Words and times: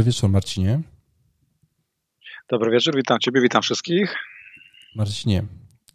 Dobry 0.00 0.12
wieczór, 0.12 0.30
Marcinie. 0.30 0.80
Dobry 2.50 2.70
wieczór, 2.70 2.96
witam 2.96 3.18
Ciebie, 3.18 3.40
witam 3.40 3.62
wszystkich. 3.62 4.14
Marcinie, 4.96 5.44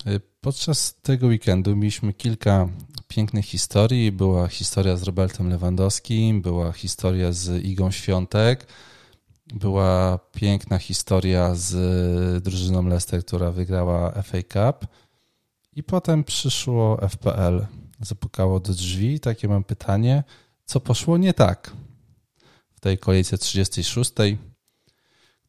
y, 0.08 0.22
podczas 0.42 1.02
tego 1.02 1.28
weekendu 1.28 1.76
mieliśmy 1.76 2.14
kilka 2.14 2.68
pięknych 3.08 3.46
historii. 3.46 4.12
Była 4.12 4.48
historia 4.48 4.98
z 4.98 5.04
Robertem 5.04 5.50
Lewandowskim, 5.50 6.42
była 6.42 6.72
historia 6.72 7.32
z 7.32 7.66
Igą 7.66 7.92
Świątek, 7.92 8.68
była 9.54 10.20
piękna 10.32 10.78
historia 10.78 11.56
z 11.56 12.44
drużyną 12.44 12.88
Leicester, 12.88 13.26
która 13.26 13.52
wygrała 13.52 14.12
FA 14.12 14.38
Cup. 14.44 14.88
I 15.74 15.84
potem 15.84 16.24
przyszło 16.24 17.08
FPL, 17.10 17.66
zapukało 18.00 18.60
do 18.60 18.74
drzwi. 18.74 19.20
Takie 19.20 19.48
mam 19.48 19.64
pytanie, 19.64 20.24
co 20.66 20.80
poszło 20.80 21.18
nie 21.18 21.34
tak 21.34 21.72
tej 22.86 22.98
kolejce 22.98 23.38
36, 23.38 24.12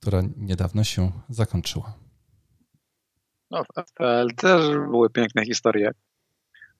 która 0.00 0.22
niedawno 0.36 0.84
się 0.84 1.12
zakończyła? 1.28 1.94
No, 3.50 3.64
w 3.64 3.88
FPL 3.88 4.28
też 4.36 4.66
były 4.68 5.10
piękne 5.10 5.44
historie, 5.44 5.90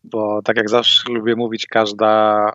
bo 0.04 0.42
tak 0.42 0.56
jak 0.56 0.70
zawsze 0.70 1.12
lubię 1.12 1.36
mówić, 1.36 1.66
każda, 1.66 2.46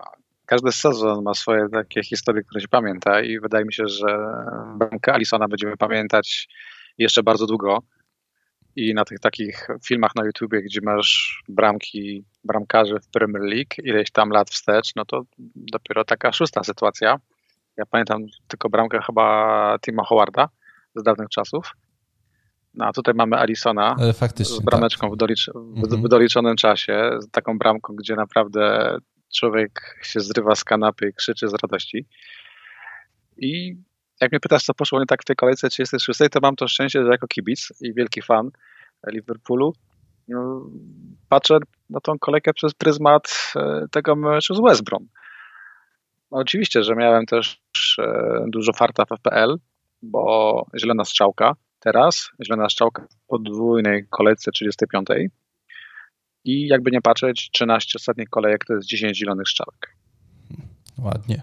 każdy 0.45 0.71
sezon 0.71 1.23
ma 1.23 1.33
swoje 1.33 1.69
takie 1.69 2.03
historie, 2.03 2.43
które 2.43 2.61
się 2.61 2.67
pamięta 2.67 3.21
i 3.21 3.39
wydaje 3.39 3.65
mi 3.65 3.73
się, 3.73 3.87
że 3.87 4.07
bramkę 4.77 5.13
Alisona 5.13 5.47
będziemy 5.47 5.77
pamiętać 5.77 6.47
jeszcze 6.97 7.23
bardzo 7.23 7.45
długo. 7.45 7.79
I 8.75 8.93
na 8.93 9.05
tych 9.05 9.19
takich 9.19 9.67
filmach 9.87 10.15
na 10.15 10.25
YouTubie, 10.25 10.61
gdzie 10.61 10.79
masz 10.83 11.43
bramki, 11.49 12.25
bramkarzy 12.43 12.99
w 12.99 13.07
Premier 13.07 13.43
League, 13.43 13.75
ileś 13.83 14.11
tam 14.11 14.29
lat 14.29 14.49
wstecz, 14.49 14.95
no 14.95 15.05
to 15.05 15.21
dopiero 15.55 16.05
taka 16.05 16.31
szósta 16.31 16.63
sytuacja. 16.63 17.19
Ja 17.81 17.85
pamiętam 17.85 18.25
tylko 18.47 18.69
bramkę 18.69 18.99
chyba 19.01 19.77
Tima 19.85 20.03
Howarda 20.03 20.49
z 20.95 21.03
dawnych 21.03 21.29
czasów. 21.29 21.71
No 22.73 22.85
a 22.85 22.93
tutaj 22.93 23.13
mamy 23.13 23.37
Alisona 23.37 23.95
z 24.39 24.59
brameczką 24.59 25.07
tak. 25.07 25.15
w, 25.15 25.17
dolicz 25.17 25.49
mhm. 25.55 26.03
w 26.03 26.07
doliczonym 26.07 26.55
czasie, 26.55 27.09
z 27.19 27.31
taką 27.31 27.57
bramką, 27.57 27.95
gdzie 27.95 28.15
naprawdę 28.15 28.95
człowiek 29.35 29.99
się 30.01 30.19
zrywa 30.19 30.55
z 30.55 30.63
kanapy 30.63 31.09
i 31.09 31.13
krzyczy 31.13 31.47
z 31.47 31.53
radości. 31.53 32.05
I 33.37 33.75
jak 34.21 34.31
mnie 34.31 34.39
pytasz, 34.39 34.63
co 34.63 34.73
poszło 34.73 34.99
nie 34.99 35.05
tak 35.05 35.21
w 35.21 35.25
tej 35.25 35.35
kolejce 35.35 35.69
36, 35.69 36.19
to 36.31 36.39
mam 36.41 36.55
to 36.55 36.67
szczęście, 36.67 37.03
że 37.03 37.11
jako 37.11 37.27
kibic 37.27 37.73
i 37.81 37.93
wielki 37.93 38.21
fan 38.21 38.49
Liverpoolu 39.07 39.73
no, 40.27 40.69
patrzę 41.29 41.57
na 41.89 41.99
tą 41.99 42.19
kolejkę 42.19 42.53
przez 42.53 42.73
pryzmat 42.73 43.53
e, 43.55 43.85
tego 43.91 44.15
meczu 44.15 44.55
z 44.55 44.61
West 44.61 44.83
Brom. 44.83 45.07
No, 46.31 46.37
oczywiście, 46.37 46.83
że 46.83 46.95
miałem 46.95 47.25
też 47.25 47.61
e, 47.99 48.45
dużo 48.47 48.73
farta 48.73 49.05
w 49.05 49.09
FPL, 49.09 49.55
bo 50.01 50.65
zielona 50.79 51.05
strzałka 51.05 51.55
teraz, 51.79 52.29
zielona 52.45 52.69
strzałka 52.69 53.01
w 53.01 53.27
podwójnej 53.27 54.07
kolejce 54.09 54.51
35. 54.51 55.07
I 56.43 56.67
jakby 56.67 56.91
nie 56.91 57.01
patrzeć, 57.01 57.49
13 57.51 57.91
ostatnich 57.95 58.29
kolejek 58.29 58.65
to 58.65 58.73
jest 58.73 58.87
10 58.87 59.17
zielonych 59.17 59.49
strzałek. 59.49 59.95
Ładnie. 60.97 61.41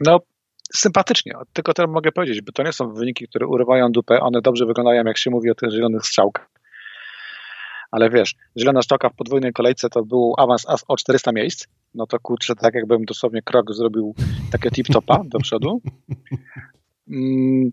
No, 0.00 0.20
sympatycznie. 0.74 1.32
Tylko 1.52 1.74
tyle 1.74 1.88
mogę 1.88 2.12
powiedzieć, 2.12 2.40
bo 2.42 2.52
to 2.52 2.62
nie 2.62 2.72
są 2.72 2.92
wyniki, 2.92 3.28
które 3.28 3.46
urywają 3.46 3.92
dupę. 3.92 4.20
One 4.20 4.40
dobrze 4.42 4.66
wyglądają, 4.66 5.04
jak 5.04 5.18
się 5.18 5.30
mówi 5.30 5.50
o 5.50 5.54
tych 5.54 5.70
zielonych 5.70 6.06
strzałkach. 6.06 6.55
Ale 7.90 8.10
wiesz, 8.10 8.34
zielona 8.58 8.82
strzałka 8.82 9.08
w 9.08 9.14
podwójnej 9.14 9.52
kolejce 9.52 9.88
to 9.88 10.04
był 10.04 10.34
awans 10.38 10.66
o 10.88 10.96
400 10.96 11.32
miejsc. 11.32 11.66
No 11.94 12.06
to 12.06 12.20
kurczę, 12.20 12.54
tak 12.54 12.74
jakbym 12.74 13.04
dosłownie 13.04 13.42
krok 13.42 13.74
zrobił 13.74 14.14
takie 14.52 14.70
tip-topa 14.70 15.28
do 15.28 15.38
przodu. 15.38 15.80
Mm, 17.08 17.70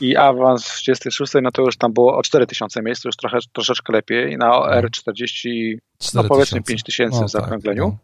I 0.00 0.16
awans 0.16 0.68
w 0.68 0.76
36, 0.76 1.32
no 1.42 1.52
to 1.52 1.62
już 1.62 1.76
tam 1.76 1.92
było 1.92 2.16
o 2.16 2.22
4000 2.22 2.82
miejsc, 2.82 3.02
to 3.02 3.08
już 3.08 3.16
trochę, 3.16 3.38
troszeczkę 3.52 3.92
lepiej. 3.92 4.38
Na 4.38 4.56
OR 4.56 4.90
40, 4.90 5.78
no 6.14 6.24
powiedzmy 6.24 6.62
5000 6.62 7.20
no, 7.20 7.28
w. 7.28 7.32
Tak, 7.32 7.76
no. 7.76 7.98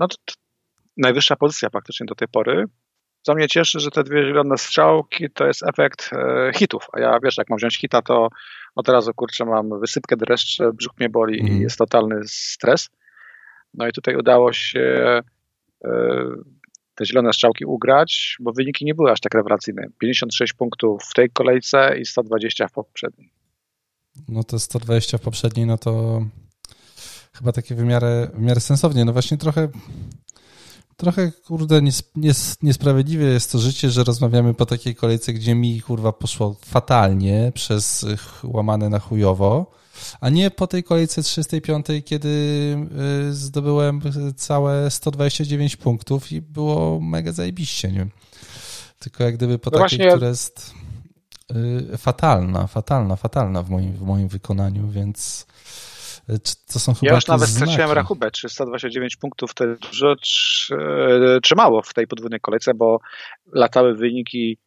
no 0.00 0.08
to 0.08 0.16
najwyższa 0.96 1.36
pozycja 1.36 1.70
praktycznie 1.70 2.06
do 2.06 2.14
tej 2.14 2.28
pory. 2.28 2.64
Co 3.22 3.34
mnie 3.34 3.48
cieszy, 3.48 3.80
że 3.80 3.90
te 3.90 4.04
dwie 4.04 4.26
zielone 4.26 4.58
strzałki 4.58 5.30
to 5.30 5.46
jest 5.46 5.62
efekt 5.62 6.10
e, 6.12 6.52
hitów. 6.54 6.86
A 6.92 7.00
ja 7.00 7.18
wiesz, 7.24 7.38
jak 7.38 7.50
mam 7.50 7.56
wziąć 7.56 7.78
hita, 7.78 8.02
to 8.02 8.28
od 8.74 8.88
razu 8.88 9.14
kurczę, 9.14 9.44
mam 9.44 9.80
wysypkę 9.80 10.16
dreszcze, 10.16 10.72
brzuch 10.72 10.92
mnie 10.98 11.08
boli 11.08 11.34
mm. 11.34 11.46
i 11.46 11.48
mhm. 11.48 11.62
jest 11.62 11.78
totalny 11.78 12.20
stres. 12.26 12.90
No 13.74 13.88
i 13.88 13.92
tutaj 13.92 14.16
udało 14.16 14.52
się 14.52 15.20
e, 15.84 15.92
te 16.94 17.06
zielone 17.06 17.32
strzałki 17.32 17.64
ugrać, 17.64 18.36
bo 18.40 18.52
wyniki 18.52 18.84
nie 18.84 18.94
były 18.94 19.10
aż 19.10 19.20
tak 19.20 19.34
rewelacyjne. 19.34 19.86
56 19.98 20.52
punktów 20.52 21.02
w 21.10 21.14
tej 21.14 21.30
kolejce 21.30 21.98
i 21.98 22.06
120 22.06 22.68
w 22.68 22.72
poprzedniej. 22.72 23.30
No 24.28 24.44
to 24.44 24.58
120 24.58 25.18
w 25.18 25.20
poprzedniej, 25.20 25.66
no 25.66 25.78
to 25.78 26.22
chyba 27.32 27.52
takie 27.52 27.74
w 27.74 27.84
miarę, 27.84 28.28
w 28.34 28.40
miarę 28.40 28.60
sensownie. 28.60 29.04
No 29.04 29.12
właśnie 29.12 29.36
trochę 29.38 29.68
trochę, 30.96 31.32
kurde, 31.32 31.82
nies, 31.82 32.02
nies, 32.16 32.56
niesprawiedliwie 32.62 33.26
jest 33.26 33.52
to 33.52 33.58
życie, 33.58 33.90
że 33.90 34.04
rozmawiamy 34.04 34.54
po 34.54 34.66
takiej 34.66 34.94
kolejce, 34.94 35.32
gdzie 35.32 35.54
mi, 35.54 35.80
kurwa, 35.80 36.12
poszło 36.12 36.56
fatalnie 36.64 37.52
przez 37.54 38.06
łamane 38.44 38.88
na 38.88 38.98
chujowo, 38.98 39.82
a 40.20 40.28
nie 40.28 40.50
po 40.50 40.66
tej 40.66 40.84
kolejce 40.84 41.22
305, 41.22 41.86
kiedy 42.04 42.28
y, 43.28 43.34
zdobyłem 43.34 44.00
całe 44.36 44.90
129 44.90 45.76
punktów 45.76 46.32
i 46.32 46.40
było 46.40 47.00
mega 47.00 47.32
zajebiście, 47.32 47.92
nie? 47.92 48.06
Tylko 48.98 49.24
jak 49.24 49.36
gdyby 49.36 49.58
po 49.58 49.70
no 49.70 49.78
takiej, 49.78 49.98
właśnie... 49.98 50.10
która 50.12 50.28
jest 50.28 50.74
y, 51.94 51.98
fatalna, 51.98 52.66
fatalna, 52.66 53.16
fatalna 53.16 53.62
w 53.62 53.70
moim, 53.70 53.92
w 53.92 54.02
moim 54.02 54.28
wykonaniu, 54.28 54.88
więc 54.88 55.46
to 56.72 56.78
są 56.78 56.94
chyba 56.94 57.10
ja 57.10 57.14
już 57.14 57.26
nawet 57.26 57.48
znaki. 57.48 57.72
straciłem 57.72 57.96
rachubę, 57.96 58.30
czy 58.30 58.48
129 58.48 59.16
punktów 59.16 59.54
to 59.54 59.64
dużo, 59.76 60.16
czy, 60.16 60.76
czy 61.42 61.54
mało 61.54 61.82
w 61.82 61.94
tej 61.94 62.06
podwójnej 62.06 62.40
kolejce, 62.40 62.74
bo 62.74 62.98
latały 63.52 63.94
wyniki 63.94 64.58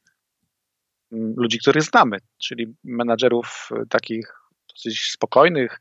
mm, 1.12 1.34
ludzi, 1.38 1.60
których 1.60 1.84
znamy, 1.84 2.18
czyli 2.38 2.76
menadżerów 2.84 3.70
takich 3.90 4.34
dosyć 4.70 5.12
spokojnych, 5.12 5.80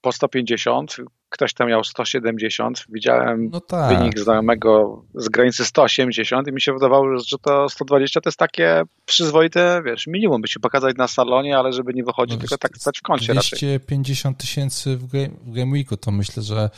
po 0.00 0.12
150, 0.12 0.96
ktoś 1.28 1.54
tam 1.54 1.68
miał 1.68 1.84
170, 1.84 2.84
widziałem 2.88 3.50
no 3.50 3.60
tak. 3.60 3.98
wynik 3.98 4.18
znajomego 4.18 5.02
z 5.14 5.28
granicy 5.28 5.64
180 5.64 6.48
i 6.48 6.52
mi 6.52 6.60
się 6.60 6.72
wydawało, 6.72 7.18
że 7.18 7.38
to 7.38 7.68
120 7.68 8.20
to 8.20 8.28
jest 8.28 8.38
takie 8.38 8.82
przyzwoite, 9.04 9.82
wiesz, 9.84 10.06
minimum 10.06 10.42
by 10.42 10.48
się 10.48 10.60
pokazać 10.60 10.96
na 10.96 11.08
salonie, 11.08 11.58
ale 11.58 11.72
żeby 11.72 11.94
nie 11.94 12.04
wychodzić, 12.04 12.36
no, 12.36 12.40
tylko 12.40 12.58
tak 12.58 12.76
stać 12.76 12.98
w 12.98 13.02
kącie 13.02 13.34
250 13.34 14.38
tysięcy 14.38 14.96
w, 14.96 15.06
game, 15.06 15.28
w 15.42 15.52
Game 15.52 15.72
Weeku, 15.72 15.96
to 15.96 16.10
myślę, 16.10 16.42
że 16.42 16.70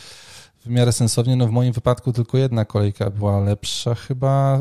w 0.64 0.68
miarę 0.68 0.92
sensownie, 0.92 1.36
no 1.36 1.46
w 1.46 1.50
moim 1.50 1.72
wypadku 1.72 2.12
tylko 2.12 2.38
jedna 2.38 2.64
kolejka 2.64 3.10
była 3.10 3.40
lepsza, 3.40 3.94
chyba 3.94 4.60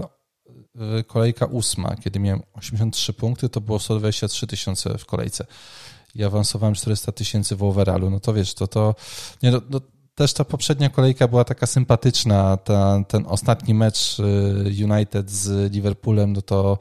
y, 0.99 1.03
kolejka 1.03 1.45
ósma, 1.45 1.95
kiedy 2.03 2.19
miałem 2.19 2.41
83 2.53 3.13
punkty, 3.13 3.49
to 3.49 3.61
było 3.61 3.79
123 3.79 4.47
tysiące 4.47 4.97
w 4.97 5.05
kolejce 5.05 5.45
i 6.15 6.23
awansowałem 6.23 6.75
400 6.75 7.11
tysięcy 7.11 7.55
w 7.55 7.63
overallu, 7.63 8.09
no 8.09 8.19
to 8.19 8.33
wiesz, 8.33 8.53
to 8.53 8.67
to, 8.67 8.95
nie, 9.43 9.51
no, 9.51 9.61
no, 9.69 9.81
też 10.19 10.33
ta 10.33 10.45
poprzednia 10.45 10.89
kolejka 10.89 11.27
była 11.27 11.43
taka 11.43 11.67
sympatyczna, 11.67 12.57
ta, 12.57 13.03
ten 13.07 13.25
ostatni 13.27 13.73
mecz 13.73 14.19
y, 14.19 14.83
United 14.83 15.31
z 15.31 15.73
Liverpoolem, 15.73 16.33
no 16.33 16.41
to 16.41 16.77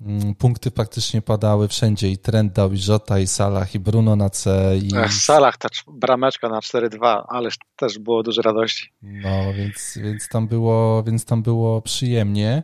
mm, 0.00 0.34
punkty 0.34 0.70
praktycznie 0.70 1.22
padały 1.22 1.68
wszędzie 1.68 2.10
i 2.10 2.18
Trent 2.18 2.52
dał 2.52 2.72
i 2.72 2.78
Jota 2.88 3.18
i 3.18 3.26
Salah 3.26 3.74
i 3.74 3.78
Bruno 3.78 4.16
na 4.16 4.30
C. 4.30 4.72
I... 4.82 4.96
Ech, 4.96 5.14
Salah, 5.14 5.56
ta 5.56 5.68
brameczka 5.88 6.48
na 6.48 6.60
4-2, 6.60 7.22
ale 7.28 7.50
też 7.76 7.98
było 7.98 8.22
dużo 8.22 8.42
radości. 8.42 8.92
No, 9.02 9.54
więc, 9.54 9.98
więc, 10.02 10.28
tam 10.28 10.48
było, 10.48 11.02
więc 11.02 11.24
tam 11.24 11.42
było 11.42 11.82
przyjemnie. 11.82 12.62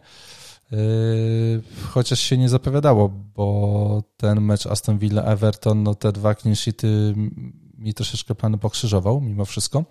Yy, 0.70 1.62
chociaż 1.88 2.20
się 2.20 2.38
nie 2.38 2.48
zapowiadało, 2.48 3.08
bo 3.08 4.02
ten 4.16 4.40
mecz 4.40 4.66
Aston 4.66 4.98
Villa-Everton, 4.98 5.82
no 5.82 5.94
te 5.94 6.12
dwa 6.12 6.34
clean 6.34 6.56
sheety 6.56 7.14
mi 7.78 7.94
troszeczkę 7.94 8.34
plany 8.34 8.58
pokrzyżował 8.58 9.20
mimo 9.20 9.44
wszystko. 9.44 9.84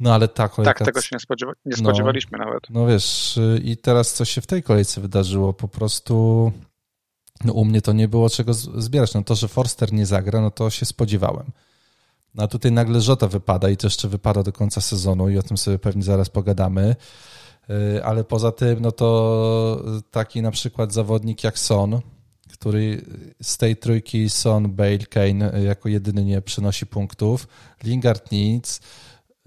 No 0.00 0.14
ale 0.14 0.28
ta 0.28 0.48
kolejka... 0.48 0.78
Tak, 0.78 0.86
tego 0.86 1.00
się 1.00 1.08
nie, 1.12 1.20
spodziewa 1.20 1.52
nie 1.64 1.70
no. 1.70 1.76
spodziewaliśmy 1.76 2.38
no, 2.38 2.44
nawet. 2.44 2.62
No 2.70 2.86
wiesz, 2.86 3.38
i 3.64 3.76
teraz 3.76 4.14
co 4.14 4.24
się 4.24 4.40
w 4.40 4.46
tej 4.46 4.62
kolejce 4.62 5.00
wydarzyło, 5.00 5.52
po 5.52 5.68
prostu 5.68 6.52
no 7.44 7.52
u 7.52 7.64
mnie 7.64 7.82
to 7.82 7.92
nie 7.92 8.08
było 8.08 8.30
czego 8.30 8.54
zbierać. 8.54 9.14
No 9.14 9.22
to, 9.22 9.34
że 9.34 9.48
Forster 9.48 9.92
nie 9.92 10.06
zagra, 10.06 10.40
no 10.40 10.50
to 10.50 10.70
się 10.70 10.86
spodziewałem. 10.86 11.46
No 12.34 12.42
a 12.42 12.48
tutaj 12.48 12.72
nagle 12.72 13.00
Żota 13.00 13.28
wypada 13.28 13.70
i 13.70 13.76
to 13.76 13.86
jeszcze 13.86 14.08
wypada 14.08 14.42
do 14.42 14.52
końca 14.52 14.80
sezonu 14.80 15.28
i 15.28 15.38
o 15.38 15.42
tym 15.42 15.56
sobie 15.56 15.78
pewnie 15.78 16.02
zaraz 16.02 16.28
pogadamy. 16.28 16.96
Y, 17.70 18.04
ale 18.04 18.24
poza 18.24 18.52
tym, 18.52 18.80
no 18.80 18.92
to 18.92 19.84
taki 20.10 20.42
na 20.42 20.50
przykład 20.50 20.92
zawodnik 20.92 21.44
jak 21.44 21.58
Son, 21.58 22.00
który 22.52 23.04
z 23.42 23.56
tej 23.56 23.76
trójki 23.76 24.30
Son, 24.30 24.72
Bale, 24.72 24.98
Kane 24.98 25.62
jako 25.64 25.88
jedyny 25.88 26.24
nie 26.24 26.42
przynosi 26.42 26.86
punktów, 26.86 27.48
Lingard 27.84 28.32
nic, 28.32 28.80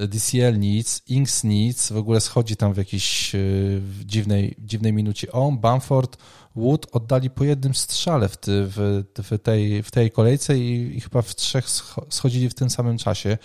DCL 0.07 0.59
nic, 0.59 1.01
Inks 1.07 1.43
nic, 1.43 1.91
w 1.91 1.97
ogóle 1.97 2.21
schodzi 2.21 2.55
tam 2.55 2.73
w 2.73 2.77
jakiejś 2.77 3.31
w 3.79 4.01
dziwnej, 4.05 4.55
dziwnej 4.59 4.93
minucie. 4.93 5.31
On, 5.31 5.57
Bamford, 5.59 6.17
Wood 6.55 6.87
oddali 6.91 7.29
po 7.29 7.43
jednym 7.43 7.75
strzale 7.75 8.29
w, 8.29 8.37
ty, 8.37 8.51
w, 8.65 9.03
w, 9.17 9.39
tej, 9.39 9.83
w 9.83 9.91
tej 9.91 10.11
kolejce 10.11 10.57
i, 10.57 10.97
i, 10.97 11.01
chyba 11.01 11.21
w 11.21 11.35
trzech 11.35 11.65
schodzili 12.09 12.49
w 12.49 12.53
tym 12.53 12.69
samym 12.69 12.97
czasie. 12.97 13.37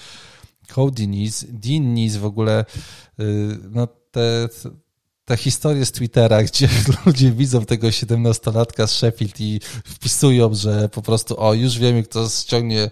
Cody 0.74 1.06
Nis, 1.06 1.46
Dean 1.48 1.94
Nis 1.94 2.16
w 2.16 2.24
ogóle, 2.24 2.64
no 3.70 3.88
te, 4.16 4.48
te 5.24 5.36
historie 5.36 5.84
z 5.84 5.92
Twittera, 5.92 6.42
gdzie 6.48 6.68
ludzie 7.06 7.30
widzą 7.30 7.64
tego 7.64 7.86
17-latka 7.88 8.86
z 8.86 8.90
Sheffield 8.90 9.40
i 9.40 9.60
wpisują, 9.84 10.54
że 10.54 10.88
po 10.88 11.02
prostu 11.02 11.40
o, 11.40 11.54
już 11.54 11.78
wiemy, 11.78 12.02
kto 12.02 12.28
ściągnie 12.28 12.90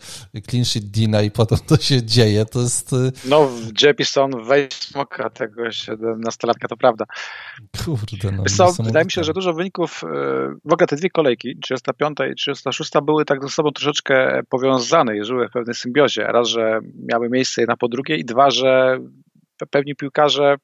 clean 0.51 0.65
sheet 0.65 0.85
Dina 0.85 1.23
i 1.23 1.31
potem 1.31 1.59
to 1.67 1.77
się 1.77 2.03
dzieje, 2.03 2.47
to 2.47 2.61
jest... 2.61 2.93
Y, 2.93 3.13
no, 3.29 3.51
Jepison 3.83 4.45
wejść 4.45 4.73
smoka 4.73 5.31
tego 5.31 5.63
17-latka, 5.63 6.69
to 6.69 6.77
prawda. 6.77 7.05
Kurde, 7.85 8.33
no. 8.33 8.45
Co, 8.45 8.83
wydaje 8.83 9.05
mi 9.05 9.11
się, 9.11 9.25
że 9.25 9.33
dużo 9.33 9.53
wyników, 9.53 10.03
y, 10.03 10.07
w 10.65 10.73
ogóle 10.73 10.87
te 10.87 10.97
dwie 10.97 11.11
kolejki, 11.11 11.59
35 11.61 12.19
i 12.33 12.35
36 12.35 12.93
były 13.03 13.25
tak 13.25 13.43
ze 13.43 13.49
sobą 13.49 13.71
troszeczkę 13.71 14.41
powiązane 14.49 15.17
i 15.17 15.25
żyły 15.25 15.49
w 15.49 15.53
pewnej 15.53 15.75
symbiozie. 15.75 16.25
Raz, 16.25 16.49
że 16.49 16.81
miały 17.11 17.31
miejsce 17.31 17.63
jedna 17.63 17.77
po 17.77 17.89
drugiej 17.89 18.21
i 18.21 18.25
dwa, 18.25 18.51
że 18.51 18.99
pewni 19.71 19.97
piłkarze 19.97 20.57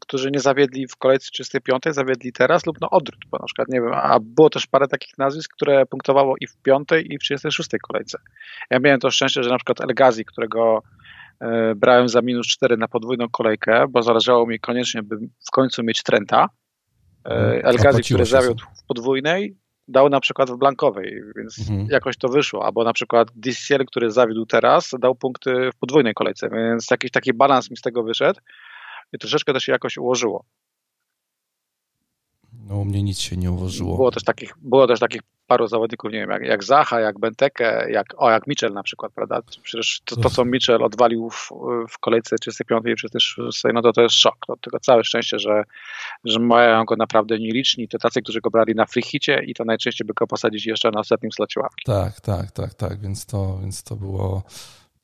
którzy 0.00 0.30
nie 0.30 0.40
zawiedli 0.40 0.86
w 0.88 0.96
kolejce 0.96 1.30
35, 1.30 1.82
zawiedli 1.90 2.32
teraz 2.32 2.66
lub 2.66 2.80
no 2.80 2.90
odwrót, 2.90 3.20
bo 3.30 3.38
na 3.38 3.46
przykład 3.46 3.68
nie 3.68 3.80
wiem, 3.80 3.92
a 3.94 4.18
było 4.20 4.50
też 4.50 4.66
parę 4.66 4.88
takich 4.88 5.18
nazwisk, 5.18 5.54
które 5.54 5.86
punktowało 5.86 6.34
i 6.40 6.46
w 6.46 6.56
5 6.56 6.88
i 7.04 7.18
w 7.18 7.20
36 7.20 7.70
kolejce. 7.82 8.18
Ja 8.70 8.78
miałem 8.78 9.00
to 9.00 9.10
szczęście, 9.10 9.42
że 9.42 9.50
na 9.50 9.56
przykład 9.56 9.80
El 9.80 9.94
Ghazi, 9.94 10.24
którego 10.24 10.82
e, 11.40 11.74
brałem 11.74 12.08
za 12.08 12.22
minus 12.22 12.46
4 12.46 12.76
na 12.76 12.88
podwójną 12.88 13.28
kolejkę, 13.28 13.84
bo 13.88 14.02
zależało 14.02 14.46
mi 14.46 14.60
koniecznie, 14.60 15.02
by 15.02 15.16
w 15.48 15.50
końcu 15.50 15.82
mieć 15.82 16.02
Trenta. 16.02 16.48
E, 17.24 17.30
mhm. 17.30 17.66
El 17.66 17.76
Ghazi, 17.76 18.02
który 18.02 18.24
zawiódł 18.24 18.64
w 18.64 18.86
podwójnej, 18.86 19.56
dał 19.88 20.08
na 20.08 20.20
przykład 20.20 20.50
w 20.50 20.56
blankowej, 20.56 21.22
więc 21.36 21.58
mhm. 21.58 21.88
jakoś 21.90 22.16
to 22.16 22.28
wyszło. 22.28 22.66
Albo 22.66 22.84
na 22.84 22.92
przykład 22.92 23.28
DCL, 23.36 23.84
który 23.86 24.10
zawiódł 24.10 24.46
teraz, 24.46 24.90
dał 24.98 25.14
punkty 25.14 25.70
w 25.74 25.78
podwójnej 25.78 26.14
kolejce, 26.14 26.48
więc 26.50 26.90
jakiś 26.90 27.10
taki 27.10 27.32
balans 27.32 27.70
mi 27.70 27.76
z 27.76 27.80
tego 27.80 28.02
wyszedł 28.02 28.40
i 29.14 29.18
troszeczkę 29.18 29.52
to 29.52 29.60
się 29.60 29.72
jakoś 29.72 29.98
ułożyło. 29.98 30.44
No 32.68 32.76
u 32.76 32.84
mnie 32.84 33.02
nic 33.02 33.18
się 33.18 33.36
nie 33.36 33.52
ułożyło. 33.52 33.96
Było 33.96 34.10
też 34.10 34.24
takich, 34.24 34.54
było 34.58 34.86
też 34.86 35.00
takich 35.00 35.20
paru 35.46 35.66
zawodników, 35.66 36.12
nie 36.12 36.18
wiem, 36.18 36.30
jak, 36.30 36.42
jak 36.42 36.64
Zacha, 36.64 37.00
jak 37.00 37.18
Benteke, 37.18 37.86
jak, 37.90 38.06
o, 38.16 38.30
jak 38.30 38.46
Mitchell 38.46 38.72
na 38.72 38.82
przykład, 38.82 39.12
prawda? 39.12 39.40
Przecież 39.62 40.00
to, 40.04 40.16
to 40.16 40.30
co 40.30 40.44
Mitchell 40.44 40.82
odwalił 40.82 41.30
w, 41.30 41.50
w 41.88 41.98
kolejce 41.98 42.36
35 42.36 42.86
i 42.86 42.94
36, 42.94 43.62
no 43.74 43.82
to 43.82 43.92
to 43.92 44.02
jest 44.02 44.14
szok. 44.14 44.36
No, 44.48 44.56
tylko 44.56 44.80
całe 44.80 45.04
szczęście, 45.04 45.38
że, 45.38 45.64
że 46.24 46.40
mają 46.40 46.84
go 46.84 46.96
naprawdę 46.96 47.38
nieliczni, 47.38 47.88
to 47.88 47.98
tacy, 47.98 48.22
którzy 48.22 48.40
go 48.40 48.50
brali 48.50 48.74
na 48.74 48.86
free 48.86 49.02
hicie 49.02 49.44
i 49.46 49.54
to 49.54 49.64
najczęściej 49.64 50.06
by 50.06 50.14
go 50.14 50.26
posadzić 50.26 50.66
jeszcze 50.66 50.90
na 50.90 51.00
ostatnim 51.00 51.32
slocie 51.32 51.60
ławki. 51.60 51.84
Tak, 51.86 52.20
tak, 52.20 52.50
tak, 52.50 52.74
tak, 52.74 53.00
więc 53.00 53.26
to, 53.26 53.58
więc 53.60 53.82
to 53.82 53.96
było 53.96 54.42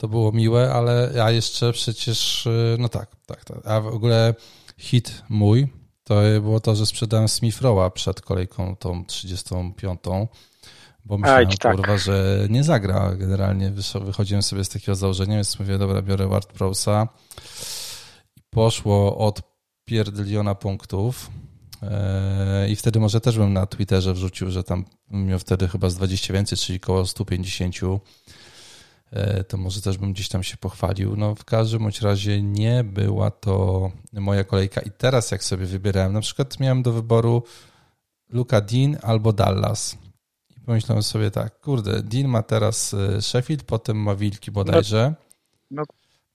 to 0.01 0.07
było 0.07 0.31
miłe, 0.31 0.73
ale 0.73 1.11
ja 1.15 1.31
jeszcze 1.31 1.71
przecież, 1.71 2.45
y, 2.45 2.75
no 2.79 2.89
tak, 2.89 3.15
tak, 3.25 3.45
tak. 3.45 3.67
A 3.67 3.81
w 3.81 3.87
ogóle 3.87 4.35
hit 4.77 5.23
mój 5.29 5.67
to 6.03 6.15
było 6.41 6.59
to, 6.59 6.75
że 6.75 6.85
sprzedałem 6.85 7.27
Smith 7.27 7.61
Rowa 7.61 7.89
przed 7.89 8.21
kolejką 8.21 8.75
tą 8.75 9.05
35, 9.05 9.99
bo 11.05 11.17
myślałem, 11.17 11.47
Aj, 11.47 11.57
tak. 11.57 11.75
kurwa, 11.75 11.97
że 11.97 12.47
nie 12.49 12.63
zagra. 12.63 13.15
Generalnie 13.15 13.73
wychodziłem 14.01 14.43
sobie 14.43 14.63
z 14.63 14.69
takiego 14.69 14.95
założenia, 14.95 15.35
więc 15.35 15.59
mówię, 15.59 15.77
dobra, 15.77 16.01
biorę 16.01 16.27
Ward 16.27 16.53
Prowsa 16.53 17.07
i 18.37 18.41
poszło 18.49 19.17
od 19.17 19.41
pierdyliona 19.85 20.55
punktów. 20.55 21.29
E, 21.83 22.69
I 22.69 22.75
wtedy 22.75 22.99
może 22.99 23.21
też 23.21 23.37
bym 23.37 23.53
na 23.53 23.65
Twitterze 23.65 24.13
wrzucił, 24.13 24.51
że 24.51 24.63
tam 24.63 24.85
miał 25.11 25.39
wtedy 25.39 25.67
chyba 25.67 25.89
z 25.89 25.95
20 25.95 26.33
więcej, 26.33 26.57
czyli 26.57 26.79
około 26.83 27.05
150 27.05 27.75
E, 27.83 27.99
to 29.47 29.57
może 29.57 29.81
też 29.81 29.97
bym 29.97 30.13
gdzieś 30.13 30.29
tam 30.29 30.43
się 30.43 30.57
pochwalił. 30.57 31.15
No 31.15 31.35
w 31.35 31.45
każdym 31.45 31.81
bądź 31.81 32.01
razie 32.01 32.41
nie 32.41 32.83
była 32.83 33.31
to 33.31 33.91
moja 34.13 34.43
kolejka 34.43 34.81
i 34.81 34.91
teraz 34.91 35.31
jak 35.31 35.43
sobie 35.43 35.65
wybierałem, 35.65 36.13
na 36.13 36.21
przykład 36.21 36.59
miałem 36.59 36.83
do 36.83 36.91
wyboru 36.91 37.43
Luka 38.29 38.61
Dean 38.61 38.97
albo 39.01 39.33
Dallas. 39.33 39.97
I 40.57 40.59
pomyślałem 40.59 41.03
sobie 41.03 41.31
tak, 41.31 41.59
kurde, 41.59 42.03
Dean 42.03 42.27
ma 42.27 42.43
teraz 42.43 42.93
e, 42.93 43.21
Sheffield, 43.21 43.63
potem 43.63 43.97
ma 43.97 44.15
Wilki 44.15 44.51
bodajże. 44.51 45.13
No, 45.71 45.81
no, 45.81 45.85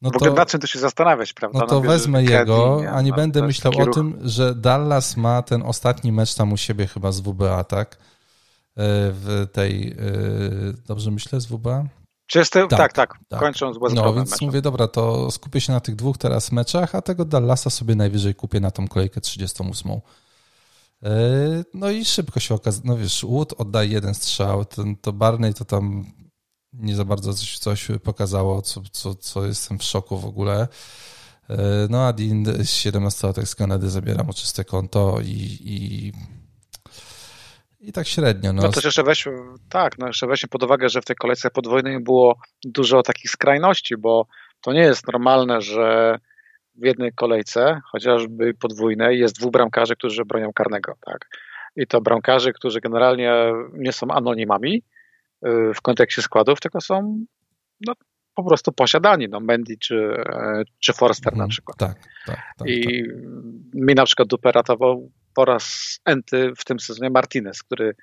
no 0.03 0.11
w 0.11 0.17
ogóle 0.17 0.31
to, 0.31 0.37
na 0.37 0.47
czym 0.47 0.61
to 0.61 0.67
się 0.67 0.79
zastanawiać, 0.79 1.33
prawda? 1.33 1.59
No 1.59 1.67
to 1.67 1.75
no, 1.75 1.81
wezmę 1.81 2.25
jego, 2.25 2.83
a 2.93 3.03
nie 3.03 3.13
będę 3.13 3.43
myślał 3.43 3.73
o 3.79 3.87
tym, 3.87 4.19
że 4.25 4.55
Dallas 4.55 5.17
ma 5.17 5.43
ten 5.43 5.63
ostatni 5.63 6.13
mecz 6.13 6.35
tam 6.35 6.53
u 6.53 6.57
siebie 6.57 6.87
chyba 6.87 7.13
z 7.13 7.21
WBA, 7.21 7.65
tak? 7.65 7.97
E, 7.97 7.99
w 9.13 9.47
tej, 9.53 9.97
dobrze 10.87 11.11
myślę, 11.11 11.41
z 11.41 11.47
WBA? 11.47 11.85
Czysty, 12.27 12.67
tak, 12.69 12.79
tak, 12.79 12.93
tak, 12.93 13.19
tak. 13.29 13.41
kończąc 13.41 13.79
No 13.95 14.15
więc 14.15 14.31
meczem. 14.31 14.49
mówię, 14.49 14.63
dobra, 14.63 14.89
to 14.89 15.31
skupię 15.31 15.61
się 15.61 15.73
na 15.73 15.81
tych 15.81 15.97
dwóch 15.97 16.19
teraz 16.19 16.53
meczach, 16.53 16.95
a 16.95 17.03
tego 17.03 17.25
Dallasa 17.25 17.71
sobie 17.71 17.95
najwyżej 17.95 18.35
kupię 18.35 18.61
na 18.61 18.71
tą 18.71 18.89
kolejkę 18.89 19.21
38. 19.21 19.93
E, 19.93 20.01
no 21.75 21.91
i 21.91 22.05
szybko 22.05 22.41
się 22.41 22.55
okazało, 22.55 22.83
no 22.87 22.97
wiesz, 22.97 23.25
Wood 23.25 23.55
oddaje 23.59 23.91
jeden 23.91 24.15
strzał, 24.15 24.65
ten, 24.65 24.97
to 24.97 25.13
Barney 25.13 25.55
to 25.55 25.65
tam 25.65 26.05
nie 26.73 26.97
za 26.97 27.05
bardzo 27.05 27.35
coś, 27.35 27.59
coś 27.59 27.89
pokazało, 28.03 28.63
co, 28.63 28.83
co, 28.93 29.15
co 29.15 29.47
jestem 29.47 29.79
w 29.79 29.83
szoku 29.83 30.19
w 30.19 30.25
ogóle. 30.25 30.69
E, 31.51 31.57
no 31.91 32.07
a 32.07 32.13
Dean 32.13 32.45
17-latek 32.45 33.47
z 33.47 33.55
Kanady 33.55 33.91
zabiera 33.91 34.25
mu 34.25 34.33
czyste 34.33 34.65
konto 34.65 35.19
i, 35.21 35.59
i 35.61 36.13
i 37.81 37.93
tak 37.93 38.07
średnio. 38.07 38.53
No, 38.53 38.63
no 38.63 38.69
też 38.69 38.85
jeszcze 38.85 39.03
weźmy, 39.03 39.33
tak, 39.69 39.99
no 39.99 40.07
jeszcze 40.07 40.27
weźmy 40.27 40.49
pod 40.49 40.63
uwagę, 40.63 40.89
że 40.89 41.01
w 41.01 41.05
tej 41.05 41.17
kolejce 41.17 41.51
podwójnej 41.51 42.01
było 42.01 42.39
dużo 42.65 43.03
takich 43.03 43.31
skrajności, 43.31 43.97
bo 43.97 44.27
to 44.61 44.73
nie 44.73 44.81
jest 44.81 45.07
normalne, 45.13 45.61
że 45.61 46.19
w 46.75 46.85
jednej 46.85 47.13
kolejce, 47.13 47.81
chociażby 47.93 48.55
podwójnej, 48.55 49.19
jest 49.19 49.39
dwóch 49.39 49.53
bramkarzy, 49.53 49.97
którzy 49.97 50.25
bronią 50.25 50.53
karnego, 50.53 50.95
tak. 51.07 51.29
I 51.77 51.87
to 51.87 52.01
bramkarzy, 52.01 52.53
którzy 52.53 52.81
generalnie 52.81 53.53
nie 53.73 53.93
są 53.93 54.07
anonimami 54.11 54.83
y, 55.47 55.75
w 55.75 55.81
kontekście 55.83 56.23
składów, 56.23 56.61
tylko 56.61 56.81
są 56.81 57.25
no, 57.87 57.93
po 58.35 58.45
prostu 58.45 58.73
posiadani, 58.73 59.29
no 59.29 59.41
Mendy 59.41 59.77
czy, 59.81 59.97
e, 59.97 60.63
czy 60.79 60.93
Forster 60.93 61.33
na 61.33 61.37
mhm. 61.37 61.49
przykład. 61.49 61.79
Tak, 61.79 61.99
tak, 62.27 62.39
tak, 62.59 62.69
I 62.69 62.83
tak. 62.83 63.15
mi 63.75 63.95
na 63.95 64.05
przykład 64.05 64.29
dupę 64.29 64.53
ratował 64.53 65.11
po 65.37 65.45
raz 65.45 65.99
enty 66.05 66.53
w 66.57 66.65
tym 66.65 66.81
sezonie 66.81 67.11
Martinez, 67.11 67.63
który 67.63 67.95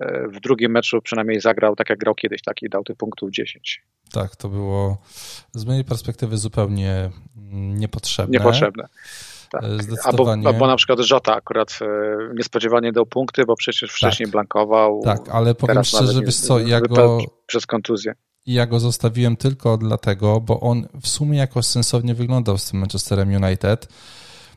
e, 0.00 0.28
w 0.28 0.40
drugim 0.40 0.72
meczu 0.72 1.02
przynajmniej 1.02 1.40
zagrał 1.40 1.76
tak 1.76 1.90
jak 1.90 1.98
grał 1.98 2.14
kiedyś, 2.14 2.42
tak 2.42 2.62
i 2.62 2.68
dał 2.68 2.84
tych 2.84 2.96
punktów 2.96 3.30
10. 3.30 3.82
Tak, 4.12 4.36
to 4.36 4.48
było 4.48 4.98
z 5.52 5.64
mojej 5.64 5.84
perspektywy 5.84 6.36
zupełnie 6.36 7.10
niepotrzebne. 7.52 8.38
Niepotrzebne. 8.38 8.88
Tak. 9.50 9.62
Albo, 10.04 10.32
albo 10.46 10.66
na 10.66 10.76
przykład 10.76 11.00
Żota 11.00 11.34
akurat 11.34 11.78
e, 11.82 11.86
niespodziewanie 12.34 12.92
dał 12.92 13.06
punkty, 13.06 13.44
bo 13.44 13.56
przecież 13.56 13.92
wcześniej 13.92 14.26
tak. 14.26 14.32
blankował. 14.32 15.00
Tak, 15.04 15.28
ale 15.32 15.54
powiem 15.54 15.84
szczerze, 15.84 16.20
wiesz 16.22 16.36
co, 16.36 16.58
ja 16.58 16.80
go... 16.80 17.18
Przez 17.46 17.66
kontuzję. 17.66 18.14
Ja 18.46 18.66
go 18.66 18.80
zostawiłem 18.80 19.36
tylko 19.36 19.76
dlatego, 19.76 20.40
bo 20.40 20.60
on 20.60 20.88
w 21.00 21.08
sumie 21.08 21.38
jakoś 21.38 21.66
sensownie 21.66 22.14
wyglądał 22.14 22.58
z 22.58 22.70
tym 22.70 22.80
Manchesterem 22.80 23.44
United 23.44 23.88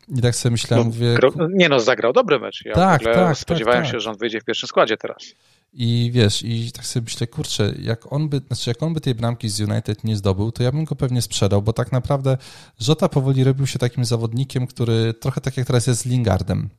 i 0.07 0.21
tak 0.21 0.35
sobie 0.35 0.51
myślałem, 0.51 0.87
no, 0.87 0.93
mówię... 0.93 1.17
Nie 1.49 1.69
no, 1.69 1.79
zagrał 1.79 2.13
dobry 2.13 2.39
mecz. 2.39 2.65
Ja 2.65 2.73
tak, 2.73 3.03
tak, 3.03 3.15
tak, 3.15 3.37
spodziewałem 3.37 3.83
tak, 3.83 3.91
się, 3.91 3.99
że 3.99 4.09
on 4.09 4.17
wyjdzie 4.17 4.41
w 4.41 4.45
pierwszym 4.45 4.67
składzie 4.67 4.97
teraz. 4.97 5.33
I 5.73 6.11
wiesz, 6.13 6.43
i 6.43 6.71
tak 6.71 6.85
sobie 6.85 7.03
myślę, 7.03 7.27
kurczę, 7.27 7.73
jak 7.79 8.13
on 8.13 8.29
by, 8.29 8.41
znaczy 8.47 8.69
jak 8.69 8.83
on 8.83 8.93
by 8.93 9.01
tej 9.01 9.15
bramki 9.15 9.49
z 9.49 9.59
United 9.59 10.03
nie 10.03 10.15
zdobył, 10.15 10.51
to 10.51 10.63
ja 10.63 10.71
bym 10.71 10.85
go 10.85 10.95
pewnie 10.95 11.21
sprzedał, 11.21 11.61
bo 11.61 11.73
tak 11.73 11.91
naprawdę 11.91 12.37
Żota 12.79 13.09
powoli 13.09 13.43
robił 13.43 13.67
się 13.67 13.79
takim 13.79 14.05
zawodnikiem, 14.05 14.67
który 14.67 15.13
trochę 15.13 15.41
tak 15.41 15.57
jak 15.57 15.67
teraz 15.67 15.87
jest 15.87 16.01
z 16.01 16.05
Lingardem. 16.05 16.69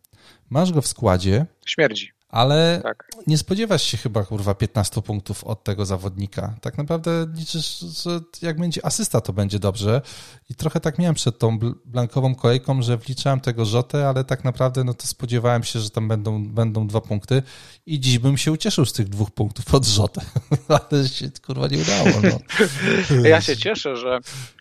Masz 0.50 0.72
go 0.72 0.82
w 0.82 0.86
składzie. 0.86 1.46
Śmierdzi. 1.66 2.17
Ale 2.28 2.80
tak. 2.82 3.08
nie 3.26 3.38
spodziewasz 3.38 3.82
się 3.82 3.96
chyba, 3.96 4.24
kurwa, 4.24 4.54
15 4.54 5.02
punktów 5.02 5.44
od 5.44 5.64
tego 5.64 5.86
zawodnika. 5.86 6.54
Tak 6.60 6.78
naprawdę 6.78 7.26
liczysz, 7.34 7.78
że 7.78 8.20
jak 8.42 8.58
będzie 8.60 8.86
asysta, 8.86 9.20
to 9.20 9.32
będzie 9.32 9.58
dobrze. 9.58 10.02
I 10.50 10.54
trochę 10.54 10.80
tak 10.80 10.98
miałem 10.98 11.14
przed 11.14 11.38
tą 11.38 11.58
blankową 11.84 12.34
kolejką, 12.34 12.82
że 12.82 12.96
wliczałem 12.96 13.40
tego 13.40 13.64
rzotę, 13.64 14.08
ale 14.08 14.24
tak 14.24 14.44
naprawdę 14.44 14.84
no 14.84 14.94
to 14.94 15.06
spodziewałem 15.06 15.64
się, 15.64 15.80
że 15.80 15.90
tam 15.90 16.08
będą, 16.08 16.46
będą 16.46 16.86
dwa 16.86 17.00
punkty 17.00 17.42
i 17.86 18.00
dziś 18.00 18.18
bym 18.18 18.38
się 18.38 18.52
ucieszył 18.52 18.84
z 18.84 18.92
tych 18.92 19.08
dwóch 19.08 19.30
punktów 19.30 19.74
od 19.74 19.86
rzotę. 19.86 20.20
ale 20.90 21.08
się, 21.08 21.30
kurwa, 21.46 21.66
nie 21.66 21.78
udało. 21.78 22.10
No. 22.22 22.38
Ja 23.28 23.40
się 23.40 23.56
cieszę, 23.56 23.96
że 23.96 24.18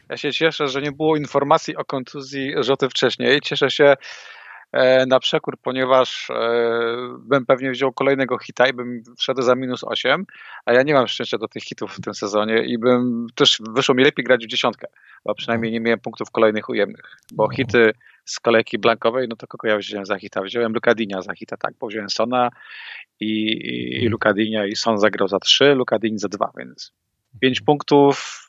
ja 0.09 0.17
się 0.17 0.33
cieszę, 0.33 0.67
że 0.67 0.81
nie 0.81 0.91
było 0.91 1.17
informacji 1.17 1.75
o 1.75 1.85
kontuzji 1.85 2.53
rzoty 2.63 2.89
wcześniej. 2.89 3.41
Cieszę 3.41 3.71
się, 3.71 3.95
na 5.07 5.19
przekór, 5.19 5.57
ponieważ 5.61 6.31
bym 7.19 7.45
pewnie 7.45 7.71
wziął 7.71 7.93
kolejnego 7.93 8.37
hita 8.37 8.67
i 8.67 8.73
bym 8.73 9.03
wszedł 9.17 9.41
za 9.41 9.55
minus 9.55 9.83
8, 9.83 10.25
a 10.65 10.73
ja 10.73 10.83
nie 10.83 10.93
mam 10.93 11.07
szczęścia 11.07 11.37
do 11.37 11.47
tych 11.47 11.63
hitów 11.63 11.95
w 11.95 12.01
tym 12.01 12.13
sezonie 12.13 12.63
i 12.65 12.77
bym 12.77 13.27
też 13.35 13.61
wyszło 13.69 13.95
mi 13.95 14.03
lepiej 14.03 14.25
grać 14.25 14.45
w 14.45 14.47
dziesiątkę, 14.47 14.87
bo 15.25 15.35
przynajmniej 15.35 15.71
nie 15.71 15.79
miałem 15.79 15.99
punktów 15.99 16.31
kolejnych 16.31 16.69
ujemnych, 16.69 17.17
bo 17.33 17.43
mhm. 17.43 17.55
hity 17.55 17.91
z 18.25 18.39
kolejki 18.39 18.77
blankowej, 18.77 19.27
no 19.29 19.35
to 19.35 19.47
kogo 19.47 19.67
ja 19.67 19.77
wziąłem 19.77 20.05
za 20.05 20.19
hita? 20.19 20.41
Wziąłem 20.41 20.73
Lukadinia 20.73 21.21
za 21.21 21.33
hita, 21.33 21.57
tak, 21.57 21.73
bo 21.79 21.87
wziąłem 21.87 22.09
Sona 22.09 22.49
i, 23.19 23.51
i 23.63 23.93
mhm. 23.95 24.11
Lukadinia 24.11 24.65
i 24.65 24.75
Son 24.75 24.97
zagrał 24.97 25.27
za 25.27 25.39
3, 25.39 25.75
Lukadin 25.75 26.17
za 26.17 26.27
2, 26.27 26.51
więc 26.57 26.93
5 27.41 27.61
punktów, 27.61 28.43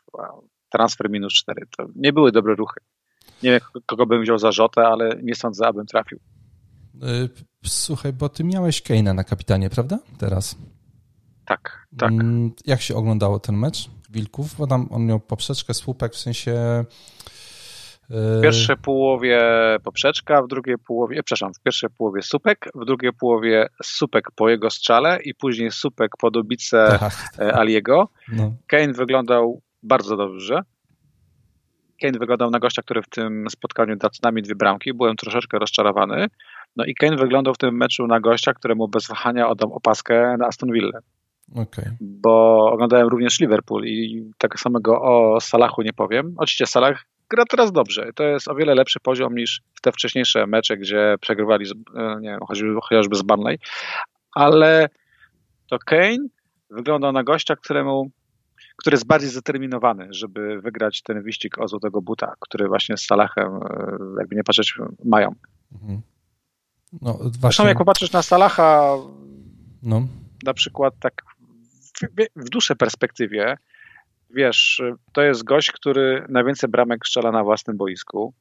transfer 0.71 1.11
minus 1.11 1.35
4. 1.35 1.67
To 1.77 1.87
nie 1.97 2.13
były 2.13 2.33
dobre 2.33 2.55
ruchy. 2.55 2.81
Nie 3.43 3.51
wiem, 3.51 3.61
kogo 3.87 4.07
bym 4.07 4.23
wziął 4.23 4.39
za 4.39 4.53
Rzotę, 4.53 4.87
ale 4.87 5.11
nie 5.23 5.35
sądzę, 5.35 5.67
abym 5.67 5.87
trafił. 5.87 6.19
Y, 6.95 7.29
słuchaj, 7.65 8.13
bo 8.13 8.29
ty 8.29 8.45
miałeś 8.45 8.83
Keina 8.83 9.15
na 9.15 9.25
kapitanie, 9.25 9.71
prawda? 9.71 9.99
Teraz. 10.19 10.57
Tak, 11.47 11.87
tak. 11.99 12.11
Mm, 12.11 12.53
jak 12.67 12.81
się 12.81 12.95
oglądało 12.95 13.39
ten 13.39 13.57
mecz 13.57 13.91
Wilków? 14.11 14.57
Bo 14.59 14.67
tam 14.67 14.89
on 14.91 15.07
miał 15.07 15.21
poprzeczkę, 15.21 15.75
słupek, 15.75 16.13
w 16.13 16.19
sensie... 16.19 16.85
Y, 18.11 18.39
w 18.39 18.43
pierwszej 18.43 18.77
połowie 18.77 19.41
poprzeczka, 19.85 20.43
w 20.43 20.49
drugiej 20.49 20.77
połowie, 20.87 21.23
przepraszam, 21.23 21.55
w 21.55 21.63
pierwszej 21.63 21.91
połowie 21.91 22.23
supek, 22.23 22.69
w 22.75 22.85
drugiej 22.85 23.13
połowie 23.13 23.67
supek 23.83 24.31
po 24.35 24.49
jego 24.49 24.71
strzale 24.71 25.19
i 25.23 25.35
później 25.35 25.71
supek 25.71 26.11
po 26.19 26.31
dobice 26.31 26.87
tak, 27.01 27.01
tak. 27.01 27.39
E, 27.39 27.57
Aliego. 27.57 28.09
No. 28.33 28.53
Kane 28.67 28.93
wyglądał 28.93 29.63
bardzo 29.83 30.17
dobrze. 30.17 30.63
Kane 32.03 32.19
wyglądał 32.19 32.51
na 32.51 32.59
gościa, 32.59 32.83
który 32.83 33.03
w 33.03 33.09
tym 33.09 33.47
spotkaniu 33.51 33.97
dał 33.97 34.11
z 34.13 34.23
nami 34.23 34.43
dwie 34.43 34.55
bramki. 34.55 34.95
Byłem 34.95 35.17
troszeczkę 35.17 35.59
rozczarowany. 35.59 36.27
No 36.77 36.85
i 36.85 36.95
Kane 36.95 37.17
wyglądał 37.17 37.55
w 37.55 37.59
tym 37.59 37.77
meczu 37.77 38.07
na 38.07 38.21
gościa, 38.21 38.55
któremu 38.55 38.89
bez 38.89 39.09
wahania 39.09 39.49
oddał 39.49 39.75
opaskę 39.75 40.37
na 40.39 40.47
Aston 40.47 40.73
Villa. 40.73 41.01
Okay. 41.55 41.97
Bo 42.01 42.67
oglądałem 42.73 43.09
również 43.09 43.41
Liverpool 43.41 43.85
i 43.85 44.31
tak 44.39 44.61
samego 44.61 45.03
o 45.03 45.41
Salachu 45.41 45.83
nie 45.83 45.93
powiem. 45.93 46.35
Oczywiście 46.37 46.67
Salah 46.67 47.05
gra 47.31 47.45
teraz 47.45 47.73
dobrze. 47.73 48.11
To 48.15 48.25
jest 48.25 48.49
o 48.49 48.55
wiele 48.55 48.75
lepszy 48.75 49.01
poziom 49.01 49.35
niż 49.35 49.61
w 49.75 49.81
te 49.81 49.93
wcześniejsze 49.93 50.47
mecze, 50.47 50.77
gdzie 50.77 51.17
przegrywali 51.21 51.67
z, 51.67 51.73
e, 51.73 52.19
nie 52.21 52.29
wiem, 52.29 52.41
chociażby 52.83 53.17
z 53.17 53.23
Barnley. 53.23 53.59
Ale 54.35 54.89
to 55.71 55.79
Kane 55.79 56.29
wyglądał 56.71 57.13
na 57.13 57.25
gościa, 57.25 57.57
któremu 57.57 58.11
który 58.79 58.95
jest 58.95 59.07
bardziej 59.07 59.31
zdeterminowany, 59.31 60.09
żeby 60.11 60.61
wygrać 60.61 61.03
ten 61.03 61.23
wyścig 61.23 61.59
o 61.59 61.69
złotego 61.69 62.03
buta, 62.03 62.35
który 62.41 62.69
właśnie 62.69 62.97
z 62.97 63.07
Salahem, 63.07 63.57
e, 63.57 63.97
jakby 64.19 64.37
nie 64.37 64.45
patrzeć, 64.45 64.75
mają. 65.05 65.35
Mhm. 65.73 66.01
No, 67.03 67.13
właśnie... 67.15 67.41
Zresztą 67.41 67.67
jak 67.67 67.79
popatrzysz 67.79 68.13
na 68.13 68.23
Salaha, 68.23 68.97
no. 69.83 70.09
na 70.45 70.55
przykład 70.55 70.95
tak 71.01 71.23
w, 72.03 72.45
w 72.45 72.49
dłuższej 72.49 72.77
perspektywie, 72.77 73.57
wiesz, 74.31 74.83
to 75.13 75.23
jest 75.23 75.45
gość, 75.45 75.73
który 75.73 76.27
najwięcej 76.29 76.71
bramek 76.71 77.07
strzela 77.07 77.33
na 77.33 77.45
własnym 77.45 77.77
boisku, 77.77 78.35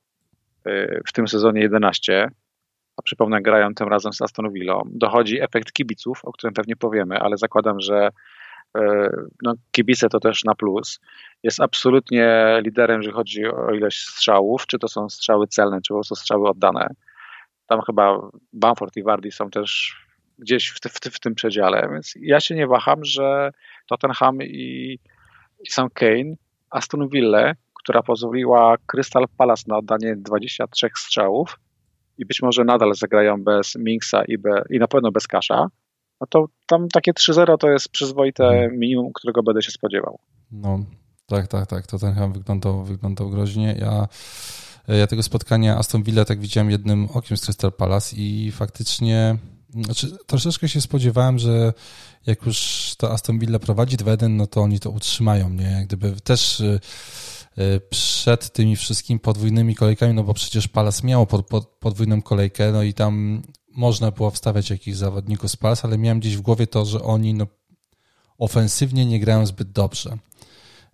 e, 0.66 1.02
w 1.08 1.14
tym 1.14 1.28
sezonie 1.28 1.62
11, 1.62 2.32
a 2.98 3.02
przypomnę, 3.02 3.42
grają 3.42 3.74
tym 3.74 3.88
razem 3.88 4.14
z 4.14 4.22
Aston 4.22 4.54
Villa. 4.54 4.82
Dochodzi 4.86 5.42
efekt 5.42 5.72
kibiców, 5.74 6.26
o 6.26 6.32
którym 6.32 6.54
pewnie 6.54 6.76
powiemy, 6.76 7.20
ale 7.20 7.38
zakładam, 7.38 7.80
że 7.80 8.10
no, 9.44 9.54
kibice 9.72 10.10
to 10.10 10.20
też 10.20 10.44
na 10.44 10.56
plus. 10.56 11.00
Jest 11.44 11.60
absolutnie 11.60 12.58
liderem, 12.64 13.02
jeżeli 13.02 13.16
chodzi 13.16 13.46
o 13.46 13.74
ilość 13.74 14.00
strzałów, 14.00 14.68
czy 14.68 14.80
to 14.80 14.88
są 14.88 15.10
strzały 15.10 15.48
celne, 15.48 15.82
czy 15.82 15.94
to 15.94 16.04
są 16.04 16.16
strzały 16.16 16.50
oddane. 16.50 16.88
Tam 17.68 17.82
chyba 17.82 18.20
Bamford 18.54 18.98
i 18.98 19.04
Wardy 19.04 19.32
są 19.32 19.50
też 19.50 19.96
gdzieś 20.40 20.70
w, 20.70 20.80
w, 20.80 21.16
w 21.16 21.20
tym 21.20 21.36
przedziale, 21.36 21.90
więc 21.92 22.14
ja 22.22 22.40
się 22.40 22.56
nie 22.56 22.68
waham, 22.68 23.06
że 23.06 23.52
Tottenham 23.88 24.42
i, 24.42 25.00
i 25.60 25.70
Sam 25.70 25.90
Kane, 25.94 26.36
Aston 26.70 27.10
Villa, 27.10 27.54
która 27.74 28.04
pozwoliła 28.04 28.76
Crystal 28.86 29.26
Palace 29.38 29.64
na 29.68 29.78
oddanie 29.78 30.16
23 30.16 30.90
strzałów 30.96 31.60
i 32.18 32.26
być 32.26 32.42
może 32.42 32.64
nadal 32.64 32.94
zagrają 32.94 33.44
bez 33.44 33.76
Minksa 33.76 34.24
i, 34.28 34.38
be, 34.38 34.64
i 34.70 34.80
na 34.80 34.88
pewno 34.88 35.12
bez 35.12 35.28
Kasza, 35.28 35.68
no 36.22 36.28
to 36.30 36.46
tam 36.68 36.88
takie 36.88 37.14
3-0 37.14 37.58
to 37.58 37.70
jest 37.70 37.90
przyzwoite 37.90 38.48
mhm. 38.48 38.80
minimum, 38.80 39.12
którego 39.14 39.44
będę 39.44 39.62
się 39.62 39.72
spodziewał. 39.72 40.20
No, 40.52 40.80
tak, 41.26 41.48
tak, 41.48 41.68
tak. 41.68 41.88
To 41.88 42.00
ten 42.00 42.14
chyba 42.14 42.28
wyglądał, 42.28 42.84
wyglądał 42.84 43.30
groźnie. 43.30 43.76
Ja, 43.80 44.08
ja 44.88 45.08
tego 45.08 45.24
spotkania 45.24 45.78
Aston 45.78 46.04
Villa 46.04 46.26
tak 46.26 46.40
widziałem 46.40 46.72
jednym 46.72 47.08
okiem 47.14 47.38
z 47.38 47.46
Crystal 47.46 47.72
Palace 47.72 48.16
i 48.16 48.52
faktycznie 48.52 49.38
znaczy, 49.86 50.18
troszeczkę 50.26 50.70
się 50.70 50.82
spodziewałem, 50.82 51.40
że 51.40 51.74
jak 52.26 52.46
już 52.46 52.94
to 52.98 53.12
Aston 53.12 53.40
Villa 53.40 53.60
prowadzi 53.60 53.98
2-1, 53.98 54.30
no 54.30 54.48
to 54.48 54.62
oni 54.62 54.80
to 54.80 54.90
utrzymają, 54.90 55.50
nie? 55.50 55.72
Jak 55.72 55.88
gdyby 55.88 56.12
też 56.22 56.60
y, 56.60 56.80
y, 57.58 57.82
przed 57.90 58.54
tymi 58.54 58.76
wszystkimi 58.76 59.20
podwójnymi 59.20 59.76
kolejkami, 59.76 60.14
no 60.14 60.24
bo 60.24 60.34
przecież 60.34 60.68
Palace 60.68 61.08
miało 61.08 61.26
pod, 61.26 61.48
pod, 61.48 61.68
podwójną 61.68 62.22
kolejkę, 62.22 62.72
no 62.72 62.84
i 62.84 62.94
tam 62.94 63.42
można 63.78 64.12
było 64.12 64.32
wstawiać 64.32 64.70
jakichś 64.70 64.98
zawodników 64.98 65.52
z 65.52 65.56
Pals, 65.56 65.86
ale 65.86 65.98
miałem 65.98 66.20
gdzieś 66.20 66.38
w 66.38 66.42
głowie 66.42 66.68
to, 66.68 66.86
że 66.86 67.02
oni 67.02 67.34
no, 67.34 67.48
ofensywnie 68.38 69.06
nie 69.06 69.20
grają 69.20 69.46
zbyt 69.46 69.72
dobrze. 69.72 70.18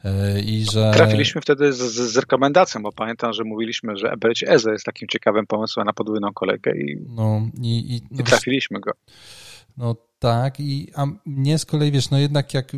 E, 0.04 0.42
I 0.42 0.66
że... 0.72 0.92
Trafiliśmy 0.94 1.42
wtedy 1.42 1.74
z, 1.74 1.78
z, 1.78 2.18
rekomendacją, 2.18 2.82
bo 2.82 2.92
pamiętam, 2.92 3.34
że 3.34 3.44
mówiliśmy, 3.44 3.98
że 3.98 4.12
Eberci 4.12 4.50
Eze 4.50 4.72
jest 4.72 4.86
takim 4.86 5.08
ciekawym 5.08 5.48
pomysłem 5.48 5.86
na 5.86 5.94
podwójną 5.94 6.34
kolejkę 6.34 6.78
i, 6.78 6.98
no, 7.10 7.50
i, 7.62 7.96
i, 7.96 8.02
no, 8.12 8.22
i 8.22 8.24
trafiliśmy 8.24 8.80
go. 8.80 8.92
No 9.78 9.96
tak, 10.20 10.60
i 10.60 10.92
a 10.96 11.06
mnie 11.26 11.60
z 11.60 11.66
kolei, 11.66 11.92
wiesz, 11.92 12.10
no 12.10 12.18
jednak 12.20 12.54
jak 12.54 12.72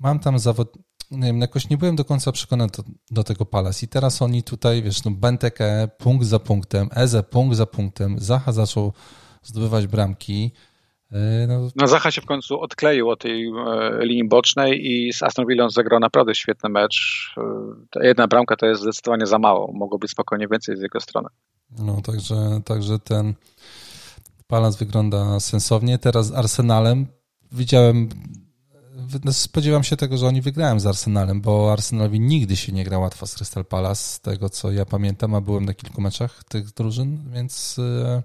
mam 0.00 0.18
tam 0.18 0.38
zawod, 0.38 0.78
nie 1.12 1.26
wiem, 1.26 1.40
jakoś 1.40 1.70
nie 1.70 1.76
byłem 1.76 1.96
do 1.96 2.04
końca 2.04 2.32
przekonany 2.32 2.70
do, 2.76 2.82
do 3.10 3.24
tego 3.24 3.46
Palace 3.46 3.86
i 3.86 3.88
teraz 3.88 4.22
oni 4.22 4.42
tutaj, 4.42 4.82
wiesz, 4.82 5.04
no 5.04 5.10
Benteke 5.10 5.88
punkt 5.98 6.26
za 6.26 6.38
punktem, 6.38 6.88
Eze 6.94 7.22
punkt 7.22 7.56
za 7.56 7.66
punktem, 7.66 8.16
Zacha 8.18 8.52
zaczął 8.52 8.92
zdobywać 9.42 9.86
bramki. 9.86 10.50
E, 11.12 11.46
no, 11.46 11.68
no 11.76 11.86
Zacha 11.86 12.10
się 12.10 12.20
w 12.20 12.26
końcu 12.26 12.60
odkleił 12.60 13.10
od 13.10 13.20
tej 13.20 13.46
e, 13.46 14.06
linii 14.06 14.28
bocznej 14.28 14.90
i 14.90 15.12
z 15.12 15.22
Aston 15.22 15.46
Villa 15.46 15.68
zagrał 15.68 16.00
naprawdę 16.00 16.34
świetny 16.34 16.70
mecz. 16.70 17.26
E, 17.96 18.06
jedna 18.06 18.28
bramka 18.28 18.56
to 18.56 18.66
jest 18.66 18.82
zdecydowanie 18.82 19.26
za 19.26 19.38
mało. 19.38 19.72
Mogło 19.72 19.98
być 19.98 20.10
spokojnie 20.10 20.48
więcej 20.48 20.76
z 20.76 20.80
jego 20.80 21.00
strony. 21.00 21.28
No, 21.78 22.00
także, 22.00 22.60
także 22.64 22.98
ten 22.98 23.34
Palace 24.46 24.78
wygląda 24.78 25.40
sensownie. 25.40 25.98
Teraz 25.98 26.26
z 26.26 26.32
Arsenalem 26.32 27.06
widziałem 27.52 28.08
spodziewam 29.32 29.84
się 29.84 29.96
tego, 29.96 30.16
że 30.16 30.26
oni 30.26 30.40
wygrają 30.40 30.80
z 30.80 30.86
Arsenalem, 30.86 31.40
bo 31.40 31.72
Arsenalowi 31.72 32.20
nigdy 32.20 32.56
się 32.56 32.72
nie 32.72 32.84
gra 32.84 32.98
łatwo 32.98 33.26
z 33.26 33.34
Crystal 33.34 33.64
Palace, 33.64 34.02
z 34.02 34.20
tego 34.20 34.50
co 34.50 34.72
ja 34.72 34.86
pamiętam, 34.86 35.34
a 35.34 35.40
byłem 35.40 35.64
na 35.64 35.74
kilku 35.74 36.00
meczach 36.00 36.44
tych 36.44 36.72
drużyn, 36.72 37.30
więc 37.32 37.76
e, 37.78 38.22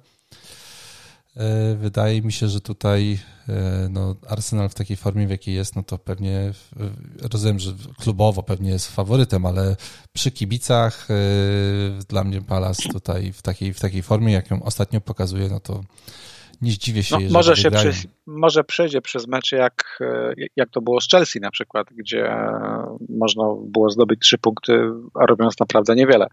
e, 1.36 1.76
wydaje 1.76 2.22
mi 2.22 2.32
się, 2.32 2.48
że 2.48 2.62
tutaj 2.62 3.20
e, 3.50 3.90
no, 3.90 4.16
Arsenal 4.28 4.70
w 4.70 4.74
takiej 4.74 4.98
formie, 4.98 5.28
w 5.28 5.30
jakiej 5.30 5.56
jest, 5.56 5.76
no 5.76 5.84
to 5.84 5.98
pewnie 5.98 6.54
rozumiem, 7.32 7.60
że 7.60 7.74
klubowo 7.98 8.44
pewnie 8.44 8.70
jest 8.70 8.88
faworytem, 8.88 9.46
ale 9.46 9.76
przy 10.14 10.32
kibicach 10.32 11.08
dla 12.08 12.24
mnie 12.24 12.42
Palace 12.42 12.90
tutaj 12.90 13.34
w 13.34 13.42
takiej, 13.42 13.74
w 13.74 13.80
takiej 13.80 14.04
formie, 14.04 14.34
jak 14.34 14.52
ją 14.52 14.64
ostatnio 14.64 15.02
pokazuje, 15.02 15.50
no 15.50 15.60
to 15.60 15.84
nie 16.62 16.72
zdziwię 16.72 17.04
się, 17.04 17.20
no, 17.20 17.30
może, 17.32 17.56
się 17.56 17.72
przy, 17.72 17.92
może 18.26 18.64
przejdzie 18.64 19.02
przez 19.02 19.28
mecze 19.28 19.58
jak, 19.58 20.00
jak 20.56 20.70
to 20.70 20.82
było 20.82 21.02
z 21.02 21.10
Chelsea 21.10 21.40
na 21.40 21.52
przykład, 21.52 21.88
gdzie 21.92 22.36
można 23.10 23.44
było 23.66 23.90
zdobyć 23.90 24.20
trzy 24.20 24.38
punkty, 24.38 24.80
a 25.14 25.26
robiąc 25.26 25.60
naprawdę 25.60 25.96
niewiele. 25.96 26.28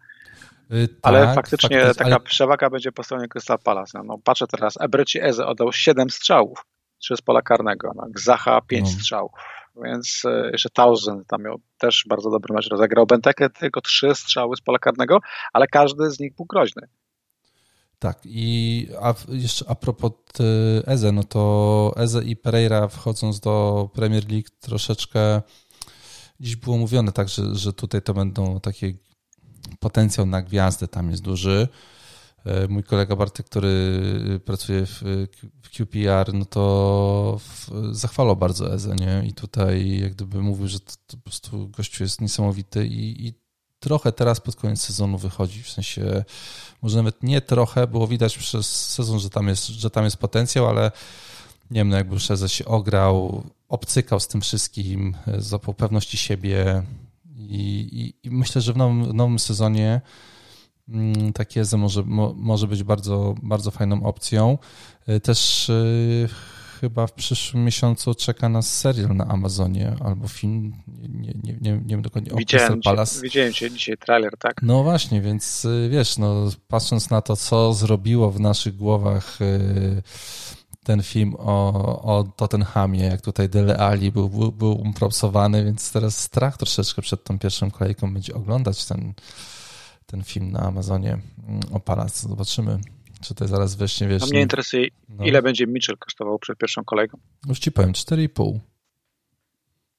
Yy, 0.70 0.88
tak, 0.88 0.98
ale 1.02 1.34
faktycznie 1.34 1.80
taka 1.86 2.04
ale... 2.04 2.20
przewaga 2.20 2.70
będzie 2.70 2.92
po 2.92 3.04
stronie 3.04 3.28
Crystal 3.28 3.58
Palace. 3.58 4.02
No, 4.04 4.18
patrzę 4.24 4.46
teraz, 4.46 4.80
Ebreci 4.80 5.20
Eze 5.22 5.46
oddał 5.46 5.72
7 5.72 6.10
strzałów, 6.10 6.66
3 6.98 7.16
z 7.16 7.22
pola 7.22 7.42
karnego, 7.42 7.92
no, 7.96 8.06
Gzacha 8.10 8.60
5 8.60 8.84
no. 8.84 9.00
strzałów, 9.00 9.30
więc 9.84 10.22
e, 10.24 10.50
jeszcze 10.52 10.70
Townsend 10.70 11.26
tam 11.26 11.42
miał 11.42 11.60
też 11.78 12.04
bardzo 12.08 12.30
dobry 12.30 12.54
mecz 12.54 12.68
rozegrał. 12.68 13.06
Benteke 13.06 13.50
tylko 13.50 13.80
3 13.80 14.14
strzały 14.14 14.56
z 14.56 14.60
pola 14.60 14.78
karnego, 14.78 15.18
ale 15.52 15.66
każdy 15.66 16.10
z 16.10 16.20
nich 16.20 16.34
był 16.34 16.46
groźny. 16.46 16.88
Tak, 18.04 18.20
i 18.24 18.88
a 19.00 19.14
jeszcze 19.28 19.64
a 19.68 19.74
propos 19.74 20.12
y, 20.40 20.86
Eze, 20.86 21.12
no 21.12 21.24
to 21.24 21.94
Eze 21.96 22.24
i 22.24 22.36
Pereira 22.36 22.88
wchodząc 22.88 23.40
do 23.40 23.88
Premier 23.94 24.30
League 24.30 24.48
troszeczkę 24.60 25.42
dziś 26.40 26.56
było 26.56 26.78
mówione 26.78 27.12
tak, 27.12 27.28
że, 27.28 27.54
że 27.54 27.72
tutaj 27.72 28.02
to 28.02 28.14
będą 28.14 28.60
takie 28.60 28.94
potencjał 29.78 30.26
na 30.26 30.42
gwiazdę 30.42 30.88
tam 30.88 31.10
jest 31.10 31.22
duży. 31.22 31.68
Y, 32.64 32.68
mój 32.68 32.82
kolega 32.82 33.16
Bartek, 33.16 33.46
który 33.46 34.40
pracuje 34.44 34.86
w, 34.86 35.02
QPR, 35.76 36.34
no 36.34 36.44
to 36.44 37.40
zachwalał 37.90 38.36
bardzo 38.36 38.74
Eze, 38.74 38.96
nie? 38.96 39.28
I 39.28 39.32
tutaj 39.32 39.98
jak 39.98 40.12
gdyby 40.12 40.42
mówił, 40.42 40.68
że 40.68 40.80
to, 40.80 40.92
to 41.06 41.16
po 41.16 41.22
prostu 41.22 41.68
gościu 41.68 42.02
jest 42.02 42.20
niesamowity 42.20 42.86
i, 42.86 43.26
i 43.26 43.43
trochę 43.84 44.12
teraz 44.12 44.40
pod 44.40 44.56
koniec 44.56 44.80
sezonu 44.80 45.18
wychodzi, 45.18 45.62
w 45.62 45.70
sensie 45.70 46.24
może 46.82 46.96
nawet 46.96 47.22
nie 47.22 47.40
trochę, 47.40 47.86
było 47.86 48.06
widać 48.06 48.38
przez 48.38 48.90
sezon, 48.90 49.18
że 49.20 49.30
tam 49.30 49.48
jest, 49.48 49.66
że 49.66 49.90
tam 49.90 50.04
jest 50.04 50.16
potencjał, 50.16 50.66
ale 50.66 50.92
nie 51.70 51.80
wiem, 51.80 51.88
no 51.88 51.96
jakby 51.96 52.20
Szeze 52.20 52.48
się 52.48 52.64
ograł, 52.64 53.44
obcykał 53.68 54.20
z 54.20 54.28
tym 54.28 54.40
wszystkim, 54.40 55.16
złapał 55.38 55.74
pewności 55.74 56.16
siebie 56.16 56.82
i, 57.36 57.88
i, 57.92 58.26
i 58.26 58.30
myślę, 58.30 58.60
że 58.60 58.72
w 58.72 58.76
nowym, 58.76 59.04
w 59.04 59.14
nowym 59.14 59.38
sezonie 59.38 60.00
mm, 60.88 61.32
takie 61.32 61.62
może, 61.76 62.02
może 62.36 62.66
być 62.66 62.82
bardzo, 62.82 63.34
bardzo 63.42 63.70
fajną 63.70 64.06
opcją. 64.06 64.58
Też 65.22 65.70
chyba 66.84 67.06
w 67.06 67.12
przyszłym 67.12 67.64
miesiącu 67.64 68.14
czeka 68.14 68.48
nas 68.48 68.78
serial 68.78 69.16
na 69.16 69.24
Amazonie 69.24 69.96
albo 70.04 70.28
film, 70.28 70.72
nie, 70.98 71.32
nie, 71.42 71.52
nie, 71.60 71.72
nie 71.72 71.80
wiem 71.86 72.02
dokładnie, 72.02 72.32
o 72.32 72.36
widziałem 72.36 72.80
Palace. 72.80 73.20
widziałem 73.22 73.52
cię 73.52 73.70
dzisiaj 73.70 73.96
trailer, 73.96 74.38
tak? 74.38 74.62
No 74.62 74.82
właśnie, 74.82 75.20
więc 75.20 75.64
y, 75.64 75.88
wiesz, 75.90 76.18
no, 76.18 76.48
patrząc 76.68 77.10
na 77.10 77.22
to, 77.22 77.36
co 77.36 77.72
zrobiło 77.72 78.30
w 78.30 78.40
naszych 78.40 78.76
głowach 78.76 79.40
y, 79.40 80.02
ten 80.84 81.02
film 81.02 81.34
o, 81.38 82.02
o 82.02 82.24
Tottenhamie, 82.24 83.04
jak 83.04 83.20
tutaj 83.20 83.48
Dele 83.48 83.78
Ali 83.78 84.12
był, 84.12 84.28
był, 84.28 84.52
był 84.52 84.80
umpropsowany, 84.80 85.64
więc 85.64 85.92
teraz 85.92 86.18
strach 86.18 86.56
troszeczkę 86.56 87.02
przed 87.02 87.24
tą 87.24 87.38
pierwszą 87.38 87.70
kolejką 87.70 88.14
będzie 88.14 88.34
oglądać 88.34 88.84
ten, 88.84 89.14
ten 90.06 90.24
film 90.24 90.52
na 90.52 90.60
Amazonie 90.60 91.18
mm, 91.48 91.60
o 91.72 91.80
Palace. 91.80 92.28
Zobaczymy. 92.28 92.78
Czy 93.24 93.34
to 93.34 93.48
zaraz 93.48 93.74
właśnie 93.74 94.08
wiesz. 94.08 94.22
A 94.22 94.26
mnie 94.26 94.40
interesuje, 94.40 94.88
no. 95.08 95.24
ile 95.24 95.42
będzie 95.42 95.66
Mitchell 95.66 95.98
kosztował 95.98 96.38
przed 96.38 96.58
pierwszą 96.58 96.84
kolejką. 96.84 97.18
Już 97.48 97.58
ci 97.58 97.72
powiem, 97.72 97.92
4,5. 97.92 98.58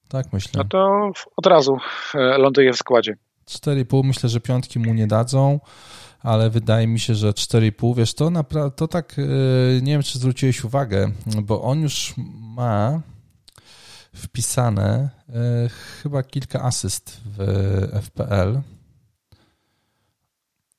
Tak 0.08 0.34
myślę. 0.34 0.52
No 0.56 0.64
to 0.64 1.12
od 1.38 1.46
razu 1.46 1.78
e, 2.16 2.38
ląduje 2.38 2.74
w 2.74 2.78
składzie. 2.78 3.18
4,5 3.50 4.04
myślę, 4.04 4.30
że 4.30 4.40
piątki 4.40 4.80
mu 4.80 4.94
nie 4.94 5.08
dadzą, 5.08 5.60
ale 6.20 6.50
wydaje 6.50 6.88
mi 6.88 7.00
się, 7.00 7.16
że 7.16 7.32
4,5, 7.32 7.96
wiesz, 7.96 8.14
to, 8.14 8.26
napra- 8.26 8.72
to 8.72 8.88
tak, 8.88 9.16
e, 9.20 9.82
nie 9.82 9.92
wiem, 9.92 10.04
czy 10.04 10.20
zwróciłeś 10.20 10.64
uwagę, 10.64 11.12
bo 11.44 11.62
on 11.62 11.82
już 11.82 12.14
ma 12.56 13.02
wpisane 14.14 15.10
e, 15.30 15.70
chyba 15.70 16.24
kilka 16.24 16.62
asyst 16.62 17.22
w 17.26 17.40
FPL. 18.02 18.62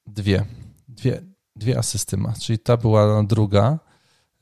Dwie. 0.06 0.44
Dwie, 0.88 1.22
dwie 1.56 1.78
asysty 1.78 2.16
ma, 2.16 2.32
czyli 2.32 2.58
ta 2.58 2.76
była 2.76 3.22
druga 3.22 3.78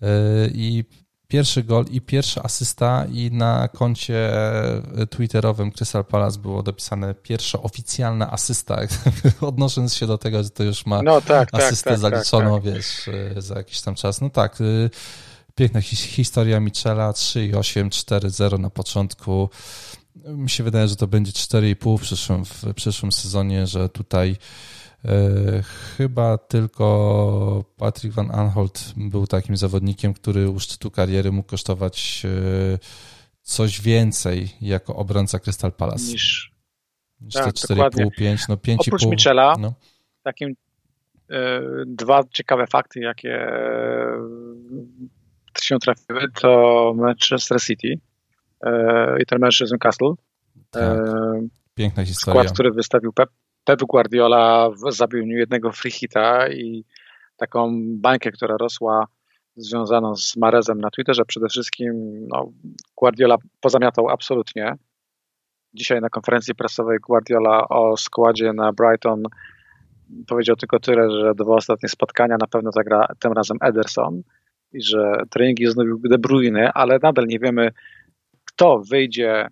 e, 0.03 0.07
i 0.47 0.85
pierwszy 1.29 1.63
gol 1.63 1.85
i 1.91 2.01
pierwsza 2.01 2.43
asysta 2.43 3.07
i 3.13 3.31
na 3.33 3.69
koncie 3.69 4.35
e, 4.97 5.07
twitterowym 5.07 5.73
Crystal 5.73 6.05
Palace 6.05 6.39
było 6.39 6.63
dopisane 6.63 7.15
pierwsza 7.15 7.63
oficjalna 7.63 8.31
asysta, 8.31 8.81
odnosząc 9.41 9.95
się 9.95 10.07
do 10.07 10.19
tego, 10.19 10.43
że 10.43 10.51
to 10.51 10.63
już 10.65 10.87
ma 10.87 11.03
no, 11.03 11.21
tak, 11.21 11.51
tak 11.51 11.63
asystę 11.63 11.91
tak, 11.91 12.01
tak, 12.01 12.13
zaliczoną, 12.13 12.55
tak, 12.55 12.73
wiesz, 12.73 13.09
e, 13.09 13.43
za 13.43 13.55
jakiś 13.55 13.81
tam 13.81 13.95
czas. 13.95 14.21
No 14.21 14.31
tak, 14.31 14.59
piękna 15.55 15.81
historia 15.81 16.61
Michela, 16.61 17.13
3,8, 17.13 17.89
4,0 17.89 18.59
na 18.59 18.71
początku. 18.71 19.51
Mi 20.27 20.51
się 20.51 20.65
wydaje, 20.65 20.89
że 20.89 20.97
to 20.97 21.07
będzie 21.07 21.33
4,5 21.33 21.99
w 21.99 22.03
przyszłym, 22.03 22.45
w 22.45 22.75
przyszłym 22.75 23.13
sezonie, 23.13 23.67
że 23.67 23.89
tutaj 23.89 24.37
chyba 25.97 26.39
tylko 26.39 27.65
Patrick 27.77 28.15
Van 28.15 28.31
Anholt 28.31 28.93
był 28.97 29.27
takim 29.27 29.57
zawodnikiem, 29.57 30.15
który 30.15 30.51
u 30.51 30.61
szczytu 30.61 30.91
kariery 30.91 31.33
mógł 31.33 31.49
kosztować 31.49 32.23
e, 32.25 32.79
coś 33.43 33.81
więcej 33.81 34.49
jako 34.61 34.97
obrońca 34.97 35.39
Crystal 35.39 35.73
Palace. 35.73 36.13
Niż, 36.13 36.53
niż 37.21 37.35
tak, 37.35 37.45
te 37.45 37.75
4,5, 37.75 38.09
5, 38.19 38.49
no 38.49 38.57
5,5. 38.57 38.77
Oprócz 38.79 39.07
Michela, 39.07 39.55
no. 39.59 39.75
takim 40.23 40.55
e, 41.31 41.61
dwa 41.87 42.25
ciekawe 42.31 42.67
fakty, 42.67 43.01
jakie 43.01 43.35
e, 43.35 44.19
się 45.61 45.79
trafiły, 45.79 46.27
to 46.41 46.93
Manchester 46.97 47.63
City 47.63 47.99
e, 48.61 49.23
i 49.23 49.27
ten 49.27 49.39
mecz 49.39 49.65
z 49.65 49.73
Newcastle. 49.73 50.13
Tak. 50.71 50.99
Piękna 51.75 52.05
historia. 52.05 52.41
Skład, 52.41 52.55
który 52.55 52.71
wystawił 52.71 53.13
Pep, 53.13 53.31
Pep 53.65 53.81
Guardiola 53.81 54.71
zabił 54.89 55.27
jednego 55.27 55.73
free 55.73 55.91
hita 55.91 56.49
i 56.49 56.85
taką 57.37 57.73
bańkę, 57.97 58.33
która 58.33 58.57
rosła 58.57 59.07
związaną 59.57 60.17
z 60.17 60.37
Marezem 60.37 60.81
na 60.81 60.91
Twitterze 60.91 61.25
przede 61.25 61.49
wszystkim, 61.49 61.93
no, 62.29 62.53
Guardiola 62.97 63.37
pozamiatał 63.61 64.09
absolutnie. 64.09 64.75
Dzisiaj 65.75 66.01
na 66.01 66.09
konferencji 66.09 66.55
prasowej 66.55 66.99
Guardiola 66.99 67.69
o 67.69 67.97
składzie 67.97 68.53
na 68.53 68.73
Brighton 68.73 69.23
powiedział 70.27 70.57
tylko 70.57 70.81
tyle, 70.81 71.11
że 71.11 71.35
dwa 71.35 71.55
ostatnie 71.55 71.89
spotkania 71.89 72.37
na 72.41 72.47
pewno 72.47 72.73
zagra 72.73 73.07
tym 73.19 73.33
razem 73.33 73.59
Ederson 73.61 74.23
i 74.73 74.83
że 74.83 75.17
treningi 75.31 75.67
znowu 75.67 75.99
De 75.99 76.19
Bruyne, 76.19 76.73
ale 76.73 76.99
nadal 77.03 77.27
nie 77.27 77.39
wiemy, 77.39 77.71
kto 78.45 78.83
wyjdzie 78.91 79.49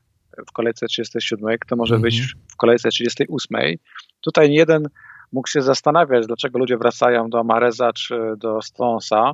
w 0.48 0.52
kolejce 0.52 0.86
37, 0.86 1.58
kto 1.60 1.76
może 1.76 1.96
-hmm. 1.96 2.02
wyjść 2.02 2.34
w 2.52 2.56
kolejce 2.56 2.88
38. 2.88 3.76
Tutaj 4.20 4.52
jeden 4.52 4.88
mógł 5.32 5.48
się 5.48 5.62
zastanawiać, 5.62 6.26
dlaczego 6.26 6.58
ludzie 6.58 6.76
wracają 6.76 7.30
do 7.30 7.44
Mareza, 7.44 7.92
czy 7.92 8.14
do 8.36 8.62
Stonesa, 8.62 9.32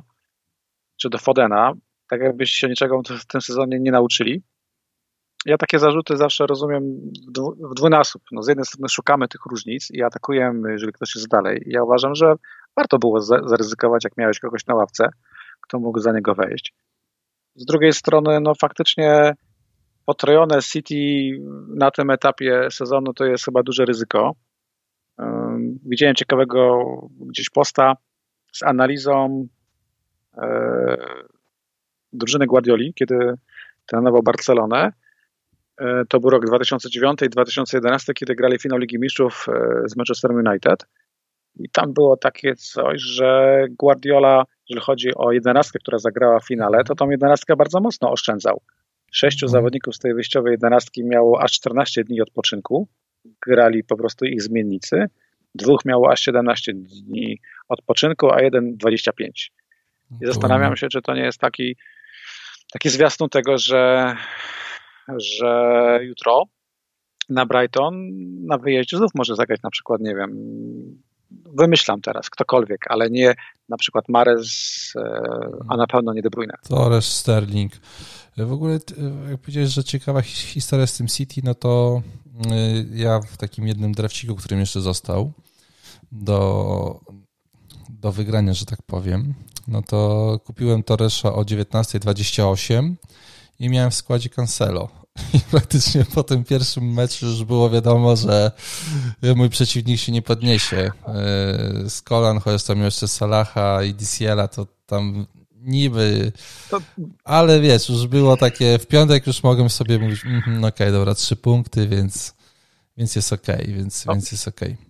czy 0.97 1.09
do 1.09 1.17
Fodena, 1.17 1.73
tak 2.09 2.21
jakbyś 2.21 2.51
się 2.51 2.67
niczego 2.67 3.01
w 3.19 3.25
tym 3.25 3.41
sezonie 3.41 3.79
nie 3.79 3.91
nauczyli. 3.91 4.43
Ja 5.45 5.57
takie 5.57 5.79
zarzuty 5.79 6.17
zawsze 6.17 6.47
rozumiem 6.47 6.83
w 7.71 7.75
dwójnasób. 7.75 8.21
No 8.31 8.43
z 8.43 8.47
jednej 8.47 8.65
strony 8.65 8.89
szukamy 8.89 9.27
tych 9.27 9.45
różnic 9.45 9.91
i 9.91 10.03
atakujemy, 10.03 10.71
jeżeli 10.71 10.93
ktoś 10.93 11.15
jest 11.15 11.27
dalej. 11.27 11.63
Ja 11.65 11.83
uważam, 11.83 12.15
że 12.15 12.33
warto 12.75 12.99
było 12.99 13.21
zaryzykować, 13.21 14.03
jak 14.03 14.17
miałeś 14.17 14.39
kogoś 14.39 14.65
na 14.65 14.75
ławce, 14.75 15.09
kto 15.61 15.79
mógł 15.79 15.99
za 15.99 16.11
niego 16.11 16.35
wejść. 16.35 16.73
Z 17.55 17.65
drugiej 17.65 17.93
strony, 17.93 18.39
no 18.39 18.53
faktycznie 18.55 19.33
potrojone 20.09 20.61
City 20.61 20.95
na 21.67 21.91
tym 21.91 22.09
etapie 22.09 22.67
sezonu 22.71 23.13
to 23.13 23.25
jest 23.25 23.45
chyba 23.45 23.63
duże 23.63 23.85
ryzyko. 23.85 24.35
Widziałem 25.85 26.15
ciekawego 26.15 26.83
gdzieś 27.19 27.49
posta 27.49 27.93
z 28.53 28.63
analizą 28.63 29.47
e, 30.37 30.97
drużyny 32.13 32.45
Guardioli, 32.45 32.93
kiedy 32.93 33.33
trenował 33.85 34.23
Barcelonę. 34.23 34.91
E, 35.77 36.03
to 36.09 36.19
był 36.19 36.29
rok 36.29 36.45
2009 36.45 37.21
i 37.21 37.29
2011, 37.29 38.13
kiedy 38.13 38.35
grali 38.35 38.59
finał 38.59 38.79
Ligi 38.79 38.99
Mistrzów 38.99 39.45
e, 39.49 39.89
z 39.89 39.95
Manchester 39.95 40.31
United. 40.31 40.85
I 41.59 41.69
tam 41.69 41.93
było 41.93 42.17
takie 42.17 42.55
coś, 42.55 43.01
że 43.01 43.65
Guardiola, 43.69 44.43
jeżeli 44.69 44.85
chodzi 44.85 45.15
o 45.15 45.31
jedenastkę, 45.31 45.79
która 45.79 45.97
zagrała 45.97 46.39
w 46.39 46.47
finale, 46.47 46.83
to 46.83 46.95
tą 46.95 47.09
jedenastkę 47.09 47.55
bardzo 47.55 47.79
mocno 47.81 48.11
oszczędzał. 48.11 48.61
Sześciu 49.11 49.47
zawodników 49.47 49.95
z 49.95 49.99
tej 49.99 50.13
wyjściowej 50.13 50.51
jedenastki 50.51 51.03
miało 51.03 51.41
aż 51.41 51.51
14 51.51 52.03
dni 52.03 52.21
odpoczynku. 52.21 52.87
Grali 53.47 53.83
po 53.83 53.97
prostu 53.97 54.25
ich 54.25 54.41
zmiennicy. 54.41 55.05
Dwóch 55.55 55.85
miało 55.85 56.11
aż 56.11 56.21
17 56.21 56.73
dni 56.73 57.39
odpoczynku, 57.69 58.31
a 58.31 58.41
jeden 58.41 58.77
25. 58.77 59.51
I 60.21 60.25
zastanawiam 60.25 60.77
się, 60.77 60.87
czy 60.87 61.01
to 61.01 61.13
nie 61.13 61.23
jest 61.23 61.39
taki, 61.39 61.75
taki 62.73 62.89
zwiastun 62.89 63.29
tego, 63.29 63.57
że, 63.57 64.15
że 65.17 65.99
jutro 66.01 66.43
na 67.29 67.45
Brighton 67.45 68.09
na 68.45 68.57
wyjeździe 68.57 68.97
znów 68.97 69.11
może 69.15 69.35
zagrać 69.35 69.61
na 69.61 69.69
przykład, 69.69 70.01
nie 70.01 70.15
wiem, 70.15 70.31
wymyślam 71.31 72.01
teraz, 72.01 72.29
ktokolwiek, 72.29 72.85
ale 72.89 73.09
nie 73.09 73.35
na 73.69 73.77
przykład 73.77 74.09
Mares, 74.09 74.93
e, 74.95 75.21
a 75.67 75.77
na 75.77 75.87
pewno 75.87 76.13
nie 76.13 76.21
De 76.21 76.29
Bruyne. 76.29 76.53
Torres, 76.69 77.05
Sterling. 77.05 77.73
W 78.37 78.51
ogóle, 78.51 78.79
jak 79.29 79.41
powiedziałeś, 79.41 79.69
że 79.69 79.83
ciekawa 79.83 80.21
historia 80.21 80.87
z 80.87 80.97
tym 80.97 81.07
City, 81.07 81.41
no 81.43 81.55
to 81.55 82.01
y, 82.35 82.97
ja 82.97 83.19
w 83.19 83.37
takim 83.37 83.67
jednym 83.67 83.91
drewciku, 83.91 84.35
którym 84.35 84.59
jeszcze 84.59 84.81
został 84.81 85.31
do, 86.11 86.99
do 87.89 88.11
wygrania, 88.11 88.53
że 88.53 88.65
tak 88.65 88.81
powiem, 88.81 89.33
no 89.67 89.81
to 89.81 90.39
kupiłem 90.45 90.83
Toresza 90.83 91.33
o 91.33 91.41
19.28 91.41 92.93
i 93.59 93.69
miałem 93.69 93.91
w 93.91 93.95
składzie 93.95 94.29
Cancelo. 94.29 94.98
I 95.33 95.39
praktycznie 95.51 96.05
po 96.05 96.23
tym 96.23 96.43
pierwszym 96.43 96.93
meczu 96.93 97.25
już 97.25 97.43
było 97.43 97.69
wiadomo, 97.69 98.15
że 98.15 98.51
mój 99.35 99.49
przeciwnik 99.49 99.99
się 99.99 100.11
nie 100.11 100.21
podniesie. 100.21 100.91
Y, 101.85 101.89
z 101.89 102.01
kolan, 102.01 102.39
chociaż 102.39 102.63
tam 102.63 102.81
jeszcze 102.81 103.07
Salaha 103.07 103.83
i 103.83 103.93
DCL-a, 103.93 104.47
to 104.47 104.67
tam 104.85 105.25
niby, 105.61 106.31
ale 107.23 107.59
wiesz, 107.59 107.89
już 107.89 108.07
było 108.07 108.37
takie, 108.37 108.79
w 108.79 108.87
piątek 108.87 109.27
już 109.27 109.43
mogłem 109.43 109.69
sobie 109.69 109.99
mówić, 109.99 110.25
mm, 110.25 110.41
okej, 110.43 110.67
okay, 110.67 110.91
dobra, 110.91 111.15
trzy 111.15 111.35
punkty, 111.35 111.87
więc, 111.87 112.35
więc 112.97 113.15
jest 113.15 113.33
okej, 113.33 113.63
okay, 113.63 113.73
więc, 113.73 114.05
no. 114.05 114.13
więc 114.13 114.31
jest 114.31 114.47
okej. 114.47 114.73
Okay. 114.73 114.89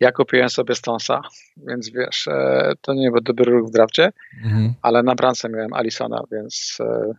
Ja 0.00 0.12
kupiłem 0.12 0.48
sobie 0.48 0.74
Stonsa, 0.74 1.20
więc 1.56 1.90
wiesz, 1.90 2.28
e, 2.28 2.72
to 2.80 2.94
nie 2.94 3.10
był 3.10 3.20
dobry 3.20 3.52
ruch 3.52 3.68
w 3.68 3.72
drafcie, 3.72 4.12
mhm. 4.44 4.74
ale 4.82 5.02
na 5.02 5.14
bramce 5.14 5.48
miałem 5.48 5.72
Alisona, 5.72 6.22
więc 6.32 6.78
e, 6.80 7.14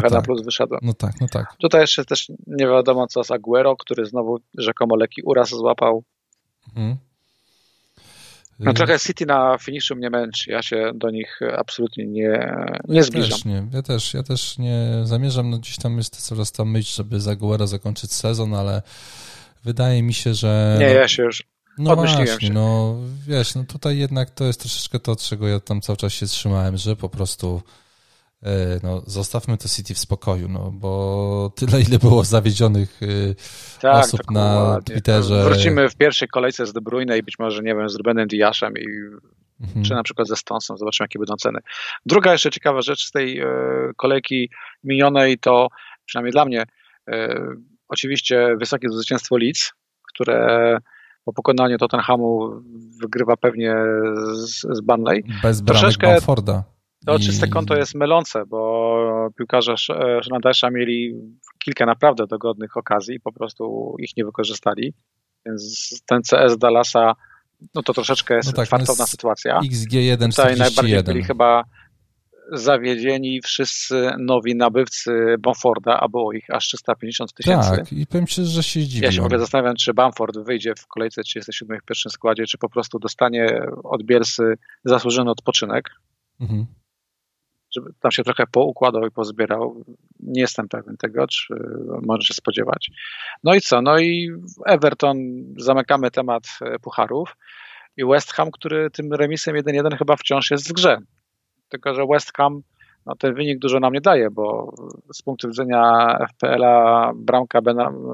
trochę 0.00 0.14
no 0.14 0.20
tak. 0.20 0.28
na 0.28 0.34
plus 0.34 0.44
wyszedłem. 0.44 0.80
No 0.82 0.94
tak, 0.94 1.20
no 1.20 1.26
tak. 1.28 1.56
Tutaj 1.58 1.80
jeszcze 1.80 2.04
też 2.04 2.32
nie 2.46 2.66
wiadomo 2.66 3.06
co 3.06 3.24
z 3.24 3.30
Aguero, 3.30 3.76
który 3.76 4.06
znowu 4.06 4.38
rzekomo 4.58 4.96
leki 4.96 5.22
uraz 5.22 5.48
złapał. 5.48 6.04
Mhm. 6.68 6.96
No 8.58 8.72
trochę 8.72 8.98
City 8.98 9.26
na 9.26 9.58
finiszu 9.58 9.96
mnie 9.96 10.10
męczy. 10.10 10.50
Ja 10.50 10.62
się 10.62 10.92
do 10.94 11.10
nich 11.10 11.40
absolutnie 11.56 12.06
nie, 12.06 12.56
nie 12.88 12.96
ja 12.96 13.02
zbliżam. 13.02 13.30
Też 13.30 13.44
nie. 13.44 13.66
Ja 13.72 13.82
też, 13.82 14.14
ja 14.14 14.22
też 14.22 14.58
nie 14.58 14.88
zamierzam. 15.04 15.50
No 15.50 15.58
gdzieś 15.58 15.76
tam 15.76 15.96
jest 15.96 16.16
coraz 16.16 16.52
ta 16.52 16.64
myśl, 16.64 16.96
żeby 16.96 17.20
za 17.20 17.30
Aguero 17.30 17.66
zakończyć 17.66 18.12
sezon, 18.12 18.54
ale 18.54 18.82
wydaje 19.64 20.02
mi 20.02 20.14
się, 20.14 20.34
że... 20.34 20.76
Nie, 20.80 20.86
ja 20.86 21.08
się 21.08 21.22
już 21.22 21.42
no 21.78 21.96
właśnie, 21.96 22.26
się. 22.26 22.52
no 22.52 22.96
wiesz, 23.26 23.54
no 23.54 23.64
tutaj 23.64 23.98
jednak 23.98 24.30
to 24.30 24.44
jest 24.44 24.60
troszeczkę 24.60 25.00
to, 25.00 25.16
czego 25.16 25.48
ja 25.48 25.60
tam 25.60 25.80
cały 25.80 25.96
czas 25.96 26.12
się 26.12 26.26
trzymałem, 26.26 26.76
że 26.76 26.96
po 26.96 27.08
prostu 27.08 27.62
no, 28.82 29.02
zostawmy 29.06 29.58
to 29.58 29.68
City 29.68 29.94
w 29.94 29.98
spokoju, 29.98 30.48
no 30.48 30.70
bo 30.74 31.52
tyle, 31.56 31.80
ile 31.88 31.98
było 31.98 32.24
zawiedzionych 32.24 33.00
e, 33.02 33.06
tak, 33.80 34.04
osób 34.04 34.30
na 34.30 34.54
ładnie. 34.54 34.94
Twitterze. 34.94 35.44
Wrócimy 35.44 35.88
w 35.88 35.96
pierwszej 35.96 36.28
kolejce 36.28 36.66
z 36.66 36.72
De 36.72 36.80
Bruyne 36.80 37.18
i 37.18 37.22
być 37.22 37.38
może, 37.38 37.62
nie 37.62 37.74
wiem, 37.74 37.88
z 37.88 37.94
Rubenem 37.94 38.28
Diaszem 38.28 38.74
i 38.78 38.86
mhm. 39.60 39.84
czy 39.84 39.94
na 39.94 40.02
przykład 40.02 40.28
ze 40.28 40.36
Stonesem, 40.36 40.76
zobaczymy, 40.76 41.04
jakie 41.04 41.18
będą 41.18 41.36
ceny. 41.36 41.58
Druga 42.06 42.32
jeszcze 42.32 42.50
ciekawa 42.50 42.82
rzecz 42.82 43.06
z 43.06 43.10
tej 43.10 43.40
e, 43.40 43.46
kolejki 43.96 44.50
minionej 44.84 45.38
to, 45.38 45.68
przynajmniej 46.06 46.32
dla 46.32 46.44
mnie, 46.44 46.64
oczywiście 47.88 48.56
wysokie 48.60 48.88
zwycięstwo 48.88 49.36
Leeds, 49.36 49.72
które 50.08 50.78
po 51.24 51.32
pokonaniu 51.32 51.78
Tottenhamu 51.78 52.50
wygrywa 53.02 53.36
pewnie 53.36 53.74
z, 54.34 54.60
z 54.60 54.80
Burnley. 54.80 55.24
Bez 55.42 55.60
bramek 55.60 55.80
Troszeczkę 55.80 56.06
Bamforda. 56.06 56.73
To 57.06 57.18
czyste 57.18 57.48
konto 57.48 57.76
jest 57.76 57.94
mylące, 57.94 58.46
bo 58.46 59.30
piłkarze 59.38 59.74
Fernandesza 60.24 60.70
mieli 60.70 61.14
kilka 61.58 61.86
naprawdę 61.86 62.26
dogodnych 62.26 62.76
okazji, 62.76 63.20
po 63.20 63.32
prostu 63.32 63.94
ich 63.98 64.16
nie 64.16 64.24
wykorzystali. 64.24 64.94
Więc 65.46 65.90
ten 66.06 66.22
CS 66.22 66.58
Dallasa, 66.58 67.14
no 67.74 67.82
to 67.82 67.92
troszeczkę 67.92 68.36
jest 68.36 68.48
no 68.48 68.52
tak, 68.52 68.68
fartowna 68.68 69.06
sytuacja. 69.06 69.60
XG1 69.60 70.30
Tutaj 70.30 70.56
najbardziej 70.56 71.02
byli 71.02 71.24
chyba 71.24 71.64
zawiedzieni 72.52 73.40
wszyscy 73.40 74.10
nowi 74.18 74.56
nabywcy 74.56 75.36
Bamforda, 75.38 76.00
a 76.00 76.08
było 76.08 76.32
ich 76.32 76.50
aż 76.50 76.66
350 76.66 77.32
tysięcy. 77.34 77.70
Tak, 77.70 77.92
i 77.92 78.06
powiem 78.06 78.26
Ci, 78.26 78.44
że 78.44 78.62
się 78.62 78.80
zdziwiłem. 78.80 79.04
Ja 79.04 79.12
się 79.12 79.22
w 79.22 79.24
ogóle 79.24 79.40
zastanawiam, 79.40 79.76
czy 79.76 79.94
Bamford 79.94 80.38
wyjdzie 80.38 80.74
w 80.78 80.86
kolejce 80.86 81.22
37 81.22 81.78
w 81.78 81.84
pierwszym 81.84 82.10
składzie, 82.10 82.46
czy 82.46 82.58
po 82.58 82.68
prostu 82.68 82.98
dostanie 82.98 83.62
od 83.84 84.02
Bielsy 84.02 84.54
zasłużony 84.84 85.30
odpoczynek. 85.30 85.90
Mhm. 86.40 86.66
Żeby 87.74 87.90
tam 88.00 88.10
się 88.10 88.24
trochę 88.24 88.44
poukładał 88.46 89.06
i 89.06 89.10
pozbierał. 89.10 89.84
Nie 90.20 90.40
jestem 90.40 90.68
pewien 90.68 90.96
tego, 90.96 91.26
czy 91.26 91.54
może 92.02 92.22
się 92.22 92.34
spodziewać. 92.34 92.90
No 93.44 93.54
i 93.54 93.60
co? 93.60 93.82
No 93.82 93.98
i 93.98 94.30
Everton, 94.66 95.16
zamykamy 95.58 96.10
temat 96.10 96.42
pucharów 96.82 97.36
i 97.96 98.04
West 98.04 98.32
Ham, 98.32 98.50
który 98.50 98.90
tym 98.90 99.12
remisem 99.12 99.56
1-1 99.56 99.98
chyba 99.98 100.16
wciąż 100.16 100.50
jest 100.50 100.68
w 100.68 100.72
grze 100.72 100.98
tylko 101.74 101.94
że 101.94 102.06
West 102.06 102.36
Ham 102.36 102.62
no 103.06 103.16
ten 103.16 103.34
wynik 103.34 103.58
dużo 103.58 103.80
nam 103.80 103.92
nie 103.92 104.00
daje, 104.00 104.30
bo 104.30 104.74
z 105.12 105.22
punktu 105.22 105.48
widzenia 105.48 106.16
FPL-a 106.30 107.12
bramka 107.14 107.60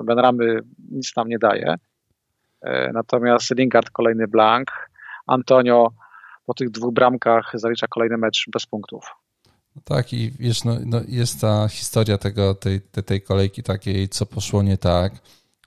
Benramy 0.04 0.60
nic 0.90 1.16
nam 1.16 1.28
nie 1.28 1.38
daje. 1.38 1.74
E, 2.62 2.92
natomiast 2.92 3.50
Lingard 3.56 3.90
kolejny 3.90 4.28
blank. 4.28 4.90
Antonio 5.26 5.88
po 6.46 6.54
tych 6.54 6.70
dwóch 6.70 6.94
bramkach 6.94 7.50
zalicza 7.54 7.86
kolejny 7.86 8.16
mecz 8.16 8.44
bez 8.52 8.66
punktów. 8.66 9.14
No 9.76 9.82
tak 9.84 10.12
i 10.12 10.30
wiesz, 10.30 10.64
no, 10.64 10.76
no 10.84 11.00
jest 11.08 11.40
ta 11.40 11.68
historia 11.68 12.18
tego, 12.18 12.54
tej, 12.54 12.80
tej 12.80 13.22
kolejki 13.22 13.62
takiej, 13.62 14.08
co 14.08 14.26
poszło 14.26 14.62
nie 14.62 14.78
tak, 14.78 15.12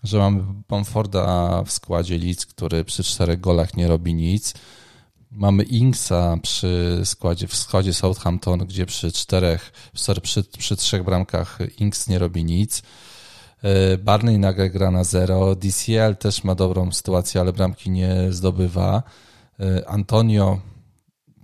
że 0.03 0.19
mamy 0.19 0.43
Bamforda 0.69 1.63
w 1.63 1.71
składzie 1.71 2.17
Leeds, 2.17 2.45
który 2.45 2.85
przy 2.85 3.03
czterech 3.03 3.39
golach 3.39 3.77
nie 3.77 3.87
robi 3.87 4.13
nic 4.13 4.53
Mamy 5.35 5.63
Inksa 5.63 6.37
przy 6.41 7.01
składzie, 7.03 7.47
w 7.47 7.55
składzie 7.55 7.93
Southampton, 7.93 8.59
gdzie 8.59 8.85
przy 8.85 9.11
czterech, 9.11 9.71
sorry, 9.95 10.21
przy, 10.21 10.43
przy 10.43 10.75
trzech 10.75 11.03
bramkach 11.03 11.59
Inks 11.77 12.07
nie 12.07 12.19
robi 12.19 12.45
nic. 12.45 12.83
E, 13.63 13.97
Barney 13.97 14.39
nagle 14.39 14.69
gra 14.69 14.91
na 14.91 15.03
zero. 15.03 15.55
DCL 15.55 16.15
też 16.19 16.43
ma 16.43 16.55
dobrą 16.55 16.91
sytuację, 16.91 17.41
ale 17.41 17.53
bramki 17.53 17.89
nie 17.89 18.15
zdobywa. 18.29 19.03
E, 19.59 19.89
Antonio, 19.89 20.59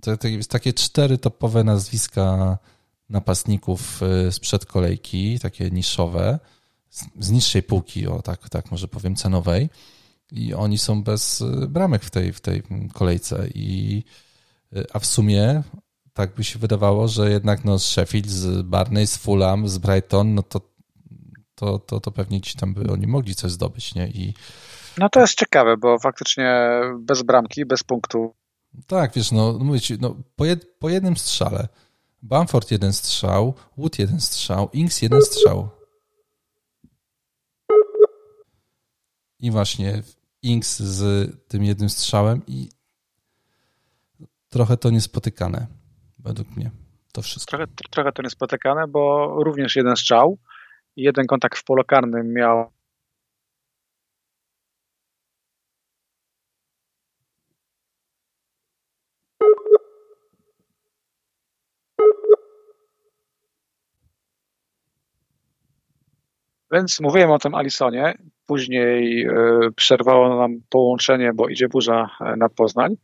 to, 0.00 0.16
to 0.16 0.28
jest 0.28 0.50
takie 0.50 0.72
cztery 0.72 1.18
topowe 1.18 1.64
nazwiska 1.64 2.58
napastników 3.10 4.00
e, 4.02 4.32
sprzed 4.32 4.66
kolejki, 4.66 5.38
takie 5.38 5.70
niszowe, 5.70 6.38
z, 6.90 7.04
z 7.18 7.30
niższej 7.30 7.62
półki, 7.62 8.06
o 8.06 8.22
tak, 8.22 8.48
tak 8.48 8.70
może 8.70 8.88
powiem, 8.88 9.16
cenowej 9.16 9.68
i 10.32 10.54
oni 10.54 10.78
są 10.78 11.02
bez 11.02 11.40
y, 11.40 11.68
bramek 11.68 12.04
w 12.04 12.10
tej, 12.10 12.32
w 12.32 12.40
tej 12.40 12.62
kolejce. 12.92 13.48
I, 13.54 14.02
y, 14.76 14.84
a 14.92 14.98
w 14.98 15.06
sumie 15.06 15.62
tak 16.12 16.34
by 16.34 16.44
się 16.44 16.58
wydawało, 16.58 17.08
że 17.08 17.30
jednak 17.30 17.64
no, 17.64 17.78
z 17.78 17.86
Sheffield, 17.86 18.30
z 18.30 18.62
Barney, 18.62 19.06
z 19.06 19.16
Fulham, 19.16 19.68
z 19.68 19.78
Brighton, 19.78 20.34
no 20.34 20.42
to, 20.42 20.60
to, 21.54 21.78
to, 21.78 22.00
to 22.00 22.10
pewnie 22.10 22.40
ci 22.40 22.58
tam 22.58 22.74
by 22.74 22.92
oni 22.92 23.06
mogli 23.06 23.34
coś 23.34 23.52
zdobyć, 23.52 23.94
nie? 23.94 24.08
I, 24.08 24.34
no 24.98 25.08
to 25.08 25.20
jest 25.20 25.34
ciekawe, 25.34 25.76
bo 25.76 25.98
faktycznie 25.98 26.80
bez 26.98 27.22
bramki, 27.22 27.66
bez 27.66 27.82
punktu. 27.82 28.34
Tak, 28.86 29.12
wiesz, 29.14 29.32
no 29.32 29.58
mówię 29.60 29.80
ci, 29.80 29.98
no, 30.00 30.16
po, 30.36 30.44
jed, 30.44 30.78
po 30.78 30.88
jednym 30.88 31.16
strzale 31.16 31.68
Bamford 32.22 32.70
jeden 32.70 32.92
strzał, 32.92 33.54
Wood 33.76 33.98
jeden 33.98 34.20
strzał, 34.20 34.70
Inks 34.72 35.02
jeden 35.02 35.22
strzał. 35.22 35.68
I 39.40 39.50
właśnie 39.50 40.02
Inks 40.42 40.80
z 40.80 41.30
tym 41.48 41.64
jednym 41.64 41.90
strzałem 41.90 42.42
i 42.46 42.68
trochę 44.48 44.76
to 44.76 44.90
niespotykane, 44.90 45.66
według 46.18 46.56
mnie, 46.56 46.70
to 47.12 47.22
wszystko. 47.22 47.50
Trochę, 47.50 47.66
trochę 47.90 48.12
to 48.12 48.22
niespotykane, 48.22 48.88
bo 48.88 49.34
również 49.44 49.76
jeden 49.76 49.96
strzał 49.96 50.38
i 50.96 51.02
jeden 51.02 51.26
kontakt 51.26 51.58
w 51.58 51.64
polu 51.64 51.84
karnym 51.84 52.32
miał 52.32 52.70
Więc 66.72 67.00
mówiłem 67.00 67.30
o 67.30 67.38
tym 67.38 67.54
Alisonie. 67.54 68.18
Później 68.46 69.26
e, 69.26 69.32
przerwało 69.76 70.36
nam 70.36 70.60
połączenie, 70.68 71.32
bo 71.34 71.48
idzie 71.48 71.68
burza 71.68 72.10
e, 72.20 72.36
nad 72.36 72.52
Poznań. 72.52 72.96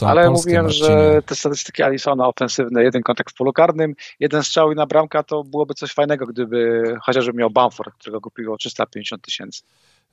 Ale 0.00 0.26
Polskę, 0.26 0.30
mówiłem, 0.30 0.64
Marcinie. 0.64 0.88
że 0.88 1.22
te 1.26 1.34
statystyki 1.34 1.82
Alisona 1.82 2.28
ofensywne, 2.28 2.82
jeden 2.82 3.02
kontakt 3.02 3.34
w 3.34 3.36
polu 3.36 3.52
karnym, 3.52 3.94
jeden 4.20 4.42
strzał 4.42 4.72
i 4.72 4.74
na 4.74 4.86
bramka, 4.86 5.22
to 5.22 5.44
byłoby 5.44 5.74
coś 5.74 5.92
fajnego, 5.92 6.26
gdyby 6.26 6.82
chociażby 7.02 7.32
miał 7.32 7.50
Bamford, 7.50 7.94
którego 7.94 8.20
kupiło 8.20 8.56
350 8.56 9.22
tysięcy. 9.22 9.62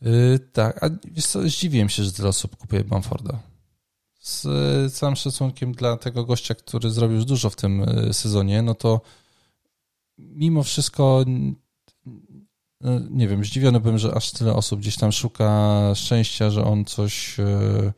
Yy, 0.02 0.40
tak, 0.54 0.84
a 0.84 0.90
co, 1.22 1.42
zdziwiłem 1.42 1.90
się, 1.90 2.04
że 2.04 2.12
tyle 2.12 2.28
osób 2.28 2.56
kupuje 2.56 2.84
Bamforda. 2.84 3.40
Z 4.20 4.94
całym 4.94 5.16
szacunkiem 5.16 5.72
dla 5.72 5.98
tego 5.98 6.26
gościa, 6.26 6.56
który 6.56 6.90
zrobił 6.90 7.16
już 7.16 7.26
dużo 7.26 7.50
w 7.50 7.56
tym 7.56 7.86
sezonie, 8.12 8.62
no 8.62 8.76
to 8.76 9.02
mimo 10.18 10.64
wszystko 10.64 11.26
nie 13.10 13.28
wiem, 13.28 13.46
zdziwiony 13.46 13.80
byłem, 13.80 13.98
że 13.98 14.16
aż 14.16 14.32
tyle 14.32 14.54
osób 14.54 14.80
gdzieś 14.80 14.96
tam 14.96 15.12
szuka 15.12 15.92
szczęścia, 15.96 16.50
że 16.50 16.64
on 16.64 16.86
coś 16.86 17.40
e, 17.40 17.94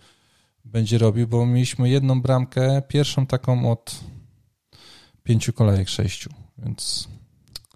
będzie 0.65 0.97
robił, 0.97 1.27
bo 1.27 1.45
mieliśmy 1.45 1.89
jedną 1.89 2.21
bramkę, 2.21 2.81
pierwszą 2.87 3.25
taką 3.25 3.71
od 3.71 3.99
pięciu 5.23 5.53
kolejek, 5.53 5.89
sześciu, 5.89 6.29
więc 6.57 7.07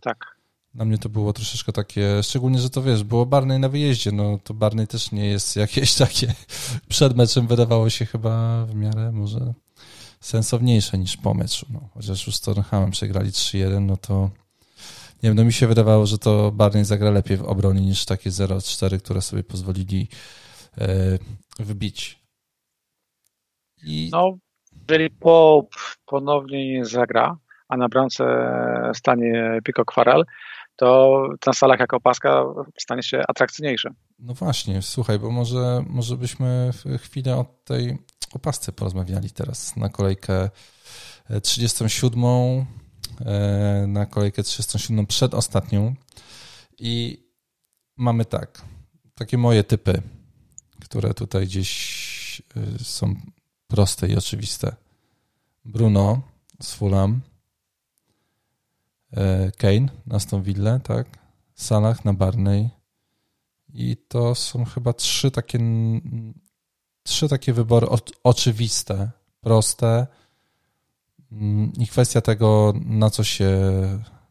tak. 0.01 0.33
Dla 0.73 0.85
mnie 0.85 0.97
to 0.97 1.09
było 1.09 1.33
troszeczkę 1.33 1.71
takie, 1.71 2.23
szczególnie, 2.23 2.59
że 2.59 2.69
to 2.69 2.81
wiesz, 2.81 3.03
było 3.03 3.25
Barney 3.25 3.59
na 3.59 3.69
wyjeździe, 3.69 4.11
no 4.11 4.39
to 4.43 4.53
Barney 4.53 4.87
też 4.87 5.11
nie 5.11 5.25
jest 5.25 5.55
jakieś 5.55 5.95
takie, 6.05 6.33
przed 6.89 7.15
meczem 7.17 7.47
wydawało 7.47 7.89
się 7.89 8.05
chyba 8.05 8.65
w 8.65 8.75
miarę 8.75 9.11
może 9.11 9.53
sensowniejsze 10.19 10.97
niż 10.97 11.17
po 11.17 11.33
meczu, 11.33 11.65
no, 11.69 11.89
chociaż 11.93 12.27
już 12.27 12.35
z 12.35 12.41
Tottenhamem 12.41 12.91
przegrali 12.91 13.31
3-1, 13.31 13.81
no 13.81 13.97
to 13.97 14.29
nie 15.23 15.29
wiem, 15.29 15.37
no 15.37 15.45
mi 15.45 15.53
się 15.53 15.67
wydawało, 15.67 16.05
że 16.05 16.17
to 16.17 16.51
Barney 16.51 16.85
zagra 16.85 17.11
lepiej 17.11 17.37
w 17.37 17.43
obronie 17.43 17.81
niż 17.81 18.05
takie 18.05 18.29
0-4, 18.29 18.99
które 18.99 19.21
sobie 19.21 19.43
pozwolili 19.43 20.07
e, 20.77 20.87
wbić. 21.59 22.19
I... 23.83 24.09
No, 24.11 24.37
jeżeli 24.89 25.09
Pope 25.09 25.77
ponownie 26.05 26.73
nie 26.73 26.85
zagra, 26.85 27.37
a 27.69 27.77
na 27.77 27.89
bramce 27.89 28.25
stanie 28.95 29.59
Pico 29.63 29.85
Quarel, 29.85 30.23
to 30.75 31.27
na 31.47 31.53
salach 31.53 31.79
jako 31.79 31.97
opaska 31.97 32.43
stanie 32.79 33.03
się 33.03 33.21
atrakcyjniejsze. 33.27 33.89
No 34.19 34.33
właśnie, 34.33 34.81
słuchaj, 34.81 35.19
bo 35.19 35.31
może, 35.31 35.83
może 35.89 36.17
byśmy 36.17 36.71
chwilę 36.99 37.35
o 37.35 37.45
tej 37.63 37.97
opasce 38.33 38.71
porozmawiali 38.71 39.31
teraz 39.31 39.75
na 39.75 39.89
kolejkę 39.89 40.49
37. 41.43 42.23
e, 43.19 43.85
na 43.87 44.05
kolejkę 44.05 44.43
37 44.43 45.07
przedostatnią 45.07 45.95
i 46.79 47.23
mamy 47.97 48.25
tak, 48.25 48.61
takie 49.15 49.37
moje 49.37 49.63
typy, 49.63 50.01
które 50.81 51.13
tutaj 51.13 51.45
gdzieś 51.45 52.41
e, 52.55 52.83
są 52.83 53.15
proste 53.67 54.07
i 54.07 54.17
oczywiste. 54.17 54.75
Bruno 55.65 56.21
z 56.61 56.73
Fulham, 56.73 57.21
e, 59.11 59.51
Kane 59.51 59.89
na 60.05 60.15
Aston 60.15 60.43
tak? 60.83 61.07
Salah 61.55 62.05
na 62.05 62.13
Barney 62.13 62.69
i 63.73 63.97
to 63.97 64.35
są 64.35 64.65
chyba 64.65 64.93
trzy 64.93 65.31
takie 65.31 65.59
trzy 67.03 67.29
takie 67.29 67.53
wybory 67.53 67.87
oczywiste, 68.23 69.11
proste 69.41 70.07
i 71.79 71.87
kwestia 71.87 72.21
tego, 72.21 72.73
na 72.85 73.09
co 73.09 73.23
się 73.23 73.49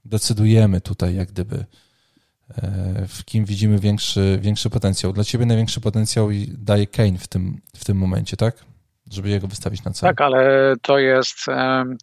decydujemy 0.04 0.80
tutaj, 0.80 1.14
jak 1.14 1.28
gdyby 1.28 1.56
e, 1.56 3.06
w 3.08 3.24
kim 3.24 3.44
widzimy 3.44 3.78
większy, 3.78 4.38
większy 4.42 4.70
potencjał. 4.70 5.12
Dla 5.12 5.24
ciebie 5.24 5.46
największy 5.46 5.80
potencjał 5.80 6.28
daje 6.48 6.86
Kane 6.86 7.18
w 7.18 7.28
tym, 7.28 7.60
w 7.76 7.84
tym 7.84 7.96
momencie, 7.96 8.36
tak? 8.36 8.64
Żeby 9.10 9.28
jego 9.28 9.46
wystawić 9.46 9.84
na 9.84 9.90
cel. 9.90 10.08
Tak, 10.08 10.20
ale 10.20 10.74
to 10.82 10.98
jest 10.98 11.48
um, 11.48 11.96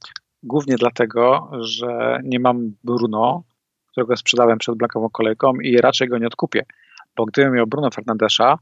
głównie 0.43 0.75
dlatego, 0.75 1.51
że 1.61 2.19
nie 2.23 2.39
mam 2.39 2.75
Bruno, 2.83 3.43
którego 3.91 4.17
sprzedałem 4.17 4.57
przed 4.57 4.75
blankową 4.75 5.09
kolejką 5.09 5.53
i 5.53 5.77
raczej 5.77 6.07
go 6.07 6.17
nie 6.17 6.27
odkupię. 6.27 6.65
Bo 7.15 7.25
gdybym 7.25 7.53
miał 7.53 7.67
Bruno 7.67 7.89
Fernandesza, 7.91 8.57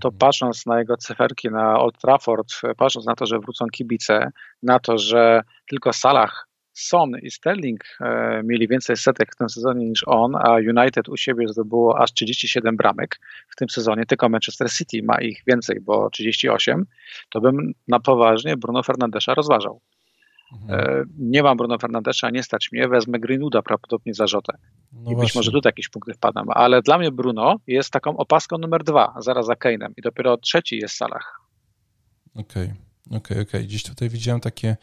to 0.00 0.12
patrząc 0.12 0.66
na 0.66 0.78
jego 0.78 0.96
cyferki 0.96 1.50
na 1.50 1.78
Old 1.78 1.98
Trafford, 1.98 2.48
patrząc 2.76 3.06
na 3.06 3.14
to, 3.14 3.26
że 3.26 3.38
wrócą 3.38 3.66
kibice, 3.66 4.30
na 4.62 4.78
to, 4.78 4.98
że 4.98 5.42
tylko 5.66 5.92
Salah, 5.92 6.48
Son 6.72 7.12
i 7.22 7.30
Sterling 7.30 7.84
e, 8.00 8.42
mieli 8.44 8.68
więcej 8.68 8.96
setek 8.96 9.32
w 9.32 9.36
tym 9.36 9.48
sezonie 9.48 9.86
niż 9.86 10.04
on, 10.06 10.36
a 10.36 10.52
United 10.52 11.08
u 11.08 11.16
siebie 11.16 11.48
zdobyło 11.48 11.98
aż 12.02 12.12
37 12.12 12.76
bramek 12.76 13.20
w 13.48 13.56
tym 13.56 13.68
sezonie, 13.68 14.06
tylko 14.06 14.28
Manchester 14.28 14.70
City 14.70 15.02
ma 15.02 15.20
ich 15.20 15.42
więcej, 15.46 15.80
bo 15.80 16.10
38, 16.10 16.86
to 17.30 17.40
bym 17.40 17.72
na 17.88 18.00
poważnie 18.00 18.56
Bruno 18.56 18.82
Fernandesza 18.82 19.34
rozważał. 19.34 19.80
Mhm. 20.52 20.80
E, 20.80 21.04
nie 21.18 21.42
mam 21.42 21.56
Bruno 21.56 21.78
Fernandesza, 21.78 22.30
nie 22.30 22.42
stać 22.42 22.72
mnie, 22.72 22.88
wezmę 22.88 23.18
Greenwooda 23.18 23.62
prawdopodobnie 23.62 24.14
za 24.14 24.26
Rzotę. 24.26 24.58
No 24.92 25.00
I 25.00 25.04
właśnie. 25.04 25.16
być 25.16 25.34
może 25.34 25.50
tutaj 25.50 25.70
jakieś 25.70 25.88
punkty 25.88 26.14
wpadną, 26.14 26.42
ale 26.48 26.82
dla 26.82 26.98
mnie 26.98 27.12
Bruno 27.12 27.56
jest 27.66 27.90
taką 27.90 28.16
opaską 28.16 28.58
numer 28.58 28.84
dwa, 28.84 29.14
zaraz 29.18 29.46
za 29.46 29.52
Kane'em 29.52 29.92
i 29.96 30.02
dopiero 30.02 30.36
trzeci 30.36 30.76
jest 30.76 30.94
Salah. 30.94 31.40
Okej, 32.34 32.42
okay. 32.42 32.74
okej, 33.06 33.16
okay, 33.18 33.18
okej. 33.18 33.42
Okay. 33.42 33.62
Gdzieś 33.62 33.82
tutaj 33.82 34.08
widziałem 34.08 34.40
takie, 34.40 34.76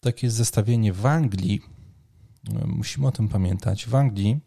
takie 0.00 0.30
zestawienie 0.30 0.92
w 0.92 1.06
Anglii. 1.06 1.60
Musimy 2.66 3.06
o 3.06 3.12
tym 3.12 3.28
pamiętać. 3.28 3.86
W 3.86 3.94
Anglii 3.94 4.40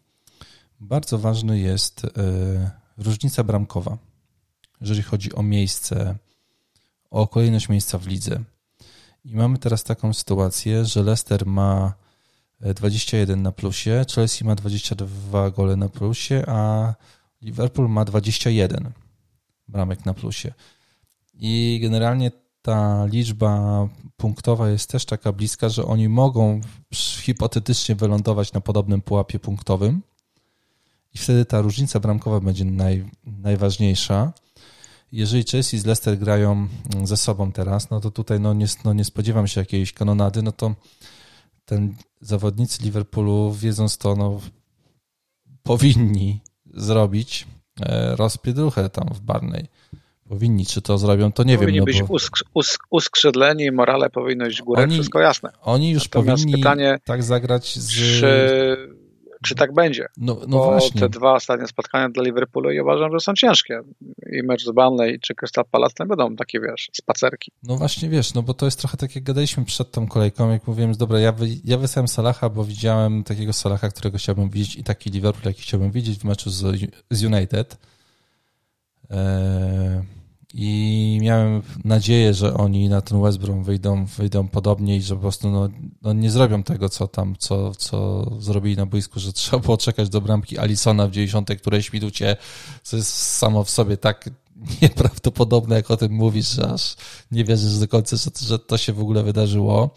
bardzo 0.80 1.18
ważny 1.18 1.58
jest 1.58 2.04
y, 2.04 2.10
różnica 2.98 3.44
bramkowa, 3.44 3.98
jeżeli 4.80 5.02
chodzi 5.02 5.34
o 5.34 5.42
miejsce, 5.42 6.16
o 7.10 7.28
kolejność 7.28 7.68
miejsca 7.68 7.98
w 7.98 8.06
lidze. 8.06 8.44
I 9.26 9.34
mamy 9.34 9.58
teraz 9.58 9.84
taką 9.84 10.14
sytuację, 10.14 10.84
że 10.84 11.02
Leicester 11.02 11.46
ma 11.46 11.94
21 12.60 13.42
na 13.42 13.52
plusie, 13.52 14.04
Chelsea 14.14 14.44
ma 14.44 14.54
22 14.54 15.50
gole 15.50 15.76
na 15.76 15.88
plusie, 15.88 16.44
a 16.46 16.94
Liverpool 17.42 17.88
ma 17.88 18.04
21 18.04 18.92
bramek 19.68 20.04
na 20.04 20.14
plusie. 20.14 20.52
I 21.34 21.78
generalnie 21.82 22.30
ta 22.62 23.06
liczba 23.06 23.88
punktowa 24.16 24.70
jest 24.70 24.90
też 24.90 25.04
taka 25.04 25.32
bliska, 25.32 25.68
że 25.68 25.84
oni 25.84 26.08
mogą 26.08 26.60
hipotetycznie 27.22 27.94
wylądować 27.94 28.52
na 28.52 28.60
podobnym 28.60 29.02
pułapie 29.02 29.38
punktowym 29.38 30.02
i 31.14 31.18
wtedy 31.18 31.44
ta 31.44 31.60
różnica 31.60 32.00
bramkowa 32.00 32.40
będzie 32.40 32.64
naj, 32.64 33.10
najważniejsza 33.24 34.32
jeżeli 35.16 35.44
Chelsea 35.44 35.78
z 35.78 35.86
Leicester 35.86 36.18
grają 36.18 36.68
ze 37.04 37.16
sobą 37.16 37.52
teraz, 37.52 37.90
no 37.90 38.00
to 38.00 38.10
tutaj 38.10 38.40
no 38.40 38.54
nie, 38.54 38.66
no 38.84 38.92
nie 38.92 39.04
spodziewam 39.04 39.46
się 39.46 39.60
jakiejś 39.60 39.92
kanonady, 39.92 40.42
no 40.42 40.52
to 40.52 40.74
ten 41.64 41.94
zawodnicy 42.20 42.82
Liverpoolu, 42.82 43.52
wiedząc 43.52 43.98
to, 43.98 44.16
no, 44.16 44.40
powinni 45.62 46.40
zrobić 46.74 47.46
e, 47.80 48.16
rozpiedruchę 48.16 48.90
tam 48.90 49.08
w 49.14 49.20
Barney. 49.20 49.66
Powinni, 50.28 50.66
czy 50.66 50.82
to 50.82 50.98
zrobią, 50.98 51.32
to 51.32 51.42
nie 51.42 51.58
powinni 51.58 51.72
wiem. 51.72 51.84
Powinni 51.84 52.00
no 52.00 52.06
być 52.06 52.32
bo... 52.32 52.50
usk 52.54 52.82
uskrzydleni, 52.90 53.72
morale 53.72 54.10
powinno 54.10 54.46
iść 54.46 54.62
w 54.62 54.64
górę, 54.64 54.82
oni, 54.82 54.94
wszystko 54.94 55.20
jasne. 55.20 55.50
Oni 55.62 55.90
już 55.90 56.04
Natomiast 56.04 56.42
powinni 56.42 56.62
pytanie, 56.62 56.98
tak 57.04 57.22
zagrać 57.22 57.78
z... 57.78 57.90
Czy 57.90 59.05
czy 59.42 59.54
tak 59.54 59.74
będzie. 59.74 60.06
No, 60.16 60.36
no 60.40 60.46
Bo 60.46 60.64
właśnie. 60.64 61.00
te 61.00 61.08
dwa 61.08 61.32
ostatnie 61.32 61.66
spotkania 61.66 62.08
dla 62.08 62.22
Liverpoolu 62.22 62.70
i 62.70 62.80
uważam, 62.80 63.12
że 63.12 63.20
są 63.20 63.34
ciężkie. 63.34 63.80
I 64.32 64.42
mecz 64.42 64.64
z 64.64 64.70
Burnley 64.70 65.20
czy 65.20 65.34
Crystal 65.34 65.64
Palace 65.70 65.94
nie 66.00 66.06
będą 66.06 66.36
takie, 66.36 66.60
wiesz, 66.60 66.90
spacerki. 66.92 67.52
No 67.62 67.76
właśnie, 67.76 68.08
wiesz, 68.08 68.34
no 68.34 68.42
bo 68.42 68.54
to 68.54 68.66
jest 68.66 68.78
trochę 68.78 68.96
tak, 68.96 69.14
jak 69.14 69.24
gadaliśmy 69.24 69.64
przed 69.64 69.90
tą 69.90 70.06
kolejką, 70.08 70.50
jak 70.50 70.66
mówiłem, 70.66 70.92
że 70.92 70.98
dobra, 70.98 71.20
ja, 71.20 71.32
wy, 71.32 71.46
ja 71.64 71.78
wysłałem 71.78 72.08
Salaha, 72.08 72.48
bo 72.48 72.64
widziałem 72.64 73.24
takiego 73.24 73.52
Salaha, 73.52 73.88
którego 73.88 74.18
chciałbym 74.18 74.50
widzieć 74.50 74.76
i 74.76 74.84
taki 74.84 75.10
Liverpool, 75.10 75.44
jaki 75.44 75.62
chciałbym 75.62 75.90
widzieć 75.90 76.18
w 76.18 76.24
meczu 76.24 76.50
z, 76.50 76.90
z 77.10 77.24
United. 77.24 77.78
Eee 79.10 80.15
i 80.58 81.18
miałem 81.22 81.62
nadzieję, 81.84 82.34
że 82.34 82.54
oni 82.54 82.88
na 82.88 83.00
ten 83.00 83.22
West 83.22 83.38
Brom 83.38 83.64
wyjdą, 83.64 84.06
wyjdą 84.06 84.48
podobnie 84.48 84.96
i 84.96 85.02
że 85.02 85.14
po 85.14 85.20
prostu 85.20 85.50
no, 85.50 85.68
no 86.02 86.12
nie 86.12 86.30
zrobią 86.30 86.62
tego, 86.62 86.88
co 86.88 87.08
tam, 87.08 87.34
co, 87.38 87.74
co 87.74 88.26
zrobili 88.38 88.76
na 88.76 88.86
boisku, 88.86 89.20
że 89.20 89.32
trzeba 89.32 89.58
było 89.58 89.76
czekać 89.76 90.08
do 90.08 90.20
bramki 90.20 90.58
Alisona 90.58 91.06
w 91.06 91.10
90. 91.10 91.50
którejś 91.58 91.92
minucie, 91.92 92.36
co 92.82 92.96
jest 92.96 93.16
samo 93.16 93.64
w 93.64 93.70
sobie 93.70 93.96
tak 93.96 94.30
nieprawdopodobne, 94.82 95.76
jak 95.76 95.90
o 95.90 95.96
tym 95.96 96.12
mówisz, 96.12 96.48
że 96.48 96.68
aż 96.68 96.96
nie 97.30 97.44
wierzysz 97.44 97.78
do 97.78 97.88
końca, 97.88 98.16
że, 98.16 98.30
że 98.40 98.58
to 98.58 98.78
się 98.78 98.92
w 98.92 99.00
ogóle 99.00 99.22
wydarzyło, 99.22 99.90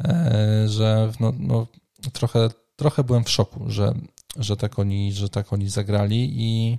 e, 0.00 0.64
że 0.68 1.12
no, 1.20 1.32
no, 1.38 1.66
trochę, 2.12 2.48
trochę 2.76 3.04
byłem 3.04 3.24
w 3.24 3.30
szoku, 3.30 3.64
że, 3.66 3.94
że, 4.36 4.56
tak 4.56 4.78
oni, 4.78 5.12
że 5.12 5.28
tak 5.28 5.52
oni 5.52 5.68
zagrali 5.68 6.30
i 6.36 6.78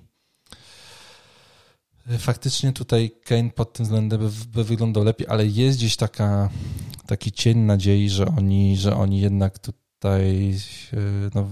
Faktycznie 2.18 2.74
tutaj 2.74 3.12
Kane 3.26 3.50
pod 3.50 3.74
tym 3.74 3.86
względem 3.86 4.20
by, 4.20 4.30
by, 4.56 4.64
wyglądał 4.64 5.04
lepiej, 5.04 5.28
ale 5.30 5.46
jest 5.46 5.78
gdzieś 5.78 5.96
taka, 5.96 6.50
taki 7.08 7.32
cień 7.32 7.58
nadziei, 7.58 8.10
że 8.10 8.26
oni, 8.38 8.78
że 8.78 8.96
oni 8.96 9.22
jednak 9.22 9.60
tutaj 9.60 10.54
no, 11.36 11.50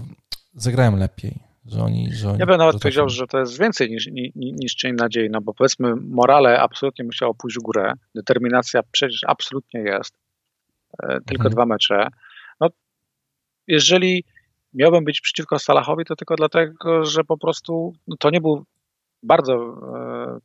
zagrają 0.54 0.96
lepiej. 0.96 1.48
Że 1.66 1.82
oni, 1.82 2.12
że 2.12 2.28
oni 2.30 2.38
ja 2.38 2.46
bym 2.46 2.56
nawet 2.56 2.82
powiedział, 2.82 3.08
że 3.08 3.26
to 3.26 3.38
jest 3.38 3.58
więcej 3.58 3.90
niż, 3.90 4.06
niż, 4.06 4.30
niż 4.34 4.74
cień 4.74 4.94
nadziei, 4.94 5.30
no 5.30 5.40
bo 5.40 5.54
powiedzmy 5.54 5.96
morale 5.96 6.60
absolutnie 6.60 7.04
musiało 7.04 7.34
pójść 7.34 7.56
w 7.56 7.62
górę, 7.62 7.92
determinacja 8.14 8.80
przecież 8.92 9.20
absolutnie 9.26 9.80
jest, 9.80 10.14
e, 11.02 11.06
tylko 11.06 11.44
mhm. 11.44 11.50
dwa 11.52 11.66
mecze. 11.66 12.08
No, 12.60 12.68
jeżeli 13.66 14.24
miałbym 14.74 15.04
być 15.04 15.20
przeciwko 15.20 15.58
Salahowi, 15.58 16.04
to 16.04 16.16
tylko 16.16 16.36
dlatego, 16.36 17.04
że 17.04 17.24
po 17.24 17.38
prostu 17.38 17.94
no, 18.06 18.16
to 18.16 18.30
nie 18.30 18.40
był 18.40 18.64
bardzo. 19.22 19.54
E, 19.54 20.38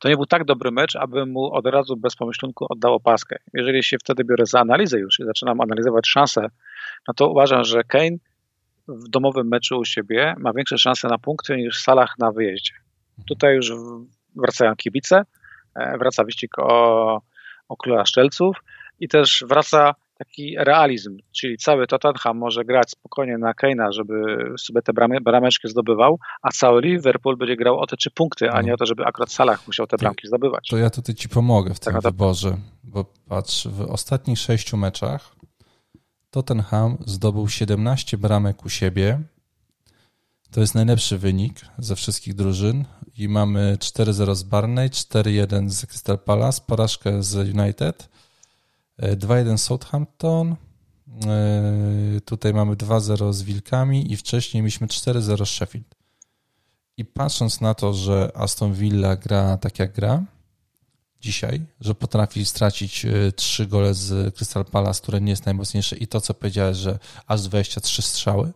to 0.00 0.08
nie 0.08 0.16
był 0.16 0.26
tak 0.26 0.44
dobry 0.44 0.70
mecz, 0.70 0.96
aby 0.96 1.26
mu 1.26 1.52
od 1.54 1.66
razu 1.66 1.96
bez 1.96 2.16
pomyślunku 2.16 2.66
oddał 2.70 2.94
opaskę. 2.94 3.36
Jeżeli 3.54 3.84
się 3.84 3.98
wtedy 3.98 4.24
biorę 4.24 4.46
za 4.46 4.60
analizę 4.60 4.98
już 4.98 5.20
i 5.20 5.24
zaczynam 5.24 5.60
analizować 5.60 6.08
szanse, 6.08 6.46
no 7.08 7.14
to 7.14 7.30
uważam, 7.30 7.64
że 7.64 7.84
Kane 7.84 8.16
w 8.88 9.08
domowym 9.08 9.48
meczu 9.48 9.78
u 9.78 9.84
siebie 9.84 10.34
ma 10.38 10.52
większe 10.52 10.78
szanse 10.78 11.08
na 11.08 11.18
punkty 11.18 11.56
niż 11.56 11.78
w 11.78 11.82
salach 11.82 12.14
na 12.18 12.32
wyjeździe. 12.32 12.72
Tutaj 13.28 13.54
już 13.54 13.72
wracają 14.36 14.76
kibice, 14.76 15.22
e, 15.74 15.98
wraca 15.98 16.24
wyścig 16.24 16.58
o, 16.58 17.22
o 17.68 17.76
króla 17.76 18.06
szczelców 18.06 18.56
i 19.00 19.08
też 19.08 19.44
wraca 19.48 19.94
taki 20.24 20.54
realizm, 20.58 21.18
czyli 21.32 21.56
cały 21.56 21.86
Tottenham 21.86 22.38
może 22.38 22.64
grać 22.64 22.90
spokojnie 22.90 23.38
na 23.38 23.54
Keina, 23.54 23.92
żeby 23.92 24.14
sobie 24.58 24.82
te 24.82 24.92
bramy, 24.92 25.20
brameczki 25.20 25.68
zdobywał, 25.68 26.18
a 26.42 26.50
cały 26.50 26.82
Liverpool 26.82 27.36
będzie 27.36 27.56
grał 27.56 27.78
o 27.78 27.86
te 27.86 27.96
trzy 27.96 28.10
punkty, 28.10 28.50
a 28.50 28.62
nie 28.62 28.68
no. 28.68 28.74
o 28.74 28.76
to, 28.76 28.86
żeby 28.86 29.04
akurat 29.04 29.32
Salah 29.32 29.66
musiał 29.66 29.86
te 29.86 29.96
bramki 29.96 30.28
zdobywać. 30.28 30.68
To 30.68 30.76
ja 30.76 30.90
tutaj 30.90 31.14
ci 31.14 31.28
pomogę 31.28 31.74
w 31.74 31.80
tym 31.80 31.92
tak 31.92 32.02
wyborze, 32.02 32.56
bo 32.84 33.04
patrz, 33.28 33.66
w 33.66 33.80
ostatnich 33.80 34.38
sześciu 34.38 34.76
meczach 34.76 35.36
Tottenham 36.30 36.98
zdobył 37.06 37.48
17 37.48 38.18
bramek 38.18 38.64
u 38.64 38.68
siebie. 38.68 39.20
To 40.50 40.60
jest 40.60 40.74
najlepszy 40.74 41.18
wynik 41.18 41.60
ze 41.78 41.96
wszystkich 41.96 42.34
drużyn 42.34 42.84
i 43.18 43.28
mamy 43.28 43.76
4-0 43.78 44.34
z 44.34 44.42
Barney, 44.42 44.90
4-1 44.90 45.68
z 45.68 45.86
Crystal 45.86 46.18
Palace, 46.18 46.62
porażkę 46.66 47.22
z 47.22 47.34
United 47.58 48.08
2-1 49.02 49.58
Southampton. 49.58 50.56
E, 51.26 52.20
tutaj 52.24 52.54
mamy 52.54 52.76
2-0 52.76 53.32
z 53.32 53.42
Wilkami 53.42 54.12
i 54.12 54.16
wcześniej 54.16 54.62
mieliśmy 54.62 54.86
4-0 54.86 55.46
z 55.46 55.48
Sheffield. 55.48 55.94
I 56.96 57.04
patrząc 57.04 57.60
na 57.60 57.74
to, 57.74 57.94
że 57.94 58.32
Aston 58.34 58.74
Villa 58.74 59.16
gra 59.16 59.56
tak 59.56 59.78
jak 59.78 59.92
gra, 59.92 60.24
dzisiaj, 61.20 61.60
że 61.80 61.94
potrafi 61.94 62.44
stracić 62.44 63.04
e, 63.04 63.32
trzy 63.32 63.66
gole 63.66 63.94
z 63.94 64.34
Crystal 64.34 64.64
Palace, 64.64 65.02
które 65.02 65.20
nie 65.20 65.30
jest 65.30 65.46
najmocniejsze 65.46 65.96
i 65.96 66.06
to, 66.06 66.20
co 66.20 66.34
powiedziałeś, 66.34 66.76
że 66.76 66.98
aż 67.26 67.42
23 67.42 68.02
strzały, 68.02 68.52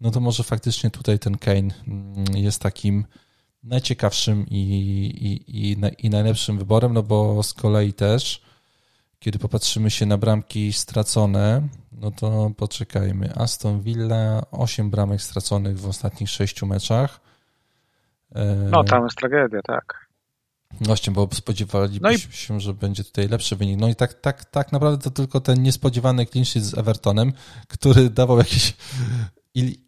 no 0.00 0.10
to 0.10 0.20
może 0.20 0.42
faktycznie 0.42 0.90
tutaj 0.90 1.18
ten 1.18 1.38
Kane 1.38 1.74
mm, 1.86 2.36
jest 2.36 2.62
takim 2.62 3.04
najciekawszym 3.62 4.46
i, 4.50 4.56
i, 5.20 5.70
i, 5.70 5.76
i 5.98 6.10
najlepszym 6.10 6.58
wyborem, 6.58 6.92
no 6.92 7.02
bo 7.02 7.42
z 7.42 7.54
kolei 7.54 7.92
też, 7.92 8.42
kiedy 9.20 9.38
popatrzymy 9.38 9.90
się 9.90 10.06
na 10.06 10.18
bramki 10.18 10.72
stracone, 10.72 11.68
no 11.92 12.10
to 12.10 12.50
poczekajmy. 12.56 13.34
Aston 13.34 13.80
Villa, 13.80 14.42
8 14.50 14.90
bramek 14.90 15.22
straconych 15.22 15.78
w 15.78 15.88
ostatnich 15.88 16.30
6 16.30 16.62
meczach. 16.62 17.20
No, 18.70 18.84
tam 18.84 19.04
jest 19.04 19.16
tragedia, 19.16 19.62
tak. 19.62 20.10
Właśnie, 20.80 21.12
bo 21.12 21.28
spodziewalibyśmy 21.32 22.28
no 22.28 22.34
i... 22.34 22.36
się, 22.36 22.60
że 22.60 22.74
będzie 22.74 23.04
tutaj 23.04 23.28
lepszy 23.28 23.56
wynik. 23.56 23.80
No 23.80 23.88
i 23.88 23.94
tak, 23.94 24.14
tak, 24.14 24.44
tak 24.44 24.72
naprawdę 24.72 25.04
to 25.04 25.10
tylko 25.10 25.40
ten 25.40 25.62
niespodziewany 25.62 26.26
clinch 26.26 26.48
z 26.48 26.78
Evertonem, 26.78 27.32
który 27.68 28.10
dawał 28.10 28.38
jakieś 28.38 28.76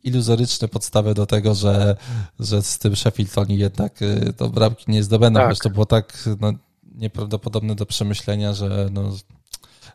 iluzoryczne 0.03 0.69
podstawy 0.69 1.15
do 1.15 1.27
tego, 1.27 1.55
że, 1.55 1.97
że 2.41 2.63
z 2.63 2.79
tym 2.79 2.97
Sheffield 2.97 3.39
oni 3.39 3.59
jednak 3.59 4.03
y, 4.03 4.33
to 4.37 4.49
bramki 4.49 4.91
nie 4.91 5.03
zdobędą, 5.03 5.41
tak. 5.41 5.59
to 5.59 5.71
było 5.71 5.87
tak 5.87 6.29
no, 6.41 6.53
nieprawdopodobne 6.95 7.75
do 7.75 7.87
przemyślenia, 7.87 8.53
że 8.53 8.89
no, 8.93 9.13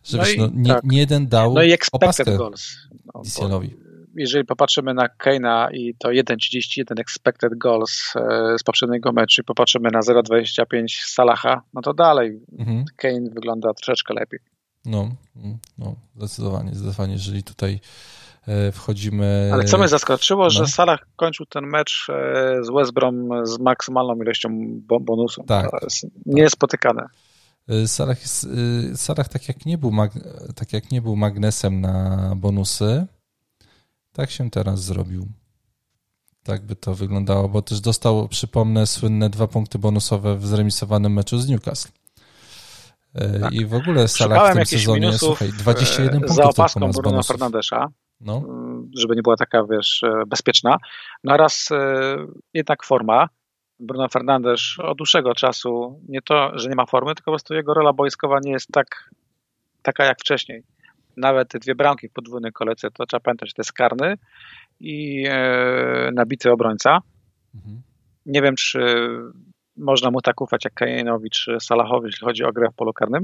że 0.04 0.18
no, 0.18 0.24
wiesz, 0.24 0.38
no 0.38 0.48
nie, 0.54 0.70
tak. 0.70 0.84
nie, 0.84 0.98
jeden 0.98 1.28
dał 1.28 1.54
no 1.54 1.64
i 1.64 1.72
expected 1.72 2.38
goals. 2.38 2.78
No, 3.50 3.62
jeżeli 4.16 4.46
popatrzymy 4.46 4.94
na 4.94 5.10
Keina 5.10 5.70
i 5.74 5.96
to 5.96 6.10
1,31 6.10 7.00
expected 7.00 7.58
goals 7.58 8.14
e, 8.16 8.56
z 8.60 8.64
poprzedniego 8.64 9.12
meczu 9.12 9.42
i 9.42 9.44
popatrzymy 9.44 9.90
na 9.92 10.00
0,25 10.00 10.86
Salaha, 11.06 11.62
no 11.74 11.82
to 11.82 11.94
dalej 11.94 12.40
mhm. 12.60 12.86
Kane 12.96 13.30
wygląda 13.30 13.74
troszeczkę 13.74 14.14
lepiej. 14.14 14.40
No, 14.86 15.10
no, 15.78 15.96
zdecydowanie, 16.16 16.70
zdecydowanie, 16.70 17.14
jeżeli 17.14 17.44
tutaj 17.44 17.80
wchodzimy... 18.72 19.50
Ale 19.54 19.64
co 19.64 19.78
mnie 19.78 19.88
zaskoczyło, 19.88 20.44
no. 20.44 20.50
że 20.50 20.68
Salah 20.68 21.00
kończył 21.16 21.46
ten 21.46 21.66
mecz 21.66 22.08
e, 22.10 22.64
z 22.64 22.70
West 22.70 22.94
Brom 22.94 23.30
z 23.44 23.60
maksymalną 23.60 24.16
ilością 24.16 24.50
bonusu. 25.02 25.44
Tak. 25.44 25.72
To 25.72 25.78
jest 25.82 26.08
niespotykane. 26.26 27.08
Salah, 27.86 28.22
jest, 28.22 28.48
Salah 28.96 29.30
tak, 29.30 29.48
jak 29.48 29.66
nie 29.66 29.78
był 29.78 29.92
tak 30.56 30.74
jak 30.74 30.92
nie 30.92 31.02
był 31.02 31.16
magnesem 31.16 31.82
na 31.82 32.34
bonusy, 32.36 33.08
tak 34.14 34.32
się 34.32 34.52
teraz 34.52 34.84
zrobił. 34.84 35.28
Tak 36.44 36.66
by 36.66 36.76
to 36.76 36.96
wyglądało, 36.96 37.50
bo 37.50 37.62
też 37.62 37.82
dostał, 37.82 38.28
przypomnę, 38.28 38.88
słynne 38.88 39.30
dwa 39.30 39.48
punkty 39.48 39.80
bonusowe 39.80 40.38
w 40.38 40.48
zremisowanym 40.48 41.14
meczu 41.14 41.40
z 41.40 41.48
Newcastle. 41.48 41.92
E, 43.16 43.40
tak. 43.40 43.54
I 43.54 43.66
w 43.66 43.74
ogóle 43.74 44.08
Salah 44.08 44.52
w 44.52 44.56
tym 44.56 44.66
sezonie, 44.66 45.18
słuchaj, 45.18 45.50
21 45.50 46.08
e, 46.08 46.12
punktów 46.12 46.36
za 46.36 46.44
opaską 46.44 46.92
Bruno 46.92 47.24
Fernandesza, 47.24 47.88
no. 48.21 48.38
Mm, 48.38 48.91
żeby 48.97 49.15
nie 49.15 49.21
była 49.21 49.36
taka, 49.36 49.63
wiesz, 49.63 50.03
e, 50.03 50.23
bezpieczna. 50.27 50.77
No 51.23 51.38
raz 51.38 51.69
jednak 52.53 52.84
forma. 52.84 53.30
Bruno 53.80 54.10
Fernandes 54.10 54.62
od 54.80 54.97
dłuższego 54.97 55.36
czasu 55.36 56.01
nie 56.10 56.21
to, 56.21 56.60
że 56.60 56.69
nie 56.69 56.75
ma 56.75 56.86
formy, 56.86 57.15
tylko 57.15 57.32
po 57.32 57.32
prostu 57.32 57.53
jego 57.53 57.73
rola 57.73 57.93
boiskowa 57.93 58.39
nie 58.43 58.51
jest 58.51 58.67
tak 58.71 59.10
taka 59.82 60.06
jak 60.06 60.19
wcześniej 60.19 60.63
nawet 61.17 61.47
dwie 61.47 61.75
bramki 61.75 62.10
w 62.10 62.13
podwójnej 62.13 62.51
kolejce, 62.51 62.91
to 62.91 63.06
trzeba 63.06 63.21
pamiętać, 63.21 63.53
to 63.53 63.62
jest 63.62 63.73
karny 63.73 64.17
i 64.80 65.25
e, 65.30 66.10
nabity 66.13 66.51
obrońca. 66.51 66.99
Mhm. 67.56 67.82
Nie 68.25 68.41
wiem, 68.41 68.56
czy 68.56 68.80
można 69.77 70.12
mu 70.12 70.21
tak 70.21 70.41
ufać 70.41 70.65
jak 70.65 70.73
Kajenowi 70.73 71.30
czy 71.30 71.58
Salahowi, 71.60 72.06
jeśli 72.06 72.25
chodzi 72.25 72.43
o 72.43 72.53
grę 72.53 72.69
w 72.73 72.75
polu 72.75 72.93
karnym. 72.93 73.23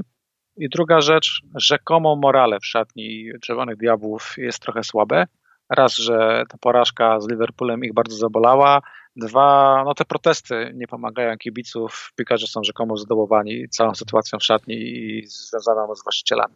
I 0.56 0.68
druga 0.68 1.00
rzecz, 1.00 1.40
rzekomo 1.54 2.16
morale 2.16 2.60
w 2.60 2.66
szatni 2.66 3.28
Czerwonych 3.40 3.76
Diabłów 3.76 4.34
jest 4.38 4.62
trochę 4.62 4.84
słabe. 4.84 5.26
Raz, 5.70 5.96
że 5.96 6.44
ta 6.48 6.58
porażka 6.58 7.20
z 7.20 7.28
Liverpoolem 7.28 7.84
ich 7.84 7.94
bardzo 7.94 8.16
zabolała. 8.16 8.82
Dwa, 9.16 9.82
no 9.84 9.94
te 9.94 10.04
protesty 10.04 10.72
nie 10.74 10.86
pomagają 10.86 11.38
kibiców. 11.38 12.12
Piłkarze 12.16 12.46
są 12.46 12.60
rzekomo 12.64 12.96
zadowoleni 12.96 13.68
całą 13.68 13.94
sytuacją 13.94 14.38
w 14.38 14.44
szatni 14.44 14.74
i 14.74 15.26
związaną 15.26 15.94
z 15.94 16.02
właścicielami. 16.02 16.54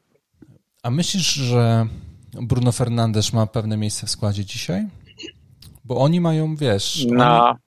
A 0.83 0.91
myślisz, 0.91 1.35
że 1.35 1.87
Bruno 2.33 2.73
Fernandes 2.73 3.33
ma 3.33 3.47
pewne 3.47 3.77
miejsce 3.77 4.07
w 4.07 4.11
składzie 4.11 4.45
dzisiaj? 4.45 4.87
Bo 5.85 5.97
oni 5.97 6.21
mają, 6.21 6.57
wiesz... 6.57 7.07
Na... 7.07 7.51
Oni, 7.51 7.59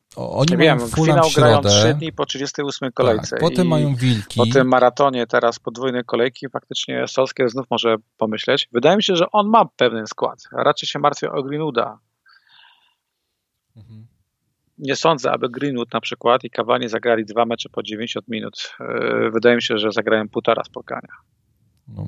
wiem, 0.58 0.78
mają 0.78 0.88
finał 0.88 1.30
w 1.30 1.36
grają 1.36 1.62
3 1.62 1.94
dni 1.94 2.14
po 2.14 2.26
38 2.26 2.92
kolejce. 2.92 3.30
Tak, 3.30 3.40
potem 3.40 3.68
mają 3.68 3.96
wilki. 3.96 4.38
Po 4.38 4.46
tym 4.46 4.68
maratonie 4.68 5.28
teraz 5.28 5.60
podwójnej 5.60 6.04
kolejki 6.04 6.50
faktycznie 6.50 7.08
Solskjaer 7.08 7.50
znów 7.50 7.66
może 7.70 7.96
pomyśleć. 8.18 8.70
Wydaje 8.72 8.96
mi 8.96 9.04
się, 9.04 9.16
że 9.16 9.32
on 9.32 9.50
ma 9.50 9.66
pewien 9.66 10.08
skład. 10.08 10.44
Raczej 10.52 10.90
się 10.90 11.00
martwię 11.00 11.32
o 11.32 11.44
Greenwooda. 11.44 12.00
Mhm. 13.76 14.08
Nie 14.78 14.96
sądzę, 14.96 15.32
aby 15.32 15.50
Greenwood 15.50 15.94
na 15.94 16.02
przykład 16.02 16.44
i 16.44 16.50
Cavani 16.50 16.90
zagrali 16.90 17.26
dwa 17.26 17.46
mecze 17.46 17.70
po 17.70 17.84
90 17.84 18.28
minut. 18.28 18.74
E, 18.80 19.30
wydaje 19.30 19.56
mi 19.56 19.62
się, 19.62 19.78
że 19.78 19.92
zagrają 19.92 20.30
półtora 20.30 20.64
spotkania. 20.64 21.14
No, 21.88 22.08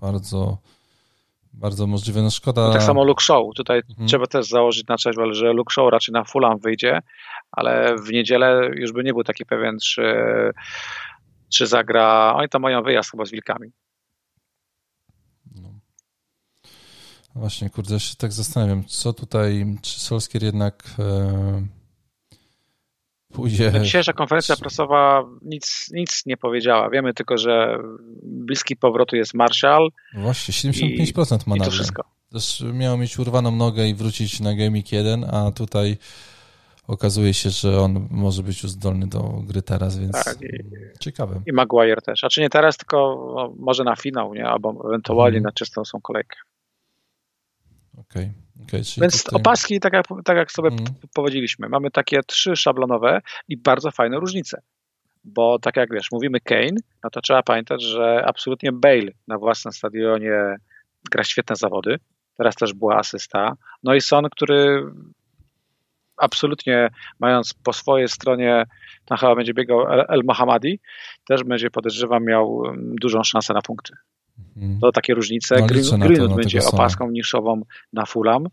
bardzo, 0.00 0.58
bardzo 1.54 1.86
możliwe. 1.86 2.22
No 2.22 2.30
szkoda. 2.30 2.66
No 2.66 2.72
tak 2.72 2.82
samo 2.82 3.04
Luke 3.04 3.24
Show. 3.24 3.54
Tutaj 3.54 3.82
mhm. 3.90 4.08
trzeba 4.08 4.26
też 4.26 4.48
założyć 4.48 4.86
na 4.88 4.96
cześć, 4.96 5.18
że 5.30 5.52
Luke 5.52 5.74
Show 5.74 5.92
raczej 5.92 6.12
na 6.12 6.24
Fulham 6.24 6.58
wyjdzie, 6.58 7.02
ale 7.52 7.96
w 7.96 8.12
niedzielę 8.12 8.70
już 8.74 8.92
by 8.92 9.04
nie 9.04 9.12
był 9.12 9.24
taki 9.24 9.46
pewien, 9.46 9.78
czy, 9.78 10.02
czy 11.48 11.66
zagra. 11.66 12.34
Oni 12.36 12.48
tam 12.48 12.62
mają 12.62 12.82
wyjazd 12.82 13.10
chyba 13.10 13.24
z 13.24 13.30
Wilkami. 13.30 13.72
No. 15.54 15.68
Właśnie, 17.34 17.70
kurde, 17.70 18.00
się 18.00 18.16
tak 18.16 18.32
zastanawiam, 18.32 18.84
co 18.84 19.12
tutaj, 19.12 19.76
czy 19.82 20.00
Solskier 20.00 20.42
jednak 20.42 20.84
e, 20.98 21.66
pójdzie. 23.34 23.72
Dzisiejsza 23.82 24.12
konferencja 24.12 24.56
prasowa 24.56 25.24
nic, 25.42 25.90
nic 25.92 26.26
nie 26.26 26.36
powiedziała. 26.36 26.90
Wiemy 26.90 27.14
tylko, 27.14 27.38
że 27.38 27.78
bliski 28.22 28.76
powrotu 28.76 29.16
jest 29.16 29.34
Marshall. 29.34 29.88
Właśnie, 30.14 30.70
75% 30.72 31.38
ma 31.46 31.56
i 31.56 31.60
to 31.60 31.70
wszystko. 31.70 32.04
Też 32.32 32.64
miał 32.72 32.98
mieć 32.98 33.18
urwaną 33.18 33.50
nogę 33.50 33.88
i 33.88 33.94
wrócić 33.94 34.40
na 34.40 34.54
Gaming 34.54 34.92
1, 34.92 35.24
a 35.24 35.50
tutaj 35.50 35.96
okazuje 36.86 37.34
się, 37.34 37.50
że 37.50 37.80
on 37.80 38.08
może 38.10 38.42
być 38.42 38.62
już 38.62 38.72
zdolny 38.72 39.06
do 39.06 39.20
gry 39.46 39.62
teraz, 39.62 39.98
więc 39.98 40.24
tak, 40.24 40.42
i, 40.42 40.48
ciekawe. 41.00 41.42
I 41.46 41.52
Maguire 41.52 42.02
też. 42.02 42.24
A 42.24 42.28
czy 42.28 42.40
nie 42.40 42.50
teraz, 42.50 42.76
tylko 42.76 42.96
no, 43.36 43.54
może 43.58 43.84
na 43.84 43.96
finał, 43.96 44.34
nie? 44.34 44.46
Albo 44.46 44.82
ewentualnie 44.88 45.36
hmm. 45.36 45.44
na 45.44 45.52
czystą 45.52 45.84
są 45.84 46.00
kolejkę. 46.00 46.36
Okej. 47.98 48.24
Okay. 48.24 48.43
Okay, 48.62 48.82
Więc 49.00 49.24
opaski, 49.32 49.80
tak 49.80 49.92
jak, 49.92 50.06
tak 50.24 50.36
jak 50.36 50.52
sobie 50.52 50.68
mm. 50.68 50.84
powiedzieliśmy, 51.14 51.68
mamy 51.68 51.90
takie 51.90 52.20
trzy 52.22 52.56
szablonowe 52.56 53.20
i 53.48 53.56
bardzo 53.56 53.90
fajne 53.90 54.16
różnice. 54.16 54.62
Bo 55.24 55.58
tak 55.58 55.76
jak 55.76 55.92
wiesz, 55.92 56.12
mówimy 56.12 56.40
Kane, 56.40 56.76
no 57.04 57.10
to 57.10 57.20
trzeba 57.20 57.42
pamiętać, 57.42 57.82
że 57.82 58.24
absolutnie 58.26 58.72
Bale 58.72 59.10
na 59.28 59.38
własnym 59.38 59.72
stadionie 59.72 60.56
gra 61.10 61.24
świetne 61.24 61.56
zawody. 61.56 61.96
Teraz 62.36 62.54
też 62.54 62.72
była 62.74 62.96
asysta. 62.96 63.56
No 63.82 63.94
i 63.94 64.00
Son, 64.00 64.28
który 64.30 64.82
absolutnie 66.16 66.88
mając 67.20 67.54
po 67.54 67.72
swojej 67.72 68.08
stronie, 68.08 68.64
tam 69.04 69.18
chyba 69.18 69.34
będzie 69.34 69.54
biegał 69.54 69.86
El 70.08 70.20
Mohammadi, 70.24 70.80
też 71.28 71.44
będzie 71.44 71.70
podejrzewam 71.70 72.24
miał 72.24 72.62
mm, 72.66 72.94
dużą 73.00 73.22
szansę 73.22 73.54
na 73.54 73.62
punkty. 73.62 73.94
Mhm. 74.56 74.80
To 74.80 74.92
takie 74.92 75.14
różnice. 75.14 75.56
No, 75.60 75.66
Green, 75.66 76.00
Greenwood 76.00 76.36
będzie 76.36 76.60
opaską 76.64 77.10
niszową 77.10 77.62
na 77.92 78.06
Fulham, 78.06 78.46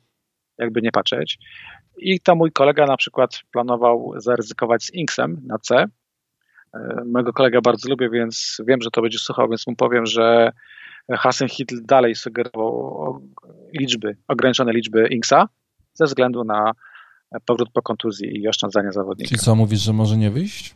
jakby 0.57 0.81
nie 0.81 0.91
patrzeć. 0.91 1.37
I 1.97 2.19
to 2.19 2.35
mój 2.35 2.51
kolega 2.51 2.85
na 2.85 2.97
przykład 2.97 3.39
planował 3.51 4.13
zaryzykować 4.17 4.83
z 4.83 4.93
Inksem 4.93 5.41
na 5.45 5.57
C. 5.57 5.85
E, 6.73 7.03
mojego 7.05 7.33
kolegę 7.33 7.61
bardzo 7.61 7.89
lubię, 7.89 8.09
więc 8.09 8.61
wiem, 8.67 8.81
że 8.81 8.91
to 8.91 9.01
będzie 9.01 9.17
słuchał, 9.17 9.49
więc 9.49 9.67
mu 9.67 9.75
powiem, 9.75 10.05
że 10.05 10.51
Hasen 11.11 11.49
Hitl 11.49 11.75
dalej 11.83 12.15
sugerował 12.15 13.21
liczby, 13.79 14.17
ograniczone 14.27 14.73
liczby 14.73 15.07
Inksa 15.07 15.49
ze 15.93 16.05
względu 16.05 16.43
na 16.43 16.71
powrót 17.45 17.69
po 17.73 17.81
kontuzji 17.81 18.41
i 18.41 18.47
oszczędzanie 18.47 18.91
zawodnika. 18.91 19.29
Czyli 19.29 19.39
co, 19.39 19.55
mówisz, 19.55 19.79
że 19.79 19.93
może 19.93 20.17
nie 20.17 20.31
wyjść? 20.31 20.75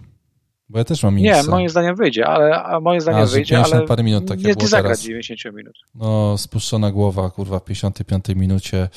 Bo 0.70 0.78
ja 0.78 0.84
też 0.84 1.04
mam 1.04 1.16
Nie, 1.16 1.44
moim 1.44 1.70
zdaniem 1.70 1.96
wyjdzie, 1.96 2.28
ale 2.28 2.64
a 2.64 2.80
moim 2.80 3.02
zdaniem 3.02 3.22
a, 3.22 3.26
wyjdzie, 3.26 3.64
ale 3.64 3.82
parę 3.82 4.04
minut, 4.04 4.28
tak 4.28 4.40
nie, 4.40 4.54
nie 4.54 4.68
zagra 4.68 4.96
90 4.96 5.56
minut. 5.56 5.76
No, 5.96 6.38
spuszczona 6.38 6.92
głowa, 6.92 7.30
kurwa, 7.30 7.60
w 7.60 7.64
55 7.64 8.26
minucie. 8.36 8.90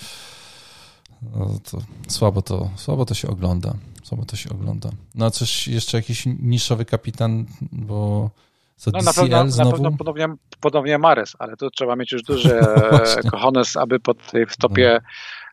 No, 1.22 1.58
to 1.70 1.78
słabo 2.08 2.42
to, 2.42 2.70
słabo 2.76 3.04
to 3.04 3.14
się 3.14 3.28
ogląda. 3.28 3.74
Słabo 4.02 4.24
to 4.24 4.36
się 4.36 4.50
ogląda. 4.50 4.90
No 5.14 5.26
a 5.26 5.30
coś 5.30 5.68
jeszcze 5.68 5.96
jakiś 5.96 6.26
niszowy 6.26 6.84
kapitan, 6.84 7.46
bo 7.72 8.30
co 8.76 8.90
no, 8.90 8.98
na 9.00 9.12
pewno, 9.12 9.44
na 9.44 9.70
pewno 9.70 9.92
ponownie, 9.92 10.26
ponownie 10.60 10.98
Mares, 10.98 11.32
ale 11.38 11.56
tu 11.56 11.70
trzeba 11.70 11.96
mieć 11.96 12.12
już 12.12 12.22
duży 12.22 12.60
kochones, 13.30 13.76
aby 13.76 14.00
pod 14.00 14.30
tej 14.30 14.46
w 14.46 14.56
topie 14.56 15.00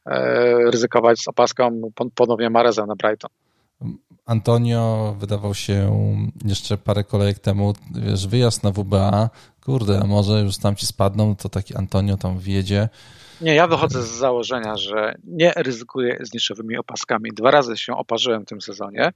no. 0.05 0.11
e, 0.11 0.71
ryzykować 0.71 1.19
z 1.19 1.27
opaską 1.27 1.81
ponownie 2.15 2.49
Mareza 2.49 2.85
na 2.85 2.95
Brighton. 2.95 3.29
Antonio 4.25 5.15
wydawał 5.19 5.53
się 5.53 5.97
jeszcze 6.45 6.77
parę 6.77 7.03
kolejek 7.03 7.39
temu, 7.39 7.73
wiesz, 7.95 8.27
wyjazd 8.27 8.63
na 8.63 8.71
WBA, 8.71 9.29
kurde, 9.65 9.99
a 10.03 10.07
może 10.07 10.41
już 10.41 10.57
tam 10.57 10.75
ci 10.75 10.85
spadną, 10.85 11.35
to 11.35 11.49
taki 11.49 11.75
Antonio 11.75 12.17
tam 12.17 12.39
wjedzie. 12.39 12.89
Nie, 13.41 13.55
ja 13.55 13.67
wychodzę 13.67 14.03
z 14.03 14.07
założenia, 14.07 14.77
że 14.77 15.15
nie 15.23 15.53
ryzykuję 15.55 16.17
z 16.21 16.33
niszowymi 16.33 16.77
opaskami. 16.77 17.29
Dwa 17.33 17.51
razy 17.51 17.77
się 17.77 17.97
oparzyłem 17.97 18.43
w 18.43 18.45
tym 18.45 18.61
sezonie. 18.61 19.11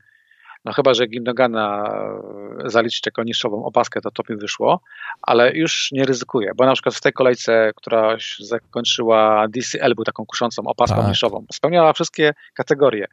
No 0.65 0.73
chyba, 0.73 0.93
że 0.93 1.07
Gindogana 1.07 1.93
zaliczyć 2.65 3.05
jako 3.05 3.23
niszową 3.23 3.65
opaskę, 3.65 4.01
to 4.01 4.11
to 4.11 4.23
mi 4.29 4.39
wyszło, 4.39 4.81
ale 5.21 5.51
już 5.53 5.91
nie 5.91 6.05
ryzykuję, 6.05 6.51
bo 6.55 6.65
na 6.65 6.73
przykład 6.73 6.95
w 6.95 7.01
tej 7.01 7.13
kolejce, 7.13 7.71
która 7.75 8.17
zakończyła 8.39 9.47
DCL, 9.47 9.95
był 9.95 10.05
taką 10.05 10.25
kuszącą 10.25 10.63
opaską 10.63 10.97
tak. 10.97 11.07
niszową, 11.07 11.45
spełniała 11.53 11.93
wszystkie 11.93 12.33
kategorie. 12.53 13.07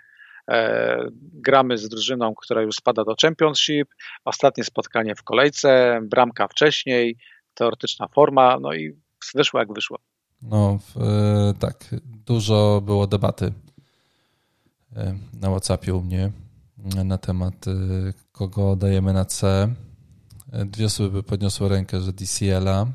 E, 0.51 1.09
gramy 1.32 1.78
z 1.78 1.88
drużyną, 1.88 2.34
która 2.34 2.62
już 2.62 2.76
spada 2.76 3.05
do 3.05 3.14
Championship, 3.22 3.88
ostatnie 4.24 4.64
spotkanie 4.64 5.14
w 5.14 5.22
kolejce, 5.22 6.01
bramka 6.03 6.49
wcześniej, 6.49 7.16
teoretyczna 7.55 8.09
forma, 8.09 8.59
no 8.61 8.74
i 8.74 8.92
wyszło 9.34 9.61
jak 9.61 9.72
wyszło. 9.72 9.99
No 10.42 10.78
e, 10.97 11.55
tak, 11.59 11.94
dużo 12.26 12.82
było 12.84 13.07
debaty 13.07 13.53
na 15.40 15.51
Whatsappie 15.51 15.94
u 15.94 16.03
mnie 16.03 16.30
na 17.05 17.18
temat, 17.18 17.64
kogo 18.32 18.76
dajemy 18.76 19.12
na 19.12 19.24
C. 19.24 19.68
Dwie 20.53 20.86
osoby 20.86 21.22
podniosły 21.22 21.68
rękę, 21.68 22.01
że 22.01 22.12
DCL-a. 22.12 22.86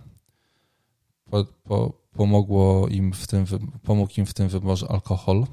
Po, 1.30 1.45
po, 1.64 1.93
pomogło 2.14 2.88
im 2.88 3.14
w 3.14 3.28
tym, 3.28 3.45
pomógł 3.84 4.14
im 4.18 4.26
w 4.26 4.34
tym 4.34 4.49
wyborze 4.49 4.88
alkohol. 4.89 5.45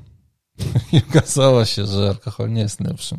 I 0.92 1.00
okazało 1.10 1.64
się, 1.64 1.86
że 1.86 2.08
alkohol 2.08 2.52
nie 2.52 2.60
jest 2.60 2.80
najlepszym, 2.80 3.18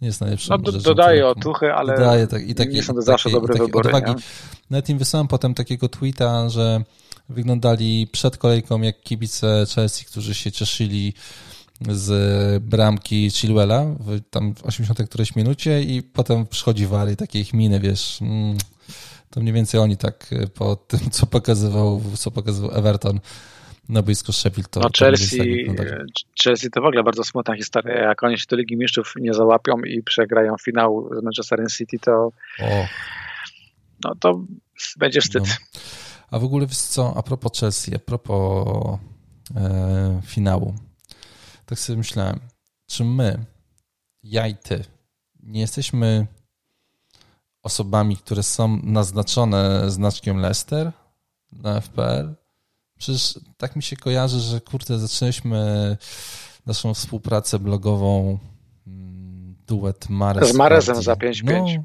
nie 0.00 0.08
jest 0.08 0.20
najlepszym 0.20 0.50
no, 0.50 0.72
do, 0.72 0.72
Dodaje 0.72 1.26
otuchy, 1.26 1.72
ale 1.72 1.96
dodaje 1.96 2.26
tak, 2.26 2.48
i 2.48 2.54
takie, 2.54 2.72
nie 2.72 2.82
są 2.82 2.94
to 2.94 3.02
zawsze 3.02 3.30
takie, 3.30 3.40
dobre 3.40 3.58
wybory. 3.58 3.88
Odwagi. 3.88 4.22
Nawet 4.70 4.88
im 4.88 4.98
wysłałem 4.98 5.28
potem 5.28 5.54
takiego 5.54 5.88
tweeta, 5.88 6.48
że 6.48 6.84
wyglądali 7.28 8.06
przed 8.12 8.36
kolejką 8.36 8.80
jak 8.82 9.00
kibice 9.00 9.64
Chelsea, 9.74 10.04
którzy 10.04 10.34
się 10.34 10.52
cieszyli 10.52 11.14
z 11.88 12.64
bramki 12.64 13.30
Chilwella 13.30 13.84
w 14.00 14.20
tam 14.30 14.54
w 14.54 14.62
80 14.62 15.08
którejś 15.08 15.36
minucie 15.36 15.82
i 15.82 16.02
potem 16.02 16.46
przychodzi 16.46 16.86
War 16.86 17.10
i 17.10 17.16
takie 17.16 17.40
ich 17.40 17.54
miny, 17.54 17.80
wiesz, 17.80 18.22
mm, 18.22 18.56
to 19.30 19.40
mniej 19.40 19.52
więcej 19.52 19.80
oni 19.80 19.96
tak 19.96 20.32
e, 20.32 20.46
po 20.46 20.76
tym, 20.76 21.10
co 21.10 21.26
pokazywał, 21.26 22.02
co 22.14 22.30
pokazywał 22.30 22.70
Everton 22.70 23.20
na 23.92 24.02
boisku 24.02 24.32
Sheffield. 24.32 24.68
To, 24.70 24.80
no 24.80 24.88
Chelsea, 24.98 25.66
tak 25.76 25.86
Chelsea 26.44 26.70
to 26.70 26.80
w 26.80 26.84
ogóle 26.84 27.02
bardzo 27.02 27.24
smutna 27.24 27.56
historia. 27.56 27.94
Jak 27.94 28.22
oni 28.22 28.38
się 28.38 28.44
do 28.50 28.56
Ligi 28.56 28.76
Mistrzów 28.76 29.14
nie 29.16 29.34
załapią 29.34 29.78
i 29.78 30.02
przegrają 30.02 30.56
finał 30.58 31.10
z 31.20 31.22
Manchesterem 31.22 31.68
City, 31.68 31.98
to 31.98 32.12
oh. 32.60 32.88
no 34.04 34.14
to 34.20 34.44
będzie 34.96 35.20
wstyd. 35.20 35.44
No. 35.48 35.80
A 36.30 36.38
w 36.38 36.44
ogóle 36.44 36.66
wiesz 36.66 36.78
co, 36.78 37.14
a 37.16 37.22
propos 37.22 37.60
Chelsea, 37.60 37.94
a 37.94 37.98
propos 37.98 38.98
e, 39.56 40.20
finału 40.26 40.74
tak 41.66 41.78
sobie 41.78 41.96
myślałem, 41.96 42.40
czy 42.86 43.04
my, 43.04 43.44
ja 44.22 44.46
i 44.46 44.54
ty, 44.54 44.84
nie 45.42 45.60
jesteśmy 45.60 46.26
osobami, 47.62 48.16
które 48.16 48.42
są 48.42 48.80
naznaczone 48.82 49.90
znaczkiem 49.90 50.36
Lester 50.36 50.92
na 51.52 51.80
FPL? 51.80 52.34
Przecież 53.02 53.38
tak 53.56 53.76
mi 53.76 53.82
się 53.82 53.96
kojarzy, 53.96 54.40
że 54.40 54.60
kurde, 54.60 54.98
zaczęliśmy 54.98 55.96
naszą 56.66 56.94
współpracę 56.94 57.58
blogową 57.58 58.38
mm, 58.86 59.56
duet 59.66 60.08
Mares. 60.08 60.48
Z 60.48 60.54
Maresem 60.54 61.02
za 61.02 61.14
5-5. 61.14 61.44
No, 61.44 61.84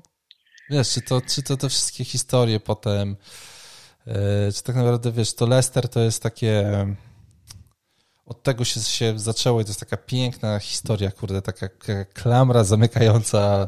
wiesz, 0.69 0.89
czy 0.89 1.01
to, 1.01 1.21
czy 1.21 1.43
to 1.43 1.57
te 1.57 1.69
wszystkie 1.69 2.03
historie 2.03 2.59
potem, 2.59 3.15
yy, 4.05 4.13
czy 4.55 4.63
tak 4.63 4.75
naprawdę, 4.75 5.11
wiesz, 5.11 5.33
to 5.33 5.45
Lester 5.45 5.89
to 5.89 5.99
jest 5.99 6.23
takie 6.23 6.85
od 8.25 8.43
tego 8.43 8.65
się, 8.65 8.79
się 8.79 9.19
zaczęło 9.19 9.61
i 9.61 9.63
to 9.63 9.69
jest 9.69 9.79
taka 9.79 9.97
piękna 9.97 10.59
historia, 10.59 11.11
kurde, 11.11 11.41
taka 11.41 11.69
klamra 12.13 12.63
zamykająca 12.63 13.67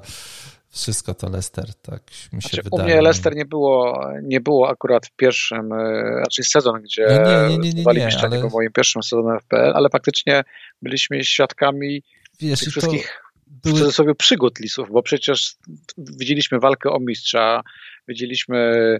wszystko 0.70 1.14
to 1.14 1.30
Lester, 1.30 1.74
tak 1.74 2.02
mi 2.34 2.42
się 2.42 2.50
znaczy, 2.50 2.62
wydaje. 2.64 2.84
U 2.84 2.86
mnie 2.86 3.02
Lester 3.02 3.36
nie 3.36 3.46
było, 3.46 4.04
nie 4.24 4.42
było 4.42 4.70
akurat 4.70 5.06
w 5.06 5.12
pierwszym, 5.12 5.74
e, 5.74 6.02
raczej 6.20 6.46
sezon, 6.46 6.82
gdzie 6.82 7.06
no 7.26 7.48
nie, 7.48 7.58
nie, 7.58 7.74
nie, 7.74 7.84
nie, 7.84 7.94
nie, 7.94 8.18
ale... 8.22 8.40
był 8.40 8.50
moim 8.50 8.72
pierwszym 8.72 9.04
sezonem 9.04 9.40
FPL, 9.40 9.72
ale 9.76 9.90
faktycznie 9.90 10.44
byliśmy 10.82 11.24
świadkami 11.24 12.04
Wiesz, 12.40 12.60
tych 12.60 12.70
wszystkich 12.70 13.22
były... 13.48 13.76
w 13.76 13.80
cudzysłowie 13.80 14.16
przygód 14.16 14.60
lisów, 14.60 14.90
bo 14.92 15.04
przecież 15.04 15.56
widzieliśmy 15.98 16.60
walkę 16.60 16.90
o 16.90 17.00
mistrza, 17.00 17.62
widzieliśmy 18.08 19.00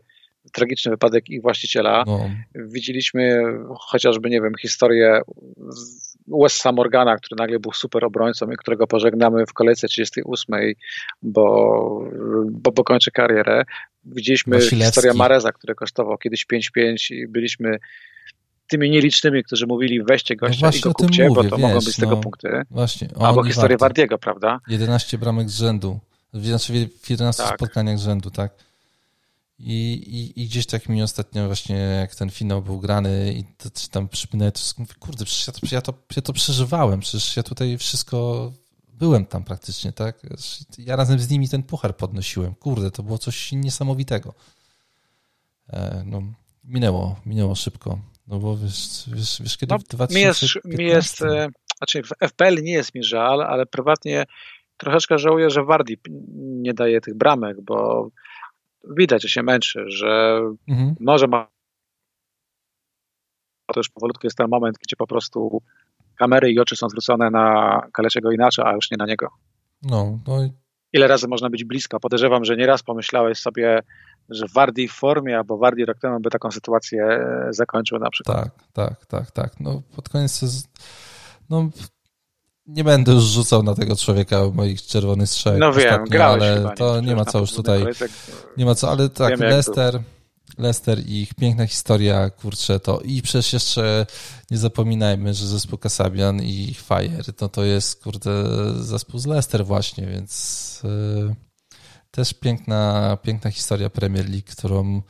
tragiczny 0.54 0.92
wypadek 0.92 1.30
ich 1.30 1.42
właściciela. 1.42 2.04
No. 2.08 2.30
Widzieliśmy 2.56 3.42
chociażby, 3.80 4.30
nie 4.30 4.42
wiem, 4.42 4.54
historię 4.62 5.22
Wesa 6.42 6.72
Morgana, 6.72 7.18
który 7.18 7.40
nagle 7.40 7.60
był 7.60 7.74
super 7.74 8.06
obrońcą 8.06 8.52
i 8.52 8.58
którego 8.58 8.88
pożegnamy 8.88 9.46
w 9.46 9.54
kolejce 9.54 9.88
38, 9.88 10.56
bo, 11.22 12.04
bo, 12.52 12.72
bo 12.72 12.84
kończy 12.84 13.12
karierę. 13.12 13.64
Widzieliśmy 14.06 14.62
historię 14.62 15.14
Mareza, 15.14 15.52
który 15.52 15.76
kosztował 15.76 16.18
kiedyś 16.18 16.46
5-5 16.46 17.14
i 17.14 17.28
byliśmy 17.28 17.78
tymi 18.68 18.90
nielicznymi, 18.90 19.44
którzy 19.44 19.68
mówili 19.68 20.04
weźcie 20.04 20.36
gościa 20.36 20.70
no 20.72 20.78
i 20.78 20.80
go 20.80 20.94
kupcie, 20.94 21.30
mówię, 21.30 21.36
bo 21.36 21.50
to 21.50 21.56
wiesz, 21.56 21.68
mogą 21.68 21.80
być 21.80 21.96
z 21.96 21.98
tego 21.98 22.16
no, 22.16 22.22
punkty. 22.22 22.62
Właśnie, 22.72 23.08
Albo 23.20 23.44
historię 23.44 23.78
Wardiego, 23.78 24.18
prawda? 24.18 24.60
11 24.68 25.18
bramek 25.18 25.50
z 25.50 25.58
rzędu. 25.58 26.00
Znaczy 26.34 26.74
w 27.04 27.10
11 27.10 27.44
tak. 27.44 27.56
spotkaniach 27.56 27.98
z 27.98 28.04
rzędu, 28.04 28.32
tak. 28.32 28.52
I, 29.60 29.94
i, 29.94 30.42
I 30.42 30.46
gdzieś 30.46 30.66
tak 30.66 30.90
mi 30.90 31.04
ostatnio 31.04 31.46
właśnie, 31.46 31.76
jak 31.76 32.16
ten 32.16 32.30
finał 32.30 32.62
był 32.62 32.80
grany 32.80 33.34
i 33.34 33.44
to, 33.44 33.70
tam 33.92 34.08
przypomnę, 34.08 34.52
to 34.52 34.60
mówię, 34.78 34.94
kurde, 35.00 35.26
przecież 35.26 35.48
ja 35.48 35.54
to, 35.54 35.76
ja, 35.76 35.82
to, 35.82 35.94
ja 36.16 36.22
to 36.22 36.34
przeżywałem, 36.34 37.00
przecież 37.00 37.38
ja 37.38 37.44
tutaj 37.44 37.78
wszystko, 37.78 38.52
byłem 38.94 39.26
tam 39.26 39.44
praktycznie, 39.44 39.92
tak? 39.92 40.22
Ja 40.78 40.96
razem 40.96 41.20
z 41.20 41.30
nimi 41.30 41.50
ten 41.50 41.64
puchar 41.64 41.98
podnosiłem. 41.98 42.56
Kurde, 42.56 42.92
to 42.92 43.04
było 43.04 43.18
coś 43.18 43.52
niesamowitego. 43.52 44.34
E, 45.70 46.04
no, 46.06 46.22
minęło, 46.64 47.16
minęło 47.26 47.56
szybko. 47.56 48.00
No 48.28 48.40
bo 48.40 48.58
wiesz, 48.58 49.04
wiesz, 49.08 49.42
wiesz 49.42 49.58
kiedy 49.58 49.74
no, 49.74 49.80
w 49.80 49.84
2015... 49.84 50.16
Mi 50.16 50.22
jest, 50.22 50.80
mi 50.80 50.86
jest, 50.86 51.22
e, 51.22 51.48
znaczy 51.78 52.04
w 52.04 52.28
FPL 52.28 52.64
nie 52.64 52.72
jest 52.72 52.96
mi 52.96 53.04
żal, 53.04 53.42
ale 53.42 53.66
prywatnie 53.66 54.26
troszeczkę 54.78 55.20
żałuję, 55.20 55.50
że 55.50 55.64
Wardi 55.64 55.98
nie 56.38 56.74
daje 56.74 57.02
tych 57.02 57.18
bramek, 57.18 57.62
bo 57.62 58.10
widać, 58.98 59.22
że 59.22 59.30
się 59.30 59.44
męczy, 59.44 59.86
że 59.88 60.42
mhm. 60.68 60.96
może 61.00 61.28
ma 61.28 61.48
to 63.74 63.80
już 63.80 63.90
powolutku 63.90 64.28
jest 64.28 64.38
ten 64.38 64.48
moment, 64.50 64.78
gdzie 64.84 64.96
po 64.96 65.08
prostu 65.08 65.62
kamery 66.16 66.52
i 66.52 66.60
oczy 66.60 66.76
są 66.76 66.90
zwrócone 66.90 67.30
na 67.30 67.82
Kaleczego 67.94 68.32
inaczej, 68.32 68.66
a 68.68 68.74
już 68.74 68.92
nie 68.92 68.98
na 68.98 69.06
niego. 69.06 69.28
No, 69.82 70.20
no 70.28 70.44
i... 70.44 70.52
Ile 70.94 71.08
razy 71.08 71.28
można 71.28 71.50
być 71.50 71.64
blisko? 71.64 72.00
Podejrzewam, 72.00 72.46
że 72.46 72.58
nieraz 72.58 72.84
pomyślałeś 72.84 73.38
sobie, 73.38 73.80
że 74.30 74.46
Wardi 74.56 74.88
w 74.88 74.92
formie 74.92 75.38
albo 75.38 75.58
Wardi 75.58 75.86
rok 75.86 76.00
temu 76.00 76.20
by 76.20 76.30
taką 76.30 76.52
sytuację 76.52 77.26
zakończył 77.50 78.00
na 78.00 78.10
przykład. 78.10 78.44
Tak, 78.44 78.54
tak, 78.74 79.06
tak, 79.06 79.32
tak. 79.32 79.60
No 79.60 79.82
pod 79.96 80.10
koniec 80.10 80.42
no 81.50 81.70
nie 82.70 82.84
będę 82.84 83.12
już 83.12 83.24
rzucał 83.24 83.64
na 83.64 83.76
tego 83.76 83.96
człowieka 83.96 84.42
moich 84.54 84.82
czerwonych 84.82 85.30
strzałek. 85.30 85.60
No 85.60 85.74
wiem, 85.74 86.06
grałeś 86.06 86.44
ale 86.44 86.76
to 86.76 87.02
nie 87.02 87.16
ma 87.16 87.26
co 87.26 87.40
już 87.40 87.52
tutaj, 87.52 87.86
nie 88.58 88.66
ma 88.66 88.76
co, 88.76 88.90
ale 88.90 89.10
tak, 89.10 89.40
Lester, 89.40 90.02
Lester 90.58 91.00
i 91.00 91.22
ich 91.22 91.34
piękna 91.34 91.68
historia, 91.68 92.30
kurczę, 92.30 92.80
to 92.80 93.00
i 93.00 93.22
przecież 93.22 93.54
jeszcze 93.54 94.06
nie 94.52 94.58
zapominajmy, 94.58 95.34
że 95.34 95.48
zespół 95.48 95.80
Kasabian 95.80 96.42
i 96.44 96.74
Fire, 96.74 97.34
to 97.36 97.50
to 97.50 97.64
jest, 97.64 98.04
kurde, 98.04 98.32
zespół 98.84 99.20
z 99.20 99.26
Leicester 99.26 99.66
właśnie, 99.66 100.08
więc 100.08 100.82
yy, 100.84 101.36
też 102.12 102.34
piękna, 102.34 103.18
piękna 103.24 103.52
historia 103.52 103.90
Premier 103.90 104.30
League, 104.30 104.48
którą 104.52 105.02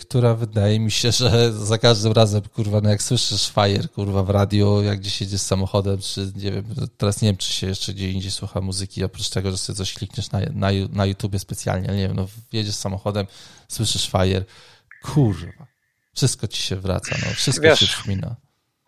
która 0.00 0.34
wydaje 0.34 0.80
mi 0.80 0.90
się, 0.90 1.12
że 1.12 1.52
za 1.52 1.78
każdym 1.78 2.12
razem, 2.12 2.42
kurwa, 2.42 2.80
no 2.80 2.90
jak 2.90 3.02
słyszysz 3.02 3.52
Fire, 3.52 3.88
kurwa, 3.88 4.22
w 4.22 4.30
radio, 4.30 4.82
jak 4.82 4.98
gdzieś 4.98 5.20
jedziesz 5.20 5.40
samochodem, 5.40 5.98
czy 5.98 6.32
nie 6.36 6.52
wiem, 6.52 6.64
teraz 6.96 7.22
nie 7.22 7.28
wiem, 7.28 7.36
czy 7.36 7.52
się 7.52 7.66
jeszcze 7.66 7.94
gdzie 7.94 8.10
indziej 8.10 8.30
słucha 8.30 8.60
muzyki, 8.60 9.04
oprócz 9.04 9.28
tego, 9.30 9.50
że 9.50 9.56
sobie 9.56 9.76
coś 9.76 9.94
klikniesz 9.94 10.30
na, 10.32 10.40
na, 10.52 10.68
na 10.90 11.06
YouTubie 11.06 11.38
specjalnie, 11.38 11.88
nie 11.88 12.08
wiem, 12.08 12.16
no 12.16 12.26
jedziesz 12.52 12.74
samochodem, 12.74 13.26
słyszysz 13.68 14.10
Fire, 14.10 14.44
kurwa, 15.02 15.66
wszystko 16.16 16.48
ci 16.48 16.62
się 16.62 16.76
wraca, 16.76 17.16
no, 17.26 17.34
wszystko 17.34 17.62
Wiesz, 17.62 17.80
się 17.80 17.86
przypomina. 17.86 18.36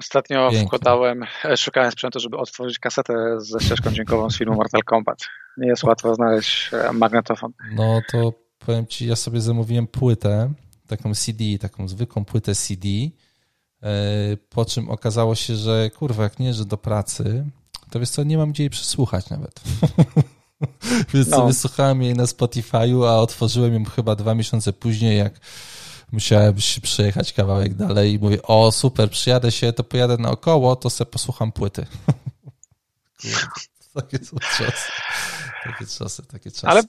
Ostatnio 0.00 0.50
Pięknie. 0.50 0.66
wkładałem, 0.66 1.24
e, 1.44 1.56
szukałem 1.56 1.90
sprzętu, 1.90 2.20
żeby 2.20 2.36
otworzyć 2.36 2.78
kasetę 2.78 3.14
ze 3.40 3.60
ścieżką 3.60 3.90
dźwiękową 3.90 4.30
z 4.30 4.38
filmu 4.38 4.54
Mortal 4.54 4.82
Kombat. 4.82 5.18
Nie 5.56 5.68
jest 5.68 5.84
łatwo 5.84 6.14
znaleźć 6.14 6.70
e, 6.72 6.92
magnetofon. 6.92 7.52
No 7.74 8.00
to 8.12 8.32
powiem 8.58 8.86
ci, 8.86 9.06
ja 9.06 9.16
sobie 9.16 9.40
zamówiłem 9.40 9.86
płytę, 9.86 10.52
taką 10.86 11.14
CD, 11.14 11.44
taką 11.60 11.88
zwykłą 11.88 12.24
płytę 12.24 12.54
CD, 12.54 12.88
e, 13.82 13.90
po 14.48 14.64
czym 14.64 14.90
okazało 14.90 15.34
się, 15.34 15.56
że 15.56 15.90
kurwa, 15.90 16.22
jak 16.22 16.38
nie, 16.38 16.54
że 16.54 16.64
do 16.64 16.76
pracy, 16.76 17.44
To 17.90 18.00
wiesz 18.00 18.10
co, 18.10 18.24
nie 18.24 18.38
mam 18.38 18.52
gdzie 18.52 18.62
jej 18.62 18.70
przesłuchać 18.70 19.30
nawet. 19.30 19.60
Więc 21.14 21.28
no. 21.28 21.36
sobie 21.36 21.54
słuchałem 21.54 22.02
jej 22.02 22.14
na 22.14 22.24
Spotify'u, 22.24 23.08
a 23.08 23.16
otworzyłem 23.16 23.74
ją 23.74 23.84
chyba 23.84 24.16
dwa 24.16 24.34
miesiące 24.34 24.72
później, 24.72 25.18
jak 25.18 25.40
musiałem 26.12 26.60
się 26.60 26.80
przejechać 26.80 27.32
kawałek 27.32 27.74
dalej 27.74 28.12
i 28.12 28.18
mówię, 28.18 28.42
o 28.42 28.72
super, 28.72 29.10
przyjadę 29.10 29.52
się, 29.52 29.72
to 29.72 29.84
pojadę 29.84 30.16
naokoło, 30.16 30.76
to 30.76 30.90
sobie 30.90 31.10
posłucham 31.10 31.52
płyty. 31.52 31.86
takie 33.94 34.18
są 34.18 34.36
czasy. 34.38 34.92
Takie 35.64 35.86
czasy, 35.86 36.22
takie 36.22 36.50
czasy. 36.50 36.66
Ale 36.66 36.82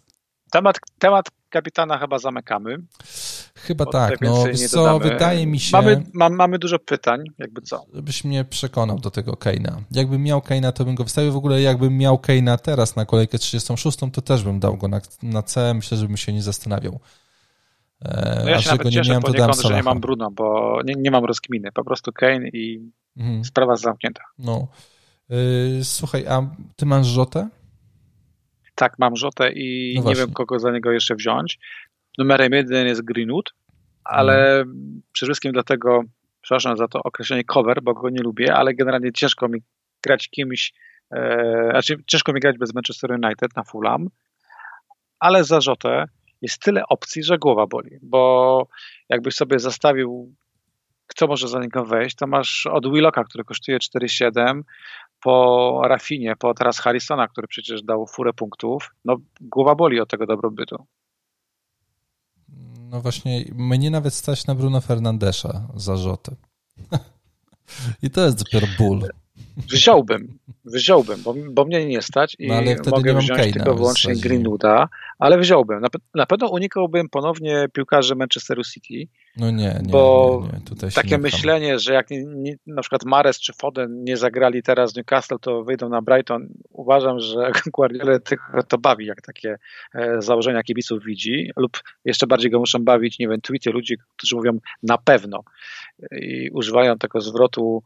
temat, 0.51 0.77
temat 0.99 1.25
kapitana 1.49 1.97
chyba 1.97 2.19
zamykamy. 2.19 2.77
Chyba 3.55 3.85
tak, 3.85 4.21
no 4.21 4.45
co, 4.69 4.99
wydaje 4.99 5.47
mi 5.47 5.59
się... 5.59 5.77
Mamy, 5.77 6.03
ma, 6.13 6.29
mamy 6.29 6.59
dużo 6.59 6.79
pytań, 6.79 7.23
jakby 7.37 7.61
co. 7.61 7.85
Żebyś 7.93 8.23
mnie 8.23 8.45
przekonał 8.45 8.99
do 8.99 9.11
tego 9.11 9.37
Keina. 9.37 9.81
Jakbym 9.91 10.23
miał 10.23 10.41
Keina, 10.41 10.71
to 10.71 10.85
bym 10.85 10.95
go 10.95 11.03
wystawił. 11.03 11.31
W 11.31 11.37
ogóle 11.37 11.61
jakbym 11.61 11.97
miał 11.97 12.17
Keina 12.17 12.57
teraz 12.57 12.95
na 12.95 13.05
kolejkę 13.05 13.37
36, 13.39 13.97
to 14.13 14.21
też 14.21 14.43
bym 14.43 14.59
dał 14.59 14.77
go 14.77 14.87
na, 14.87 15.01
na 15.23 15.43
C. 15.43 15.73
Myślę, 15.73 15.97
żebym 15.97 16.17
się 16.17 16.33
nie 16.33 16.43
zastanawiał. 16.43 16.99
E, 18.01 18.41
no 18.43 18.49
ja 18.49 18.61
się 18.61 18.69
nawet 18.69 18.89
cieszę 18.89 19.01
nie 19.01 19.09
miałem, 19.09 19.53
to 19.53 19.61
że 19.67 19.75
nie 19.75 19.83
mam 19.83 19.99
Bruno, 19.99 20.31
bo 20.31 20.79
nie, 20.85 20.93
nie 20.97 21.11
mam 21.11 21.25
rozkminy. 21.25 21.71
Po 21.71 21.83
prostu 21.83 22.11
Kane 22.13 22.47
i 22.47 22.91
mhm. 23.17 23.45
sprawa 23.45 23.75
zamknięta. 23.75 24.21
No. 24.39 24.67
Yy, 25.29 25.83
słuchaj, 25.83 26.27
a 26.27 26.49
ty 26.75 26.85
masz 26.85 27.07
Rzotę? 27.07 27.49
Tak, 28.77 28.99
mam 28.99 29.15
Rzotę 29.15 29.51
i 29.51 29.95
no 30.03 30.09
nie 30.09 30.15
wiem, 30.15 30.33
kogo 30.33 30.59
za 30.59 30.71
niego 30.71 30.91
jeszcze 30.91 31.15
wziąć. 31.15 31.59
Numerem 32.17 32.53
jeden 32.53 32.87
jest 32.87 33.01
Greenwood, 33.01 33.53
ale 34.03 34.59
mhm. 34.59 35.01
przede 35.11 35.27
wszystkim 35.27 35.51
dlatego, 35.51 36.01
przepraszam 36.41 36.77
za 36.77 36.87
to 36.87 36.99
określenie 37.03 37.43
cover, 37.43 37.81
bo 37.83 37.93
go 37.93 38.09
nie 38.09 38.21
lubię, 38.21 38.55
ale 38.55 38.73
generalnie 38.73 39.11
ciężko 39.11 39.47
mi 39.47 39.59
grać 40.03 40.29
kimś, 40.29 40.73
e, 41.11 41.69
znaczy 41.71 41.97
ciężko 42.07 42.33
mi 42.33 42.39
grać 42.39 42.57
bez 42.57 42.73
Manchester 42.73 43.11
United 43.11 43.55
na 43.55 43.63
Fulham, 43.63 44.07
ale 45.19 45.43
za 45.43 45.61
Rzotę 45.61 46.05
jest 46.41 46.61
tyle 46.61 46.83
opcji, 46.89 47.23
że 47.23 47.37
głowa 47.37 47.67
boli, 47.67 47.97
bo 48.01 48.67
jakbyś 49.09 49.35
sobie 49.35 49.59
zastawił, 49.59 50.35
kto 51.07 51.27
może 51.27 51.47
za 51.47 51.59
niego 51.59 51.85
wejść, 51.85 52.15
to 52.15 52.27
masz 52.27 52.65
od 52.65 52.91
Willocka, 52.91 53.23
który 53.23 53.43
kosztuje 53.43 53.77
4,7, 53.77 54.61
po 55.21 55.81
Rafinie, 55.87 56.35
po 56.35 56.53
teraz 56.53 56.79
Harrisona, 56.79 57.27
który 57.27 57.47
przecież 57.47 57.83
dał 57.83 58.07
furę 58.07 58.33
punktów, 58.33 58.95
no 59.05 59.17
głowa 59.41 59.75
boli 59.75 59.99
od 59.99 60.09
tego 60.09 60.25
dobrobytu. 60.25 60.85
No 62.79 63.01
właśnie, 63.01 63.45
mnie 63.55 63.91
nawet 63.91 64.13
stać 64.13 64.47
na 64.47 64.55
Bruno 64.55 64.81
Fernandesza 64.81 65.67
zarzuty. 65.75 66.35
I 68.03 68.09
to 68.09 68.25
jest 68.25 68.43
dopiero 68.43 68.67
ból. 68.77 69.09
Wziąłbym, 69.57 70.37
wziąłbym, 70.65 71.21
bo, 71.23 71.35
bo 71.49 71.65
mnie 71.65 71.85
nie 71.85 72.01
stać 72.01 72.35
i 72.39 72.47
no, 72.47 72.61
mogę 72.91 73.17
wziąć 73.17 73.53
tylko 73.53 73.75
wyłącznie 73.75 74.15
Greenwooda, 74.15 74.89
ale 75.19 75.37
wziąłbym. 75.37 75.81
Na, 75.81 75.87
na 76.15 76.25
pewno 76.25 76.47
unikałbym 76.47 77.09
ponownie 77.09 77.67
piłkarzy 77.73 78.15
Manchesteru 78.15 78.63
City, 78.63 79.11
no 79.37 79.51
nie, 79.51 79.79
nie, 79.83 79.91
bo 79.91 80.43
nie, 80.53 80.85
nie. 80.87 80.91
Takie 80.91 81.17
myślenie, 81.17 81.79
że 81.79 81.93
jak 81.93 82.09
nie, 82.09 82.23
nie, 82.25 82.55
na 82.67 82.81
przykład 82.81 83.05
Mares 83.05 83.39
czy 83.39 83.53
Foden 83.53 84.03
nie 84.03 84.17
zagrali 84.17 84.63
teraz 84.63 84.95
Newcastle, 84.95 85.39
to 85.41 85.63
wyjdą 85.63 85.89
na 85.89 86.01
Brighton. 86.01 86.47
Uważam, 86.69 87.19
że 87.19 87.51
Guardiola 87.73 88.19
to 88.67 88.77
bawi, 88.77 89.05
jak 89.05 89.21
takie 89.21 89.57
e, 89.95 90.21
założenia 90.21 90.63
kibiców 90.63 91.03
widzi, 91.03 91.51
lub 91.55 91.79
jeszcze 92.05 92.27
bardziej 92.27 92.51
go 92.51 92.59
muszą 92.59 92.79
bawić, 92.79 93.19
nie 93.19 93.27
wiem, 93.27 93.41
tweety 93.41 93.71
ludzi, 93.71 93.97
którzy 94.17 94.35
mówią 94.35 94.59
na 94.83 94.97
pewno 94.97 95.43
i 96.11 96.49
używają 96.49 96.97
tego 96.97 97.21
zwrotu 97.21 97.83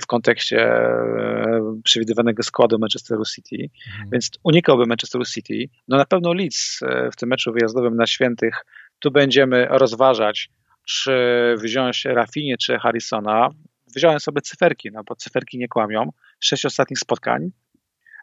w 0.00 0.06
kontekście 0.06 0.58
e, 0.58 1.80
przewidywanego 1.84 2.42
składu 2.42 2.78
Manchesteru 2.78 3.24
City, 3.24 3.70
mhm. 3.92 4.10
więc 4.12 4.30
unikałbym 4.44 4.88
Manchesteru 4.88 5.24
City. 5.24 5.68
No 5.88 5.96
na 5.96 6.04
pewno 6.04 6.32
Leeds 6.32 6.82
e, 6.82 7.10
w 7.12 7.16
tym 7.16 7.28
meczu 7.28 7.52
wyjazdowym 7.52 7.96
na 7.96 8.06
Świętych, 8.06 8.64
tu 8.98 9.10
będziemy 9.10 9.66
rozważać, 9.70 10.50
czy 10.84 11.14
wziąć 11.58 12.04
Rafinie 12.04 12.56
czy 12.58 12.78
Harrisona. 12.78 13.50
Wziąłem 13.96 14.20
sobie 14.20 14.40
cyferki, 14.40 14.90
no 14.92 15.04
bo 15.04 15.16
cyferki 15.16 15.58
nie 15.58 15.68
kłamią. 15.68 16.10
Sześć 16.40 16.66
ostatnich 16.66 16.98
spotkań. 16.98 17.50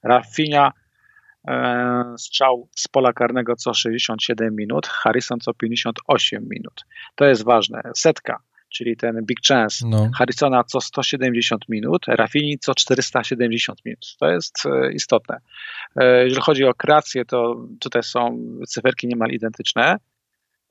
Rafinia 0.03 0.71
e, 1.47 2.13
strzał 2.17 2.69
z 2.75 2.87
pola 2.87 3.13
karnego 3.13 3.55
co 3.55 3.73
67 3.73 4.55
minut, 4.55 4.87
Harrison 4.87 5.39
co 5.39 5.53
58 5.53 6.47
minut. 6.49 6.85
To 7.15 7.25
jest 7.25 7.43
ważne. 7.43 7.81
Setka 7.95 8.39
czyli 8.69 8.97
ten 8.97 9.25
big 9.25 9.39
chance 9.47 9.87
no. 9.87 10.09
Harrisona 10.15 10.63
co 10.63 10.81
170 10.81 11.69
minut, 11.69 12.05
Rafini 12.07 12.59
co 12.59 12.75
470 12.75 13.85
minut. 13.85 14.15
To 14.19 14.29
jest 14.29 14.63
e, 14.65 14.91
istotne. 14.91 15.37
E, 15.95 16.23
jeżeli 16.23 16.41
chodzi 16.41 16.63
o 16.63 16.73
kreację, 16.73 17.25
to 17.25 17.67
tutaj 17.79 18.03
są 18.03 18.47
cyferki 18.67 19.07
niemal 19.07 19.29
identyczne. 19.29 19.97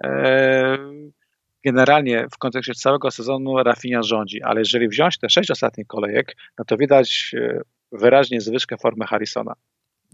E, 0.04 0.78
generalnie 1.64 2.26
w 2.32 2.38
kontekście 2.38 2.74
całego 2.74 3.10
sezonu 3.10 3.62
Rafinia 3.62 4.02
rządzi, 4.02 4.42
ale 4.42 4.60
jeżeli 4.60 4.88
wziąć 4.88 5.18
te 5.18 5.30
sześć 5.30 5.50
ostatnich 5.50 5.86
kolejek, 5.86 6.36
no 6.58 6.64
to 6.64 6.76
widać 6.76 7.34
wyraźnie 7.92 8.40
zwyżkę 8.40 8.76
formy 8.76 9.06
Harrisona. 9.06 9.54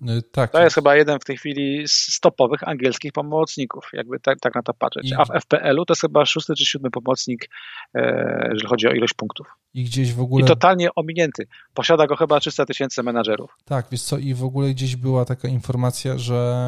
Y, 0.09 0.23
tak. 0.23 0.53
To 0.53 0.63
jest 0.63 0.75
chyba 0.75 0.97
jeden 0.97 1.19
w 1.19 1.25
tej 1.25 1.37
chwili 1.37 1.85
z 1.89 2.21
topowych 2.21 2.69
angielskich 2.69 3.13
pomocników, 3.13 3.91
jakby 3.93 4.21
tak, 4.21 4.41
tak 4.41 4.55
na 4.55 4.63
to 4.63 4.75
patrzeć. 4.75 5.11
I... 5.11 5.15
A 5.15 5.25
w 5.25 5.29
FPL-u 5.41 5.85
to 5.85 5.93
jest 5.93 6.01
chyba 6.01 6.27
szósty 6.27 6.55
czy 6.55 6.67
siódmy 6.67 6.91
pomocnik, 6.91 7.49
e, 7.95 8.49
jeżeli 8.53 8.69
chodzi 8.69 8.89
o 8.89 8.93
ilość 8.93 9.15
punktów. 9.15 9.47
I 9.75 9.85
gdzieś 9.85 10.13
w 10.13 10.21
ogóle... 10.21 10.45
I 10.45 10.49
totalnie 10.49 10.95
ominięty. 10.95 11.47
Posiada 11.75 12.07
go 12.07 12.17
chyba 12.17 12.41
300 12.41 12.67
tysięcy 12.67 13.03
menadżerów. 13.03 13.57
Tak, 13.65 13.87
wiesz 13.91 14.03
co, 14.03 14.19
i 14.19 14.35
w 14.35 14.45
ogóle 14.45 14.71
gdzieś 14.71 14.97
była 14.97 15.25
taka 15.25 15.49
informacja, 15.49 16.19
że 16.19 16.63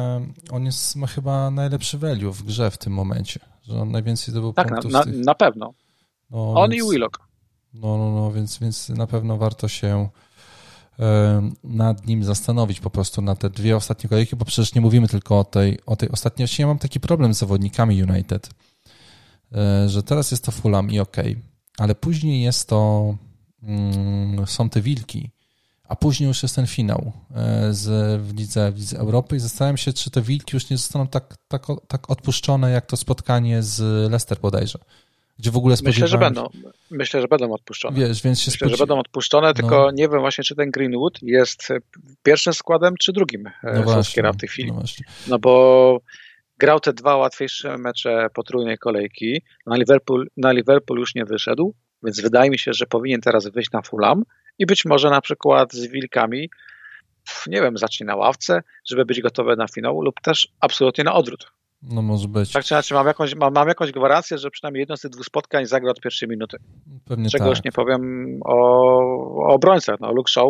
on 0.51 0.65
jest, 0.65 0.95
ma 0.95 1.07
chyba 1.07 1.51
najlepszy 1.51 1.97
value 1.97 2.31
w 2.31 2.43
grze 2.43 2.71
w 2.71 2.77
tym 2.77 2.93
momencie, 2.93 3.39
że 3.63 3.75
on 3.75 3.91
najwięcej 3.91 4.31
zdobył 4.31 4.53
tak, 4.53 4.67
punktów. 4.67 4.91
Tak, 4.91 5.05
na, 5.05 5.11
tych... 5.11 5.25
na 5.25 5.35
pewno. 5.35 5.73
No, 6.31 6.53
on 6.53 6.71
więc... 6.71 6.85
i 6.85 6.91
Willock. 6.91 7.19
No, 7.73 7.97
no, 7.97 8.11
no, 8.11 8.31
więc, 8.31 8.59
więc 8.59 8.89
na 8.89 9.07
pewno 9.07 9.37
warto 9.37 9.67
się 9.67 10.09
nad 11.63 12.07
nim 12.07 12.23
zastanowić 12.23 12.79
po 12.79 12.89
prostu 12.89 13.21
na 13.21 13.35
te 13.35 13.49
dwie 13.49 13.75
ostatnie 13.75 14.09
kolejki, 14.09 14.35
bo 14.35 14.45
przecież 14.45 14.75
nie 14.75 14.81
mówimy 14.81 15.07
tylko 15.07 15.39
o 15.39 15.43
tej, 15.43 15.79
o 15.85 15.95
tej 15.95 16.09
ostatniej. 16.09 16.47
Ja 16.59 16.67
mam 16.67 16.79
taki 16.79 16.99
problem 16.99 17.33
z 17.33 17.37
zawodnikami 17.37 18.03
United, 18.03 18.49
e, 19.51 19.89
że 19.89 20.03
teraz 20.03 20.31
jest 20.31 20.43
to 20.43 20.51
Fulham 20.51 20.91
i 20.91 20.99
ok, 20.99 21.17
ale 21.77 21.95
później 21.95 22.43
jest 22.43 22.69
to 22.69 23.15
mm, 23.63 24.47
są 24.47 24.69
te 24.69 24.81
wilki, 24.81 25.31
a 25.83 25.95
później 25.95 26.27
już 26.27 26.43
jest 26.43 26.55
ten 26.55 26.67
finał 26.67 27.11
e, 27.35 27.73
z, 27.73 28.21
w, 28.21 28.37
lidze, 28.37 28.71
w 28.71 28.77
Lidze 28.77 28.97
Europy 28.97 29.35
i 29.35 29.39
zastanawiam 29.39 29.77
się, 29.77 29.93
czy 29.93 30.11
te 30.11 30.21
wilki 30.21 30.55
już 30.55 30.69
nie 30.69 30.77
zostaną 30.77 31.07
tak, 31.07 31.37
tak, 31.47 31.65
tak 31.87 32.09
odpuszczone, 32.09 32.71
jak 32.71 32.85
to 32.85 32.97
spotkanie 32.97 33.63
z 33.63 33.81
Leicester 34.11 34.39
bodajże. 34.39 34.79
Gdzie 35.39 35.51
w 35.51 35.57
ogóle 35.57 35.75
Myślę, 35.83 36.07
że 36.07 36.17
będą. 36.17 36.47
Myślę, 36.91 37.21
że 37.21 37.27
będą 37.27 37.53
odpuszczone. 37.53 37.99
Wiesz, 37.99 38.23
więc 38.23 38.41
się 38.41 38.51
Myślę, 38.51 38.69
że 38.69 38.77
będą 38.77 38.99
odpuszczone, 38.99 39.53
tylko 39.53 39.77
no. 39.77 39.91
nie 39.91 40.09
wiem 40.09 40.19
właśnie, 40.19 40.43
czy 40.43 40.55
ten 40.55 40.71
Greenwood 40.71 41.21
jest 41.21 41.67
pierwszym 42.23 42.53
składem, 42.53 42.93
czy 42.99 43.13
drugim 43.13 43.47
e, 43.47 43.73
no 43.73 43.83
właśnie, 43.83 44.23
w 44.33 44.37
tej 44.37 44.49
chwili. 44.49 44.71
No, 44.71 44.83
no, 45.27 45.39
bo 45.39 45.97
grał 46.57 46.79
te 46.79 46.93
dwa 46.93 47.15
łatwiejsze 47.15 47.77
mecze 47.77 48.27
potrójnej 48.33 48.77
kolejki. 48.77 49.41
Na 49.65 49.75
Liverpool, 49.75 50.27
na 50.37 50.51
Liverpool 50.51 50.99
już 50.99 51.15
nie 51.15 51.25
wyszedł, 51.25 51.73
więc 52.03 52.21
wydaje 52.21 52.49
mi 52.49 52.59
się, 52.59 52.73
że 52.73 52.85
powinien 52.85 53.21
teraz 53.21 53.47
wyjść 53.47 53.71
na 53.71 53.81
Fulham 53.81 54.23
i 54.59 54.65
być 54.65 54.85
może 54.85 55.09
na 55.09 55.21
przykład 55.21 55.73
z 55.73 55.87
Wilkami, 55.87 56.49
nie 57.47 57.61
wiem, 57.61 57.77
zacznie 57.77 58.05
na 58.05 58.15
ławce, 58.15 58.63
żeby 58.89 59.05
być 59.05 59.21
gotowy 59.21 59.55
na 59.55 59.67
finał 59.67 60.01
lub 60.01 60.21
też 60.21 60.47
absolutnie 60.59 61.03
na 61.03 61.13
odwrót. 61.13 61.51
No 61.81 62.01
może 62.01 62.27
być. 62.27 62.51
Tak 62.51 62.63
czy 62.63 62.73
inaczej, 62.73 62.95
mam 62.95 63.07
jakąś, 63.07 63.35
mam, 63.35 63.53
mam 63.53 63.67
jakąś 63.67 63.91
gwarancję, 63.91 64.37
że 64.37 64.51
przynajmniej 64.51 64.79
jedno 64.79 64.97
z 64.97 65.01
tych 65.01 65.11
dwóch 65.11 65.25
spotkań 65.25 65.65
zagra 65.65 65.91
od 65.91 66.01
pierwszej 66.01 66.29
minuty. 66.29 66.57
Pewnie 67.05 67.29
Czegoś 67.29 67.57
tak. 67.57 67.65
nie 67.65 67.71
powiem 67.71 68.39
o, 68.45 68.57
o 69.45 69.47
obrońcach. 69.47 69.99
No, 69.99 70.11
Luke 70.11 70.31
Shaw 70.31 70.47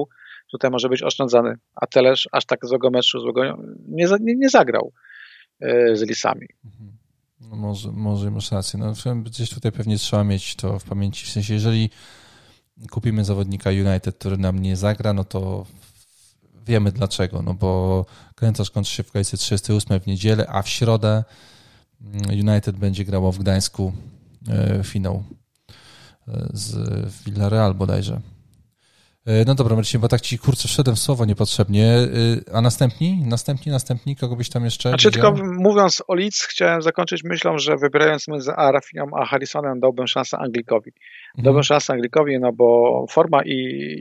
tutaj 0.51 0.71
może 0.71 0.89
być 0.89 1.03
oszczędzany, 1.03 1.55
a 1.75 1.87
Telesz 1.87 2.29
aż 2.31 2.45
tak 2.45 2.65
złego 2.65 2.89
meczu 2.89 3.19
złego 3.19 3.43
nie, 3.87 4.07
nie, 4.19 4.35
nie 4.35 4.49
zagrał 4.49 4.91
yy, 5.59 5.95
z 5.97 6.01
Lisami. 6.01 6.47
Mhm. 6.65 6.97
No 7.49 7.55
może, 7.55 7.91
może 7.91 8.31
masz 8.31 8.51
rację. 8.51 8.79
No, 8.79 9.15
gdzieś 9.15 9.49
tutaj 9.49 9.71
pewnie 9.71 9.97
trzeba 9.97 10.23
mieć 10.23 10.55
to 10.55 10.79
w 10.79 10.83
pamięci. 10.83 11.25
W 11.25 11.29
sensie, 11.29 11.53
jeżeli 11.53 11.89
kupimy 12.91 13.23
zawodnika 13.23 13.69
United, 13.69 14.17
który 14.17 14.37
nam 14.37 14.59
nie 14.59 14.75
zagra, 14.75 15.13
no 15.13 15.23
to 15.23 15.65
wiemy 16.65 16.91
dlaczego, 16.91 17.41
no 17.41 17.53
bo 17.53 18.05
kalendarz 18.35 18.71
kończy 18.71 18.91
się 18.91 19.03
w 19.03 19.11
kolejce 19.11 19.37
38 19.37 19.99
w 19.99 20.07
niedzielę, 20.07 20.47
a 20.49 20.61
w 20.61 20.69
środę 20.69 21.23
mm, 22.01 22.47
United 22.49 22.75
będzie 22.75 23.05
grało 23.05 23.31
w 23.31 23.39
Gdańsku 23.39 23.93
e, 24.49 24.83
finał 24.83 25.23
e, 26.27 26.47
z 26.53 26.75
Villarreal 27.25 27.73
bodajże. 27.73 28.21
E, 29.25 29.45
no 29.45 29.55
dobra, 29.55 29.75
Marcin, 29.75 30.01
bo 30.01 30.07
tak 30.07 30.21
ci 30.21 30.39
kurczę 30.39 30.67
wszedłem 30.67 30.95
w 30.95 30.99
słowo 30.99 31.25
niepotrzebnie. 31.25 31.95
A 32.53 32.61
następni? 32.61 33.23
Następni, 33.25 33.71
następni? 33.71 34.15
Kogo 34.15 34.35
byś 34.35 34.49
tam 34.49 34.65
jeszcze 34.65 34.89
Znaczy 34.89 35.09
widział? 35.09 35.35
tylko 35.35 35.47
mówiąc 35.53 36.03
o 36.07 36.15
Leeds, 36.15 36.41
chciałem 36.41 36.81
zakończyć 36.81 37.23
myślą, 37.23 37.57
że 37.57 37.77
wybierając 37.77 38.27
między 38.27 38.51
Arafią 38.51 39.05
a 39.15 39.25
Harrisonem 39.25 39.79
dałbym 39.79 40.07
szansę 40.07 40.37
Anglikowi. 40.37 40.91
Mhm. 41.35 41.43
Dałbym 41.43 41.63
szansę 41.63 41.93
Anglikowi, 41.93 42.39
no 42.39 42.51
bo 42.53 43.05
forma 43.09 43.43
i, 43.43 43.51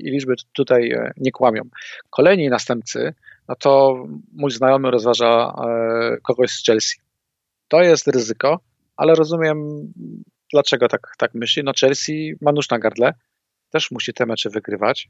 i 0.05 0.11
liczby 0.11 0.35
tutaj 0.53 0.93
e, 0.93 1.12
nie 1.16 1.32
kłamią. 1.32 1.62
Kolejni 2.11 2.49
następcy, 2.49 3.14
no 3.49 3.55
to 3.55 4.05
mój 4.32 4.51
znajomy 4.51 4.91
rozważa 4.91 5.55
kogoś 6.22 6.51
z 6.51 6.64
Chelsea. 6.66 6.97
To 7.68 7.82
jest 7.82 8.09
ryzyko, 8.09 8.61
ale 8.97 9.14
rozumiem 9.14 9.93
dlaczego 10.53 10.89
tak, 10.89 11.12
tak 11.18 11.35
myśli. 11.35 11.62
No 11.64 11.72
Chelsea 11.80 12.35
ma 12.41 12.53
nóż 12.53 12.70
na 12.70 12.78
gardle, 12.78 13.14
też 13.70 13.91
musi 13.91 14.12
te 14.12 14.26
mecze 14.26 14.51
wygrywać. 14.51 15.09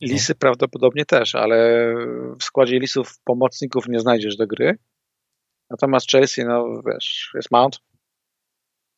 Lisy 0.00 0.32
no. 0.32 0.38
prawdopodobnie 0.38 1.04
też, 1.04 1.34
ale 1.34 1.88
w 2.40 2.44
składzie 2.44 2.78
Lisów 2.78 3.18
pomocników 3.24 3.88
nie 3.88 4.00
znajdziesz 4.00 4.36
do 4.36 4.46
gry. 4.46 4.78
Natomiast 5.70 6.10
Chelsea, 6.10 6.44
no 6.44 6.82
wiesz, 6.86 7.30
jest 7.34 7.50
Mount, 7.50 7.80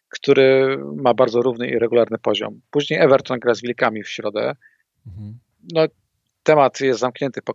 który 0.09 0.78
ma 0.96 1.14
bardzo 1.14 1.42
równy 1.42 1.68
i 1.68 1.78
regularny 1.78 2.18
poziom. 2.18 2.61
Później 2.70 3.00
Everton 3.00 3.38
gra 3.38 3.54
z 3.54 3.62
Wilkami 3.62 4.02
w 4.02 4.09
środę. 4.09 4.57
Mhm. 5.07 5.38
No, 5.72 5.86
temat 6.42 6.80
jest 6.80 7.00
zamknięty 7.00 7.42
po, 7.42 7.54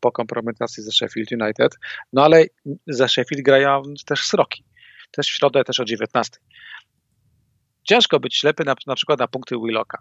po 0.00 0.12
kompromitacji 0.12 0.82
ze 0.82 0.92
Sheffield 0.92 1.32
United, 1.32 1.76
no 2.12 2.24
ale 2.24 2.44
za 2.86 3.08
Sheffield 3.08 3.44
grają 3.44 3.82
też 4.06 4.26
Sroki. 4.26 4.64
Też 5.10 5.26
w 5.26 5.30
środę, 5.30 5.64
też 5.64 5.80
o 5.80 5.84
19 5.84 6.38
ciężko 7.84 8.20
być 8.20 8.36
ślepy 8.36 8.64
na, 8.64 8.74
na 8.86 8.94
przykład 8.94 9.18
na 9.18 9.28
punkty 9.28 9.56
Willocka. 9.56 9.98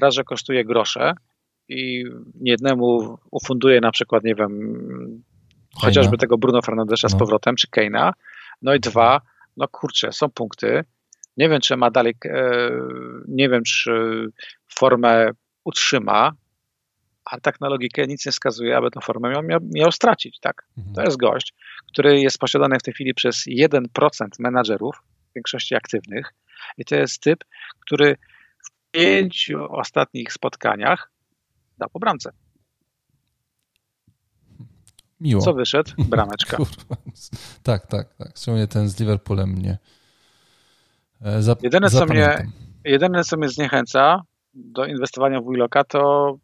Raz, 0.00 0.14
że 0.14 0.24
kosztuje 0.24 0.64
grosze 0.64 1.14
i 1.68 2.04
niejednemu 2.40 3.18
ufunduje 3.30 3.80
na 3.80 3.90
przykład, 3.90 4.24
nie 4.24 4.34
wiem, 4.34 4.78
chociażby 5.74 6.18
tego 6.18 6.38
Bruno 6.38 6.62
Fernandesza 6.62 7.08
no. 7.10 7.16
z 7.16 7.18
powrotem, 7.18 7.56
czy 7.56 7.68
Keina. 7.70 8.12
No 8.62 8.74
i 8.74 8.80
dwa, 8.80 9.20
no 9.56 9.68
kurczę, 9.68 10.12
są 10.12 10.30
punkty. 10.30 10.84
Nie 11.36 11.48
wiem, 11.48 11.60
czy 11.60 11.76
ma 11.76 11.90
dalej, 11.90 12.14
nie 13.28 13.48
wiem, 13.48 13.62
czy 13.62 14.26
formę 14.68 15.30
utrzyma, 15.64 16.32
ale 17.24 17.40
tak 17.40 17.60
na 17.60 17.68
logikę 17.68 18.06
nic 18.06 18.26
nie 18.26 18.32
wskazuje, 18.32 18.76
aby 18.76 18.90
tę 18.90 19.00
formę 19.00 19.30
miał, 19.30 19.42
miał, 19.42 19.60
miał 19.74 19.92
stracić. 19.92 20.40
Tak? 20.40 20.66
Mhm. 20.78 20.94
To 20.94 21.02
jest 21.02 21.16
gość, 21.16 21.54
który 21.88 22.20
jest 22.20 22.38
posiadany 22.38 22.78
w 22.78 22.82
tej 22.82 22.94
chwili 22.94 23.14
przez 23.14 23.44
1% 23.46 23.82
menadżerów, 24.38 25.02
w 25.30 25.34
większości 25.34 25.74
aktywnych, 25.74 26.34
i 26.78 26.84
to 26.84 26.94
jest 26.94 27.22
typ, 27.22 27.44
który 27.80 28.16
w 28.66 28.90
pięciu 28.90 29.72
ostatnich 29.72 30.32
spotkaniach 30.32 31.12
dał 31.78 31.88
po 31.88 31.98
bramce. 31.98 32.30
Miło. 35.20 35.42
Co 35.42 35.54
wyszedł? 35.54 35.90
Brameczka. 35.98 36.56
Kurwa. 36.66 36.96
Tak, 37.62 37.86
tak, 37.86 38.14
tak. 38.14 38.28
Szczególnie 38.36 38.66
ten 38.66 38.88
z 38.88 39.00
Liverpoolem 39.00 39.50
mnie 39.50 39.78
e, 41.22 41.42
zap 41.42 41.62
jedyne, 41.62 41.90
co 41.90 42.06
mnie, 42.06 42.46
jedyne, 42.84 43.24
co 43.24 43.36
mnie 43.36 43.48
zniechęca 43.48 44.22
do 44.54 44.84
inwestowania 44.86 45.40
w 45.40 45.50
Willocka, 45.50 45.84
to 45.84 46.36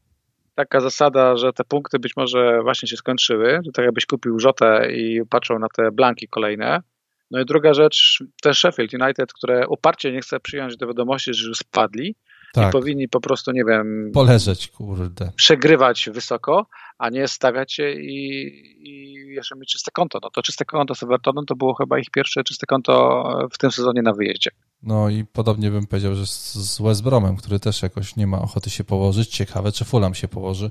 taka 0.54 0.80
zasada, 0.80 1.36
że 1.36 1.52
te 1.52 1.64
punkty 1.64 1.98
być 1.98 2.16
może 2.16 2.62
właśnie 2.62 2.88
się 2.88 2.96
skończyły, 2.96 3.60
to 3.64 3.72
tak 3.72 3.84
jakbyś 3.84 4.06
kupił 4.06 4.38
rzotę 4.38 4.92
i 4.92 5.20
patrzył 5.30 5.58
na 5.58 5.66
te 5.76 5.90
blanki 5.90 6.28
kolejne, 6.28 6.82
no 7.30 7.40
i 7.40 7.44
druga 7.44 7.74
rzecz, 7.74 8.24
też 8.42 8.58
Sheffield 8.58 8.94
United, 8.94 9.32
które 9.32 9.68
uparcie 9.68 10.12
nie 10.12 10.20
chce 10.20 10.40
przyjąć 10.40 10.76
do 10.76 10.86
wiadomości, 10.86 11.34
że 11.34 11.48
już 11.48 11.58
spadli 11.58 12.16
tak. 12.52 12.68
i 12.68 12.72
powinni 12.72 13.08
po 13.08 13.20
prostu, 13.20 13.52
nie 13.52 13.64
wiem... 13.64 14.10
Poleżeć, 14.14 14.68
kurde. 14.68 15.32
Przegrywać 15.36 16.10
wysoko, 16.12 16.66
a 16.98 17.08
nie 17.10 17.28
stawiać 17.28 17.72
się 17.72 17.90
i, 17.90 18.46
i 18.88 19.12
jeszcze 19.34 19.56
mieć 19.56 19.72
czyste 19.72 19.90
konto. 19.90 20.18
No 20.22 20.30
to 20.30 20.42
czyste 20.42 20.64
konto 20.64 20.94
z 20.94 21.02
Evertonem 21.02 21.46
to 21.46 21.56
było 21.56 21.74
chyba 21.74 21.98
ich 21.98 22.10
pierwsze 22.10 22.44
czyste 22.44 22.66
konto 22.66 23.24
w 23.52 23.58
tym 23.58 23.70
sezonie 23.70 24.02
na 24.02 24.12
wyjeździe. 24.12 24.50
No 24.82 25.08
i 25.08 25.24
podobnie 25.24 25.70
bym 25.70 25.86
powiedział, 25.86 26.14
że 26.14 26.26
z, 26.26 26.80
West 26.80 27.02
Bromem, 27.02 27.36
który 27.36 27.60
też 27.60 27.82
jakoś 27.82 28.16
nie 28.16 28.26
ma 28.26 28.42
ochoty 28.42 28.70
się 28.70 28.84
położyć. 28.84 29.28
Ciekawe, 29.28 29.72
czy 29.72 29.84
Fulham 29.84 30.14
się 30.14 30.28
położy. 30.28 30.70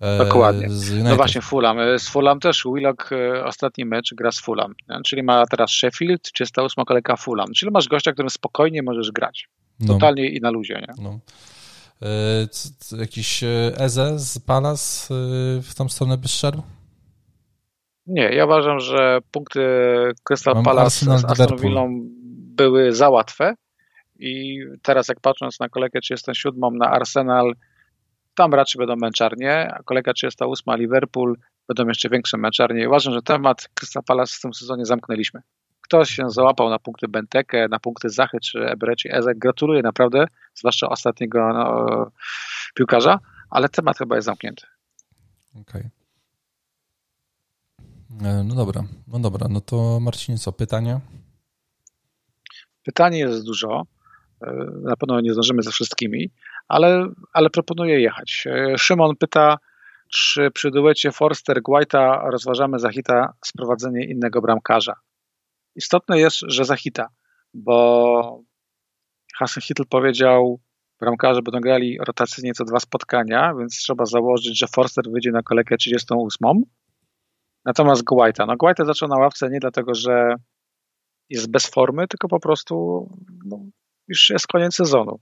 E, 0.00 0.18
Dokładnie. 0.18 0.68
No 1.04 1.16
właśnie 1.16 1.40
Fulham. 1.40 1.78
E, 1.78 1.98
z 1.98 2.08
Fulham 2.08 2.40
też 2.40 2.64
Willock 2.74 3.12
e, 3.12 3.44
ostatni 3.44 3.84
mecz 3.84 4.14
gra 4.14 4.32
z 4.32 4.40
Fulham, 4.40 4.74
czyli 5.04 5.22
ma 5.22 5.46
teraz 5.46 5.70
Sheffield, 5.70 6.22
38 6.22 6.84
kolejka 6.84 7.16
Fulham. 7.16 7.52
Czyli 7.56 7.72
masz 7.72 7.88
gościa, 7.88 8.12
którym 8.12 8.30
spokojnie 8.30 8.82
możesz 8.82 9.10
grać. 9.12 9.48
No. 9.80 9.94
Totalnie 9.94 10.22
no. 10.22 10.28
i 10.28 10.40
na 10.40 10.50
luzie. 10.50 10.74
Nie? 10.74 11.04
No. 11.04 11.18
C, 12.50 12.96
jakiś 12.96 13.44
Eze 13.76 14.18
z 14.18 14.38
Palace 14.38 15.14
w 15.62 15.74
tą 15.74 15.88
stronę 15.88 16.18
by 16.18 16.28
szedł? 16.28 16.62
Nie, 18.06 18.22
ja 18.22 18.44
uważam, 18.44 18.80
że 18.80 19.18
punkty 19.30 19.60
Crystal 20.24 20.62
Palace 20.62 21.18
z 21.18 21.24
Aston 21.24 21.58
Villą 21.58 22.00
były 22.56 22.92
za 22.92 23.08
łatwe 23.08 23.54
i 24.18 24.58
teraz 24.82 25.08
jak 25.08 25.20
patrząc 25.20 25.60
na 25.60 25.68
kolejkę 25.68 26.00
37 26.00 26.76
na 26.78 26.90
Arsenal 26.90 27.54
tam 28.34 28.54
raczej 28.54 28.78
będą 28.78 28.96
męczarnie, 28.96 29.74
a 29.74 29.82
kolega 29.82 30.12
38 30.12 30.76
Liverpool 30.76 31.36
będą 31.68 31.88
jeszcze 31.88 32.08
większe 32.08 32.38
męczarnie. 32.38 32.88
Uważam, 32.88 33.14
że 33.14 33.22
temat 33.22 33.68
Crystal 33.74 34.02
Palace 34.06 34.34
w 34.38 34.40
tym 34.40 34.54
sezonie 34.54 34.84
zamknęliśmy. 34.84 35.40
Ktoś 35.90 36.10
się 36.10 36.30
załapał 36.30 36.70
na 36.70 36.78
punkty 36.78 37.08
Benteke, 37.08 37.68
na 37.68 37.78
punkty 37.78 38.10
Zachy 38.10 38.38
czy 38.40 38.58
Ebreci 38.58 39.08
Ezek. 39.12 39.38
Gratuluję 39.38 39.82
naprawdę, 39.82 40.24
zwłaszcza 40.54 40.88
ostatniego 40.88 41.52
no, 41.52 42.10
piłkarza, 42.74 43.18
ale 43.50 43.68
temat 43.68 43.98
chyba 43.98 44.16
jest 44.16 44.26
zamknięty. 44.26 44.66
Okej. 45.60 45.82
Okay. 48.20 48.44
No 48.44 48.54
dobra, 48.54 48.84
no 49.08 49.18
dobra, 49.18 49.46
no 49.50 49.60
to 49.60 50.00
Marcin, 50.00 50.38
co, 50.38 50.52
pytania? 50.52 51.00
Pytanie 52.82 53.18
jest 53.18 53.44
dużo. 53.44 53.82
E, 54.42 54.52
na 54.82 54.96
pewno 54.96 55.20
nie 55.20 55.32
zdążymy 55.32 55.62
ze 55.62 55.70
wszystkimi, 55.70 56.30
ale, 56.68 57.06
ale 57.32 57.50
proponuję 57.50 58.00
jechać. 58.00 58.44
E, 58.46 58.78
Szymon 58.78 59.16
pyta, 59.16 59.58
czy 60.08 60.50
przy 60.50 60.70
duecie 60.70 61.12
Forster 61.12 61.62
Guaita 61.62 62.30
rozważamy 62.30 62.78
za 62.78 62.90
hita 62.90 63.32
sprowadzenie 63.44 64.04
innego 64.04 64.40
bramkarza. 64.40 64.94
Istotne 65.80 66.20
jest, 66.20 66.36
że 66.48 66.64
za 66.64 66.76
hita, 66.76 67.08
bo 67.54 68.42
Hasan 69.38 69.62
Hitl 69.62 69.82
powiedział, 69.88 70.60
bramkarze 71.00 71.42
będą 71.42 71.60
grali 71.60 71.98
rotacyjnie 72.06 72.52
co 72.52 72.64
dwa 72.64 72.80
spotkania, 72.80 73.54
więc 73.58 73.78
trzeba 73.78 74.06
założyć, 74.06 74.58
że 74.58 74.66
Forster 74.74 75.04
wyjdzie 75.10 75.30
na 75.30 75.42
kolejkę 75.42 75.76
38. 75.76 76.62
Natomiast 77.64 78.04
Guaita, 78.04 78.46
no 78.46 78.56
Guaita 78.56 78.84
zaczął 78.84 79.08
na 79.08 79.18
ławce 79.18 79.50
nie 79.50 79.60
dlatego, 79.60 79.94
że 79.94 80.34
jest 81.28 81.50
bez 81.50 81.66
formy, 81.66 82.08
tylko 82.08 82.28
po 82.28 82.40
prostu 82.40 83.06
no, 83.46 83.58
już 84.08 84.30
jest 84.30 84.46
koniec 84.46 84.74
sezonu. 84.74 85.20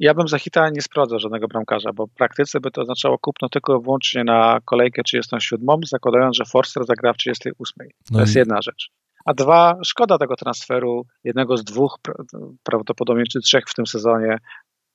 Ja 0.00 0.14
bym 0.14 0.28
za 0.28 0.38
hita 0.38 0.70
nie 0.70 0.82
sprawdzał 0.82 1.18
żadnego 1.18 1.48
bramkarza, 1.48 1.92
bo 1.92 2.06
w 2.06 2.14
praktyce 2.14 2.60
by 2.60 2.70
to 2.70 2.82
oznaczało 2.82 3.18
kupno 3.18 3.48
tylko 3.48 3.80
wyłącznie 3.80 4.24
na 4.24 4.60
kolejkę 4.64 5.02
37, 5.02 5.66
zakładając, 5.86 6.36
że 6.36 6.44
Forster 6.44 6.84
zagra 6.86 7.12
w 7.12 7.16
38. 7.16 7.88
No 8.10 8.18
to 8.18 8.20
jest 8.20 8.36
jedna 8.36 8.62
rzecz. 8.62 8.90
A 9.24 9.34
dwa, 9.34 9.78
szkoda 9.84 10.18
tego 10.18 10.36
transferu, 10.36 11.06
jednego 11.24 11.56
z 11.56 11.64
dwóch, 11.64 11.98
prawdopodobnie 12.62 13.24
czy 13.32 13.40
trzech 13.40 13.64
w 13.68 13.74
tym 13.74 13.86
sezonie, 13.86 14.38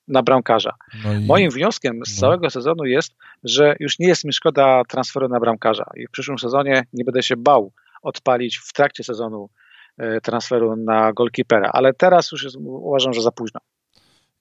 na 0.10 0.24
bramkarza. 0.24 0.74
No 1.04 1.14
i... 1.14 1.26
Moim 1.26 1.50
wnioskiem 1.50 2.02
z 2.06 2.16
no. 2.16 2.22
całego 2.22 2.50
sezonu 2.50 2.86
jest, 2.86 3.16
że 3.44 3.76
już 3.80 4.00
nie 4.00 4.08
jest 4.08 4.26
mi 4.26 4.34
szkoda 4.34 4.82
transferu 4.88 5.28
na 5.28 5.40
bramkarza 5.40 5.86
i 5.96 6.08
w 6.08 6.12
przyszłym 6.12 6.40
sezonie 6.40 6.84
nie 6.94 7.04
będę 7.04 7.24
się 7.24 7.38
bał 7.38 7.72
odpalić 8.02 8.58
w 8.58 8.74
trakcie 8.74 9.04
sezonu 9.04 9.50
e, 9.98 10.22
transferu 10.22 10.76
na 10.76 11.14
golkipera, 11.14 11.70
ale 11.74 11.94
teraz 11.94 12.32
już 12.32 12.44
jest, 12.44 12.56
uważam, 12.60 13.14
że 13.14 13.22
za 13.22 13.32
późno. 13.32 13.60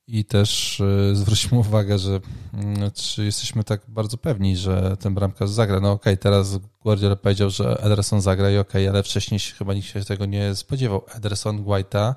I 0.08 0.24
też 0.24 0.80
y, 0.80 1.16
zwróćmy 1.16 1.58
uwagę, 1.68 1.98
że 1.98 2.20
mm, 2.54 2.90
czy 2.90 3.24
jesteśmy 3.24 3.64
tak 3.64 3.80
bardzo 3.88 4.16
pewni, 4.16 4.56
że 4.56 4.96
ten 4.96 5.14
bramkarz 5.14 5.50
zagra. 5.50 5.80
No 5.80 5.92
okej, 5.92 6.12
okay, 6.12 6.16
teraz 6.16 6.58
Guardiola 6.82 7.16
powiedział, 7.16 7.50
że 7.50 7.82
Ederson 7.82 8.20
zagra 8.20 8.50
i 8.50 8.58
okej, 8.58 8.82
okay, 8.82 8.90
ale 8.90 9.02
wcześniej 9.02 9.40
chyba 9.40 9.74
nikt 9.74 9.88
się 9.88 10.04
tego 10.04 10.26
nie 10.26 10.54
spodziewał. 10.54 11.02
Ederson, 11.14 11.62
Guaita, 11.62 12.14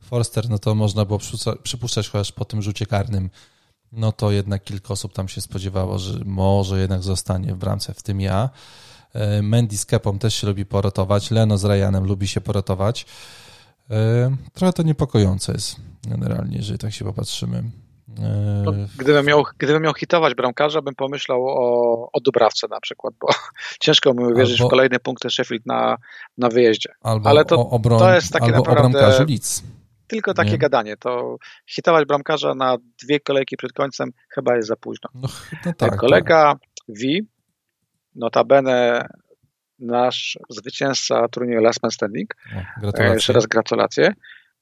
Forster, 0.00 0.48
no 0.48 0.58
to 0.58 0.74
można 0.74 1.04
było 1.04 1.18
przypuszczać 1.62 2.08
chociaż 2.08 2.32
po 2.32 2.44
tym 2.44 2.62
rzucie 2.62 2.86
karnym, 2.86 3.30
no 3.92 4.12
to 4.12 4.30
jednak 4.30 4.64
kilka 4.64 4.88
osób 4.88 5.12
tam 5.12 5.28
się 5.28 5.40
spodziewało, 5.40 5.98
że 5.98 6.18
może 6.24 6.80
jednak 6.80 7.02
zostanie 7.02 7.54
w 7.54 7.58
bramce, 7.58 7.94
w 7.94 8.02
tym 8.02 8.20
ja. 8.20 8.50
E, 9.12 9.42
Mendy 9.42 9.78
z 9.78 9.86
Kepą 9.86 10.18
też 10.18 10.34
się 10.34 10.46
lubi 10.46 10.66
porotować, 10.66 11.30
Leno 11.30 11.58
z 11.58 11.64
Ryanem 11.64 12.04
lubi 12.04 12.28
się 12.28 12.40
porotować. 12.40 13.06
E, 13.90 14.30
trochę 14.52 14.72
to 14.72 14.82
niepokojące 14.82 15.52
jest 15.52 15.76
generalnie, 16.08 16.56
jeżeli 16.56 16.78
tak 16.78 16.92
się 16.92 17.04
popatrzymy. 17.04 17.62
E, 18.18 18.62
no, 18.64 18.72
gdybym, 18.98 19.26
miał, 19.26 19.44
gdybym 19.58 19.82
miał 19.82 19.94
hitować 19.94 20.34
bramkarza, 20.34 20.82
bym 20.82 20.94
pomyślał 20.94 21.46
o, 21.46 22.10
o 22.12 22.20
Dubrawce 22.20 22.66
na 22.70 22.80
przykład, 22.80 23.14
bo 23.20 23.28
ciężko 23.80 24.14
mi 24.14 24.24
uwierzyć 24.24 24.60
albo, 24.60 24.68
w 24.68 24.70
kolejne 24.70 24.98
punkty 24.98 25.30
Sheffield 25.30 25.66
na, 25.66 25.96
na 26.38 26.48
wyjeździe. 26.48 26.92
Albo 27.00 27.28
Ale 27.28 27.44
to, 27.44 27.70
obron, 27.70 27.98
to 27.98 28.14
jest 28.14 28.32
takie 28.32 28.46
albo 28.46 28.58
naprawdę... 28.58 29.16
o 29.16 29.24
Leeds. 29.24 29.62
tylko 30.06 30.34
takie 30.34 30.50
Nie. 30.50 30.58
gadanie. 30.58 30.96
To 30.96 31.36
hitować 31.66 32.06
bramkarza 32.06 32.54
na 32.54 32.76
dwie 33.02 33.20
kolejki 33.20 33.56
przed 33.56 33.72
końcem 33.72 34.10
chyba 34.28 34.56
jest 34.56 34.68
za 34.68 34.76
późno. 34.76 35.10
No, 35.14 35.28
no 35.66 35.72
tak. 35.72 35.96
Kolega 35.96 36.54
V, 36.88 37.04
notabene 38.14 39.08
nasz 39.80 40.38
zwycięzca 40.48 41.28
turnieju 41.28 41.60
Last 41.60 41.82
Man 41.82 41.90
Standing. 41.90 42.34
O, 42.56 42.58
e, 42.58 42.64
gratulacje. 42.80 43.14
jeszcze 43.14 43.32
raz 43.32 43.46
gratulacje, 43.46 44.14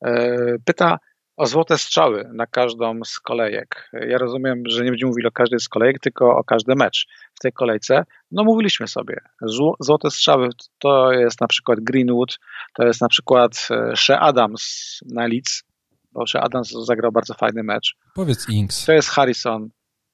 e, 0.04 0.36
pyta 0.64 0.98
o 1.36 1.46
złote 1.46 1.78
strzały 1.78 2.30
na 2.34 2.46
każdą 2.46 3.00
z 3.04 3.20
kolejek. 3.20 3.90
Ja 3.92 4.18
rozumiem, 4.18 4.62
że 4.68 4.84
nie 4.84 4.90
będziemy 4.90 5.10
mówili 5.10 5.28
o 5.28 5.30
każdej 5.30 5.60
z 5.60 5.68
kolejek, 5.68 6.00
tylko 6.00 6.36
o 6.36 6.44
każdy 6.44 6.74
mecz 6.74 7.06
w 7.34 7.40
tej 7.40 7.52
kolejce. 7.52 8.04
No 8.30 8.44
mówiliśmy 8.44 8.88
sobie, 8.88 9.16
zło- 9.42 9.74
złote 9.80 10.10
strzały 10.10 10.48
to 10.78 11.12
jest 11.12 11.40
na 11.40 11.46
przykład 11.46 11.80
Greenwood, 11.80 12.38
to 12.74 12.86
jest 12.86 13.00
na 13.00 13.08
przykład 13.08 13.68
e, 13.70 13.96
Shea 13.96 14.20
Adams 14.20 14.98
na 15.12 15.26
Leeds, 15.26 15.64
bo 16.12 16.26
Shea 16.26 16.40
Adams 16.42 16.70
zagrał 16.70 17.12
bardzo 17.12 17.34
fajny 17.34 17.62
mecz. 17.62 17.96
Powiedz 18.14 18.48
Inks. 18.48 18.84
To 18.86 18.92
jest 18.92 19.08
Harrison. 19.08 19.68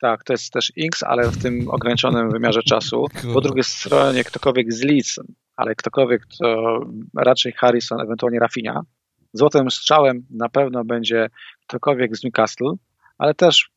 Tak, 0.04 0.24
to 0.24 0.32
jest 0.32 0.52
też 0.52 0.72
Inks, 0.76 1.02
ale 1.02 1.30
w 1.30 1.42
tym 1.42 1.70
ograniczonym 1.70 2.30
wymiarze 2.30 2.62
czasu. 2.62 3.06
Po 3.34 3.40
drugiej 3.40 3.64
stronie 3.64 4.24
ktokolwiek 4.24 4.72
z 4.72 4.82
Leeds, 4.82 5.20
ale 5.56 5.74
ktokolwiek 5.74 6.26
to 6.38 6.80
raczej 7.16 7.52
Harrison, 7.52 8.00
ewentualnie 8.00 8.38
Rafinha. 8.38 8.82
Złotym 9.32 9.70
strzałem 9.70 10.26
na 10.30 10.48
pewno 10.48 10.84
będzie 10.84 11.30
ktokolwiek 11.66 12.16
z 12.16 12.24
Newcastle, 12.24 12.72
ale 13.18 13.34
też 13.34 13.70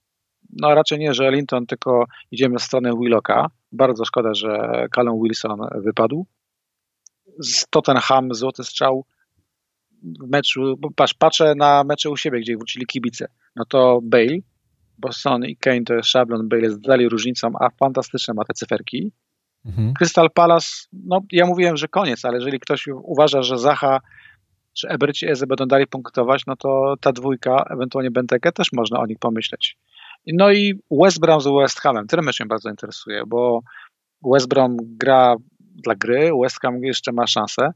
no 0.53 0.75
raczej 0.75 0.99
nie, 0.99 1.13
że 1.13 1.31
Linton, 1.31 1.65
tylko 1.65 2.05
idziemy 2.31 2.59
w 2.59 2.63
stronę 2.63 2.91
Willocka. 2.99 3.47
Bardzo 3.71 4.05
szkoda, 4.05 4.33
że 4.33 4.85
Callum 4.95 5.23
Wilson 5.23 5.59
wypadł. 5.75 6.25
Z 7.39 7.65
Tottenham 7.69 8.33
złoty 8.33 8.63
strzał 8.63 9.05
w 10.03 10.29
meczu, 10.29 10.79
patrz, 10.95 11.13
patrzę 11.13 11.55
na 11.55 11.83
mecze 11.83 12.09
u 12.09 12.17
siebie, 12.17 12.39
gdzie 12.39 12.57
wrócili 12.57 12.85
kibice. 12.85 13.27
No 13.55 13.65
to 13.65 13.99
Bale, 14.03 14.37
bo 14.97 15.11
Son 15.11 15.45
i 15.45 15.57
Kane 15.57 15.83
to 15.83 15.93
jest 15.93 16.09
szablon, 16.09 16.49
Bale 16.49 16.61
jest 16.61 16.81
dalej 16.81 17.09
różnicą, 17.09 17.51
a 17.59 17.69
fantastyczne 17.69 18.33
ma 18.33 18.45
te 18.45 18.53
cyferki. 18.53 19.11
Mhm. 19.65 19.93
Crystal 19.93 20.31
Palace, 20.31 20.67
no 20.93 21.21
ja 21.31 21.45
mówiłem, 21.45 21.77
że 21.77 21.87
koniec, 21.87 22.25
ale 22.25 22.37
jeżeli 22.37 22.59
ktoś 22.59 22.87
uważa, 22.87 23.41
że 23.41 23.57
Zaha 23.57 23.99
czy 24.73 24.87
Eberci 24.89 25.27
Eze 25.29 25.47
będą 25.47 25.65
dalej 25.65 25.87
punktować, 25.87 26.45
no 26.47 26.55
to 26.55 26.95
ta 27.01 27.11
dwójka, 27.11 27.65
ewentualnie 27.69 28.11
Benteke, 28.11 28.51
też 28.51 28.67
można 28.73 28.99
o 28.99 29.05
nich 29.05 29.19
pomyśleć. 29.19 29.77
No 30.27 30.51
i 30.51 30.79
West 30.91 31.19
Brom 31.19 31.41
z 31.41 31.47
West 31.61 31.79
Hamem, 31.79 32.07
ten 32.07 32.21
mecz 32.21 32.39
mnie 32.39 32.47
bardzo 32.47 32.69
interesuje, 32.69 33.23
bo 33.27 33.61
West 34.33 34.49
Brom 34.49 34.77
gra 34.79 35.35
dla 35.59 35.95
gry, 35.95 36.31
West 36.43 36.59
Ham 36.61 36.83
jeszcze 36.83 37.11
ma 37.11 37.27
szansę 37.27 37.71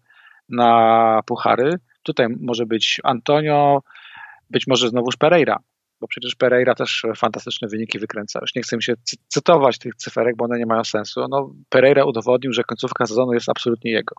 na 0.50 1.22
puchary. 1.26 1.76
Tutaj 2.04 2.28
może 2.40 2.66
być 2.66 3.02
Antonio, 3.04 3.84
być 4.50 4.68
może 4.68 4.90
znowuż 4.90 5.18
Pereira, 5.18 5.58
bo 6.02 6.08
przecież 6.08 6.36
Pereira 6.36 6.76
też 6.76 7.06
fantastyczne 7.16 7.68
wyniki 7.68 8.00
wykręca. 8.00 8.40
Już 8.42 8.56
nie 8.56 8.62
chcę 8.62 8.76
mi 8.76 8.84
się 8.84 8.94
cy- 9.04 9.18
cytować 9.28 9.78
tych 9.78 9.96
cyferek, 9.96 10.36
bo 10.36 10.46
one 10.46 10.60
nie 10.60 10.66
mają 10.66 10.84
sensu. 10.84 11.28
No, 11.30 11.54
Pereira 11.70 12.06
udowodnił, 12.06 12.54
że 12.54 12.64
końcówka 12.64 13.06
sezonu 13.06 13.34
jest 13.34 13.50
absolutnie 13.50 13.92
jego. 13.92 14.16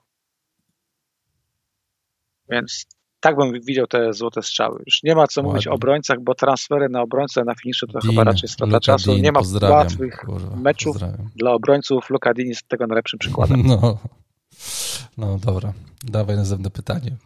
Więc 2.51 2.87
tak 3.21 3.37
bym 3.37 3.53
widział 3.61 3.87
te 3.87 4.13
złote 4.13 4.43
strzały. 4.43 4.83
Już 4.87 5.03
nie 5.03 5.15
ma 5.15 5.27
co 5.27 5.43
mówić 5.43 5.57
Ładnie. 5.57 5.71
o 5.71 5.75
obrońcach, 5.75 6.21
bo 6.21 6.35
transfery 6.35 6.89
na 6.89 7.03
obrońcę 7.03 7.45
na 7.45 7.55
finiszu 7.55 7.87
to 7.87 7.93
Dean, 7.99 8.11
chyba 8.11 8.25
raczej 8.25 8.49
strata 8.49 8.81
czasu. 8.81 9.11
Dean, 9.11 9.23
nie 9.23 9.33
ma 9.33 9.41
łatwych 9.71 10.17
kurwa, 10.17 10.57
meczów 10.57 10.97
dla 11.37 11.53
obrońców. 11.53 12.11
Luka 12.11 12.35
Dean 12.35 12.49
jest 12.49 12.69
tego 12.69 12.87
najlepszym 12.87 13.19
przykładem. 13.19 13.63
No. 13.67 13.99
no 15.19 15.39
dobra, 15.39 15.73
dawaj 16.05 16.37
następne 16.37 16.71
pytanie. 16.71 17.17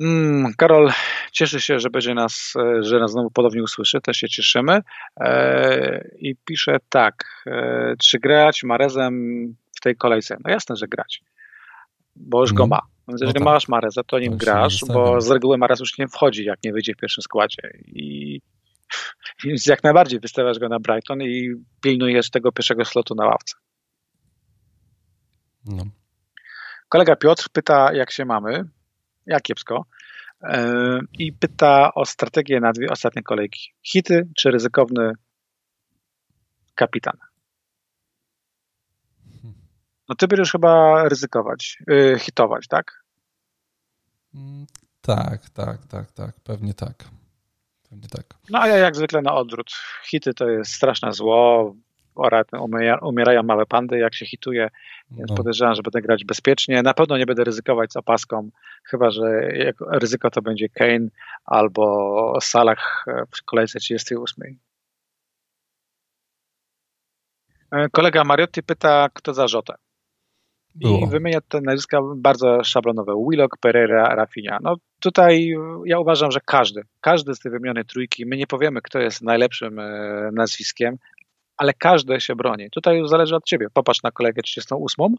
Mm, 0.00 0.54
Karol 0.56 0.90
cieszy 1.34 1.60
się, 1.60 1.80
że 1.80 1.90
będzie 1.90 2.14
nas, 2.14 2.52
e, 2.56 2.82
że 2.82 3.00
nas 3.00 3.10
znowu 3.10 3.30
podobnie 3.30 3.62
usłyszy, 3.62 4.00
też 4.00 4.16
się 4.16 4.28
cieszymy. 4.28 4.80
E, 5.20 6.08
I 6.18 6.36
pisze 6.36 6.76
tak, 6.88 7.44
e, 7.46 7.94
czy 7.98 8.18
grać 8.18 8.62
Marezem 8.62 9.44
w 9.76 9.80
tej 9.80 9.96
kolejce? 9.96 10.36
No 10.44 10.50
jasne, 10.50 10.76
że 10.76 10.88
grać, 10.88 11.22
bo 12.16 12.40
już 12.40 12.52
go 12.52 12.62
No. 12.62 12.66
ma. 12.66 12.80
Więc 13.08 13.20
jeżeli 13.20 13.38
tak. 13.38 13.44
masz 13.44 13.68
Mareza, 13.68 14.02
to 14.02 14.18
nim 14.18 14.32
To 14.32 14.36
grasz, 14.38 14.80
bo 14.88 15.20
z 15.20 15.30
reguły 15.30 15.58
Marez 15.58 15.80
już 15.80 15.98
nie 15.98 16.08
wchodzi, 16.08 16.44
jak 16.44 16.58
nie 16.64 16.72
wyjdzie 16.72 16.92
w 16.94 17.00
pierwszym 17.00 17.22
składzie. 17.22 17.70
I 17.86 18.40
więc 19.44 19.66
jak 19.66 19.84
najbardziej 19.84 20.20
wystawiasz 20.20 20.58
go 20.58 20.68
na 20.68 20.80
Brighton 20.80 21.22
i 21.22 21.54
pilnujesz 21.82 22.30
tego 22.30 22.52
pierwszego 22.52 22.84
slotu 22.84 23.14
na 23.14 23.26
ławce. 23.26 23.56
No. 25.66 25.84
Kolega 26.88 27.16
Piotr 27.16 27.48
pyta, 27.52 27.92
jak 27.92 28.10
się 28.10 28.24
mamy, 28.24 28.64
jak 29.26 29.42
kiepsko, 29.42 29.84
i 31.18 31.32
pyta 31.32 31.94
o 31.94 32.06
strategię 32.06 32.60
na 32.60 32.72
dwie 32.72 32.90
ostatnie 32.90 33.22
kolejki. 33.22 33.74
Hity 33.82 34.28
czy 34.36 34.50
ryzykowny 34.50 35.12
kapitan? 36.74 37.16
No 40.08 40.14
ty 40.14 40.28
będziesz 40.28 40.52
chyba 40.52 41.04
ryzykować, 41.08 41.78
y, 41.90 42.18
hitować, 42.18 42.68
tak? 42.68 43.04
Mm, 44.34 44.66
Tak, 45.00 45.50
tak, 45.50 45.86
tak, 45.86 46.12
tak, 46.12 46.40
pewnie 46.40 46.74
tak. 46.74 47.04
Pewnie 47.90 48.08
tak. 48.08 48.24
No 48.50 48.60
a 48.60 48.68
ja 48.68 48.76
jak 48.76 48.96
zwykle 48.96 49.22
na 49.22 49.34
odwrót. 49.34 49.70
Hity 50.10 50.34
to 50.34 50.48
jest 50.48 50.72
straszne 50.72 51.12
zło, 51.12 51.74
ora- 52.14 52.44
umiera- 52.52 52.98
umierają 53.02 53.42
małe 53.42 53.66
pandy, 53.66 53.98
jak 53.98 54.14
się 54.14 54.26
hituje, 54.26 54.70
więc 55.10 55.30
No, 55.30 55.36
podejrzewam, 55.36 55.74
że 55.74 55.82
będę 55.82 56.02
grać 56.02 56.24
bezpiecznie. 56.24 56.82
Na 56.82 56.94
pewno 56.94 57.18
nie 57.18 57.26
będę 57.26 57.44
ryzykować 57.44 57.92
z 57.92 57.96
opaską, 57.96 58.50
chyba 58.84 59.10
że 59.10 59.22
ryzyko 59.90 60.30
to 60.30 60.42
będzie 60.42 60.68
Kane 60.68 61.08
albo 61.44 62.38
Salah 62.40 63.04
w 63.36 63.44
kolejce 63.44 63.78
38. 63.78 64.58
E, 67.72 67.88
Kolega 67.88 68.24
Mariotti 68.24 68.62
pyta, 68.62 69.08
kto 69.14 69.34
za 69.34 69.48
Rzotę. 69.48 69.74
I 70.74 70.78
było. 70.78 71.06
wymienia 71.06 71.40
te 71.40 71.60
nazwiska 71.60 72.00
bardzo 72.16 72.64
szablonowe. 72.64 73.12
Willock, 73.30 73.56
Pereira, 73.58 74.14
Rafinha. 74.14 74.58
No 74.62 74.76
tutaj 75.00 75.54
ja 75.86 75.98
uważam, 75.98 76.30
że 76.30 76.40
każdy, 76.44 76.82
każdy 77.00 77.34
z 77.34 77.38
tej 77.38 77.52
wymienionej 77.52 77.84
trójki, 77.84 78.26
my 78.26 78.36
nie 78.36 78.46
powiemy, 78.46 78.82
kto 78.82 78.98
jest 78.98 79.22
najlepszym 79.22 79.78
e, 79.78 80.30
nazwiskiem, 80.32 80.96
ale 81.56 81.72
każdy 81.74 82.20
się 82.20 82.36
broni. 82.36 82.70
Tutaj 82.70 82.98
już 82.98 83.08
zależy 83.08 83.36
od 83.36 83.44
ciebie. 83.44 83.66
Popatrz 83.72 84.02
na 84.02 84.10
kolegę 84.10 84.42
38, 84.42 85.14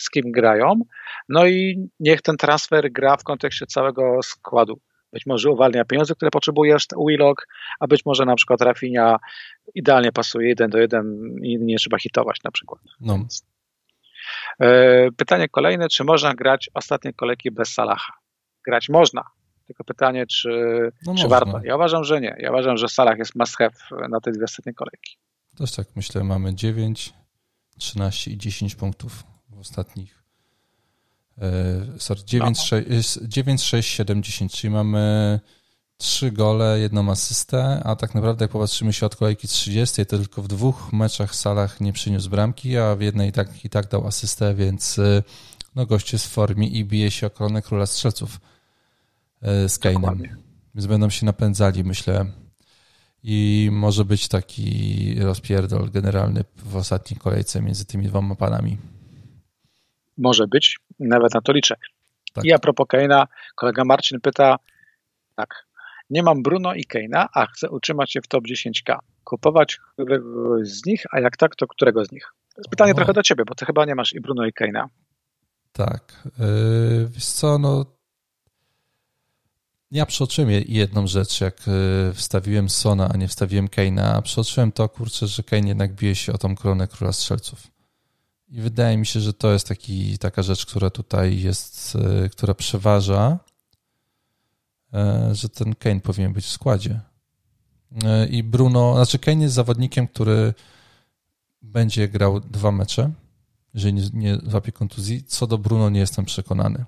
z 0.00 0.10
kim 0.10 0.32
grają, 0.32 0.74
no 1.28 1.46
i 1.46 1.88
niech 2.00 2.22
ten 2.22 2.36
transfer 2.36 2.92
gra 2.92 3.16
w 3.16 3.24
kontekście 3.24 3.66
całego 3.66 4.22
składu. 4.22 4.80
Być 5.12 5.26
może 5.26 5.50
uwalnia 5.50 5.84
pieniądze, 5.84 6.14
które 6.14 6.30
potrzebujesz, 6.30 6.86
Willock, 7.08 7.46
a 7.80 7.86
być 7.86 8.06
może 8.06 8.24
na 8.24 8.36
przykład 8.36 8.60
Rafinha 8.60 9.18
idealnie 9.74 10.12
pasuje 10.12 10.48
jeden 10.48 10.70
do 10.70 10.78
jeden 10.78 11.34
i 11.42 11.58
nie 11.58 11.76
trzeba 11.76 11.98
hitować 11.98 12.36
na 12.44 12.50
przykład. 12.50 12.80
No, 13.00 13.18
E, 14.60 15.08
Pytanie 15.16 15.48
kolejne, 15.48 15.88
czy 15.88 16.04
można 16.04 16.34
grać 16.34 16.70
ostatnie 16.74 17.12
kolejki 17.12 17.50
bez 17.50 17.72
Salaha? 17.72 18.12
Grać 18.66 18.88
można, 18.88 19.22
tylko 19.66 19.84
pytanie, 19.84 20.26
czy, 20.26 20.48
no 21.06 21.14
czy 21.14 21.22
można. 21.22 21.28
warto? 21.28 21.60
Ja 21.64 21.76
uważam, 21.76 22.04
że 22.04 22.20
nie. 22.20 22.36
Ja 22.38 22.50
uważam, 22.50 22.76
że 22.76 22.88
Salah 22.88 23.18
jest 23.18 23.34
must 23.34 23.56
have 23.58 23.70
na 24.08 24.20
te 24.20 24.30
dwie 24.30 24.44
ostatnie 24.44 24.74
kolejki. 24.74 25.16
Też 25.60 25.72
tak 25.72 25.88
myślę, 25.96 26.24
mamy 26.24 26.54
9, 26.54 27.12
13 27.78 28.30
i 28.30 28.38
10 28.38 28.74
punktów 28.74 29.24
w 29.50 29.58
ostatnich. 29.58 30.22
e, 31.38 31.98
Sorry, 31.98 32.20
9, 32.26 32.58
No. 32.58 32.64
6, 32.64 33.18
9, 33.22 33.62
6, 33.62 33.88
7, 33.90 34.22
10, 34.22 34.52
czyli 34.52 34.70
mamy 34.70 35.40
3 35.96 36.32
gole, 36.32 36.78
jedną 36.80 37.10
asystę, 37.10 37.82
a 37.84 37.96
tak 37.96 38.14
naprawdę 38.14 38.44
jak 38.44 38.50
popatrzymy 38.50 38.92
się 38.92 39.06
od 39.06 39.16
kolejki 39.16 39.48
30, 39.48 40.06
to 40.06 40.18
tylko 40.18 40.42
w 40.42 40.48
dwóch 40.48 40.92
meczach 40.92 41.34
Salah 41.34 41.80
nie 41.80 41.92
przyniósł 41.92 42.30
bramki, 42.30 42.78
a 42.78 42.96
w 42.96 43.00
jednej 43.00 43.28
i 43.28 43.32
tak, 43.32 43.64
i 43.64 43.70
tak 43.70 43.88
dał 43.88 44.06
asystę, 44.06 44.54
więc 44.54 44.98
e, 44.98 45.22
no 45.74 45.86
gość 45.86 46.12
jest 46.12 46.26
w 46.26 46.30
formie 46.30 46.68
i 46.68 46.84
bije 46.84 47.10
się 47.10 47.26
o 47.26 47.30
koronę 47.30 47.62
króla 47.62 47.86
strzelców 47.86 48.40
e, 49.42 49.68
z. 49.68 49.78
Dokładnie. 49.78 50.36
Więc 50.74 50.86
będą 50.86 51.10
się 51.10 51.26
napędzali, 51.26 51.84
myślę. 51.84 52.26
I 53.22 53.68
może 53.72 54.04
być 54.04 54.28
taki 54.28 55.14
rozpierdol 55.20 55.90
generalny 55.90 56.44
w 56.56 56.76
ostatniej 56.76 57.20
kolejce 57.20 57.62
między 57.62 57.84
tymi 57.84 58.06
dwoma 58.06 58.34
panami. 58.34 58.78
Może 60.18 60.46
być, 60.46 60.78
nawet 60.98 61.34
na 61.34 61.40
to 61.40 61.52
liczę. 61.52 61.74
Tak. 62.32 62.44
I 62.44 62.52
a 62.52 62.58
propos 62.58 62.86
Kane'a, 62.86 63.26
kolega 63.54 63.84
Marcin 63.84 64.20
pyta 64.20 64.56
tak, 65.36 65.66
nie 66.10 66.22
mam 66.22 66.42
Bruno 66.42 66.74
i 66.74 66.84
Kane'a, 66.84 67.26
a 67.34 67.46
chcę 67.46 67.70
utrzymać 67.70 68.12
się 68.12 68.20
w 68.20 68.28
top 68.28 68.44
10k. 68.44 68.98
Kupować 69.24 69.78
któregoś 69.92 70.68
z 70.68 70.86
nich, 70.86 71.04
a 71.12 71.20
jak 71.20 71.36
tak, 71.36 71.56
to 71.56 71.66
którego 71.66 72.04
z 72.04 72.12
nich? 72.12 72.32
To 72.54 72.60
jest 72.60 72.70
pytanie 72.70 72.92
O. 72.92 72.94
trochę 72.94 73.12
do 73.12 73.22
ciebie, 73.22 73.44
bo 73.44 73.54
ty 73.54 73.66
chyba 73.66 73.84
nie 73.84 73.94
masz 73.94 74.12
i 74.12 74.20
Bruno 74.20 74.46
i 74.46 74.52
Kane'a. 74.52 74.84
Tak. 75.72 76.28
Yy, 76.38 77.08
wiesz 77.08 77.26
co, 77.26 77.58
no 77.58 77.84
ja 79.90 80.06
przeoczyłem 80.06 80.50
je- 80.50 80.60
jedną 80.68 81.06
rzecz, 81.06 81.40
jak 81.40 81.66
yy, 81.66 82.14
wstawiłem 82.14 82.68
Sona, 82.68 83.08
a 83.08 83.16
nie 83.16 83.28
wstawiłem 83.28 83.68
Kane'a, 83.68 84.00
a 84.02 84.22
przeoczyłem 84.22 84.72
to, 84.72 84.88
kurczę, 84.88 85.26
że 85.26 85.42
Kane 85.42 85.68
jednak 85.68 85.94
bije 85.94 86.14
się 86.14 86.32
o 86.32 86.38
tą 86.38 86.54
koronę 86.56 86.88
króla 86.88 87.12
strzelców. 87.12 87.66
I 88.48 88.60
wydaje 88.60 88.96
mi 88.96 89.06
się, 89.06 89.20
że 89.20 89.32
to 89.32 89.52
jest 89.52 89.68
taki, 89.68 90.18
taka 90.18 90.42
rzecz, 90.42 90.66
która 90.66 90.90
tutaj 90.90 91.40
jest, 91.40 91.94
yy, 91.94 92.28
która 92.28 92.54
przeważa. 92.54 93.38
e, 94.94 95.34
że 95.34 95.48
ten 95.48 95.74
Kane 95.74 96.00
powinien 96.00 96.32
być 96.32 96.44
w 96.44 96.50
składzie. 96.50 97.00
E, 98.04 98.26
I 98.26 98.42
Bruno, 98.42 98.94
znaczy 98.94 99.18
Kane 99.18 99.42
jest 99.42 99.54
zawodnikiem, 99.54 100.08
który 100.08 100.54
będzie 101.62 102.08
grał 102.08 102.40
dwa 102.40 102.72
mecze, 102.72 103.10
jeżeli 103.74 103.94
nie, 103.94 104.10
nie 104.12 104.36
złapie 104.36 104.72
kontuzji. 104.72 105.22
Co 105.24 105.46
do 105.46 105.58
Bruno 105.58 105.90
nie 105.90 106.00
jestem 106.00 106.24
przekonany. 106.24 106.84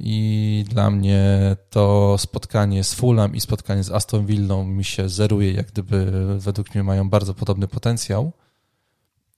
I 0.00 0.64
dla 0.68 0.90
mnie 0.90 1.56
to 1.70 2.16
spotkanie 2.18 2.84
z 2.84 2.94
Fulham 2.94 3.34
i 3.34 3.40
spotkanie 3.40 3.84
z 3.84 3.90
Aston 3.90 4.26
Villą 4.26 4.66
mi 4.66 4.84
się 4.84 5.08
zeruje, 5.08 5.52
jak 5.52 5.66
gdyby 5.66 6.12
według 6.38 6.74
mnie 6.74 6.84
mają 6.84 7.10
bardzo 7.10 7.34
podobny 7.34 7.68
potencjał 7.68 8.32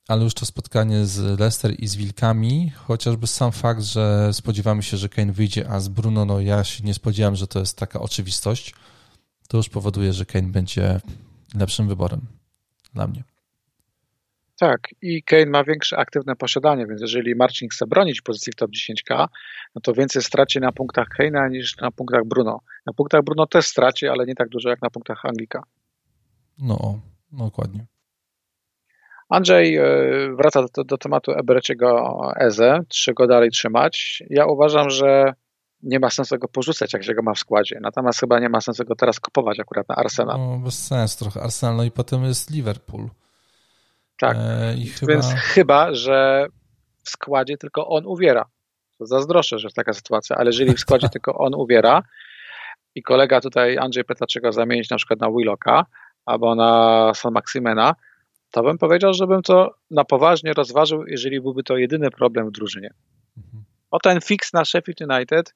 ale 0.08 0.24
już 0.24 0.34
to 0.34 0.46
spotkanie 0.46 1.06
z 1.06 1.40
Leicester 1.40 1.74
i 1.80 1.86
z 1.88 1.96
Wilkami, 1.96 2.70
chociażby 2.70 3.26
sam 3.26 3.52
fakt, 3.52 3.82
że 3.82 4.30
spodziewamy 4.32 4.82
się, 4.82 4.96
że 4.96 5.08
Kane 5.08 5.32
wyjdzie, 5.32 5.68
a 5.68 5.80
z 5.80 5.88
Bruno, 5.88 6.24
no 6.24 6.40
ja 6.40 6.64
się 6.64 6.84
nie 6.84 6.94
spodziewałem, 6.94 7.36
że 7.36 7.46
to 7.46 7.58
jest 7.58 7.78
taka 7.78 8.00
oczywistość, 8.00 8.74
to 9.48 9.56
już 9.56 9.68
powoduje, 9.68 10.12
że 10.12 10.26
Kane 10.26 10.48
będzie 10.48 11.00
lepszym 11.54 11.88
wyborem 11.88 12.20
dla 12.94 13.06
mnie. 13.06 13.24
Tak, 14.58 14.80
i 15.02 15.22
Kane 15.22 15.46
ma 15.46 15.64
większe 15.64 15.98
aktywne 15.98 16.36
posiadanie, 16.36 16.86
więc 16.86 17.00
jeżeli 17.00 17.34
Marcin 17.34 17.68
chce 17.68 17.86
bronić 17.86 18.22
pozycji 18.22 18.52
w 18.52 18.56
top 18.56 18.70
10k, 18.70 19.26
no 19.74 19.80
to 19.82 19.92
więcej 19.92 20.22
straci 20.22 20.60
na 20.60 20.72
punktach 20.72 21.08
Kane'a 21.18 21.50
niż 21.50 21.76
na 21.76 21.90
punktach 21.90 22.24
Bruno. 22.24 22.60
Na 22.86 22.92
punktach 22.92 23.22
Bruno 23.22 23.46
też 23.46 23.66
straci, 23.66 24.08
ale 24.08 24.26
nie 24.26 24.34
tak 24.34 24.48
dużo 24.48 24.68
jak 24.68 24.82
na 24.82 24.90
punktach 24.90 25.24
Anglika. 25.24 25.62
No, 26.58 27.00
no 27.32 27.44
dokładnie. 27.44 27.86
Andrzej 29.28 29.76
e, 29.76 29.84
wraca 30.36 30.64
do, 30.74 30.84
do 30.84 30.98
tematu 30.98 31.32
Ebereciego 31.32 32.18
Eze, 32.36 32.80
czy 32.88 33.14
go 33.14 33.26
dalej 33.26 33.50
trzymać. 33.50 34.22
Ja 34.30 34.46
uważam, 34.46 34.90
że 34.90 35.34
nie 35.82 36.00
ma 36.00 36.10
sensu 36.10 36.38
go 36.38 36.48
porzucać, 36.48 36.92
jak 36.92 37.04
się 37.04 37.14
go 37.14 37.22
ma 37.22 37.34
w 37.34 37.38
składzie. 37.38 37.78
Natomiast 37.82 38.20
chyba 38.20 38.40
nie 38.40 38.48
ma 38.48 38.60
sensu 38.60 38.84
go 38.84 38.94
teraz 38.94 39.20
kupować 39.20 39.60
akurat 39.60 39.88
na 39.88 39.94
Arsenal. 39.94 40.38
No, 40.38 40.58
bez 40.58 40.86
sensu 40.86 41.18
trochę. 41.18 41.42
Arsenal, 41.42 41.76
no 41.76 41.84
i 41.84 41.90
potem 41.90 42.24
jest 42.24 42.50
Liverpool. 42.50 43.08
Tak, 44.28 44.36
e, 44.36 44.74
chyba... 44.98 45.12
więc 45.12 45.26
chyba, 45.26 45.94
że 45.94 46.46
w 47.04 47.10
składzie 47.10 47.58
tylko 47.58 47.88
on 47.88 48.06
uwiera. 48.06 48.44
To 48.98 49.06
zazdroszczę, 49.06 49.58
że 49.58 49.68
taka 49.70 49.92
sytuacja, 49.92 50.36
ale 50.36 50.46
jeżeli 50.46 50.74
w 50.74 50.80
składzie 50.80 51.08
tylko 51.08 51.34
on 51.34 51.54
uwiera 51.54 52.02
i 52.94 53.02
kolega 53.02 53.40
tutaj, 53.40 53.78
Andrzej 53.78 54.04
pyta, 54.04 54.26
zamienić 54.50 54.90
na 54.90 54.96
przykład 54.96 55.20
na 55.20 55.30
Willocka 55.30 55.86
albo 56.26 56.54
na 56.54 57.12
San 57.14 57.32
Maximena, 57.32 57.94
to 58.50 58.62
bym 58.62 58.78
powiedział, 58.78 59.14
żebym 59.14 59.42
to 59.42 59.74
na 59.90 60.04
poważnie 60.04 60.52
rozważył, 60.52 61.06
jeżeli 61.06 61.40
byłby 61.40 61.62
to 61.62 61.76
jedyny 61.76 62.10
problem 62.10 62.48
w 62.48 62.52
drużynie. 62.52 62.90
Mhm. 63.36 63.64
O 63.90 63.98
ten 63.98 64.20
fix 64.20 64.52
na 64.52 64.64
Sheffield 64.64 65.00
United 65.00 65.54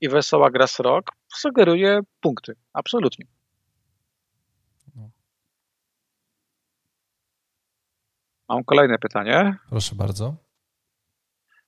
i 0.00 0.08
wesoła 0.08 0.50
gra 0.50 0.66
rok 0.78 1.10
sugeruje 1.34 2.00
punkty. 2.20 2.56
Absolutnie. 2.72 3.26
Mam 8.50 8.64
kolejne 8.64 8.98
pytanie. 8.98 9.56
Proszę 9.68 9.94
bardzo. 9.94 10.34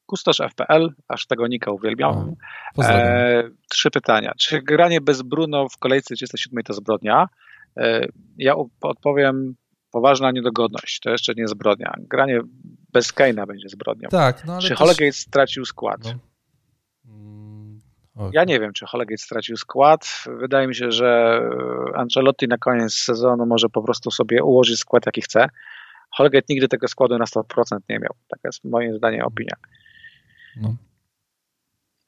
Kustosz 0.07 0.41
FPL, 0.41 0.89
aż 1.09 1.27
tego 1.27 1.47
nika 1.47 1.71
uwielbiam. 1.71 2.35
E, 2.79 3.43
trzy 3.71 3.91
pytania. 3.91 4.33
Czy 4.39 4.63
granie 4.63 5.01
bez 5.01 5.23
Bruno 5.23 5.69
w 5.69 5.79
kolejce 5.79 6.15
37 6.15 6.63
to 6.63 6.75
zbrodnia? 6.75 7.29
E, 7.77 8.07
ja 8.39 8.55
odpowiem 8.81 9.55
poważna 9.91 10.31
niedogodność, 10.31 11.01
to 11.01 11.11
jeszcze 11.11 11.33
nie 11.37 11.49
zbrodnia. 11.49 11.95
Granie 11.99 12.41
bez 12.93 13.15
Kane'a 13.15 13.47
będzie 13.47 13.69
zbrodnią. 13.69 14.09
Tak, 14.09 14.45
no 14.45 14.53
ale 14.53 14.63
Czy 14.63 14.77
też... 14.77 15.17
Stracił 15.17 15.65
skład? 15.65 16.01
No. 16.05 16.13
Okay. 18.15 18.31
Ja 18.35 18.45
nie 18.45 18.61
wiem, 18.61 18.73
czy 18.73 18.87
Holgate 18.87 19.19
stracił 19.19 19.57
skład. 19.57 20.25
Wydaje 20.39 20.69
mi 20.69 20.75
się, 20.75 20.91
że 20.91 21.41
Ancelotti 21.95 22.49
na 22.49 22.59
koniec 22.59 22.95
sezonu 22.95 23.47
może 23.47 23.69
po 23.69 23.83
prostu 23.83 24.11
sobie 24.11 24.45
ułożyć 24.45 24.79
skład, 24.79 25.07
jaki 25.07 25.21
chce. 25.21 25.49
Holgate 26.13 26.47
nigdy 26.49 26.69
tego 26.69 26.89
składu 26.89 27.19
na 27.19 27.25
100% 27.25 27.79
nie 27.89 27.99
miał. 27.99 28.15
Taka 28.29 28.49
jest 28.49 28.65
moim 28.65 28.97
zdaniem 28.97 29.27
opinia. 29.27 29.57
No. 30.57 30.77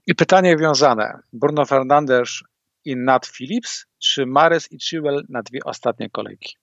I 0.07 0.15
pytanie 0.15 0.57
wiązane. 0.57 1.19
Bruno 1.33 1.65
Fernandes 1.65 2.43
i 2.85 2.97
Nat 2.97 3.27
Phillips, 3.27 3.87
czy 3.99 4.27
Mares 4.27 4.73
i 4.73 4.79
Chilwell 4.79 5.25
na 5.29 5.43
dwie 5.43 5.61
ostatnie 5.65 6.11
kolejki? 6.11 6.57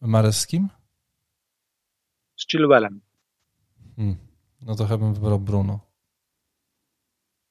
Mares 0.00 0.40
z 0.40 0.46
kim? 0.46 0.68
Z 2.36 2.46
Chilwellem. 2.46 3.00
Hmm. 3.96 4.16
No 4.62 4.74
to 4.74 4.84
chyba 4.84 4.98
bym 4.98 5.14
wybrał 5.14 5.38
Bruno. 5.38 5.80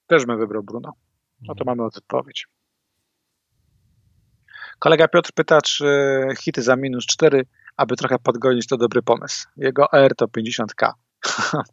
Też 0.08 0.26
bym 0.26 0.40
wybrał 0.40 0.64
Bruno. 0.64 0.94
No 1.42 1.56
to 1.56 1.66
hmm. 1.66 1.78
mamy 1.78 1.88
odpowiedź. 1.88 2.48
Kolega 4.82 5.08
Piotr 5.08 5.32
pyta, 5.36 5.62
czy 5.62 5.86
hity 6.40 6.62
za 6.62 6.76
minus 6.76 7.06
4, 7.06 7.46
aby 7.78 7.96
trochę 7.96 8.20
podgonić, 8.20 8.68
to 8.68 8.78
dobry 8.78 9.02
pomysł. 9.02 9.48
Jego 9.58 9.92
R 9.94 10.16
to 10.16 10.26
50k. 10.26 10.92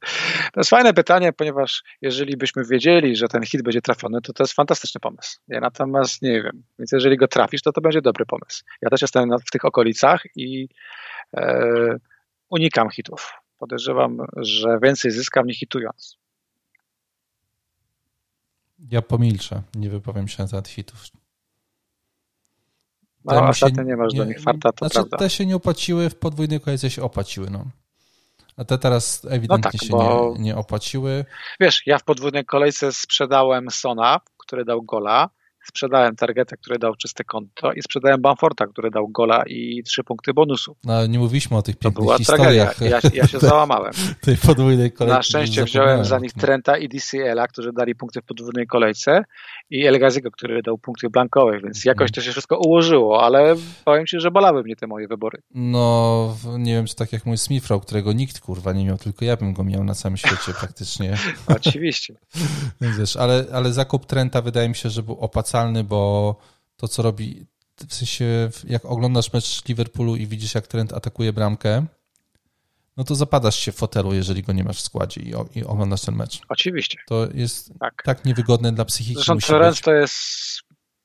To 0.52 0.60
jest 0.60 0.70
fajne 0.70 0.94
pytanie, 0.94 1.32
ponieważ 1.32 1.82
jeżeli 2.02 2.36
byśmy 2.36 2.64
wiedzieli, 2.64 3.16
że 3.16 3.28
ten 3.28 3.42
hit 3.42 3.62
będzie 3.62 3.82
trafiony, 3.82 4.20
to 4.20 4.32
to 4.32 4.42
jest 4.42 4.52
fantastyczny 4.52 5.00
pomysł. 5.00 5.40
Ja 5.48 5.60
natomiast 5.60 6.22
nie 6.22 6.42
wiem. 6.42 6.62
Więc 6.78 6.92
jeżeli 6.92 7.16
go 7.16 7.28
trafisz, 7.28 7.62
to 7.62 7.72
to 7.72 7.80
będzie 7.80 8.02
dobry 8.02 8.26
pomysł. 8.26 8.64
Ja 8.82 8.90
też 8.90 9.02
jestem 9.02 9.30
w 9.46 9.50
tych 9.50 9.64
okolicach 9.64 10.22
i 10.36 10.68
e, 11.36 11.96
unikam 12.50 12.90
hitów. 12.90 13.32
Podejrzewam, 13.58 14.18
że 14.36 14.78
więcej 14.82 15.10
zyskam 15.10 15.46
nie 15.46 15.54
hitując. 15.54 16.18
Ja 18.90 19.02
pomilczę, 19.02 19.62
nie 19.74 19.90
wypowiem 19.90 20.28
się 20.28 20.42
na 20.42 20.48
temat 20.48 20.68
hitów. 20.68 21.04
No, 23.24 23.48
ostatnio 23.48 23.82
nie 23.82 23.96
masz 23.96 24.12
nie, 24.12 24.18
do 24.18 24.24
nich 24.24 24.40
farta, 24.40 24.72
to 24.72 24.78
znaczy, 24.78 24.94
prawda. 24.94 25.16
Te 25.16 25.30
się 25.30 25.46
nie 25.46 25.56
opłaciły, 25.56 26.10
w 26.10 26.14
podwójnej 26.14 26.60
kolejce 26.60 26.90
się 26.90 27.02
opłaciły. 27.02 27.50
No. 27.50 27.64
A 28.56 28.64
te 28.64 28.78
teraz 28.78 29.26
ewidentnie 29.30 29.70
no 29.72 29.78
tak, 29.78 29.82
się 29.82 29.88
bo... 29.90 30.34
nie, 30.36 30.44
nie 30.44 30.56
opłaciły. 30.56 31.24
Wiesz, 31.60 31.82
ja 31.86 31.98
w 31.98 32.04
podwójnej 32.04 32.44
kolejce 32.44 32.92
sprzedałem 32.92 33.70
Sona, 33.70 34.20
który 34.38 34.64
dał 34.64 34.82
gola, 34.82 35.30
sprzedałem 35.68 36.16
Targetę, 36.16 36.56
który 36.56 36.78
dał 36.78 36.94
czyste 36.94 37.24
konto 37.24 37.72
i 37.72 37.82
sprzedałem 37.82 38.20
Bamforta, 38.20 38.66
który 38.66 38.90
dał 38.90 39.08
gola 39.08 39.42
i 39.46 39.82
trzy 39.82 40.04
punkty 40.04 40.34
bonusu. 40.34 40.76
No, 40.84 41.06
nie 41.06 41.18
mówiliśmy 41.18 41.56
o 41.56 41.62
tych 41.62 41.76
pięknych 41.76 41.94
to 41.94 42.02
była 42.02 42.18
historiach. 42.18 42.74
Tragedia. 42.74 43.00
Ja, 43.04 43.10
ja 43.14 43.26
się 43.26 43.38
załamałem. 43.48 43.92
tej 44.20 44.36
podwójnej 44.36 44.92
kolejce. 44.92 45.16
Na 45.16 45.22
szczęście 45.22 45.64
wziąłem 45.64 46.04
za 46.04 46.18
nich 46.18 46.32
Trenta 46.32 46.78
i 46.78 46.88
DCL-a, 46.88 47.48
którzy 47.48 47.72
dali 47.72 47.94
punkty 47.94 48.20
w 48.20 48.24
podwójnej 48.24 48.66
kolejce 48.66 49.24
i 49.70 49.86
El 49.86 49.98
Gaziego, 49.98 50.30
który 50.30 50.62
dał 50.62 50.78
punkty 50.78 51.10
blankowe, 51.10 51.60
więc 51.60 51.84
jakoś 51.84 52.12
to 52.12 52.20
się 52.20 52.30
wszystko 52.30 52.58
ułożyło, 52.58 53.22
ale 53.22 53.54
powiem 53.84 54.06
ci, 54.06 54.20
że 54.20 54.30
bolały 54.30 54.62
mnie 54.62 54.76
te 54.76 54.86
moje 54.86 55.08
wybory. 55.08 55.42
No, 55.54 56.36
nie 56.58 56.74
wiem, 56.74 56.86
czy 56.86 56.94
tak 56.94 57.12
jak 57.12 57.26
mój 57.26 57.38
Smithrow, 57.38 57.82
którego 57.82 58.12
nikt 58.12 58.40
kurwa 58.40 58.72
nie 58.72 58.84
miał, 58.84 58.98
tylko 58.98 59.24
ja 59.24 59.36
bym 59.36 59.52
go 59.52 59.64
miał 59.64 59.84
na 59.84 59.94
całym 59.94 60.16
świecie 60.16 60.52
praktycznie. 60.60 61.16
Oczywiście. 61.56 62.14
Wiesz, 62.80 63.16
ale, 63.16 63.44
ale 63.52 63.72
zakup 63.72 64.06
Trenta 64.06 64.42
wydaje 64.42 64.68
mi 64.68 64.74
się, 64.74 64.90
że 64.90 65.02
był 65.02 65.14
opłacalny, 65.14 65.57
bo 65.84 66.36
to, 66.76 66.88
co 66.88 67.02
robi, 67.02 67.46
w 67.88 67.94
sensie 67.94 68.50
jak 68.68 68.84
oglądasz 68.84 69.32
mecz 69.32 69.68
Liverpoolu 69.68 70.16
i 70.16 70.26
widzisz, 70.26 70.54
jak 70.54 70.66
Trent 70.66 70.92
atakuje 70.92 71.32
bramkę, 71.32 71.86
no 72.96 73.04
to 73.04 73.14
zapadasz 73.14 73.56
się 73.56 73.72
w 73.72 73.76
fotelu, 73.76 74.14
jeżeli 74.14 74.42
go 74.42 74.52
nie 74.52 74.64
masz 74.64 74.76
w 74.76 74.80
składzie 74.80 75.20
i, 75.20 75.58
i 75.58 75.64
oglądasz 75.64 76.02
ten 76.02 76.14
mecz. 76.14 76.40
Oczywiście. 76.48 76.98
To 77.06 77.26
jest 77.34 77.78
tak, 77.80 78.02
tak 78.04 78.24
niewygodne 78.24 78.72
dla 78.72 78.84
psychiki. 78.84 79.14
Zresztą 79.14 79.38
trend 79.38 79.80
to 79.80 79.92
jest 79.92 80.18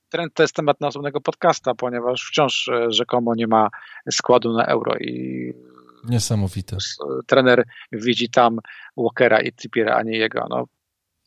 trend 0.09 0.33
to 0.33 0.43
jest 0.43 0.55
temat 0.55 0.81
na 0.81 0.87
osobnego 0.87 1.21
podcasta, 1.21 1.75
ponieważ 1.75 2.23
wciąż 2.23 2.67
e, 2.67 2.91
rzekomo 2.91 3.35
nie 3.35 3.47
ma 3.47 3.69
składu 4.11 4.53
na 4.53 4.65
euro 4.65 4.97
i 4.97 5.53
Niesamowite. 6.03 6.77
Trener 7.27 7.63
widzi 7.91 8.29
tam 8.29 8.59
Walkera 8.97 9.41
i 9.41 9.51
Trippiera, 9.51 9.95
a 9.95 10.03
nie 10.03 10.17
jego. 10.17 10.47
No, 10.49 10.65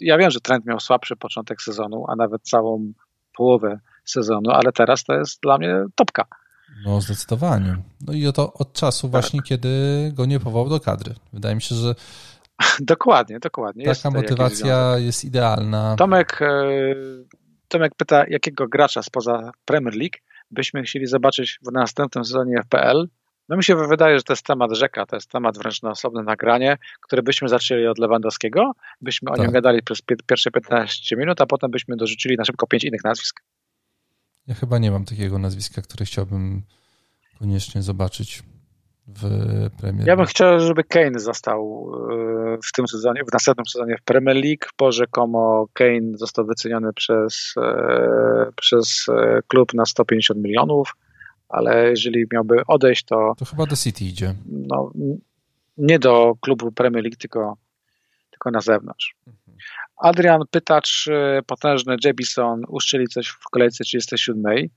ja 0.00 0.18
wiem, 0.18 0.30
że 0.30 0.40
trend 0.40 0.66
miał 0.66 0.80
słabszy 0.80 1.16
początek 1.16 1.62
sezonu, 1.62 2.04
a 2.08 2.16
nawet 2.16 2.42
całą 2.42 2.92
połowę 3.36 3.78
sezonu, 4.04 4.50
ale 4.50 4.72
teraz 4.72 5.04
to 5.04 5.14
jest 5.14 5.42
dla 5.42 5.58
mnie 5.58 5.84
topka. 5.94 6.24
No, 6.84 7.00
zdecydowanie. 7.00 7.76
No 8.00 8.12
i 8.12 8.32
to 8.32 8.52
od 8.52 8.72
czasu 8.72 9.08
właśnie, 9.08 9.40
tak. 9.40 9.48
kiedy 9.48 9.68
go 10.14 10.26
nie 10.26 10.40
powołał 10.40 10.68
do 10.68 10.80
kadry. 10.80 11.14
Wydaje 11.32 11.54
mi 11.54 11.62
się, 11.62 11.74
że 11.74 11.94
dokładnie, 12.80 13.38
dokładnie. 13.38 13.84
Taka 13.84 14.10
motywacja 14.10 14.98
jest 14.98 15.24
idealna. 15.24 15.96
Tomek, 15.98 16.42
e, 16.42 16.94
Tomek 17.68 17.94
pyta, 17.96 18.24
jakiego 18.28 18.68
gracza 18.68 19.02
spoza 19.02 19.50
Premier 19.64 19.94
League 19.94 20.16
byśmy 20.50 20.82
chcieli 20.82 21.06
zobaczyć 21.06 21.58
w 21.66 21.72
następnym 21.72 22.24
sezonie 22.24 22.62
FPL. 22.64 23.08
No 23.48 23.56
mi 23.56 23.64
się 23.64 23.76
wydaje, 23.76 24.18
że 24.18 24.22
to 24.22 24.32
jest 24.32 24.46
temat 24.46 24.72
rzeka, 24.72 25.06
to 25.06 25.16
jest 25.16 25.30
temat 25.30 25.58
wręcz 25.58 25.82
na 25.82 25.90
osobne 25.90 26.22
nagranie, 26.22 26.78
które 27.00 27.22
byśmy 27.22 27.48
zaczęli 27.48 27.86
od 27.86 27.98
Lewandowskiego, 27.98 28.72
byśmy 29.00 29.26
tak. 29.30 29.38
o 29.38 29.42
nim 29.42 29.52
gadali 29.52 29.82
przez 29.82 30.02
pierwsze 30.26 30.50
15 30.50 31.16
minut, 31.16 31.40
a 31.40 31.46
potem 31.46 31.70
byśmy 31.70 31.96
dorzucili 31.96 32.36
na 32.36 32.44
szybko 32.44 32.66
pięć 32.66 32.84
innych 32.84 33.04
nazwisk. 33.04 33.40
Ja 34.46 34.54
chyba 34.54 34.78
nie 34.78 34.90
mam 34.90 35.04
takiego 35.04 35.38
nazwiska, 35.38 35.82
które 35.82 36.04
chciałbym 36.04 36.62
koniecznie 37.38 37.82
zobaczyć. 37.82 38.42
w 39.08 39.22
Premier 39.80 40.08
Ja 40.08 40.16
bym 40.16 40.26
chciał, 40.26 40.60
żeby 40.60 40.84
Kane 40.84 41.18
został 41.18 41.90
e, 42.10 42.58
w 42.68 42.72
tym 42.72 42.88
sezonie, 42.88 43.24
w 43.24 43.32
następnym 43.32 43.66
sezonie 43.66 43.96
w 43.96 44.02
Premier 44.02 44.36
League, 44.36 44.66
bo 44.78 44.92
rzekomo 44.92 45.66
Kane 45.72 46.12
został 46.14 46.46
wyceniony 46.46 46.92
przez, 46.92 47.54
e, 47.56 48.52
przez 48.56 49.06
e, 49.08 49.40
klub 49.48 49.74
na 49.74 49.86
150 49.86 50.42
milionów, 50.42 50.94
ale 51.48 51.90
jeżeli 51.90 52.24
miałby 52.32 52.62
odejść, 52.66 53.04
to... 53.04 53.34
To 53.38 53.44
chyba 53.44 53.66
do 53.66 53.76
City 53.76 54.04
idzie. 54.04 54.34
No, 54.46 54.92
nie 55.76 55.98
do 55.98 56.34
klubu 56.40 56.72
Premier 56.72 57.04
League, 57.04 57.16
tylko, 57.16 57.56
tylko 58.30 58.50
na 58.50 58.60
zewnątrz. 58.60 59.14
Adrian 59.96 60.42
pyta, 60.50 60.80
czy 60.80 61.40
potężny 61.46 61.96
Jebison 62.04 62.62
uszczyli 62.68 63.08
coś 63.08 63.28
w 63.28 63.48
kolejce 63.50 63.84
37. 63.84 64.68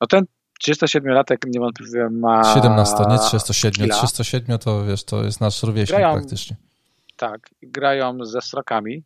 No 0.00 0.06
ten 0.06 0.24
37-latek 0.68 1.36
niewątpliwie 1.46 2.10
ma. 2.10 2.54
17, 2.54 2.96
nie 3.08 3.18
37. 3.18 3.90
37 3.90 4.58
to 4.58 4.84
wiesz, 4.84 5.04
to 5.04 5.24
jest 5.24 5.40
nasz 5.40 5.62
rówieśnik 5.62 5.98
grają, 5.98 6.14
praktycznie. 6.14 6.56
Tak, 7.16 7.50
grają 7.62 8.24
ze 8.24 8.40
strokami. 8.40 9.02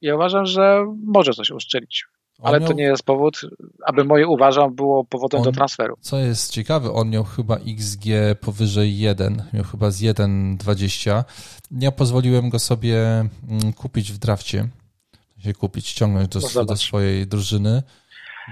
Ja 0.00 0.14
uważam, 0.14 0.46
że 0.46 0.94
może 1.04 1.32
coś 1.32 1.50
uszczelić. 1.50 2.06
Ale 2.42 2.60
miał... 2.60 2.68
to 2.68 2.74
nie 2.74 2.84
jest 2.84 3.02
powód, 3.02 3.40
aby 3.84 4.04
moje 4.04 4.28
uważam 4.28 4.74
było 4.74 5.04
powodem 5.04 5.40
on, 5.40 5.44
do 5.44 5.52
transferu. 5.52 5.96
Co 6.00 6.18
jest 6.18 6.52
ciekawe, 6.52 6.92
on 6.92 7.10
miał 7.10 7.24
chyba 7.24 7.56
XG 7.56 8.04
powyżej 8.40 8.98
1, 8.98 9.42
miał 9.52 9.64
chyba 9.64 9.90
z 9.90 10.00
1,20. 10.00 11.24
Ja 11.70 11.92
pozwoliłem 11.92 12.48
go 12.48 12.58
sobie 12.58 12.98
mm, 12.98 13.72
kupić 13.76 14.12
w 14.12 14.18
drafcie, 14.18 14.68
się 15.38 15.52
kupić, 15.52 15.86
ściągnąć 15.86 16.28
do, 16.28 16.64
do 16.64 16.76
swojej 16.76 17.26
drużyny. 17.26 17.82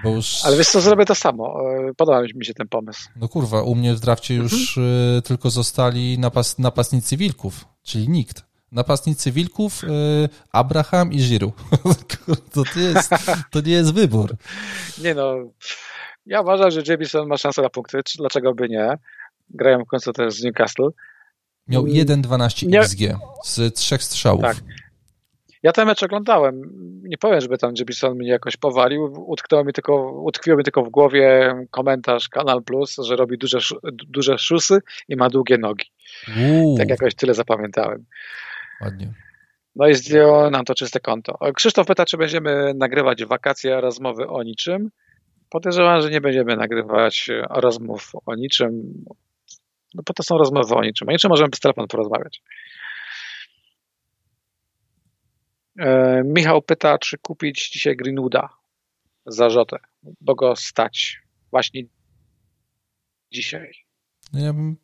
Już... 0.05 0.45
Ale 0.45 0.57
wiesz 0.57 0.69
co, 0.69 0.81
zrobię 0.81 1.05
to 1.05 1.15
samo. 1.15 1.61
E, 1.89 1.95
podoba 1.95 2.23
mi 2.35 2.45
się 2.45 2.55
ten 2.55 2.69
pomysł. 2.69 3.09
No 3.17 3.29
kurwa, 3.29 3.63
u 3.63 3.75
mnie 3.75 3.95
w 3.95 4.01
drafcie 4.01 4.35
już 4.35 4.79
mhm. 4.79 5.23
tylko 5.23 5.51
zostali 5.51 6.19
napas, 6.19 6.59
napastnicy 6.59 7.17
wilków, 7.17 7.65
czyli 7.83 8.09
nikt. 8.09 8.54
Napastnicy 8.75 9.33
wilków, 9.33 9.85
y, 9.85 9.89
Abraham 10.53 11.13
i 11.13 11.17
Giroud. 11.19 11.55
to, 12.55 12.63
nie 12.77 12.83
jest, 12.83 13.11
to 13.51 13.61
nie 13.61 13.73
jest 13.73 13.95
wybór. 13.95 14.37
Nie 15.03 15.15
no, 15.15 15.35
ja 16.27 16.41
uważam, 16.41 16.71
że 16.71 16.83
Jamison 16.87 17.29
ma 17.29 17.37
szansę 17.37 17.63
na 17.63 17.71
punkty, 17.71 18.01
dlaczego 18.19 18.55
by 18.55 18.69
nie. 18.69 18.99
Grają 19.51 19.85
w 19.85 19.89
końcu 19.89 20.13
też 20.13 20.35
z 20.35 20.45
Newcastle. 20.45 20.89
Miał 21.69 21.85
1,12 21.85 22.67
mm, 22.67 22.83
XG 22.83 23.01
z 23.45 23.75
trzech 23.75 24.03
strzałów. 24.03 24.43
Tak. 24.43 24.57
Ja 25.63 25.73
ten 25.73 25.87
mecz 25.87 26.03
oglądałem. 26.03 26.63
Nie 27.05 27.19
powiem, 27.19 27.41
żeby 27.41 27.59
tam 27.59 27.73
Jebison 27.79 28.19
mnie 28.19 28.29
jakoś 28.29 28.57
powalił. 28.57 29.13
Utknął 29.27 29.65
mi 29.65 29.73
tylko, 29.73 30.13
utkwiło 30.23 30.57
mi 30.57 30.65
tylko 30.65 30.83
w 30.83 30.91
głowie 30.91 31.55
komentarz 31.71 32.29
Kanal 32.29 32.63
Plus, 32.63 32.97
że 33.03 33.17
robi 33.17 33.39
duże, 33.39 33.59
duże 33.93 34.39
szusy 34.39 34.79
i 35.09 35.17
ma 35.17 35.29
długie 35.29 35.59
nogi. 35.59 35.87
Uuu. 36.37 36.79
Tak 36.79 36.89
jakoś 36.89 37.15
tyle 37.15 37.35
zapamiętałem. 37.35 38.05
Ładnie. 38.85 39.15
No 39.77 39.89
i 39.89 39.95
zdjęło 39.95 40.51
nam 40.51 40.65
to 40.65 40.75
czyste 40.75 41.01
konto. 41.01 41.39
Krzysztof 41.55 41.87
pyta, 41.87 42.05
czy 42.05 42.17
będziemy 42.17 42.73
nagrywać 42.75 43.25
wakacje 43.25 43.81
rozmowy 43.81 44.29
o 44.29 44.43
niczym. 44.43 44.91
Podejrzewam, 45.51 46.03
że 46.03 46.11
nie 46.11 46.21
będziemy 46.21 46.57
nagrywać 46.57 47.31
rozmów 47.51 48.13
o 48.27 48.35
niczym, 48.35 49.05
no 49.95 50.03
bo 50.07 50.13
to 50.13 50.23
są 50.23 50.39
rozmowy 50.39 50.75
o 50.75 50.83
niczym. 50.83 51.09
O 51.09 51.13
niczym 51.13 51.29
możemy 51.29 51.51
przez 51.51 51.61
telefon 51.61 51.87
porozmawiać. 51.87 52.43
E, 55.79 56.23
Michał 56.25 56.63
pyta, 56.63 56.99
czy 56.99 57.19
kupić 57.19 57.71
dzisiaj 57.71 57.97
Greenwooda 57.97 58.49
za 59.27 59.51
Rzotę, 59.51 59.77
bo 60.21 60.35
go 60.35 60.57
stać 60.57 61.21
właśnie 61.51 61.83
dzisiaj. 63.33 63.73
No 64.33 64.41
ja 64.41 64.53
bym 64.53 64.77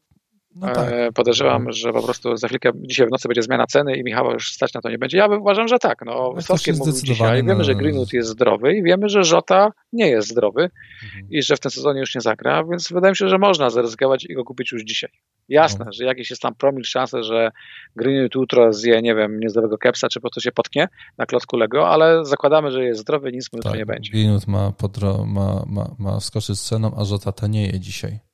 no 0.57 0.70
e, 0.70 0.74
tak. 0.74 1.12
Podejrzewam, 1.14 1.64
no. 1.64 1.72
że 1.72 1.92
po 1.92 2.03
prostu 2.03 2.36
za 2.36 2.48
chwilkę, 2.48 2.70
dzisiaj 2.74 3.07
w 3.07 3.11
nocy 3.11 3.28
będzie 3.28 3.42
zmiana 3.42 3.66
ceny 3.66 3.96
i 3.96 4.05
Michała 4.05 4.32
już 4.32 4.53
stać 4.53 4.74
na 4.74 4.80
to 4.80 4.90
nie 4.90 4.98
będzie. 4.98 5.18
Ja 5.18 5.26
uważam, 5.26 5.68
że 5.68 5.78
tak. 5.78 5.98
No, 6.07 6.32
Wysocki 6.32 6.72
mówił 6.72 6.94
dzisiaj, 7.03 7.44
wiemy, 7.44 7.64
że 7.64 7.74
Greenwood 7.74 8.12
jest 8.12 8.28
zdrowy 8.28 8.76
i 8.76 8.82
wiemy, 8.82 9.09
że 9.09 9.24
Żota 9.24 9.72
nie 9.92 10.09
jest 10.09 10.28
zdrowy 10.28 10.70
mhm. 11.05 11.26
i 11.30 11.42
że 11.42 11.57
w 11.57 11.61
tym 11.61 11.70
sezonie 11.70 12.01
już 12.01 12.14
nie 12.14 12.20
zagra, 12.20 12.64
więc 12.64 12.92
wydaje 12.92 13.12
mi 13.12 13.16
się, 13.16 13.28
że 13.28 13.38
można 13.38 13.70
zaryzykować 13.70 14.24
i 14.24 14.34
go 14.34 14.44
kupić 14.44 14.72
już 14.72 14.82
dzisiaj. 14.82 15.11
Jasne, 15.48 15.84
no. 15.84 15.92
że 15.92 16.05
jakiś 16.05 16.30
jest 16.30 16.42
tam 16.42 16.55
promil 16.55 16.84
szansy, 16.84 17.22
że 17.22 17.51
Greenwood 17.96 18.34
jutro 18.34 18.72
zje, 18.72 19.03
nie 19.03 19.14
wiem, 19.14 19.40
niezdrowego 19.40 19.78
kepsa, 19.78 20.09
czy 20.09 20.20
po 20.20 20.22
prostu 20.22 20.40
się 20.40 20.53
potknie 20.53 20.88
na 21.18 21.26
klocku 21.26 21.57
Lego, 21.57 21.88
ale 21.88 22.24
zakładamy, 22.24 22.70
że 22.70 22.84
jest 22.84 23.01
zdrowy, 23.01 23.32
nic 23.32 23.53
mu 23.53 23.57
jutro 23.57 23.70
tak, 23.70 23.78
nie 23.78 23.86
będzie. 23.86 24.12
Greenwood 24.12 24.46
ma, 24.46 24.72
podro, 24.72 25.24
ma, 25.26 25.64
ma, 25.66 25.94
ma 25.98 26.20
wskoczyć 26.20 26.59
z 26.59 26.68
ceną, 26.68 26.94
a 26.96 27.05
Żota 27.05 27.32
tanieje 27.32 27.80
dzisiaj. 27.80 28.30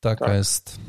Taka 0.00 0.24
tak. 0.24 0.34
jest 0.34 0.80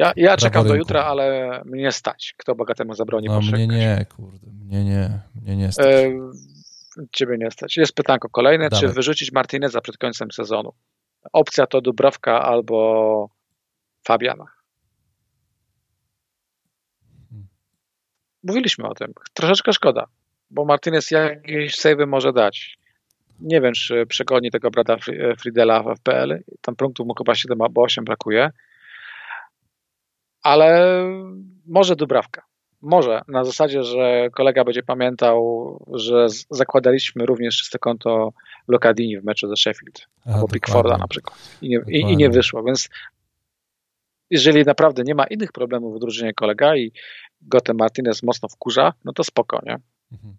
ja, 0.00 0.12
ja 0.16 0.36
czekam 0.36 0.68
do 0.68 0.74
jutra, 0.74 1.04
ale 1.04 1.62
mnie 1.64 1.92
stać. 1.92 2.34
Kto 2.36 2.54
bogatemu 2.54 2.94
zabroni 2.94 3.28
No 3.28 3.40
mnie 3.40 3.66
nie, 3.66 4.06
kurde, 4.16 4.46
mnie 4.64 4.84
nie, 4.84 5.20
mnie 5.34 5.56
nie 5.56 5.72
stać. 5.72 5.86
E, 5.86 6.10
ciebie 7.12 7.38
nie 7.38 7.50
stać. 7.50 7.76
Jest 7.76 7.92
pytanko 7.92 8.28
kolejne, 8.28 8.68
Dawaj. 8.68 8.88
czy 8.88 8.94
wyrzucić 8.94 9.32
Martineza 9.32 9.80
przed 9.80 9.98
końcem 9.98 10.30
sezonu? 10.32 10.72
Opcja 11.32 11.66
to 11.66 11.80
Dubrowka 11.80 12.42
albo 12.42 13.30
Fabiana. 14.04 14.44
Hmm. 17.30 17.48
Mówiliśmy 18.42 18.88
o 18.88 18.94
tym. 18.94 19.12
Troszeczkę 19.34 19.72
szkoda, 19.72 20.06
bo 20.50 20.64
Martinez 20.64 21.10
jakieś 21.10 21.74
savey 21.74 22.06
może 22.06 22.32
dać. 22.32 22.78
Nie 23.40 23.60
wiem, 23.60 23.72
czy 23.72 24.06
przegoni 24.06 24.50
tego 24.50 24.70
brata 24.70 24.96
Friedela 25.38 25.82
w 25.82 25.96
FPL. 25.96 26.42
Tam 26.60 26.76
punktów 26.76 27.06
mu 27.06 27.14
chyba 27.14 27.34
7 27.34 27.60
albo 27.60 27.82
8 27.82 28.04
brakuje 28.04 28.50
ale 30.42 31.04
może 31.66 31.96
Dubrawka. 31.96 32.42
Może, 32.82 33.20
na 33.28 33.44
zasadzie, 33.44 33.82
że 33.82 34.28
kolega 34.32 34.64
będzie 34.64 34.82
pamiętał, 34.82 35.78
że 35.94 36.26
zakładaliśmy 36.50 37.26
również 37.26 37.56
czyste 37.56 37.78
konto 37.78 38.32
Lokadini 38.68 39.18
w 39.18 39.24
meczu 39.24 39.48
ze 39.48 39.56
Sheffield, 39.56 40.06
A, 40.26 40.34
albo 40.34 40.48
Pickforda 40.48 40.98
na 40.98 41.08
przykład 41.08 41.38
I 41.62 41.68
nie, 41.68 41.80
i, 41.88 42.00
i 42.00 42.16
nie 42.16 42.30
wyszło, 42.30 42.62
więc 42.62 42.88
jeżeli 44.30 44.64
naprawdę 44.64 45.02
nie 45.02 45.14
ma 45.14 45.24
innych 45.24 45.52
problemów 45.52 45.96
w 45.96 45.98
drużynie 45.98 46.34
kolega 46.34 46.76
i 46.76 46.92
Gotem 47.42 47.76
Martinez 47.76 48.22
mocno 48.22 48.48
wkurza, 48.48 48.92
no 49.04 49.12
to 49.12 49.24
spoko, 49.24 49.60
nie? 49.66 49.78
Mhm. 50.12 50.36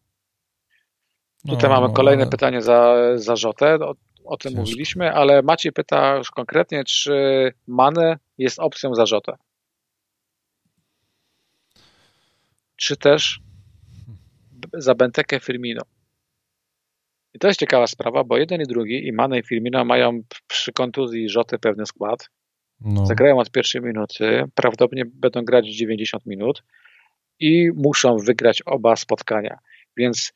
No, 1.45 1.53
Tutaj 1.55 1.69
mamy 1.69 1.87
no, 1.87 1.93
kolejne 1.93 2.23
ale... 2.23 2.31
pytanie 2.31 2.61
za, 2.61 2.95
za 3.15 3.35
Rzotę, 3.35 3.75
o, 3.75 3.93
o 4.25 4.37
tym 4.37 4.51
Ciężko. 4.51 4.61
mówiliśmy, 4.61 5.13
ale 5.13 5.41
Maciej 5.41 5.71
pyta 5.71 6.15
już 6.15 6.31
konkretnie, 6.31 6.83
czy 6.83 7.13
Mane 7.67 8.17
jest 8.37 8.59
opcją 8.59 8.95
za 8.95 9.05
Rzotę. 9.05 9.33
czy 12.81 12.97
też 12.97 13.39
za 14.73 14.95
Bentekę 14.95 15.39
Firmino. 15.39 15.81
I 17.33 17.39
to 17.39 17.47
jest 17.47 17.59
ciekawa 17.59 17.87
sprawa, 17.87 18.23
bo 18.23 18.37
jeden 18.37 18.61
i 18.61 18.65
drugi, 18.65 19.07
i 19.07 19.13
Mane 19.13 19.39
i 19.39 19.43
Firmino 19.43 19.85
mają 19.85 20.21
przy 20.47 20.73
kontuzji 20.73 21.29
Rzoty 21.29 21.59
pewny 21.59 21.85
skład. 21.85 22.29
No. 22.81 23.05
Zagrają 23.05 23.39
od 23.39 23.51
pierwszej 23.51 23.81
minuty, 23.81 24.43
prawdopodobnie 24.55 25.03
będą 25.05 25.41
grać 25.45 25.67
90 25.67 26.25
minut 26.25 26.63
i 27.39 27.69
muszą 27.75 28.17
wygrać 28.17 28.61
oba 28.65 28.95
spotkania. 28.95 29.57
Więc 29.97 30.33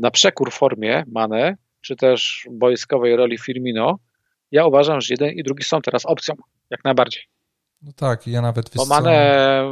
na 0.00 0.10
przekór 0.10 0.52
formie 0.52 1.04
Mane, 1.12 1.56
czy 1.80 1.96
też 1.96 2.48
boiskowej 2.50 3.16
roli 3.16 3.38
Firmino, 3.38 3.98
ja 4.50 4.66
uważam, 4.66 5.00
że 5.00 5.14
jeden 5.14 5.30
i 5.30 5.42
drugi 5.42 5.64
są 5.64 5.80
teraz 5.82 6.06
opcją, 6.06 6.34
jak 6.70 6.84
najbardziej. 6.84 7.22
No 7.82 7.92
tak, 7.96 8.26
ja 8.26 8.42
nawet... 8.42 8.70
Bo 8.76 8.86
Mane, 8.86 9.64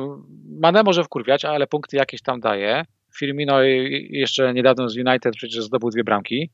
Mane 0.61 0.83
może 0.83 1.05
wkurwiać, 1.05 1.45
ale 1.45 1.67
punkty 1.67 1.97
jakieś 1.97 2.23
tam 2.23 2.41
daje. 2.41 2.85
Firmino 3.17 3.63
jeszcze 4.11 4.55
niedawno 4.55 4.89
z 4.89 4.97
United 4.97 5.35
przecież 5.37 5.65
zdobył 5.65 5.91
dwie 5.91 6.05
bramki, 6.05 6.51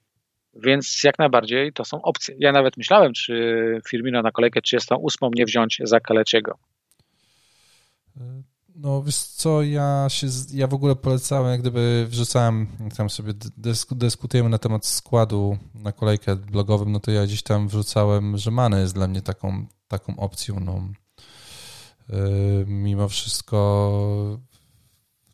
więc 0.55 1.05
jak 1.05 1.19
najbardziej 1.19 1.73
to 1.73 1.85
są 1.85 2.03
opcje. 2.03 2.35
Ja 2.39 2.53
nawet 2.53 2.77
myślałem, 2.77 3.13
czy 3.13 3.81
Firmino 3.89 4.23
na 4.23 4.31
kolejkę 4.31 4.63
38 4.63 5.31
nie 5.35 5.45
wziąć 5.45 5.81
za 5.85 6.01
Kaleciego. 6.01 6.59
No 8.75 9.03
wiesz 9.03 9.17
co, 9.17 9.63
ja 9.63 10.07
się, 10.09 10.27
ja 10.53 10.67
w 10.67 10.75
ogóle 10.75 10.97
polecałem, 10.97 11.51
jak 11.53 11.61
gdyby 11.61 12.07
wrzucałem, 12.09 12.67
tam 12.97 13.11
sobie 13.11 13.35
dysk, 13.57 13.95
dyskutujemy 13.95 14.49
na 14.49 14.59
temat 14.59 14.87
składu 14.87 15.59
na 15.75 15.93
kolejkę 15.93 16.37
blogowym, 16.37 16.93
no 16.93 17.01
to 17.01 17.11
ja 17.11 17.27
gdzieś 17.27 17.43
tam 17.43 17.69
wrzucałem, 17.69 18.39
że 18.39 18.51
Mane 18.51 18.81
jest 18.81 18.95
dla 18.95 19.09
mnie 19.09 19.23
taką, 19.23 19.67
taką 19.89 20.17
opcją, 20.17 20.61
no 20.61 20.89
Y, 22.11 22.65
mimo 22.67 23.09
wszystko 23.09 24.39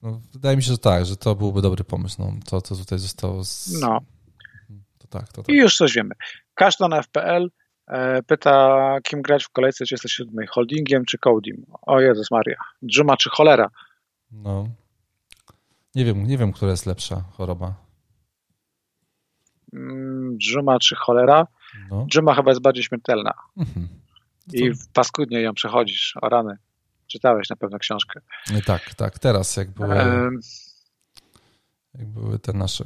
no, 0.02 0.20
wydaje 0.32 0.56
mi 0.56 0.62
się, 0.62 0.72
że 0.72 0.78
tak, 0.78 1.06
że 1.06 1.16
to 1.16 1.34
byłby 1.34 1.62
dobry 1.62 1.84
pomysł. 1.84 2.16
No, 2.18 2.32
to, 2.44 2.62
co 2.62 2.76
tutaj 2.76 2.98
zostało. 2.98 3.44
Z... 3.44 3.80
No. 3.80 4.00
To 4.98 5.08
tak, 5.08 5.32
to 5.32 5.42
tak. 5.42 5.54
I 5.54 5.58
już 5.58 5.76
coś 5.76 5.94
wiemy. 5.94 6.14
Każdy 6.54 6.84
FPL 7.02 7.50
pyta, 8.26 8.96
kim 9.02 9.22
grać 9.22 9.44
w 9.44 9.48
kolejce 9.48 9.84
37. 9.84 10.46
Holdingiem 10.50 11.04
czy 11.04 11.18
Codim? 11.18 11.66
O 11.82 12.00
Jezus 12.00 12.30
Maria. 12.30 12.56
Dżuma 12.86 13.16
czy 13.16 13.30
cholera? 13.30 13.70
No. 14.32 14.68
Nie 15.94 16.04
wiem, 16.04 16.26
nie 16.26 16.38
wiem, 16.38 16.52
która 16.52 16.70
jest 16.70 16.86
lepsza 16.86 17.24
choroba. 17.32 17.74
Mm, 19.72 20.38
Dżuma 20.38 20.78
czy 20.78 20.96
cholera? 20.96 21.46
No. 21.90 22.06
Dżuma 22.10 22.34
chyba 22.34 22.50
jest 22.50 22.62
bardziej 22.62 22.84
śmiertelna. 22.84 23.32
Mhm. 23.56 23.88
I 24.52 24.70
paskudnie 24.92 25.40
ją 25.40 25.54
przechodzisz, 25.54 26.14
o 26.22 26.28
rany. 26.28 26.56
Czytałeś 27.06 27.50
na 27.50 27.56
pewno 27.56 27.78
książkę. 27.78 28.20
Tak, 28.66 28.94
tak. 28.94 29.18
Teraz 29.18 29.56
jak 29.56 29.70
były, 29.70 29.94
jak 31.94 32.08
były 32.08 32.38
te 32.38 32.52
nasze 32.52 32.84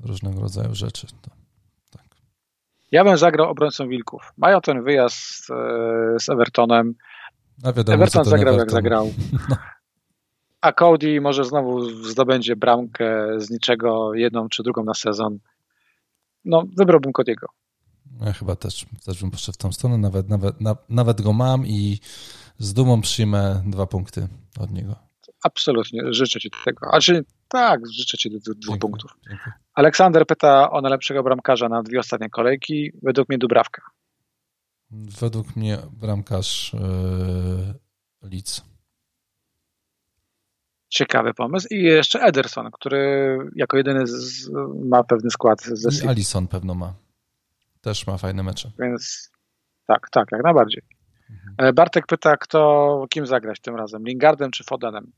różnego 0.00 0.40
rodzaju 0.40 0.74
rzeczy. 0.74 1.06
To. 1.22 1.41
Ja 2.92 3.04
bym 3.04 3.16
zagrał 3.16 3.50
obrońcą 3.50 3.88
Wilków. 3.88 4.32
Mają 4.36 4.60
ten 4.60 4.82
wyjazd 4.82 5.50
e, 5.50 5.54
z 6.20 6.28
Evertonem. 6.28 6.94
No 7.64 7.72
wiadomo, 7.72 7.94
Everton 7.94 8.24
zagrał 8.24 8.54
Everton. 8.54 8.58
jak 8.58 8.70
zagrał. 8.70 9.12
No. 9.48 9.56
A 10.60 10.72
Cody 10.72 11.20
może 11.20 11.44
znowu 11.44 11.90
zdobędzie 11.90 12.56
bramkę 12.56 13.40
z 13.40 13.50
niczego, 13.50 14.14
jedną 14.14 14.48
czy 14.48 14.62
drugą 14.62 14.84
na 14.84 14.94
sezon. 14.94 15.38
No, 16.44 16.64
wybrałbym 16.76 17.12
Cody'ego. 17.12 17.46
Ja 18.20 18.32
chyba 18.32 18.56
też, 18.56 18.86
też 19.04 19.20
bym 19.20 19.30
poszedł 19.30 19.54
w 19.54 19.58
tą 19.58 19.72
stronę, 19.72 19.98
nawet, 19.98 20.28
nawet, 20.28 20.60
na, 20.60 20.76
nawet 20.88 21.22
go 21.22 21.32
mam 21.32 21.66
i 21.66 21.98
z 22.58 22.74
dumą 22.74 23.00
przyjmę 23.00 23.62
dwa 23.66 23.86
punkty 23.86 24.28
od 24.60 24.70
niego. 24.70 25.11
Absolutnie, 25.42 26.02
życzę 26.10 26.40
Ci 26.40 26.50
tego. 26.64 26.86
A 26.92 27.00
czy 27.00 27.24
tak, 27.48 27.80
życzę 27.92 28.18
Ci 28.18 28.30
dwóch 28.30 28.78
punktów. 28.78 29.10
Dziękuję. 29.28 29.52
Aleksander 29.74 30.26
pyta 30.26 30.70
o 30.70 30.80
najlepszego 30.80 31.22
bramkarza 31.22 31.68
na 31.68 31.82
dwie 31.82 32.00
ostatnie 32.00 32.30
kolejki. 32.30 32.92
Według 33.02 33.28
mnie 33.28 33.38
Dubrawka. 33.38 33.82
Według 34.90 35.56
mnie 35.56 35.78
bramkarz 35.92 36.72
yy, 38.22 38.30
Leeds. 38.30 38.64
Ciekawy 40.88 41.34
pomysł. 41.34 41.68
I 41.70 41.82
jeszcze 41.82 42.20
Ederson, 42.20 42.70
który 42.70 43.38
jako 43.56 43.76
jedyny 43.76 44.06
z, 44.06 44.50
ma 44.84 45.04
pewny 45.04 45.30
skład 45.30 45.62
ze 45.62 46.04
I 46.04 46.08
Alison 46.08 46.48
pewno 46.48 46.74
ma. 46.74 46.94
Też 47.80 48.06
ma 48.06 48.18
fajne 48.18 48.42
mecze. 48.42 48.70
Więc 48.78 49.30
tak, 49.86 50.10
tak, 50.10 50.28
jak 50.32 50.42
najbardziej. 50.42 50.82
Mhm. 51.30 51.68
E, 51.68 51.72
Bartek 51.72 52.06
pyta, 52.06 52.36
kto, 52.36 53.06
kim 53.10 53.26
zagrać 53.26 53.60
tym 53.60 53.76
razem? 53.76 54.04
Lingardem 54.04 54.50
czy 54.50 54.64
Fodenem? 54.64 55.12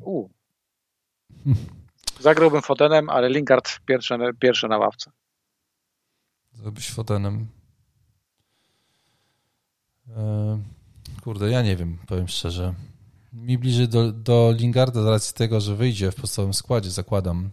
U. 0.00 0.28
Zagrałbym 2.20 2.62
Fodenem, 2.62 3.10
ale 3.10 3.28
Lingard 3.28 3.80
pierwszy, 3.86 4.14
pierwszy 4.38 4.68
na 4.68 4.78
ławce. 4.78 5.10
Zrobić 6.52 6.90
Fodenem. 6.90 7.46
E, 10.16 10.58
kurde, 11.22 11.50
ja 11.50 11.62
nie 11.62 11.76
wiem, 11.76 11.98
powiem 12.06 12.28
szczerze. 12.28 12.74
Mi 13.32 13.58
bliżej 13.58 13.88
do, 13.88 14.12
do 14.12 14.54
Lingarda 14.56 15.02
z 15.02 15.06
racji 15.06 15.34
tego, 15.34 15.60
że 15.60 15.76
wyjdzie 15.76 16.10
w 16.10 16.14
podstawowym 16.14 16.54
składzie, 16.54 16.90
zakładam. 16.90 17.50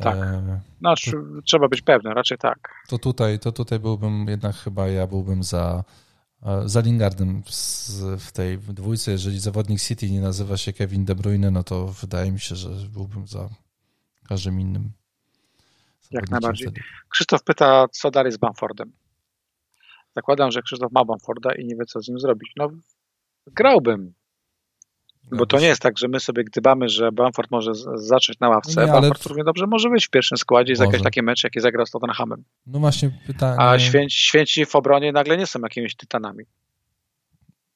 Tak. 0.00 0.16
E, 0.16 0.60
no, 0.80 0.94
to, 0.96 1.18
trzeba 1.44 1.68
być 1.68 1.82
pewny, 1.82 2.14
raczej 2.14 2.38
tak. 2.38 2.74
To 2.88 2.98
tutaj, 2.98 3.38
to 3.38 3.52
tutaj 3.52 3.78
byłbym 3.78 4.26
jednak 4.28 4.56
chyba 4.56 4.88
ja 4.88 5.06
byłbym 5.06 5.42
za, 5.42 5.84
za 6.64 6.80
Lingardem 6.80 7.42
w 8.18 8.32
tej 8.32 8.58
dwójce. 8.58 9.10
Jeżeli 9.10 9.40
zawodnik 9.40 9.80
City 9.80 10.10
nie 10.10 10.20
nazywa 10.20 10.56
się 10.56 10.72
Kevin 10.72 11.04
De 11.04 11.14
Bruyne, 11.14 11.50
no 11.50 11.62
to 11.62 11.86
wydaje 11.86 12.32
mi 12.32 12.40
się, 12.40 12.56
że 12.56 12.68
byłbym 12.68 13.26
za 13.26 13.48
każdym 14.28 14.60
innym. 14.60 14.92
Jak 16.10 16.30
najbardziej. 16.30 16.68
Wtedy. 16.68 16.80
Krzysztof 17.08 17.42
pyta, 17.42 17.86
co 17.92 18.10
dalej 18.10 18.32
z 18.32 18.36
Bamfordem. 18.36 18.92
Zakładam, 20.16 20.50
że 20.50 20.62
Krzysztof 20.62 20.92
ma 20.92 21.04
Bamforda 21.04 21.54
i 21.54 21.64
nie 21.64 21.76
wie, 21.76 21.84
co 21.84 22.00
z 22.00 22.08
nim 22.08 22.20
zrobić. 22.20 22.52
No, 22.56 22.70
grałbym. 23.46 24.12
Bo 25.32 25.46
to 25.46 25.60
nie 25.60 25.66
jest 25.66 25.82
tak, 25.82 25.98
że 25.98 26.08
my 26.08 26.20
sobie 26.20 26.44
gdybamy, 26.44 26.88
że 26.88 27.12
Bamford 27.12 27.50
może 27.50 27.72
zacząć 27.94 28.40
na 28.40 28.48
ławce. 28.48 28.86
Nie, 28.86 28.92
Bamford 28.92 29.26
równie 29.26 29.44
dobrze 29.44 29.66
może 29.66 29.90
być 29.90 30.06
w 30.06 30.10
pierwszym 30.10 30.38
składzie 30.38 30.72
i 30.72 30.76
zagrać 30.76 31.02
taki 31.02 31.22
mecz, 31.22 31.44
jaki 31.44 31.60
zagrał 31.60 31.86
z 31.86 31.90
Tottenhamem. 31.90 32.44
No 32.66 32.78
właśnie 32.78 33.10
pytanie... 33.26 33.60
A 33.60 33.78
święci, 33.78 34.16
święci 34.16 34.66
w 34.66 34.76
obronie 34.76 35.12
nagle 35.12 35.36
nie 35.36 35.46
są 35.46 35.60
jakimiś 35.60 35.96
tytanami. 35.96 36.44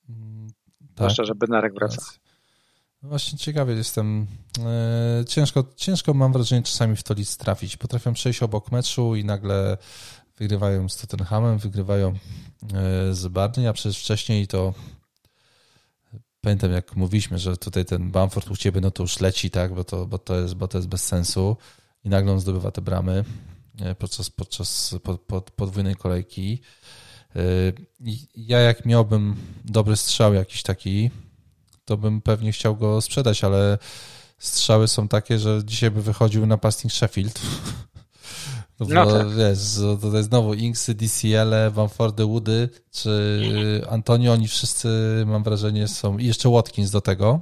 Mm, 0.09 0.47
tak. 0.79 0.97
Zwłaszcza, 0.97 1.25
że 1.25 1.35
Bednarek 1.35 1.75
wraca. 1.75 2.03
No 3.03 3.09
właśnie 3.09 3.39
ciekawy 3.39 3.75
jestem. 3.75 4.27
E, 4.65 5.25
ciężko, 5.25 5.65
ciężko 5.77 6.15
mam 6.15 6.33
wrażenie 6.33 6.63
czasami 6.63 6.97
w 6.97 7.03
to 7.03 7.15
list 7.15 7.41
trafić. 7.41 7.77
Potrafią 7.77 8.13
przejść 8.13 8.43
obok 8.43 8.73
meczu 8.73 9.17
i 9.17 9.25
nagle 9.25 9.77
wygrywają 10.39 10.89
z 10.89 10.97
Tottenhamem, 10.97 11.59
wygrywają 11.59 12.09
e, 12.09 13.15
z 13.15 13.29
Barney, 13.29 13.67
a 13.67 13.73
przecież 13.73 14.01
wcześniej 14.01 14.47
to 14.47 14.75
pamiętam 16.47 16.73
jak 16.73 16.97
mówiliśmy, 16.97 17.39
że 17.39 17.57
tutaj 17.57 17.85
ten 17.85 18.11
Bamford 18.11 18.51
u 18.51 18.57
ciebie 18.57 18.81
no 18.81 18.91
to 18.91 19.03
już 19.03 19.21
leci, 19.21 19.51
tak, 19.51 19.75
bo 19.75 19.85
to, 19.85 20.07
bo 20.07 20.19
to, 20.19 20.41
jest, 20.41 20.55
bo 20.55 20.69
to 20.69 20.79
jest 20.79 20.89
bez 20.89 21.05
sensu. 21.05 21.57
I 22.05 22.09
nagle 22.09 22.33
on 22.33 22.41
zdobywa 22.41 22.71
te 22.71 22.83
bramy 22.83 23.25
podczas, 23.99 24.31
podczas 24.31 24.95
pod, 25.03 25.21
pod, 25.21 25.51
podwójnej 25.51 25.97
kolejki. 25.97 26.61
E, 27.37 27.41
ja 28.37 28.61
jak 28.61 28.85
miałbym 28.85 29.37
dobry 29.65 29.97
strzał 29.97 30.35
jakiś 30.35 30.63
taki, 30.63 31.11
to 31.85 31.97
bym 31.97 32.21
pewnie 32.21 32.53
chciał 32.53 32.77
go 32.77 33.01
sprzedać, 33.01 33.45
ale 33.45 33.79
strzały 34.39 34.89
są 34.89 35.09
takie, 35.09 35.39
że 35.39 35.61
dzisiaj 35.65 35.91
by 35.91 36.03
wychodził 36.03 36.47
napastnik 36.47 36.93
Sheffield 36.93 37.41
No, 38.81 38.87
no 39.05 39.19
tak. 39.19 39.35
wiesz, 39.35 39.59
tutaj 40.01 40.23
znowu 40.23 40.55
Inksy, 40.55 40.95
DCL, 40.95 41.55
Vanfordy, 41.71 42.25
Woody, 42.25 42.69
czy 42.91 43.83
Antonio, 43.89 44.33
oni 44.33 44.49
wszyscy, 44.49 44.89
mam 45.27 45.43
wrażenie, 45.43 45.89
są, 45.89 46.19
i 46.19 46.27
jeszcze 46.27 46.51
Watkins 46.51 46.91
do 46.91 47.01
tego. 47.01 47.41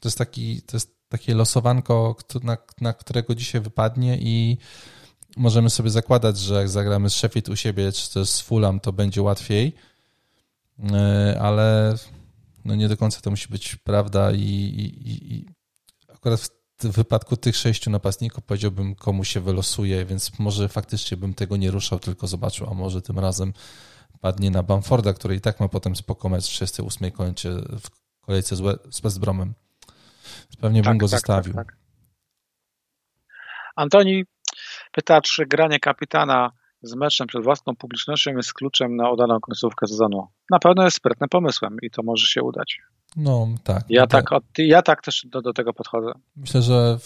To 0.00 0.08
jest 0.08 0.18
taki, 0.18 0.62
to 0.62 0.76
jest 0.76 1.00
takie 1.08 1.34
losowanko, 1.34 2.16
na, 2.42 2.56
na 2.80 2.92
którego 2.92 3.34
dzisiaj 3.34 3.60
wypadnie 3.60 4.18
i 4.20 4.58
możemy 5.36 5.70
sobie 5.70 5.90
zakładać, 5.90 6.38
że 6.38 6.54
jak 6.54 6.68
zagramy 6.68 7.10
z 7.10 7.14
Sheffield 7.14 7.48
u 7.48 7.56
siebie, 7.56 7.92
czy 7.92 8.12
też 8.12 8.28
z 8.28 8.40
Fulham, 8.40 8.80
to 8.80 8.92
będzie 8.92 9.22
łatwiej, 9.22 9.74
e, 10.92 11.36
ale 11.40 11.94
no 12.64 12.74
nie 12.74 12.88
do 12.88 12.96
końca 12.96 13.20
to 13.20 13.30
musi 13.30 13.48
być 13.48 13.76
prawda 13.76 14.32
i, 14.32 14.38
i, 14.38 15.34
i 15.34 15.46
akurat 16.08 16.59
w 16.84 16.92
wypadku 16.92 17.36
tych 17.36 17.56
sześciu 17.56 17.90
napastników 17.90 18.44
powiedziałbym, 18.44 18.94
komu 18.94 19.24
się 19.24 19.40
wylosuje, 19.40 20.04
więc 20.04 20.38
może 20.38 20.68
faktycznie 20.68 21.16
bym 21.16 21.34
tego 21.34 21.56
nie 21.56 21.70
ruszał, 21.70 21.98
tylko 21.98 22.26
zobaczył, 22.26 22.70
a 22.70 22.74
może 22.74 23.02
tym 23.02 23.18
razem 23.18 23.52
padnie 24.20 24.50
na 24.50 24.62
Bamforda, 24.62 25.12
który 25.12 25.34
i 25.34 25.40
tak 25.40 25.60
ma 25.60 25.68
potem 25.68 25.96
spoko 25.96 26.28
mecz 26.28 26.44
w 26.44 26.48
38 26.48 27.10
kończy 27.10 27.48
w 27.80 27.90
kolejce 28.20 28.56
z 28.90 29.00
West 29.00 29.20
Bromem. 29.20 29.54
Pewnie 30.60 30.82
tak, 30.82 30.92
bym 30.92 30.98
go 30.98 31.06
tak, 31.06 31.10
zostawił. 31.10 31.54
Tak, 31.54 31.66
tak. 31.66 31.76
Antoni 33.76 34.24
pyta, 34.92 35.20
czy 35.20 35.46
granie 35.46 35.80
kapitana 35.80 36.50
z 36.82 36.94
meczem 36.94 37.26
przed 37.26 37.44
własną 37.44 37.76
publicznością 37.76 38.36
jest 38.36 38.52
kluczem 38.52 38.96
na 38.96 39.10
udaną 39.10 39.40
końcówkę 39.40 39.86
sezonu. 39.86 40.28
Na 40.50 40.58
pewno 40.58 40.84
jest 40.84 40.96
sprytnym 40.96 41.28
pomysłem 41.28 41.76
i 41.82 41.90
to 41.90 42.02
może 42.02 42.26
się 42.26 42.42
udać. 42.42 42.78
No, 43.16 43.48
tak. 43.64 43.84
Ja, 43.88 44.06
tak, 44.06 44.30
ja 44.58 44.82
tak 44.82 45.02
też 45.02 45.26
do, 45.26 45.42
do 45.42 45.52
tego 45.52 45.72
podchodzę. 45.72 46.12
Myślę, 46.36 46.62
że 46.62 46.98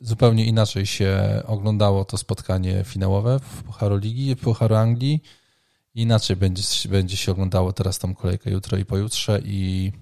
zupełnie 0.00 0.46
inaczej 0.46 0.86
się 0.86 1.42
oglądało 1.46 2.04
to 2.04 2.16
spotkanie 2.16 2.84
finałowe 2.84 3.40
w 3.40 3.62
Pucharu 3.62 3.96
Ligi, 3.96 4.34
w 4.34 4.40
Pucharu 4.40 4.74
Anglii. 4.74 5.22
Inaczej 5.94 6.36
będzie, 6.36 6.62
będzie 6.88 7.16
się 7.16 7.32
oglądało 7.32 7.72
teraz 7.72 7.98
tą 7.98 8.14
kolejkę 8.14 8.50
jutro 8.50 8.78
i 8.78 8.84
pojutrze 8.84 9.40
i 9.44 9.92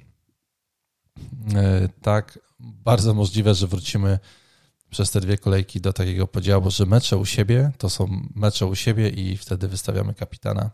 e, 1.55 1.89
tak, 2.03 2.39
bardzo 2.61 3.15
możliwe, 3.15 3.55
że 3.55 3.67
wrócimy 3.67 4.19
przez 4.95 5.11
te 5.11 5.21
dwie 5.21 5.39
kolejki 5.39 5.81
do 5.81 5.93
takiego 5.93 6.27
podziału, 6.27 6.71
że 6.71 6.87
mecze 6.87 7.17
u 7.17 7.25
siebie 7.27 7.71
to 7.79 7.91
są 7.91 8.07
mecze 8.37 8.67
u 8.67 8.75
siebie 8.75 9.09
i 9.09 9.37
wtedy 9.37 9.69
wystawiamy 9.69 10.15
kapitana 10.15 10.71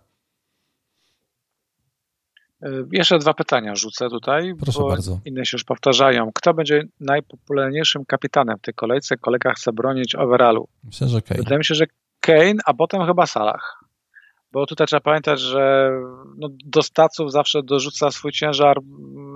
E, 2.63 2.69
jeszcze 2.93 3.19
dwa 3.19 3.35
pytania 3.35 3.75
rzucę 3.77 4.09
tutaj, 4.09 4.55
Proszę 4.61 4.79
bo 4.81 4.89
bardzo. 4.89 5.21
inne 5.25 5.45
się 5.47 5.55
już 5.55 5.65
powtarzają. 5.65 6.31
Kto 6.35 6.55
będzie 6.55 6.83
najpopularniejszym 7.01 8.05
kapitanem 8.05 8.59
w 8.59 8.61
tej 8.61 8.75
kolejce? 8.75 9.17
Kolega 9.17 9.53
chce 9.53 9.73
bronić 9.73 10.15
overallu. 10.15 10.69
Myślę, 10.85 11.09
że 11.09 11.23
Kane. 11.23 11.39
Wydaje 11.39 11.59
mi 11.59 11.65
się, 11.65 11.75
że 11.75 11.87
Kane, 12.21 12.61
a 12.65 12.75
potem 12.75 13.07
chyba 13.07 13.27
Salah. 13.27 13.85
Bo 14.53 14.67
tutaj 14.67 14.87
trzeba 14.87 15.01
pamiętać, 15.01 15.41
że 15.41 15.91
no, 16.37 16.49
do 16.65 16.83
staców 16.83 17.33
zawsze 17.33 17.63
dorzuca 17.63 18.11
swój 18.11 18.33
ciężar 18.33 18.79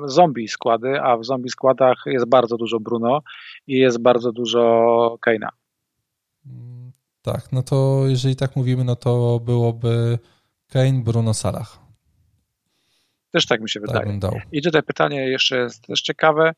zombie 0.04 0.48
składy, 0.48 1.00
a 1.00 1.16
w 1.16 1.24
zombie 1.24 1.50
składach 1.50 2.02
jest 2.06 2.28
bardzo 2.28 2.56
dużo 2.56 2.80
Bruno 2.80 3.22
i 3.66 3.78
jest 3.78 4.02
bardzo 4.02 4.32
dużo 4.32 5.18
Kane'a. 5.26 5.48
Tak, 7.22 7.52
no 7.52 7.62
to 7.62 8.02
jeżeli 8.06 8.36
tak 8.36 8.56
mówimy, 8.56 8.84
no 8.84 8.96
to 8.96 9.40
byłoby 9.44 10.18
Kane, 10.72 11.02
Bruno, 11.04 11.34
Salah. 11.34 11.78
Też 13.30 13.46
tak 13.46 13.60
mi 13.60 13.70
się 13.70 13.80
tak 13.80 14.08
wydaje. 14.08 14.42
I 14.52 14.62
tutaj 14.62 14.82
pytanie 14.82 15.28
jeszcze 15.30 15.56
jest 15.56 15.86
też 15.86 16.02
ciekawe. 16.02 16.54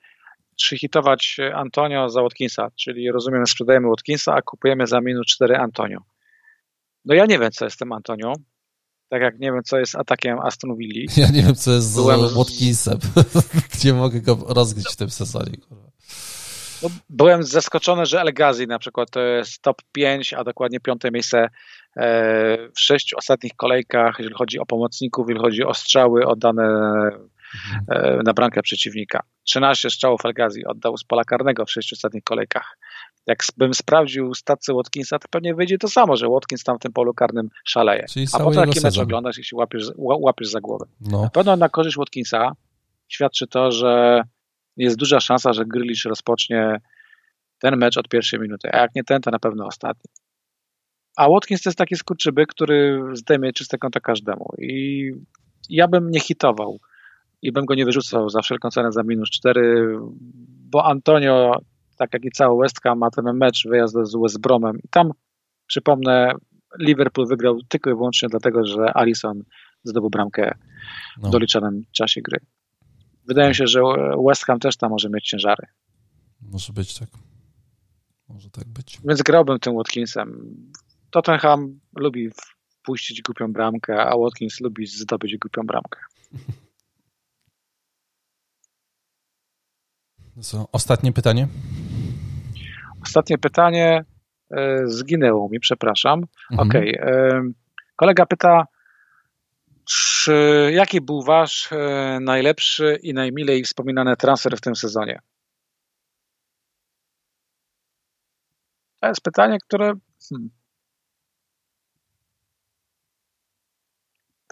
Czy 0.57 0.79
hitować 0.79 1.37
Antonio 1.55 2.09
za 2.09 2.23
Watkinsa? 2.23 2.71
Czyli 2.75 3.11
rozumiem, 3.11 3.47
sprzedajemy 3.47 3.89
Watkinsa, 3.89 4.35
a 4.35 4.43
kupujemy 4.43 4.87
za 4.87 5.01
minus 5.01 5.27
4 5.27 5.57
Antonio. 5.57 6.01
No 7.07 7.15
ja 7.15 7.27
nie 7.27 7.39
wiem, 7.39 7.51
co 7.51 7.65
jest 7.65 7.79
tym 7.79 7.93
Antonio. 7.93 8.33
Tak 9.09 9.23
jak 9.23 9.39
nie 9.39 9.53
wiem, 9.53 9.63
co 9.65 9.79
jest 9.79 9.95
atakiem 9.95 10.39
Aston 10.39 10.77
Villa. 10.77 11.13
Ja 11.23 11.31
nie 11.31 11.43
wiem, 11.43 11.55
co 11.55 11.73
jest 11.73 11.93
z 11.93 12.35
Watkinsem. 12.37 12.99
Gdzie 13.75 13.93
mogę 13.93 14.21
go 14.21 14.39
rozgryźć 14.49 14.93
w 14.93 14.97
tym 14.97 15.11
sezonie. 15.11 15.57
No, 16.83 16.89
byłem 17.09 17.43
zaskoczony, 17.43 18.07
że 18.07 18.21
El 18.21 18.35
Ghazi 18.35 18.67
na 18.67 18.79
przykład 18.79 19.11
to 19.11 19.21
jest 19.21 19.63
top 19.63 19.83
5, 19.93 20.35
a 20.35 20.45
dokładnie 20.45 20.81
piąte 20.81 21.11
miejsce 21.11 21.39
e, 21.39 21.49
w 22.69 22.81
sześciu 22.81 23.17
ostatnich 23.19 23.53
kolejkach, 23.57 24.15
jeżeli 24.19 24.35
chodzi 24.35 24.59
o 24.59 24.67
pomocników, 24.67 25.29
jeżeli 25.29 25.45
chodzi 25.45 25.65
o 25.65 25.75
strzały 25.75 26.27
oddane 26.27 26.63
mhm. 27.55 28.23
na 28.25 28.33
bramkę 28.33 28.63
przeciwnika. 28.63 29.23
13 29.45 29.91
strzałów 29.91 30.25
El 30.25 30.33
Ghazi 30.33 30.67
oddał 30.67 30.97
z 30.97 31.05
pola 31.05 31.25
karnego 31.25 31.67
w 31.67 31.71
sześciu 31.71 31.95
ostatnich 31.95 32.25
kolejkach. 32.25 32.79
Jak 33.27 33.39
bym 33.57 33.75
sprawdził 33.75 34.35
stację 34.35 34.75
Watkinsa, 34.75 35.19
to 35.19 35.29
pewnie 35.31 35.55
wyjdzie 35.55 35.79
to 35.79 35.89
samo, 35.89 36.17
że 36.17 36.29
Watkins 36.29 36.65
tam 36.65 36.79
w 36.79 36.81
tym 36.81 36.93
polu 36.93 37.15
karnym 37.15 37.49
szaleje. 37.65 38.05
Czyli 38.11 38.27
a 38.33 38.39
potem 38.39 38.69
taki 38.69 38.81
mecz 38.81 38.99
oglądasz 38.99 39.39
i 39.39 39.45
się 39.45 39.57
łapiesz, 39.57 39.91
łapiesz 39.97 40.49
za 40.49 40.61
głowę. 40.61 40.87
No. 41.01 41.23
Na 41.23 41.31
pewno 41.31 41.57
na 41.57 41.69
korzyść 41.69 41.97
Watkinsa 41.97 42.53
świadczy 43.09 43.47
to, 43.47 43.73
że 43.73 44.23
jest 44.77 44.97
duża 44.97 45.21
szansa, 45.21 45.53
że 45.53 45.65
Grylisz 45.65 46.05
rozpocznie 46.05 46.81
ten 47.59 47.77
mecz 47.77 47.97
od 47.97 48.09
pierwszej 48.09 48.41
minuty, 48.41 48.69
a 48.73 48.79
jak 48.79 48.95
nie 48.95 49.05
ten, 49.05 49.23
to 49.23 49.31
na 49.31 49.39
pewno 49.39 49.67
ostatni. 49.67 50.11
A 51.17 51.29
Watkins 51.29 51.63
to 51.63 51.71
jest 51.71 51.79
taki 51.79 51.97
skurczybyk, 51.97 52.49
który 52.49 53.03
zdejmie 53.13 53.53
czyste 53.53 53.79
konto 53.79 54.01
każdemu 54.01 54.55
i 54.59 55.11
ja 55.69 55.89
bym 55.89 56.11
nie 56.11 56.21
hitował 56.21 56.81
i 57.43 57.53
bym 57.53 57.65
go 57.65 57.75
nie 57.75 57.85
wyrzucał 57.85 58.31
za 58.31 58.43
wszelką 58.43 58.71
cenę 58.71 58.93
za 58.93 59.03
minus 59.03 59.31
4, 59.31 59.97
bo 60.71 60.85
Antonio, 60.85 61.61
tak 61.97 62.15
jak 62.15 62.25
i 62.25 62.31
cały 62.31 62.63
West 62.63 62.83
Ham, 62.83 62.99
ma 62.99 63.11
ten 63.11 63.25
mecz 63.35 63.67
wyjazd 63.69 63.95
z 64.03 64.17
West 64.23 64.41
Bromem 64.41 64.79
i 64.85 64.89
tam, 64.89 65.11
przypomnę, 65.67 66.33
Liverpool 66.79 67.29
wygrał 67.29 67.59
tylko 67.69 67.91
i 67.91 67.95
wyłącznie 67.95 68.29
dlatego, 68.29 68.67
że 68.67 68.93
Alisson 68.95 69.43
zdobył 69.85 70.11
bramkę 70.11 70.55
no. 71.23 71.29
w 71.29 71.33
doliczonym 71.33 71.83
czasie 71.93 72.23
gry. 72.23 72.39
Wydaje 73.29 73.49
mi 73.49 73.55
się, 73.55 73.67
że 73.67 73.81
West 74.27 74.45
Ham 74.45 74.59
też 74.59 74.77
tam 74.77 74.91
może 74.91 75.09
mieć 75.11 75.29
ciężary. 75.29 75.67
Może 76.41 76.73
być 76.73 76.99
tak. 76.99 77.09
Może 78.29 78.51
tak 78.51 78.69
być. 78.69 78.99
Więc 79.05 79.23
grałbym 79.23 79.59
tym 79.59 79.75
Watkinsem. 79.75 80.57
Tottenham 81.11 81.81
lubi 81.97 82.31
wpuścić 82.67 83.23
głupią 83.23 83.53
bramkę, 83.53 84.07
a 84.07 84.19
Watkins 84.19 84.61
lubi 84.61 84.87
zdobyć 84.87 85.37
głupią 85.37 85.63
bramkę. 85.63 86.01
Co, 90.41 90.69
ostatnie 90.73 91.13
pytanie? 91.13 91.49
Ostatnie 93.07 93.39
pytanie 93.39 94.05
e, 94.51 94.83
zginęło 94.87 95.49
mi, 95.49 95.61
przepraszam. 95.61 96.23
Mhm. 96.53 96.69
Okej. 96.69 97.01
Okay. 97.01 97.13
E, 97.13 97.43
kolega 97.97 98.27
pyta, 98.27 98.67
czy, 99.85 100.71
jaki 100.75 101.01
był 101.01 101.23
wasz 101.23 101.73
e, 101.73 102.19
najlepszy 102.21 102.99
i 103.03 103.15
najmilej 103.15 103.65
wspominany 103.65 104.17
transfer 104.17 104.57
w 104.57 104.61
tym 104.61 104.77
sezonie? 104.77 105.21
To 109.01 109.09
jest 109.09 109.21
pytanie, 109.21 109.59
które 109.67 109.93
hmm, 110.29 110.51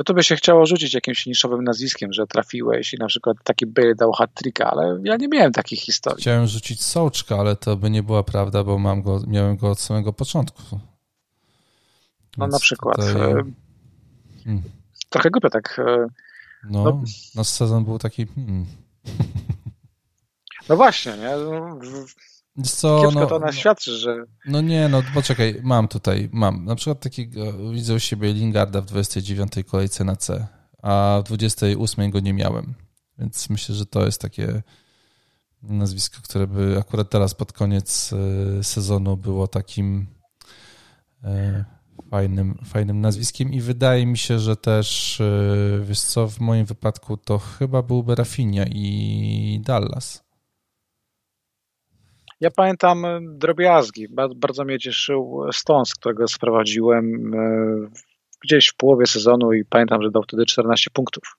to 0.05 0.15
by 0.15 0.23
się 0.23 0.37
chciało 0.37 0.67
rzucić 0.67 0.95
jakimś 0.95 1.27
niszowym 1.27 1.65
nazwiskiem, 1.65 2.13
że 2.13 2.27
trafiłeś 2.27 2.95
i 2.95 2.97
na 2.99 3.07
przykład 3.07 3.37
taki 3.45 3.67
Bale 3.67 3.95
dał 3.95 4.13
hat 4.13 4.31
ale 4.65 5.01
ja 5.05 5.17
nie 5.17 5.29
miałem 5.29 5.53
takich 5.53 5.81
historii. 5.81 6.23
Chciałem 6.23 6.47
rzucić 6.47 6.83
Sołczka, 6.83 7.37
ale 7.37 7.57
to 7.57 7.77
by 7.77 7.91
nie 7.91 8.03
była 8.03 8.23
prawda, 8.23 8.65
bo 8.65 8.79
mam 8.79 9.03
go, 9.03 9.23
miałem 9.27 9.57
go 9.57 9.71
od 9.71 9.81
samego 9.81 10.13
początku. 10.13 10.63
No 12.37 12.45
Więc 12.45 12.53
na 12.53 12.59
przykład. 12.59 12.97
Tutaj... 12.97 13.33
E, 13.33 13.45
hmm. 14.45 14.63
Trochę 15.11 15.31
głupio 15.31 15.51
tak. 15.51 15.79
E, 15.79 16.07
no, 16.71 16.85
no, 16.85 17.03
nasz 17.35 17.49
sezon 17.49 17.85
był 17.85 17.99
taki... 17.99 18.27
Hmm. 18.27 18.67
No 20.69 20.77
właśnie, 20.77 21.13
nie? 21.13 21.31
Co, 22.63 23.01
Kiepsko 23.01 23.21
no, 23.21 23.27
to 23.27 23.39
nas 23.39 23.55
no, 23.55 23.61
świadczy, 23.61 23.99
że... 23.99 24.25
No 24.47 24.61
nie, 24.61 24.89
no 24.89 25.03
poczekaj, 25.15 25.61
mam 25.63 25.89
tutaj, 25.89 26.29
mam. 26.33 26.65
Na 26.65 26.75
przykład 26.75 27.01
takiego, 27.01 27.53
widzę 27.73 27.95
u 27.95 27.99
siebie 27.99 28.33
Lingarda 28.33 28.81
w 28.81 28.85
29 28.85 29.53
kolejce 29.67 30.05
na 30.05 30.17
C, 30.17 30.47
a 30.83 31.21
w 31.21 31.29
28 31.29 32.11
go 32.11 32.21
nie 32.21 32.33
miałem. 32.33 32.75
Więc 33.19 33.51
myślę, 33.51 33.75
że 33.75 33.87
to 33.87 34.05
jest 34.07 34.21
takie 34.21 34.63
nazwisko, 35.63 36.19
które 36.23 36.47
by 36.47 36.77
akurat 36.81 37.11
teraz 37.11 37.35
pod 37.35 37.53
koniec 37.53 38.13
e, 38.13 38.65
sezonu 38.65 39.17
było 39.17 39.49
takim 39.49 40.07
e, 41.25 41.65
fajnym, 42.11 42.59
fajnym 42.65 43.01
nazwiskiem 43.01 43.53
i 43.53 43.61
wydaje 43.61 44.07
mi 44.07 44.19
się, 44.19 44.39
że 44.39 44.57
też, 44.57 45.21
e, 45.21 45.85
wiesz 45.85 46.01
co, 46.01 46.29
w 46.29 46.41
moim 46.41 46.67
wypadku 46.67 47.17
to 47.17 47.39
chyba 47.39 47.83
byłby 47.83 48.15
Rafinha 48.15 48.65
i 48.69 49.61
Dallas. 49.65 50.24
Ja 52.41 52.51
pamiętam 52.51 53.05
e, 53.05 53.21
drobiazgi. 53.23 54.07
Bardzo 54.37 54.65
mnie 54.65 54.79
cieszył 54.79 55.47
Stones, 55.53 55.95
którego 55.95 56.29
sprowadziłem 56.29 57.35
e, 57.35 57.89
gdzieś 58.45 58.69
w 58.69 58.77
połowie 58.77 59.07
sezonu 59.07 59.53
i 59.53 59.65
pamiętam, 59.65 60.03
że 60.03 60.11
dał 60.11 60.23
wtedy 60.23 60.47
14 60.47 60.91
punktów. 60.93 61.37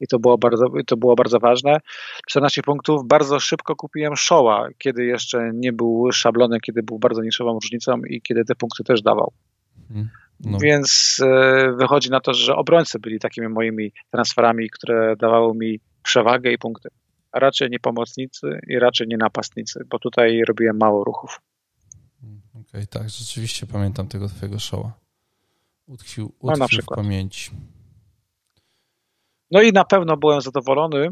I 0.00 0.06
to 0.06 0.18
było 0.18 0.38
bardzo, 0.38 0.66
to 0.86 0.96
było 0.96 1.14
bardzo 1.14 1.38
ważne. 1.38 1.80
14 2.28 2.62
punktów. 2.62 3.06
Bardzo 3.06 3.40
szybko 3.40 3.76
kupiłem 3.76 4.16
Showa, 4.16 4.68
kiedy 4.78 5.04
jeszcze 5.04 5.50
nie 5.54 5.72
był 5.72 6.12
szablony, 6.12 6.60
kiedy 6.60 6.82
był 6.82 6.98
bardzo 6.98 7.22
niszową 7.22 7.54
różnicą 7.54 8.00
i 8.08 8.22
kiedy 8.22 8.44
te 8.44 8.54
punkty 8.54 8.84
też 8.84 9.02
dawał. 9.02 9.32
Hmm, 9.88 10.08
no. 10.40 10.58
Więc 10.58 11.16
e, 11.22 11.72
wychodzi 11.78 12.10
na 12.10 12.20
to, 12.20 12.34
że 12.34 12.56
obrońcy 12.56 12.98
byli 12.98 13.18
takimi 13.18 13.48
moimi 13.48 13.92
transferami, 14.10 14.70
które 14.70 15.16
dawały 15.16 15.54
mi 15.54 15.80
przewagę 16.02 16.52
i 16.52 16.58
punkty 16.58 16.88
raczej 17.32 17.70
nie 17.70 17.80
pomocnicy 17.80 18.60
i 18.66 18.78
raczej 18.78 19.08
nie 19.08 19.16
napastnicy, 19.16 19.84
bo 19.90 19.98
tutaj 19.98 20.42
robiłem 20.48 20.76
mało 20.76 21.04
ruchów. 21.04 21.40
Mm, 22.22 22.40
okej, 22.50 22.62
okay, 22.68 22.86
tak, 22.86 23.10
rzeczywiście 23.10 23.66
pamiętam 23.66 24.08
tego 24.08 24.28
twojego 24.28 24.58
showa. 24.58 24.92
Utkwił, 25.86 26.26
utkwił 26.26 26.50
no, 26.50 26.56
na 26.56 26.68
przykład. 26.68 26.98
w 26.98 27.02
pamięci. 27.02 27.50
No 29.50 29.62
i 29.62 29.72
na 29.72 29.84
pewno 29.84 30.16
byłem 30.16 30.40
zadowolony 30.40 31.08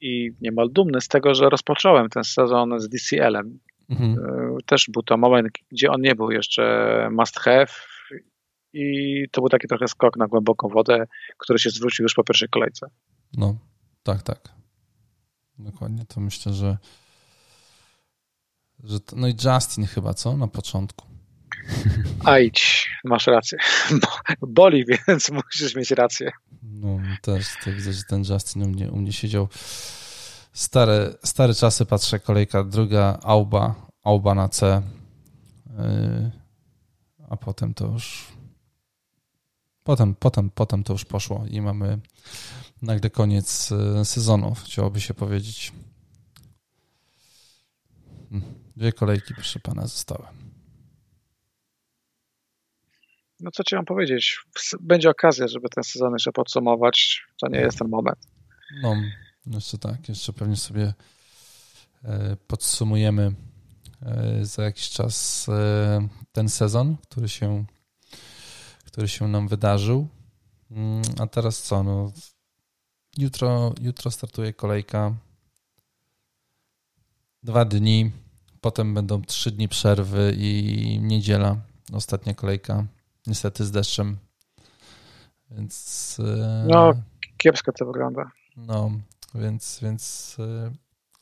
i 0.00 0.32
niemal 0.40 0.70
dumny 0.70 1.00
z 1.00 1.08
tego, 1.08 1.34
że 1.34 1.48
rozpocząłem 1.50 2.08
ten 2.08 2.24
sezon 2.24 2.80
z 2.80 2.88
DCL-em. 2.88 3.58
Mhm. 3.88 4.18
E, 4.18 4.56
też 4.66 4.86
był 4.92 5.02
to 5.02 5.16
moment, 5.16 5.48
gdzie 5.72 5.90
on 5.90 6.00
nie 6.00 6.14
był 6.14 6.30
jeszcze 6.30 7.08
must 7.12 7.38
have 7.38 7.66
i 8.72 9.24
to 9.30 9.40
był 9.40 9.48
taki 9.48 9.68
trochę 9.68 9.88
skok 9.88 10.16
na 10.16 10.26
głęboką 10.26 10.68
wodę, 10.68 11.06
który 11.38 11.58
się 11.58 11.70
zwrócił 11.70 12.02
już 12.02 12.14
po 12.14 12.24
pierwszej 12.24 12.48
kolejce. 12.48 12.86
No, 13.36 13.56
tak, 14.02 14.22
tak. 14.22 14.56
Dokładnie, 15.58 16.04
to 16.04 16.20
myślę, 16.20 16.52
że, 16.52 16.78
że 18.84 19.00
to, 19.00 19.16
no 19.16 19.28
i 19.28 19.34
Justin 19.44 19.86
chyba, 19.86 20.14
co? 20.14 20.36
Na 20.36 20.48
początku. 20.48 21.06
A 22.24 22.38
idź, 22.38 22.90
masz 23.04 23.26
rację. 23.26 23.58
Boli, 24.40 24.84
więc 25.08 25.30
musisz 25.44 25.74
mieć 25.74 25.90
rację. 25.90 26.30
No 26.62 26.98
też, 27.22 27.46
to 27.64 27.72
widzę, 27.72 27.92
że 27.92 28.02
ten 28.02 28.24
Justin 28.30 28.62
u 28.62 28.68
mnie, 28.68 28.90
u 28.90 28.96
mnie 28.96 29.12
siedział. 29.12 29.48
Stare, 30.52 31.14
stare 31.24 31.54
czasy, 31.54 31.86
patrzę, 31.86 32.20
kolejka 32.20 32.64
druga, 32.64 33.18
Auba, 33.22 33.74
Auba 34.04 34.34
na 34.34 34.48
C, 34.48 34.82
yy, 35.66 36.30
a 37.28 37.36
potem 37.36 37.74
to 37.74 37.86
już 37.86 38.35
potem, 39.86 40.14
potem, 40.14 40.50
potem 40.50 40.84
to 40.84 40.92
już 40.92 41.04
poszło 41.04 41.44
i 41.50 41.60
mamy 41.60 41.98
nagle 42.82 43.10
koniec 43.10 43.72
e, 43.72 44.04
sezonu, 44.04 44.54
chciałoby 44.54 45.00
się 45.00 45.14
powiedzieć. 45.14 45.72
Hmm, 48.30 48.54
dwie 48.76 48.92
kolejki, 48.92 49.34
proszę 49.34 49.60
pana, 49.60 49.86
zostały. 49.86 50.26
No 53.40 53.50
co 53.50 53.64
ci 53.64 53.74
mam 53.74 53.84
powiedzieć? 53.84 54.38
Będzie 54.80 55.10
okazja, 55.10 55.48
żeby 55.48 55.68
ten 55.68 55.84
sezon 55.84 56.12
jeszcze 56.12 56.32
podsumować. 56.32 57.22
To 57.40 57.48
nie 57.48 57.58
jest 57.58 57.78
ten 57.78 57.88
moment. 57.88 58.18
No, 58.82 58.94
jeszcze 59.46 59.78
tak. 59.78 60.08
Jeszcze 60.08 60.32
pewnie 60.32 60.56
sobie 60.56 60.94
e, 62.04 62.36
podsumujemy 62.46 63.32
e, 64.02 64.44
za 64.44 64.62
jakiś 64.62 64.90
czas 64.90 65.46
ten 66.32 66.48
sezon, 66.48 66.96
który 66.96 67.28
się, 67.28 67.64
który 68.96 69.08
się 69.08 69.28
nam 69.28 69.48
wydarzył. 69.48 70.08
Mm, 70.70 71.02
a 71.20 71.26
teraz 71.26 71.62
co? 71.62 71.82
No, 71.82 72.12
Jutro, 73.18 73.72
jutro 73.80 74.10
startuje 74.10 74.52
kolejka. 74.52 75.14
Dwa 77.42 77.64
dni, 77.64 78.10
potem 78.60 78.94
będą 78.94 79.22
trzy 79.22 79.50
dni 79.50 79.68
przerwy 79.68 80.34
i 80.38 80.98
niedziela, 81.02 81.56
ostatnia 81.92 82.34
kolejka. 82.34 82.86
Niestety 83.26 83.64
z 83.64 83.70
deszczem. 83.70 84.16
Więc. 85.50 86.16
E, 86.24 86.66
no, 86.68 86.92
kiepsko 87.36 87.72
to 87.72 87.86
wygląda. 87.86 88.30
No, 88.56 88.90
więc, 89.34 89.78
więc 89.82 90.36
e, 90.38 90.72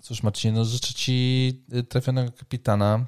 cóż, 0.03 0.23
Marcinie, 0.23 0.55
no 0.55 0.65
życzę 0.65 0.95
Ci 0.95 1.65
trafionego 1.89 2.33
kapitana 2.33 2.95
e, 2.95 3.07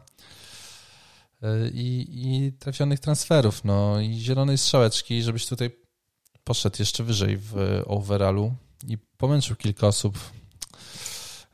i, 1.72 2.06
i 2.10 2.52
trafionych 2.52 3.00
transferów, 3.00 3.64
no 3.64 4.00
i 4.00 4.14
zielonej 4.14 4.58
strzałeczki, 4.58 5.22
żebyś 5.22 5.46
tutaj 5.46 5.70
poszedł 6.44 6.76
jeszcze 6.78 7.04
wyżej 7.04 7.36
w 7.36 7.82
overallu 7.86 8.54
i 8.88 8.98
pomęczył 9.16 9.56
kilka 9.56 9.86
osób 9.86 10.18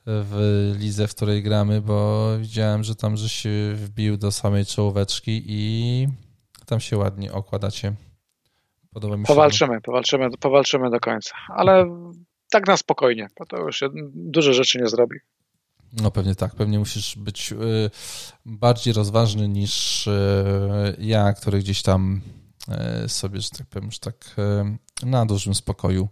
w 0.07 0.73
lidze, 0.79 1.09
w 1.09 1.15
której 1.15 1.43
gramy, 1.43 1.81
bo 1.81 2.29
widziałem, 2.39 2.85
że 2.85 2.95
tam, 2.95 3.17
że 3.17 3.29
się 3.29 3.51
wbił 3.75 4.17
do 4.17 4.33
samej 4.33 4.67
czołóweczki 4.67 5.43
i 5.47 6.09
tam 6.67 6.81
się 6.81 6.97
ładnie 6.97 7.33
okładacie. 7.33 7.93
Podoba 8.93 9.17
mi 9.17 9.23
się. 9.23 9.27
Powalczymy, 9.27 9.81
powalczymy, 9.81 10.31
powalczymy 10.41 10.91
do 10.91 11.01
końca, 11.01 11.35
ale 11.49 11.87
tak 12.51 12.67
na 12.67 12.77
spokojnie, 12.77 13.29
bo 13.39 13.47
to 13.47 13.57
już 13.57 13.77
się 13.77 13.89
dużo 14.15 14.53
rzeczy 14.53 14.79
nie 14.79 14.89
zrobi. 14.89 15.17
No 15.93 16.11
pewnie 16.11 16.35
tak, 16.35 16.55
pewnie 16.55 16.79
musisz 16.79 17.17
być 17.17 17.53
y, 17.53 17.91
bardziej 18.47 18.95
rozważny 18.95 19.49
niż 19.49 20.07
y, 20.07 20.97
ja, 20.99 21.33
który 21.33 21.59
gdzieś 21.59 21.83
tam 21.83 22.21
y, 23.05 23.09
sobie, 23.09 23.41
że 23.41 23.51
tak 23.51 23.67
powiem, 23.67 23.87
już 23.87 23.99
tak 23.99 24.37
na 25.03 25.27
dużym 25.27 25.55
spokoju 25.55 26.09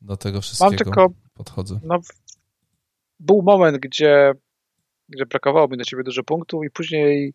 do 0.00 0.16
tego 0.16 0.40
wszystkiego 0.40 0.70
Mam 0.70 0.78
tylko, 0.78 1.08
podchodzę. 1.34 1.80
No, 1.82 1.98
był 3.20 3.42
moment, 3.42 3.78
gdzie, 3.78 4.32
gdzie 5.08 5.26
brakowało 5.26 5.68
mi 5.68 5.76
na 5.76 5.84
ciebie 5.84 6.02
dużo 6.02 6.24
punktów 6.24 6.64
i 6.64 6.70
później 6.70 7.34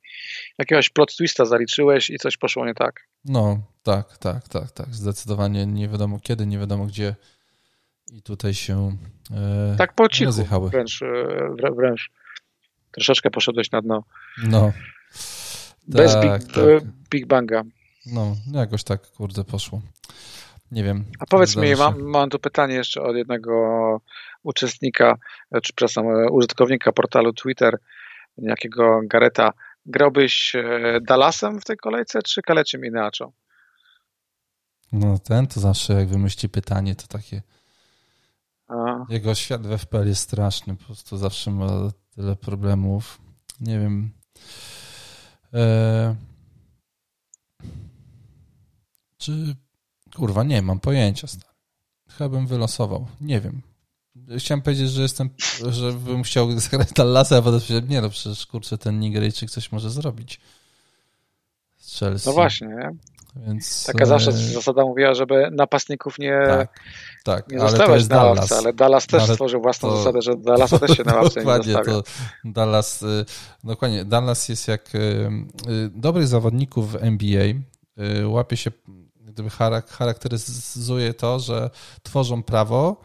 jakiegoś 0.57 0.89
plot 0.89 1.15
twista 1.15 1.45
zaliczyłeś 1.45 2.09
i 2.09 2.17
coś 2.17 2.37
poszło 2.37 2.65
nie 2.65 2.73
tak. 2.73 3.07
No, 3.25 3.61
tak, 3.83 4.17
tak, 4.17 4.47
tak, 4.47 4.71
tak. 4.71 4.95
Zdecydowanie 4.95 5.65
nie 5.65 5.87
wiadomo 5.87 6.19
kiedy, 6.19 6.47
nie 6.47 6.59
wiadomo 6.59 6.85
gdzie 6.85 7.15
i 8.11 8.21
tutaj 8.21 8.53
się 8.53 8.97
e, 9.31 9.75
Tak 9.77 9.93
po 9.93 10.09
cichu 10.09 10.25
rozjechały. 10.25 10.69
wręcz, 10.69 11.01
e, 11.01 11.71
wręcz 11.75 12.11
troszeczkę 12.91 13.29
poszedłeś 13.31 13.71
na 13.71 13.81
dno. 13.81 14.03
No. 14.43 14.71
Bez 15.87 16.13
tak, 16.13 16.23
big, 16.23 16.53
tak. 16.53 16.63
E, 16.63 16.79
big 17.09 17.25
Banga. 17.25 17.63
No, 18.05 18.35
jakoś 18.53 18.83
tak, 18.83 19.11
kurde, 19.11 19.43
poszło. 19.43 19.81
Nie 20.71 20.83
wiem. 20.83 21.05
A 21.19 21.25
powiedz 21.25 21.55
mi, 21.55 21.75
mam, 21.75 22.01
mam 22.01 22.29
tu 22.29 22.39
pytanie 22.39 22.75
jeszcze 22.75 23.01
od 23.01 23.15
jednego 23.15 24.01
uczestnika, 24.43 25.15
czy 25.53 25.73
przepraszam, 25.73 26.05
użytkownika 26.31 26.91
portalu 26.91 27.33
Twitter, 27.33 27.77
jakiego 28.37 29.01
Gareta. 29.03 29.53
Grałbyś 29.85 30.53
Dallasem 31.01 31.61
w 31.61 31.65
tej 31.65 31.77
kolejce, 31.77 32.21
czy 32.21 32.41
Kaleciem 32.41 32.85
Inaczą? 32.85 33.31
No 34.91 35.19
ten 35.19 35.47
to 35.47 35.59
zawsze 35.59 35.93
jak 35.93 36.07
wymyśli 36.07 36.49
pytanie, 36.49 36.95
to 36.95 37.07
takie. 37.07 37.41
Jego 39.09 39.35
świat 39.35 39.67
w 39.67 39.77
FPL 39.77 40.07
jest 40.07 40.21
straszny, 40.21 40.75
po 40.75 40.83
prostu 40.83 41.17
zawsze 41.17 41.51
ma 41.51 41.67
tyle 42.15 42.35
problemów. 42.35 43.21
Nie 43.59 43.79
wiem. 43.79 44.11
E... 45.53 46.15
Czy. 49.17 49.55
Kurwa, 50.15 50.43
nie 50.43 50.61
mam 50.61 50.79
pojęcia. 50.79 51.27
Chyba 52.09 52.29
bym 52.29 52.47
wylosował. 52.47 53.07
Nie 53.21 53.41
wiem. 53.41 53.61
Chciałem 54.37 54.61
powiedzieć, 54.61 54.91
że 54.91 55.01
jestem, 55.01 55.29
że 55.69 55.93
bym 55.93 56.23
chciał 56.23 56.51
zagrać 56.59 56.93
Dallasa, 56.93 57.37
a 57.37 57.41
potem 57.41 57.59
powiedziałem, 57.59 57.89
nie 57.89 58.01
no, 58.01 58.09
przecież 58.09 58.45
kurczę, 58.45 58.77
ten 58.77 58.99
Nigeryjczyk 58.99 59.51
coś 59.51 59.71
może 59.71 59.89
zrobić. 59.89 60.39
Z 61.77 61.99
Chelsea. 61.99 62.29
No 62.29 62.33
właśnie, 62.33 62.67
nie? 62.67 62.91
Więc, 63.35 63.85
Taka 63.85 64.05
zawsze 64.05 64.29
e, 64.31 64.33
zasada 64.33 64.85
mówiła, 64.85 65.13
żeby 65.13 65.49
napastników 65.51 66.19
nie, 66.19 66.41
tak, 66.47 66.79
tak, 67.23 67.51
nie 67.51 67.59
zostawiać 67.59 68.09
na 68.09 68.15
Dallas. 68.15 68.37
ławce, 68.37 68.57
ale 68.57 68.73
Dallas 68.73 69.07
też 69.07 69.23
ale 69.23 69.33
stworzył 69.33 69.61
własną 69.61 69.89
to... 69.89 69.97
zasadę, 69.97 70.21
że 70.21 70.35
Dallas 70.35 70.69
też 70.69 70.97
się 70.97 71.03
na 71.03 71.15
ławce 71.15 71.45
nie 71.45 71.53
zostawia. 71.53 71.83
To 71.83 72.03
Dallas, 72.45 73.01
y, 73.01 73.25
dokładnie, 73.63 74.05
Dallas 74.05 74.49
jest 74.49 74.67
jak 74.67 74.95
y, 74.95 75.29
dobrych 75.89 76.27
zawodników 76.27 76.91
w 76.91 76.95
NBA, 76.95 77.45
łapie 78.25 78.57
się, 78.57 78.71
gdyby 79.25 79.49
charakteryzuje 79.87 81.13
to, 81.13 81.39
że 81.39 81.69
tworzą 82.03 82.43
prawo, 82.43 83.01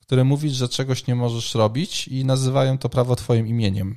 które 0.00 0.24
mówi, 0.24 0.50
że 0.50 0.68
czegoś 0.68 1.06
nie 1.06 1.14
możesz 1.14 1.54
robić 1.54 2.08
i 2.08 2.24
nazywają 2.24 2.78
to 2.78 2.88
prawo 2.88 3.16
twoim 3.16 3.46
imieniem. 3.46 3.96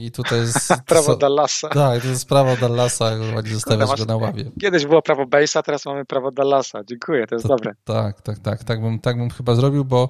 I 0.00 0.10
tutaj 0.10 0.38
jest... 0.38 0.72
prawo 0.86 1.16
Dallasa. 1.16 1.68
Tak, 1.68 2.02
to 2.02 2.08
jest 2.08 2.28
prawo 2.28 2.56
Dallasa, 2.56 3.10
ładnie 3.34 3.54
zostawiasz 3.54 3.98
go 3.98 4.04
na 4.04 4.16
ławie. 4.16 4.50
Kiedyś 4.60 4.86
było 4.86 5.02
prawo 5.02 5.24
Base'a, 5.24 5.62
teraz 5.62 5.86
mamy 5.86 6.04
prawo 6.04 6.30
Dallasa. 6.30 6.84
Dziękuję, 6.84 7.26
to 7.26 7.34
jest 7.34 7.42
to, 7.42 7.48
dobre. 7.48 7.74
Tak, 7.84 8.22
tak, 8.22 8.38
tak. 8.38 8.64
Tak 8.64 8.82
bym, 8.82 8.98
tak 8.98 9.16
bym 9.16 9.30
chyba 9.30 9.54
zrobił, 9.54 9.84
bo 9.84 10.08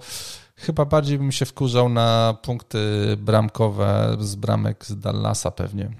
chyba 0.56 0.84
bardziej 0.84 1.18
bym 1.18 1.32
się 1.32 1.46
wkurzał 1.46 1.88
na 1.88 2.36
punkty 2.42 2.78
bramkowe 3.16 4.16
z 4.20 4.34
bramek 4.34 4.86
z 4.86 4.98
Dallasa 4.98 5.50
pewnie. 5.50 5.90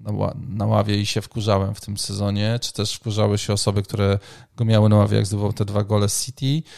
Na, 0.00 0.34
na 0.48 0.66
ławie 0.66 1.00
i 1.00 1.06
się 1.06 1.22
wkurzałem 1.22 1.74
w 1.74 1.80
tym 1.80 1.96
sezonie, 1.98 2.58
czy 2.62 2.72
też 2.72 2.94
wkurzały 2.94 3.38
się 3.38 3.52
osoby, 3.52 3.82
które 3.82 4.18
go 4.56 4.64
miały 4.64 4.88
na 4.88 4.96
ławie, 4.96 5.16
jak 5.16 5.26
zdobywał 5.26 5.52
te 5.52 5.64
dwa 5.64 5.82
gole 5.82 6.08
z 6.08 6.24
City, 6.24 6.68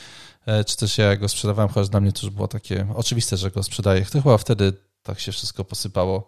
e, 0.47 0.65
czy 0.65 0.77
też 0.77 0.99
ja 0.99 1.17
go 1.17 1.29
sprzedawałem, 1.29 1.69
chociaż 1.69 1.89
dla 1.89 2.01
mnie 2.01 2.13
to 2.13 2.27
już 2.27 2.35
było 2.35 2.49
takie 2.49 2.87
oczywiste, 2.95 3.37
że 3.37 3.51
go 3.51 3.63
sprzedaję. 3.63 4.05
To 4.05 4.23
chyba 4.23 4.39
wtedy 4.39 4.73
tak 5.07 5.21
się 5.21 5.33
wszystko 5.33 5.65
posypało 5.65 6.27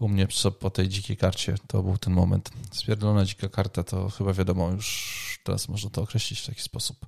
u 0.00 0.08
mnie 0.08 0.26
po 0.60 0.70
tej 0.70 0.88
dzikiej 0.88 1.16
karcie. 1.16 1.54
To 1.66 1.82
był 1.82 1.98
ten 1.98 2.12
moment. 2.12 2.50
Spierdolona 2.70 3.24
dzika 3.24 3.48
karta 3.48 3.82
to 3.82 4.08
chyba 4.08 4.32
wiadomo, 4.32 4.70
już 4.70 5.38
teraz 5.44 5.68
można 5.68 5.90
to 5.90 6.02
określić 6.02 6.40
w 6.40 6.46
taki 6.46 6.62
sposób. 6.62 7.06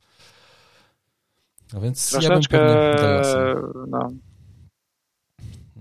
No 1.72 1.80
więc 1.80 2.10
Troszeczkę, 2.10 2.56
ja 2.56 3.54
no. 3.88 4.10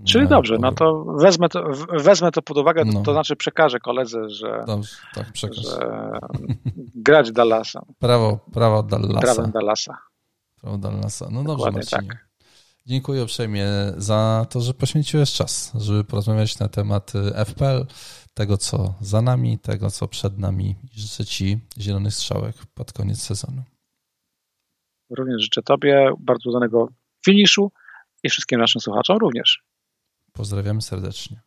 Czyli 0.04 0.24
no, 0.24 0.30
dobrze, 0.30 0.56
no 0.60 0.72
to 0.72 1.04
wezmę 1.04 1.48
to, 1.48 1.64
wezmę 1.92 2.30
to 2.30 2.42
pod 2.42 2.58
uwagę, 2.58 2.84
no. 2.84 3.02
to 3.02 3.12
znaczy 3.12 3.36
przekażę 3.36 3.80
koledze, 3.80 4.30
że, 4.30 4.64
dobrze, 4.66 4.96
tak, 5.14 5.36
że 5.36 5.48
grać 6.94 7.32
Dallasa. 7.32 7.82
Prawo, 7.98 8.38
prawo 8.52 8.82
Dallasa. 8.82 9.20
Prawem 9.20 9.50
Dallasa. 9.50 9.98
Prawo 10.60 10.78
Dallasa. 10.78 11.28
No 11.30 11.44
dobrze, 11.44 11.56
Dokładnie 11.56 11.78
Marcinie. 11.78 12.08
tak. 12.08 12.33
Dziękuję 12.86 13.22
uprzejmie 13.22 13.66
za 13.96 14.46
to, 14.50 14.60
że 14.60 14.74
poświęciłeś 14.74 15.32
czas, 15.32 15.72
żeby 15.74 16.04
porozmawiać 16.04 16.58
na 16.58 16.68
temat 16.68 17.12
FPL, 17.46 17.86
tego 18.34 18.56
co 18.56 18.94
za 19.00 19.22
nami, 19.22 19.58
tego 19.58 19.90
co 19.90 20.08
przed 20.08 20.38
nami 20.38 20.76
życzę 20.92 21.24
Ci 21.24 21.58
zielonych 21.78 22.14
strzałek 22.14 22.56
pod 22.74 22.92
koniec 22.92 23.22
sezonu. 23.22 23.62
Również 25.10 25.42
życzę 25.42 25.62
Tobie 25.62 26.10
bardzo 26.18 26.50
udanego 26.50 26.88
finiszu 27.24 27.72
i 28.22 28.30
wszystkim 28.30 28.60
naszym 28.60 28.80
słuchaczom 28.80 29.16
również. 29.16 29.62
Pozdrawiamy 30.32 30.82
serdecznie. 30.82 31.40